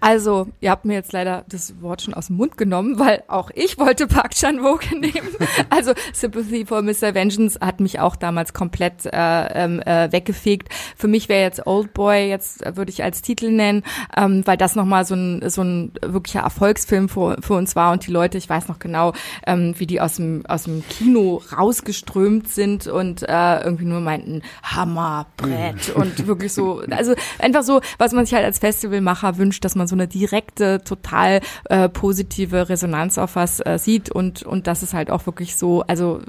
Also, 0.00 0.48
ihr 0.60 0.70
habt 0.70 0.84
mir 0.84 0.92
jetzt 0.92 1.14
leider 1.14 1.46
das 1.48 1.80
Wort 1.80 2.02
schon 2.02 2.12
aus 2.12 2.26
dem 2.26 2.36
Mund 2.36 2.58
genommen, 2.58 2.98
weil 2.98 3.22
auch 3.26 3.50
ich 3.54 3.78
wollte 3.78 4.06
Park 4.06 4.34
Chan-wook 4.34 4.92
nehmen. 5.00 5.30
Also 5.70 5.94
Sympathy 6.12 6.66
for 6.66 6.82
Mr. 6.82 7.14
Vengeance 7.14 7.58
hat 7.58 7.80
mich 7.80 8.00
auch 8.00 8.14
damals 8.14 8.52
komplett 8.52 9.06
äh, 9.06 9.10
ähm, 9.14 9.80
äh, 9.80 10.12
weggefegt. 10.12 10.68
Für 10.94 11.08
mich 11.08 11.30
wäre 11.30 11.40
jetzt 11.40 11.66
Old 11.66 11.94
Boy, 11.94 12.28
jetzt 12.28 12.76
würde 12.76 12.90
ich 12.90 13.02
als 13.02 13.22
Titel 13.22 13.50
nennen, 13.50 13.82
ähm, 14.14 14.42
weil 14.44 14.58
das 14.58 14.76
nochmal 14.76 15.06
so 15.06 15.14
ein, 15.14 15.48
so 15.48 15.62
ein 15.62 15.92
wirklicher 16.02 16.40
Erfolgsfilm 16.40 17.08
für, 17.08 17.38
für 17.40 17.54
uns 17.54 17.74
war 17.74 17.90
und 17.92 18.06
die 18.06 18.12
Leute, 18.12 18.36
ich 18.36 18.50
weiß 18.50 18.68
noch 18.68 18.80
genau, 18.80 19.14
ähm, 19.46 19.74
wie 19.78 19.86
die 19.86 20.02
aus 20.02 20.16
dem, 20.16 20.44
aus 20.46 20.64
dem 20.64 20.86
Kino 20.86 21.40
rausgeströmt 21.56 22.48
sind 22.48 22.88
und 22.88 23.22
äh, 23.22 23.62
irgendwie 23.62 23.86
nur 23.86 24.00
meinten, 24.00 24.42
Hammer, 24.62 25.28
Brett 25.38 25.88
und 25.94 26.26
wirklich 26.26 26.52
so, 26.52 26.82
also 26.90 27.14
einfach 27.38 27.62
so, 27.62 27.80
was 27.98 28.12
man 28.12 28.24
sich 28.24 28.34
halt 28.34 28.44
als 28.44 28.58
Festivalmacher 28.58 29.38
wünscht, 29.38 29.64
dass 29.64 29.74
man 29.74 29.86
so 29.86 29.94
eine 29.94 30.08
direkte, 30.08 30.82
total 30.84 31.40
äh, 31.66 31.88
positive 31.88 32.68
Resonanz 32.68 33.18
auf 33.18 33.36
was 33.36 33.60
äh, 33.60 33.78
sieht 33.78 34.10
und, 34.10 34.42
und 34.42 34.66
dass 34.66 34.82
es 34.82 34.94
halt 34.94 35.10
auch 35.10 35.26
wirklich 35.26 35.56
so, 35.56 35.82
also 35.82 36.20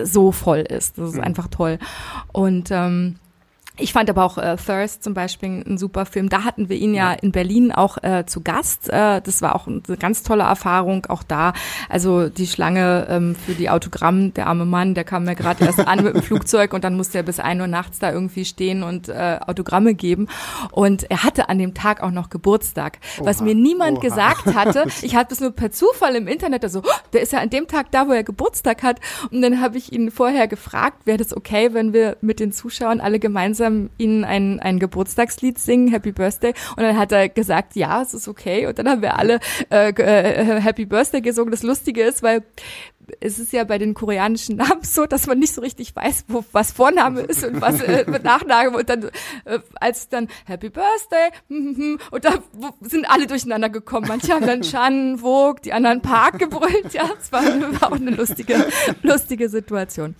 so 0.00 0.32
voll 0.32 0.60
ist. 0.60 0.98
Das 0.98 1.10
ist 1.10 1.16
mhm. 1.16 1.22
einfach 1.22 1.48
toll. 1.48 1.78
Und 2.32 2.70
ähm, 2.70 3.16
ich 3.76 3.92
fand 3.92 4.08
aber 4.08 4.24
auch 4.24 4.38
äh, 4.38 4.56
Thirst 4.56 5.02
zum 5.02 5.14
Beispiel 5.14 5.64
ein 5.66 5.78
super 5.78 6.06
Film. 6.06 6.28
Da 6.28 6.44
hatten 6.44 6.68
wir 6.68 6.76
ihn 6.76 6.94
ja 6.94 7.12
in 7.12 7.32
Berlin 7.32 7.72
auch 7.72 8.00
äh, 8.04 8.24
zu 8.24 8.40
Gast. 8.40 8.88
Äh, 8.88 9.20
das 9.20 9.42
war 9.42 9.56
auch 9.56 9.66
eine 9.66 9.80
ganz 9.98 10.22
tolle 10.22 10.44
Erfahrung. 10.44 11.06
Auch 11.06 11.24
da, 11.24 11.54
also 11.88 12.28
die 12.28 12.46
Schlange 12.46 13.08
ähm, 13.10 13.34
für 13.34 13.54
die 13.54 13.70
Autogramm, 13.70 14.32
der 14.32 14.46
arme 14.46 14.64
Mann, 14.64 14.94
der 14.94 15.02
kam 15.02 15.24
mir 15.24 15.34
gerade 15.34 15.64
erst 15.64 15.80
an 15.80 16.04
mit 16.04 16.14
dem 16.14 16.22
Flugzeug 16.22 16.72
und 16.72 16.84
dann 16.84 16.96
musste 16.96 17.18
er 17.18 17.24
bis 17.24 17.40
ein 17.40 17.60
Uhr 17.60 17.66
nachts 17.66 17.98
da 17.98 18.12
irgendwie 18.12 18.44
stehen 18.44 18.84
und 18.84 19.08
äh, 19.08 19.40
Autogramme 19.44 19.94
geben. 19.94 20.28
Und 20.70 21.10
er 21.10 21.24
hatte 21.24 21.48
an 21.48 21.58
dem 21.58 21.74
Tag 21.74 22.00
auch 22.00 22.12
noch 22.12 22.30
Geburtstag, 22.30 22.98
Oha. 23.18 23.26
was 23.26 23.40
mir 23.40 23.56
niemand 23.56 23.98
Oha. 23.98 24.02
gesagt 24.02 24.54
hatte. 24.54 24.84
Ich 25.02 25.16
hatte 25.16 25.34
es 25.34 25.40
nur 25.40 25.50
per 25.50 25.70
Zufall 25.70 26.14
im 26.14 26.28
Internet, 26.28 26.64
also 26.64 26.80
oh, 26.80 26.90
der 27.12 27.22
ist 27.22 27.32
ja 27.32 27.40
an 27.40 27.50
dem 27.50 27.66
Tag 27.66 27.90
da, 27.90 28.08
wo 28.08 28.12
er 28.12 28.22
Geburtstag 28.22 28.82
hat. 28.82 29.00
Und 29.30 29.42
dann 29.42 29.60
habe 29.60 29.76
ich 29.76 29.92
ihn 29.92 30.10
vorher 30.10 30.48
gefragt, 30.48 31.04
wäre 31.04 31.18
das 31.18 31.36
okay, 31.36 31.74
wenn 31.74 31.92
wir 31.92 32.16
mit 32.20 32.40
den 32.40 32.52
Zuschauern 32.52 33.00
alle 33.00 33.18
gemeinsam 33.18 33.63
gemeinsam 33.64 33.90
ihnen 33.98 34.24
ein, 34.24 34.60
ein 34.60 34.78
Geburtstagslied 34.78 35.58
singen, 35.58 35.88
Happy 35.88 36.12
Birthday. 36.12 36.54
Und 36.76 36.82
dann 36.82 36.98
hat 36.98 37.12
er 37.12 37.28
gesagt, 37.28 37.76
ja, 37.76 38.02
es 38.02 38.14
ist 38.14 38.28
okay. 38.28 38.66
Und 38.66 38.78
dann 38.78 38.88
haben 38.88 39.02
wir 39.02 39.18
alle 39.18 39.40
äh, 39.70 39.90
äh, 39.90 40.60
Happy 40.60 40.84
Birthday 40.84 41.20
gesungen. 41.20 41.50
Das 41.50 41.62
Lustige 41.62 42.02
ist, 42.02 42.22
weil 42.22 42.42
es 43.20 43.38
ist 43.38 43.52
ja 43.52 43.64
bei 43.64 43.78
den 43.78 43.94
koreanischen 43.94 44.56
Namen 44.56 44.82
so, 44.82 45.06
dass 45.06 45.26
man 45.26 45.38
nicht 45.38 45.54
so 45.54 45.60
richtig 45.60 45.94
weiß, 45.94 46.24
wo, 46.28 46.44
was 46.52 46.72
Vorname 46.72 47.20
ist 47.20 47.44
und 47.44 47.60
was 47.60 47.80
äh, 47.80 48.04
Nachname 48.22 48.76
und 48.76 48.88
dann 48.88 49.04
äh, 49.44 49.58
als 49.76 50.08
dann 50.08 50.28
Happy 50.44 50.70
Birthday 50.70 51.30
hm, 51.48 51.76
hm, 51.76 51.98
und 52.10 52.24
da 52.24 52.38
sind 52.80 53.08
alle 53.10 53.26
durcheinander 53.26 53.68
gekommen. 53.68 54.06
Manche 54.08 54.32
haben 54.32 54.46
dann 54.46 54.62
Chan, 54.62 55.18
Vogue, 55.18 55.60
die 55.64 55.72
anderen 55.72 56.00
Park 56.00 56.38
gebrüllt. 56.38 56.92
Ja, 56.92 57.10
es 57.20 57.32
war, 57.32 57.42
war 57.80 57.92
auch 57.92 57.96
eine 57.96 58.10
lustige 58.10 58.66
lustige 59.02 59.48
Situation. 59.48 60.14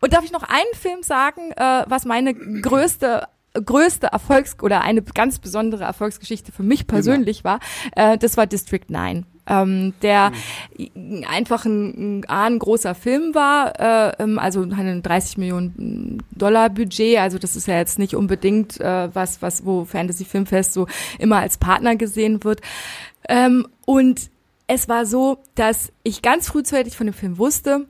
Und 0.00 0.12
darf 0.12 0.24
ich 0.24 0.32
noch 0.32 0.42
einen 0.42 0.74
Film 0.74 1.02
sagen, 1.02 1.52
äh, 1.52 1.84
was 1.86 2.04
meine 2.04 2.34
größte 2.34 3.28
größte 3.64 4.08
Erfolgs- 4.08 4.56
oder 4.62 4.82
eine 4.82 5.00
ganz 5.02 5.38
besondere 5.38 5.84
Erfolgsgeschichte 5.84 6.52
für 6.52 6.62
mich 6.62 6.86
persönlich 6.86 7.42
war, 7.42 7.60
äh, 7.94 8.18
das 8.18 8.36
war 8.36 8.46
District 8.46 8.84
9 8.88 9.24
ähm, 9.46 9.94
der 10.02 10.32
mhm. 10.76 11.24
einfach 11.28 11.64
ein, 11.64 12.24
ein, 12.26 12.58
großer 12.58 12.94
Film 12.94 13.34
war, 13.34 13.78
äh, 13.78 14.36
also 14.36 14.62
ein 14.62 15.02
30 15.02 15.38
Millionen 15.38 16.22
Dollar 16.32 16.70
Budget, 16.70 17.18
also 17.18 17.38
das 17.38 17.56
ist 17.56 17.68
ja 17.68 17.76
jetzt 17.76 17.98
nicht 17.98 18.14
unbedingt 18.14 18.80
äh, 18.80 19.14
was, 19.14 19.42
was 19.42 19.64
wo 19.64 19.84
Fantasy 19.84 20.24
Filmfest 20.24 20.72
so 20.72 20.86
immer 21.18 21.38
als 21.38 21.58
Partner 21.58 21.96
gesehen 21.96 22.42
wird. 22.44 22.60
Ähm, 23.28 23.66
und 23.84 24.30
es 24.66 24.88
war 24.88 25.06
so, 25.06 25.38
dass 25.54 25.92
ich 26.02 26.22
ganz 26.22 26.48
frühzeitig 26.48 26.96
von 26.96 27.06
dem 27.06 27.14
Film 27.14 27.38
wusste, 27.38 27.86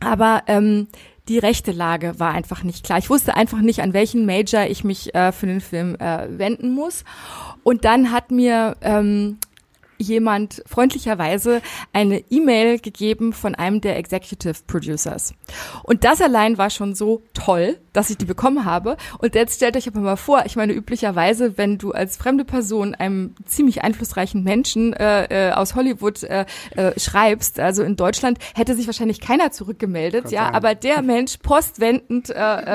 aber 0.00 0.42
ähm, 0.46 0.88
die 1.28 1.38
rechte 1.38 1.70
Lage 1.70 2.18
war 2.18 2.32
einfach 2.32 2.64
nicht 2.64 2.84
klar. 2.84 2.98
Ich 2.98 3.08
wusste 3.08 3.36
einfach 3.36 3.60
nicht, 3.60 3.82
an 3.82 3.92
welchen 3.92 4.26
Major 4.26 4.64
ich 4.64 4.82
mich 4.82 5.14
äh, 5.14 5.30
für 5.30 5.46
den 5.46 5.60
Film 5.60 5.94
äh, 5.96 6.26
wenden 6.28 6.74
muss. 6.74 7.04
Und 7.62 7.84
dann 7.84 8.10
hat 8.10 8.32
mir 8.32 8.76
ähm, 8.80 9.38
jemand 10.00 10.62
freundlicherweise 10.66 11.62
eine 11.92 12.18
E-Mail 12.30 12.78
gegeben 12.78 13.32
von 13.32 13.54
einem 13.54 13.80
der 13.80 13.96
Executive 13.96 14.54
Producers. 14.66 15.34
Und 15.82 16.04
das 16.04 16.20
allein 16.20 16.58
war 16.58 16.70
schon 16.70 16.94
so 16.94 17.22
toll, 17.34 17.78
dass 17.92 18.10
ich 18.10 18.16
die 18.16 18.24
bekommen 18.24 18.64
habe. 18.64 18.96
Und 19.18 19.34
jetzt 19.34 19.56
stellt 19.56 19.76
euch 19.76 19.88
aber 19.88 20.00
mal 20.00 20.16
vor, 20.16 20.44
ich 20.46 20.56
meine, 20.56 20.72
üblicherweise, 20.72 21.58
wenn 21.58 21.78
du 21.78 21.92
als 21.92 22.16
fremde 22.16 22.44
Person 22.44 22.94
einem 22.94 23.34
ziemlich 23.44 23.82
einflussreichen 23.82 24.42
Menschen 24.44 24.92
äh, 24.92 25.48
äh, 25.48 25.52
aus 25.52 25.74
Hollywood 25.74 26.22
äh, 26.22 26.46
äh, 26.76 26.98
schreibst, 26.98 27.58
also 27.60 27.82
in 27.82 27.96
Deutschland 27.96 28.38
hätte 28.54 28.74
sich 28.74 28.86
wahrscheinlich 28.86 29.20
keiner 29.20 29.50
zurückgemeldet, 29.50 30.24
Kann 30.24 30.32
ja, 30.32 30.44
sein. 30.46 30.54
aber 30.54 30.74
der 30.74 31.02
Mensch 31.02 31.38
postwendend 31.38 32.30
äh, 32.30 32.34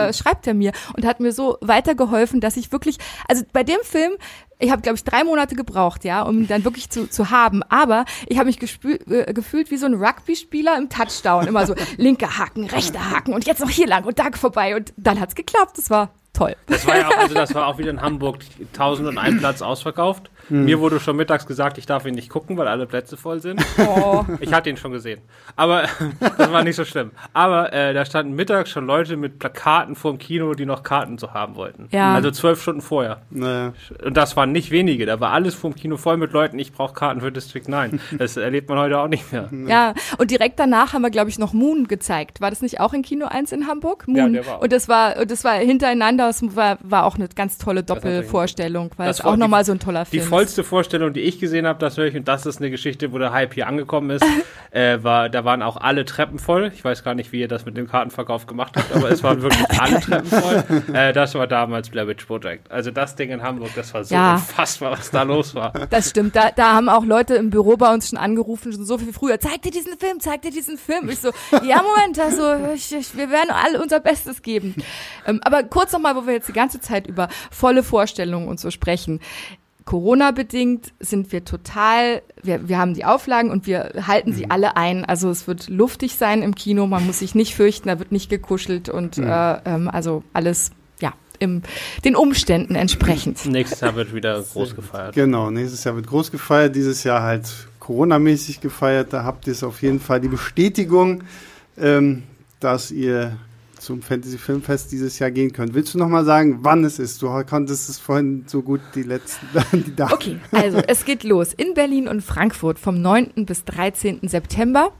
äh, 0.10 0.14
schreibt 0.14 0.48
er 0.48 0.54
mir 0.54 0.72
und 0.96 1.06
hat 1.06 1.20
mir 1.20 1.32
so 1.32 1.58
weitergeholfen, 1.62 2.42
dass 2.42 2.58
ich 2.58 2.72
wirklich, 2.72 2.98
also 3.28 3.44
bei 3.54 3.64
dem 3.64 3.80
Film 3.84 4.14
ich 4.60 4.72
habe, 4.72 4.82
glaube 4.82 4.96
ich, 4.96 5.04
drei 5.04 5.24
Monate 5.24 5.56
gebraucht, 5.56 6.06
ja, 6.06 6.22
um 6.22 6.40
ihn 6.40 6.48
dann 6.48 6.64
wirklich 6.64 6.90
zu, 6.90 7.10
zu 7.10 7.30
haben. 7.30 7.64
Aber 7.64 8.06
ich 8.28 8.38
habe 8.38 8.48
mich 8.48 8.60
äh, 8.62 9.34
gefühlt 9.34 9.72
wie 9.72 9.78
so 9.78 9.86
ein 9.86 9.96
Rugby-Spieler 9.96 10.78
im 10.78 10.90
Touchdown. 10.90 11.48
Immer 11.48 11.68
so 11.68 11.76
linker 11.98 12.38
Haken, 12.38 12.66
rechter 12.66 13.12
Haken 13.12 13.34
und 13.34 13.46
jetzt 13.46 13.60
noch 13.60 13.70
hier 13.70 13.88
lang 13.88 14.06
und 14.06 14.20
da 14.20 14.26
vorbei. 14.32 14.76
Und 14.76 14.94
dann 14.98 15.20
hat's 15.20 15.36
geklappt. 15.36 15.78
Das 15.78 15.90
war 15.90 16.12
toll. 16.34 16.56
Das 16.68 16.86
war 16.88 16.98
ja 16.98 17.08
auch, 17.08 17.18
also 17.18 17.36
das 17.36 17.54
war 17.54 17.68
auch 17.68 17.78
wieder 17.78 17.90
in 17.90 18.02
Hamburg 18.02 18.40
1001 18.74 19.40
Platz 19.40 19.62
ausverkauft. 19.62 20.30
Hm. 20.50 20.66
Mir 20.66 20.80
wurde 20.80 21.00
schon 21.00 21.16
mittags 21.16 21.46
gesagt, 21.46 21.78
ich 21.78 21.86
darf 21.86 22.06
ihn 22.06 22.16
nicht 22.16 22.30
gucken, 22.30 22.58
weil 22.58 22.68
alle 22.68 22.86
Plätze 22.86 23.18
voll 23.18 23.42
sind. 23.42 23.64
Oh. 23.78 24.24
Ich 24.40 24.54
hatte 24.54 24.70
ihn 24.70 24.78
schon 24.78 24.92
gesehen. 24.92 25.22
Aber 25.56 25.84
das 26.38 26.52
war 26.52 26.64
nicht 26.64 26.76
so 26.76 26.86
schlimm. 26.86 27.12
Aber 27.34 27.74
äh, 27.74 27.94
da 27.94 28.06
standen 28.06 28.36
mittags 28.36 28.70
schon 28.70 28.86
Leute 28.86 29.18
mit 29.18 29.40
Plakaten 29.40 29.96
vorm 29.96 30.18
Kino, 30.18 30.54
die 30.54 30.66
noch 30.66 30.84
Karten 30.84 31.18
so 31.18 31.34
haben 31.34 31.56
wollten. 31.56 31.88
Ja. 31.92 32.14
Also 32.14 32.32
zwölf 32.32 32.62
Stunden 32.62 32.82
vorher. 32.82 33.22
Naja. 33.30 33.74
Und 34.04 34.18
das 34.18 34.36
waren 34.36 34.52
nicht 34.52 34.72
wenige. 34.72 35.06
Da 35.06 35.20
war 35.20 35.32
alles 35.32 35.56
vorm 35.56 35.76
Kino 35.76 35.98
voll 35.98 36.18
mit 36.18 36.32
Leuten, 36.32 36.60
ich 36.60 36.72
brauche 36.72 36.94
Karten 36.94 37.22
für 37.22 37.32
District 37.32 37.68
9. 37.68 38.00
Das 38.18 38.38
erlebt 38.38 38.70
man 38.70 38.78
heute 38.78 38.98
auch 39.00 39.08
nicht 39.08 39.32
mehr. 39.32 39.50
Ja, 39.68 39.94
und 40.18 40.32
direkt 40.32 40.60
danach 40.60 40.94
haben 40.94 41.02
wir, 41.02 41.10
glaube 41.10 41.30
ich, 41.30 41.38
noch 41.38 41.54
Moon 41.54 41.88
gezeigt. 41.88 42.40
War 42.40 42.50
das 42.50 42.62
nicht 42.62 42.80
auch 42.80 42.94
in 42.94 43.02
Kino 43.02 43.26
1 43.26 43.52
in 43.52 43.68
Hamburg? 43.68 44.08
Moon. 44.08 44.18
Ja, 44.18 44.28
der 44.30 44.46
war 44.46 44.58
auch. 44.58 44.62
Und 44.62 44.72
das 44.72 44.88
war, 44.88 45.18
und 45.18 45.30
das 45.30 45.44
war 45.44 45.56
hintereinander, 45.56 46.28
das 46.28 46.56
war, 46.56 46.78
war 46.82 47.06
auch 47.06 47.16
eine 47.16 47.28
ganz 47.28 47.58
tolle 47.58 47.84
Doppelvorstellung, 47.84 48.92
weil 48.98 49.10
es 49.10 49.22
auch 49.22 49.36
nochmal 49.36 49.66
so 49.66 49.74
ein 49.74 49.80
toller 49.80 50.06
Film 50.06 50.35
ist 50.44 50.56
vollste 50.56 50.64
Vorstellung, 50.64 51.14
die 51.14 51.22
ich 51.22 51.40
gesehen 51.40 51.66
habe, 51.66 51.80
das 51.80 51.98
höre 51.98 52.06
ich, 52.06 52.16
und 52.16 52.28
das 52.28 52.46
ist 52.46 52.58
eine 52.58 52.70
Geschichte, 52.70 53.12
wo 53.12 53.18
der 53.18 53.32
Hype 53.32 53.54
hier 53.54 53.68
angekommen 53.68 54.10
ist, 54.10 54.26
äh, 54.72 55.02
war, 55.02 55.30
da 55.30 55.46
waren 55.46 55.62
auch 55.62 55.78
alle 55.78 56.06
Treppen 56.06 56.40
voll. 56.40 56.72
Ich 56.74 56.84
weiß 56.84 57.04
gar 57.04 57.16
nicht, 57.16 57.32
wie 57.32 57.40
ihr 57.40 57.48
das 57.48 57.66
mit 57.66 57.78
dem 57.78 57.88
Kartenverkauf 57.88 58.46
gemacht 58.46 58.74
habt, 58.76 58.94
aber 58.94 59.10
es 59.10 59.24
waren 59.24 59.42
wirklich 59.42 59.66
alle 59.80 60.00
Treppen 60.00 60.28
voll. 60.28 60.64
Äh, 60.94 61.14
das 61.14 61.36
war 61.36 61.48
damals 61.48 61.90
Blair 61.90 62.08
Witch 62.08 62.26
Project. 62.26 62.72
Also 62.72 62.92
das 62.92 63.16
Ding 63.16 63.32
in 63.32 63.42
Hamburg, 63.42 63.72
das 63.76 63.94
war 63.94 64.04
so 64.04 64.14
ja. 64.14 64.34
unfassbar, 64.34 64.92
was 64.92 65.10
da 65.12 65.24
los 65.24 65.56
war. 65.56 65.72
Das 65.90 66.10
stimmt. 66.10 66.36
Da, 66.36 66.52
da 66.52 66.74
haben 66.74 66.90
auch 66.90 67.06
Leute 67.06 67.36
im 67.36 67.50
Büro 67.50 67.78
bei 67.78 67.94
uns 67.94 68.10
schon 68.10 68.20
angerufen, 68.20 68.72
schon 68.72 68.86
so 68.86 68.98
viel 68.98 69.14
früher. 69.14 69.40
Zeig 69.40 69.62
dir 69.62 69.72
diesen 69.72 69.98
Film, 69.98 70.20
zeig 70.20 70.42
dir 70.42 70.52
diesen 70.52 70.78
Film. 70.78 71.10
Ich 71.10 71.20
so, 71.20 71.32
ja, 71.64 71.82
Moment, 71.82 72.20
also 72.20 72.74
ich, 72.74 72.94
ich, 72.94 73.16
wir 73.16 73.30
werden 73.30 73.52
alle 73.52 73.82
unser 73.82 74.00
Bestes 74.00 74.42
geben. 74.42 74.76
Ähm, 75.26 75.40
aber 75.44 75.64
kurz 75.64 75.92
nochmal, 75.92 76.16
wo 76.16 76.28
wir 76.28 76.34
jetzt 76.34 76.50
die 76.50 76.54
ganze 76.54 76.80
Zeit 76.80 77.08
über 77.08 77.30
volle 77.52 77.84
Vorstellungen 77.84 78.48
und 78.48 78.60
so 78.60 78.72
sprechen 78.72 79.20
Corona-bedingt 79.86 80.94
sind 81.00 81.32
wir 81.32 81.46
total, 81.46 82.24
wir, 82.42 82.68
wir 82.68 82.80
haben 82.80 82.96
die 82.96 83.06
Auflagen 83.06 83.52
und 83.52 83.68
wir 83.68 83.92
halten 84.08 84.34
sie 84.34 84.46
mhm. 84.46 84.52
alle 84.52 84.78
ein. 84.78 85.06
Also 85.06 85.30
es 85.30 85.48
wird 85.48 85.70
luftig 85.70 86.16
sein 86.16 86.42
im 86.42 86.56
Kino, 86.56 86.88
man 86.88 87.06
muss 87.06 87.20
sich 87.20 87.36
nicht 87.36 87.56
fürchten, 87.56 87.88
da 87.88 88.00
wird 88.00 88.12
nicht 88.12 88.30
gekuschelt 88.30 88.90
und 88.90 89.20
mhm. 89.20 89.28
äh, 89.28 89.60
ähm, 89.66 89.88
also 89.88 90.24
alles 90.34 90.72
ja, 91.00 91.14
im, 91.38 91.62
den 92.04 92.16
Umständen 92.16 92.74
entsprechend. 92.74 93.46
Nächstes 93.46 93.82
Jahr 93.82 93.96
wird 93.96 94.14
wieder 94.16 94.42
groß 94.42 94.76
gefeiert. 94.76 95.14
Genau, 95.14 95.52
nächstes 95.52 95.84
Jahr 95.84 95.96
wird 95.96 96.08
groß 96.08 96.32
gefeiert, 96.32 96.76
dieses 96.76 97.04
Jahr 97.04 97.22
halt 97.22 97.48
Corona-mäßig 97.80 98.62
gefeiert. 98.62 99.14
Da 99.14 99.24
habt 99.24 99.46
ihr 99.46 99.54
es 99.54 99.64
auf 99.64 99.84
jeden 99.84 100.00
Fall 100.00 100.20
die 100.20 100.30
Bestätigung, 100.30 101.24
ähm, 101.78 102.24
dass 102.60 102.90
ihr 102.90 103.38
zum 103.86 104.02
Fantasy 104.02 104.38
Filmfest 104.38 104.92
dieses 104.92 105.20
Jahr 105.20 105.30
gehen 105.30 105.54
könnt. 105.54 105.76
Willst 105.76 105.94
du 105.94 106.00
noch 106.00 106.10
mal 106.10 106.26
sagen, 106.26 106.60
wann 106.62 106.84
es 106.84 106.98
ist? 106.98 107.22
Du 107.22 107.28
konntest 107.46 107.88
es 107.88 108.00
vorhin 108.00 108.44
so 108.48 108.64
gut 108.64 108.82
die 108.96 109.04
letzten 109.04 109.46
die 109.86 109.96
Daten. 109.96 110.14
Okay, 110.14 110.38
also 110.52 110.80
es 110.80 111.06
geht 111.06 111.24
los 111.24 111.54
in 111.54 111.76
Berlin 111.76 112.08
und 112.08 112.22
Frankfurt 112.22 112.80
vom 112.80 113.00
9. 113.02 113.46
bis 113.46 113.64
13. 113.66 114.28
September. 114.28 114.92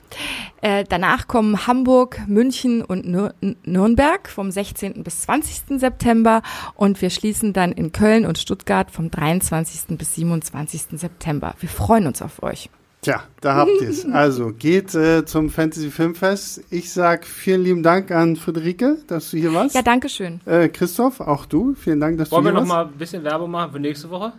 Äh, 0.62 0.84
danach 0.88 1.28
kommen 1.28 1.66
Hamburg, 1.66 2.22
München 2.28 2.84
und 2.84 3.08
Nür 3.08 3.34
Nürnberg 3.64 4.30
vom 4.30 4.52
16. 4.52 5.04
bis 5.04 5.22
20. 5.22 5.80
September 5.80 6.44
und 6.76 7.02
wir 7.02 7.10
schließen 7.10 7.54
dann 7.54 7.72
in 7.72 7.92
Köln 7.92 8.26
und 8.26 8.38
Stuttgart 8.38 8.92
vom 8.92 9.10
23. 9.10 9.98
bis 9.98 10.16
27. 10.16 11.00
September. 11.00 11.56
Wir 11.60 11.70
freuen 11.70 12.06
uns 12.06 12.22
auf 12.22 12.44
euch. 12.44 12.70
Tja, 13.06 13.22
da 13.40 13.54
habt 13.54 13.82
ihr 13.82 13.90
es. 13.90 14.04
Also 14.12 14.52
geht 14.52 14.96
äh, 14.96 15.26
zum 15.26 15.52
Fantasy 15.52 15.92
Filmfest. 15.92 16.64
Ich 16.72 16.92
sag 16.92 17.28
vielen 17.28 17.64
lieben 17.64 17.84
Dank 17.84 18.10
an 18.10 18.36
Friederike, 18.36 18.98
dass 19.06 19.30
du 19.30 19.38
hier 19.38 19.54
warst. 19.54 19.76
Ja, 19.76 19.84
danke 19.84 20.10
schön. 20.10 20.42
Äh, 20.48 20.70
Christoph, 20.70 21.20
auch 21.20 21.46
du. 21.46 21.76
Vielen 21.76 22.00
Dank, 22.00 22.18
dass 22.18 22.32
Wollen 22.32 22.46
du 22.46 22.50
hier 22.50 22.56
warst. 22.58 22.70
Wollen 22.70 22.78
wir 22.78 22.82
noch 22.82 22.86
mal 22.88 22.92
ein 22.92 22.98
bisschen 22.98 23.24
Werbung 23.24 23.52
machen 23.52 23.74
für 23.74 23.80
nächste 23.80 24.10
Woche? 24.10 24.34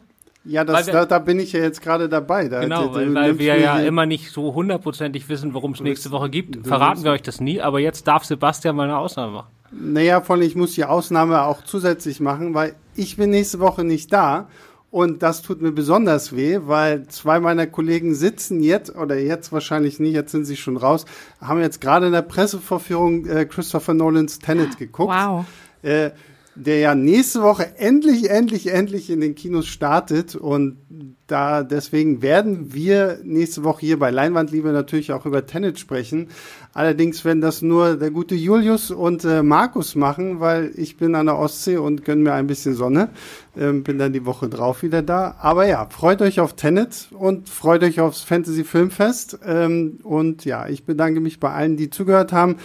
Ja, 0.45 0.65
das, 0.65 0.89
wir, 0.89 0.93
da, 0.93 1.05
da, 1.05 1.21
bin 1.21 1.39
ich 1.39 1.53
ja 1.53 1.61
jetzt 1.61 1.81
gerade 1.81 2.09
dabei. 2.09 2.49
Da, 2.49 2.61
genau, 2.61 2.93
weil, 2.93 3.15
weil 3.15 3.39
wir 3.39 3.57
ja 3.57 3.79
immer 3.79 4.05
nicht 4.05 4.33
so 4.33 4.53
hundertprozentig 4.53 5.29
wissen, 5.29 5.55
worum 5.55 5.73
es 5.73 5.81
nächste 5.81 6.11
Woche 6.11 6.29
gibt. 6.29 6.67
Verraten 6.67 7.05
wir 7.05 7.13
euch 7.13 7.23
das 7.23 7.41
nie, 7.41 7.61
aber 7.61 7.79
jetzt 7.79 8.09
darf 8.09 8.25
Sebastian 8.25 8.75
mal 8.75 8.85
eine 8.85 8.99
Ausnahme 8.99 9.33
machen. 9.33 9.47
Naja, 9.71 10.21
von 10.21 10.43
ich 10.43 10.57
muss 10.57 10.75
die 10.75 10.85
Ausnahme 10.85 11.43
auch 11.43 11.63
zusätzlich 11.63 12.19
machen, 12.19 12.55
weil 12.55 12.75
ich 12.97 13.17
bin 13.17 13.31
nächste 13.31 13.61
Woche 13.61 13.85
nicht 13.85 14.13
da 14.13 14.49
und 14.97 15.23
das 15.23 15.43
tut 15.43 15.61
mir 15.61 15.73
besonders 15.73 16.35
weh, 16.35 16.59
weil 16.63 17.07
zwei 17.09 17.39
meiner 17.39 17.67
Kollegen 17.67 18.15
sitzen 18.15 18.63
jetzt, 18.63 18.97
oder 18.97 19.19
jetzt 19.19 19.53
wahrscheinlich 19.53 20.01
nicht, 20.01 20.15
jetzt 20.15 20.33
sind 20.33 20.47
sie 20.47 20.57
schon 20.57 20.79
raus, 20.79 21.05
haben 21.39 21.61
jetzt 21.61 21.83
gerade 21.83 22.07
in 22.07 22.13
der 22.13 22.23
Pressevorführung 22.23 23.27
äh, 23.27 23.45
Christopher 23.45 23.93
Nolans 23.93 24.39
Tenet 24.39 24.79
geguckt. 24.79 25.13
Wow. 25.13 25.45
Äh, 25.83 26.13
der 26.57 26.79
ja 26.79 26.95
nächste 26.95 27.43
Woche 27.43 27.77
endlich, 27.79 28.31
endlich, 28.31 28.69
endlich 28.69 29.11
in 29.11 29.21
den 29.21 29.35
Kinos 29.35 29.67
startet. 29.67 30.35
Und 30.35 30.79
da 31.27 31.63
deswegen 31.63 32.23
werden 32.23 32.73
wir 32.73 33.19
nächste 33.23 33.63
Woche 33.63 33.81
hier 33.81 33.99
bei 33.99 34.11
Leinwandliebe 34.11 34.71
natürlich 34.71 35.13
auch 35.13 35.27
über 35.27 35.45
Tenet 35.47 35.79
sprechen. 35.79 36.29
Allerdings 36.73 37.25
werden 37.25 37.41
das 37.41 37.63
nur 37.63 37.97
der 37.97 38.11
gute 38.11 38.35
Julius 38.35 38.91
und 38.91 39.25
äh, 39.25 39.43
Markus 39.43 39.95
machen, 39.95 40.41
weil 40.41 40.73
ich 40.77 40.97
bin 40.97 41.15
an 41.15 41.27
der 41.27 41.39
Ostsee 41.39 41.77
und 41.77 42.05
gönne 42.05 42.23
mir 42.23 42.33
ein 42.33 42.47
bisschen 42.47 42.75
Sonne. 42.75 43.11
Ähm, 43.57 43.83
bin 43.83 43.99
dann 43.99 44.13
die 44.13 44.25
Woche 44.25 44.49
drauf 44.49 44.83
wieder 44.83 45.03
da. 45.03 45.37
Aber 45.41 45.67
ja, 45.67 45.87
freut 45.91 46.23
euch 46.23 46.41
auf 46.41 46.55
Tenet 46.55 47.09
und 47.13 47.49
freut 47.49 47.83
euch 47.83 48.01
aufs 48.01 48.23
Fantasy 48.23 48.65
Filmfest. 48.65 49.39
Ähm, 49.45 49.99
und 50.03 50.45
ja, 50.45 50.69
ich 50.69 50.85
bedanke 50.85 51.21
mich 51.21 51.39
bei 51.39 51.53
allen, 51.53 51.77
die 51.77 51.91
zugehört 51.91 52.33
haben. 52.33 52.57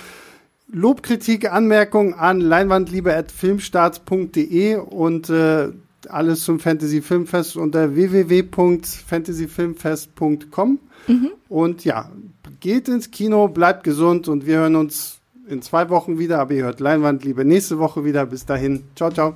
Lobkritik, 0.72 1.51
Anmerkung 1.51 2.13
an 2.13 2.39
leinwandliebe.filmstarts.de 2.39 4.78
und 4.78 5.30
äh, 5.30 5.69
alles 6.09 6.43
zum 6.43 6.59
Fantasy 6.59 7.01
Filmfest 7.01 7.57
unter 7.57 7.95
www.fantasyfilmfest.com. 7.95 10.80
Mhm. 11.07 11.32
Und 11.49 11.84
ja, 11.86 12.11
geht 12.59 12.88
ins 12.88 13.09
Kino, 13.11 13.47
bleibt 13.47 13.84
gesund 13.84 14.28
und 14.28 14.45
wir 14.45 14.59
hören 14.59 14.76
uns 14.76 15.19
in 15.47 15.61
zwei 15.61 15.89
Wochen 15.89 16.19
wieder, 16.19 16.39
aber 16.39 16.53
ihr 16.53 16.63
hört 16.63 16.80
Leinwandliebe 16.80 17.43
nächste 17.43 17.80
Woche 17.80 18.05
wieder. 18.05 18.26
Bis 18.26 18.45
dahin, 18.45 18.84
ciao, 18.95 19.11
ciao. 19.11 19.36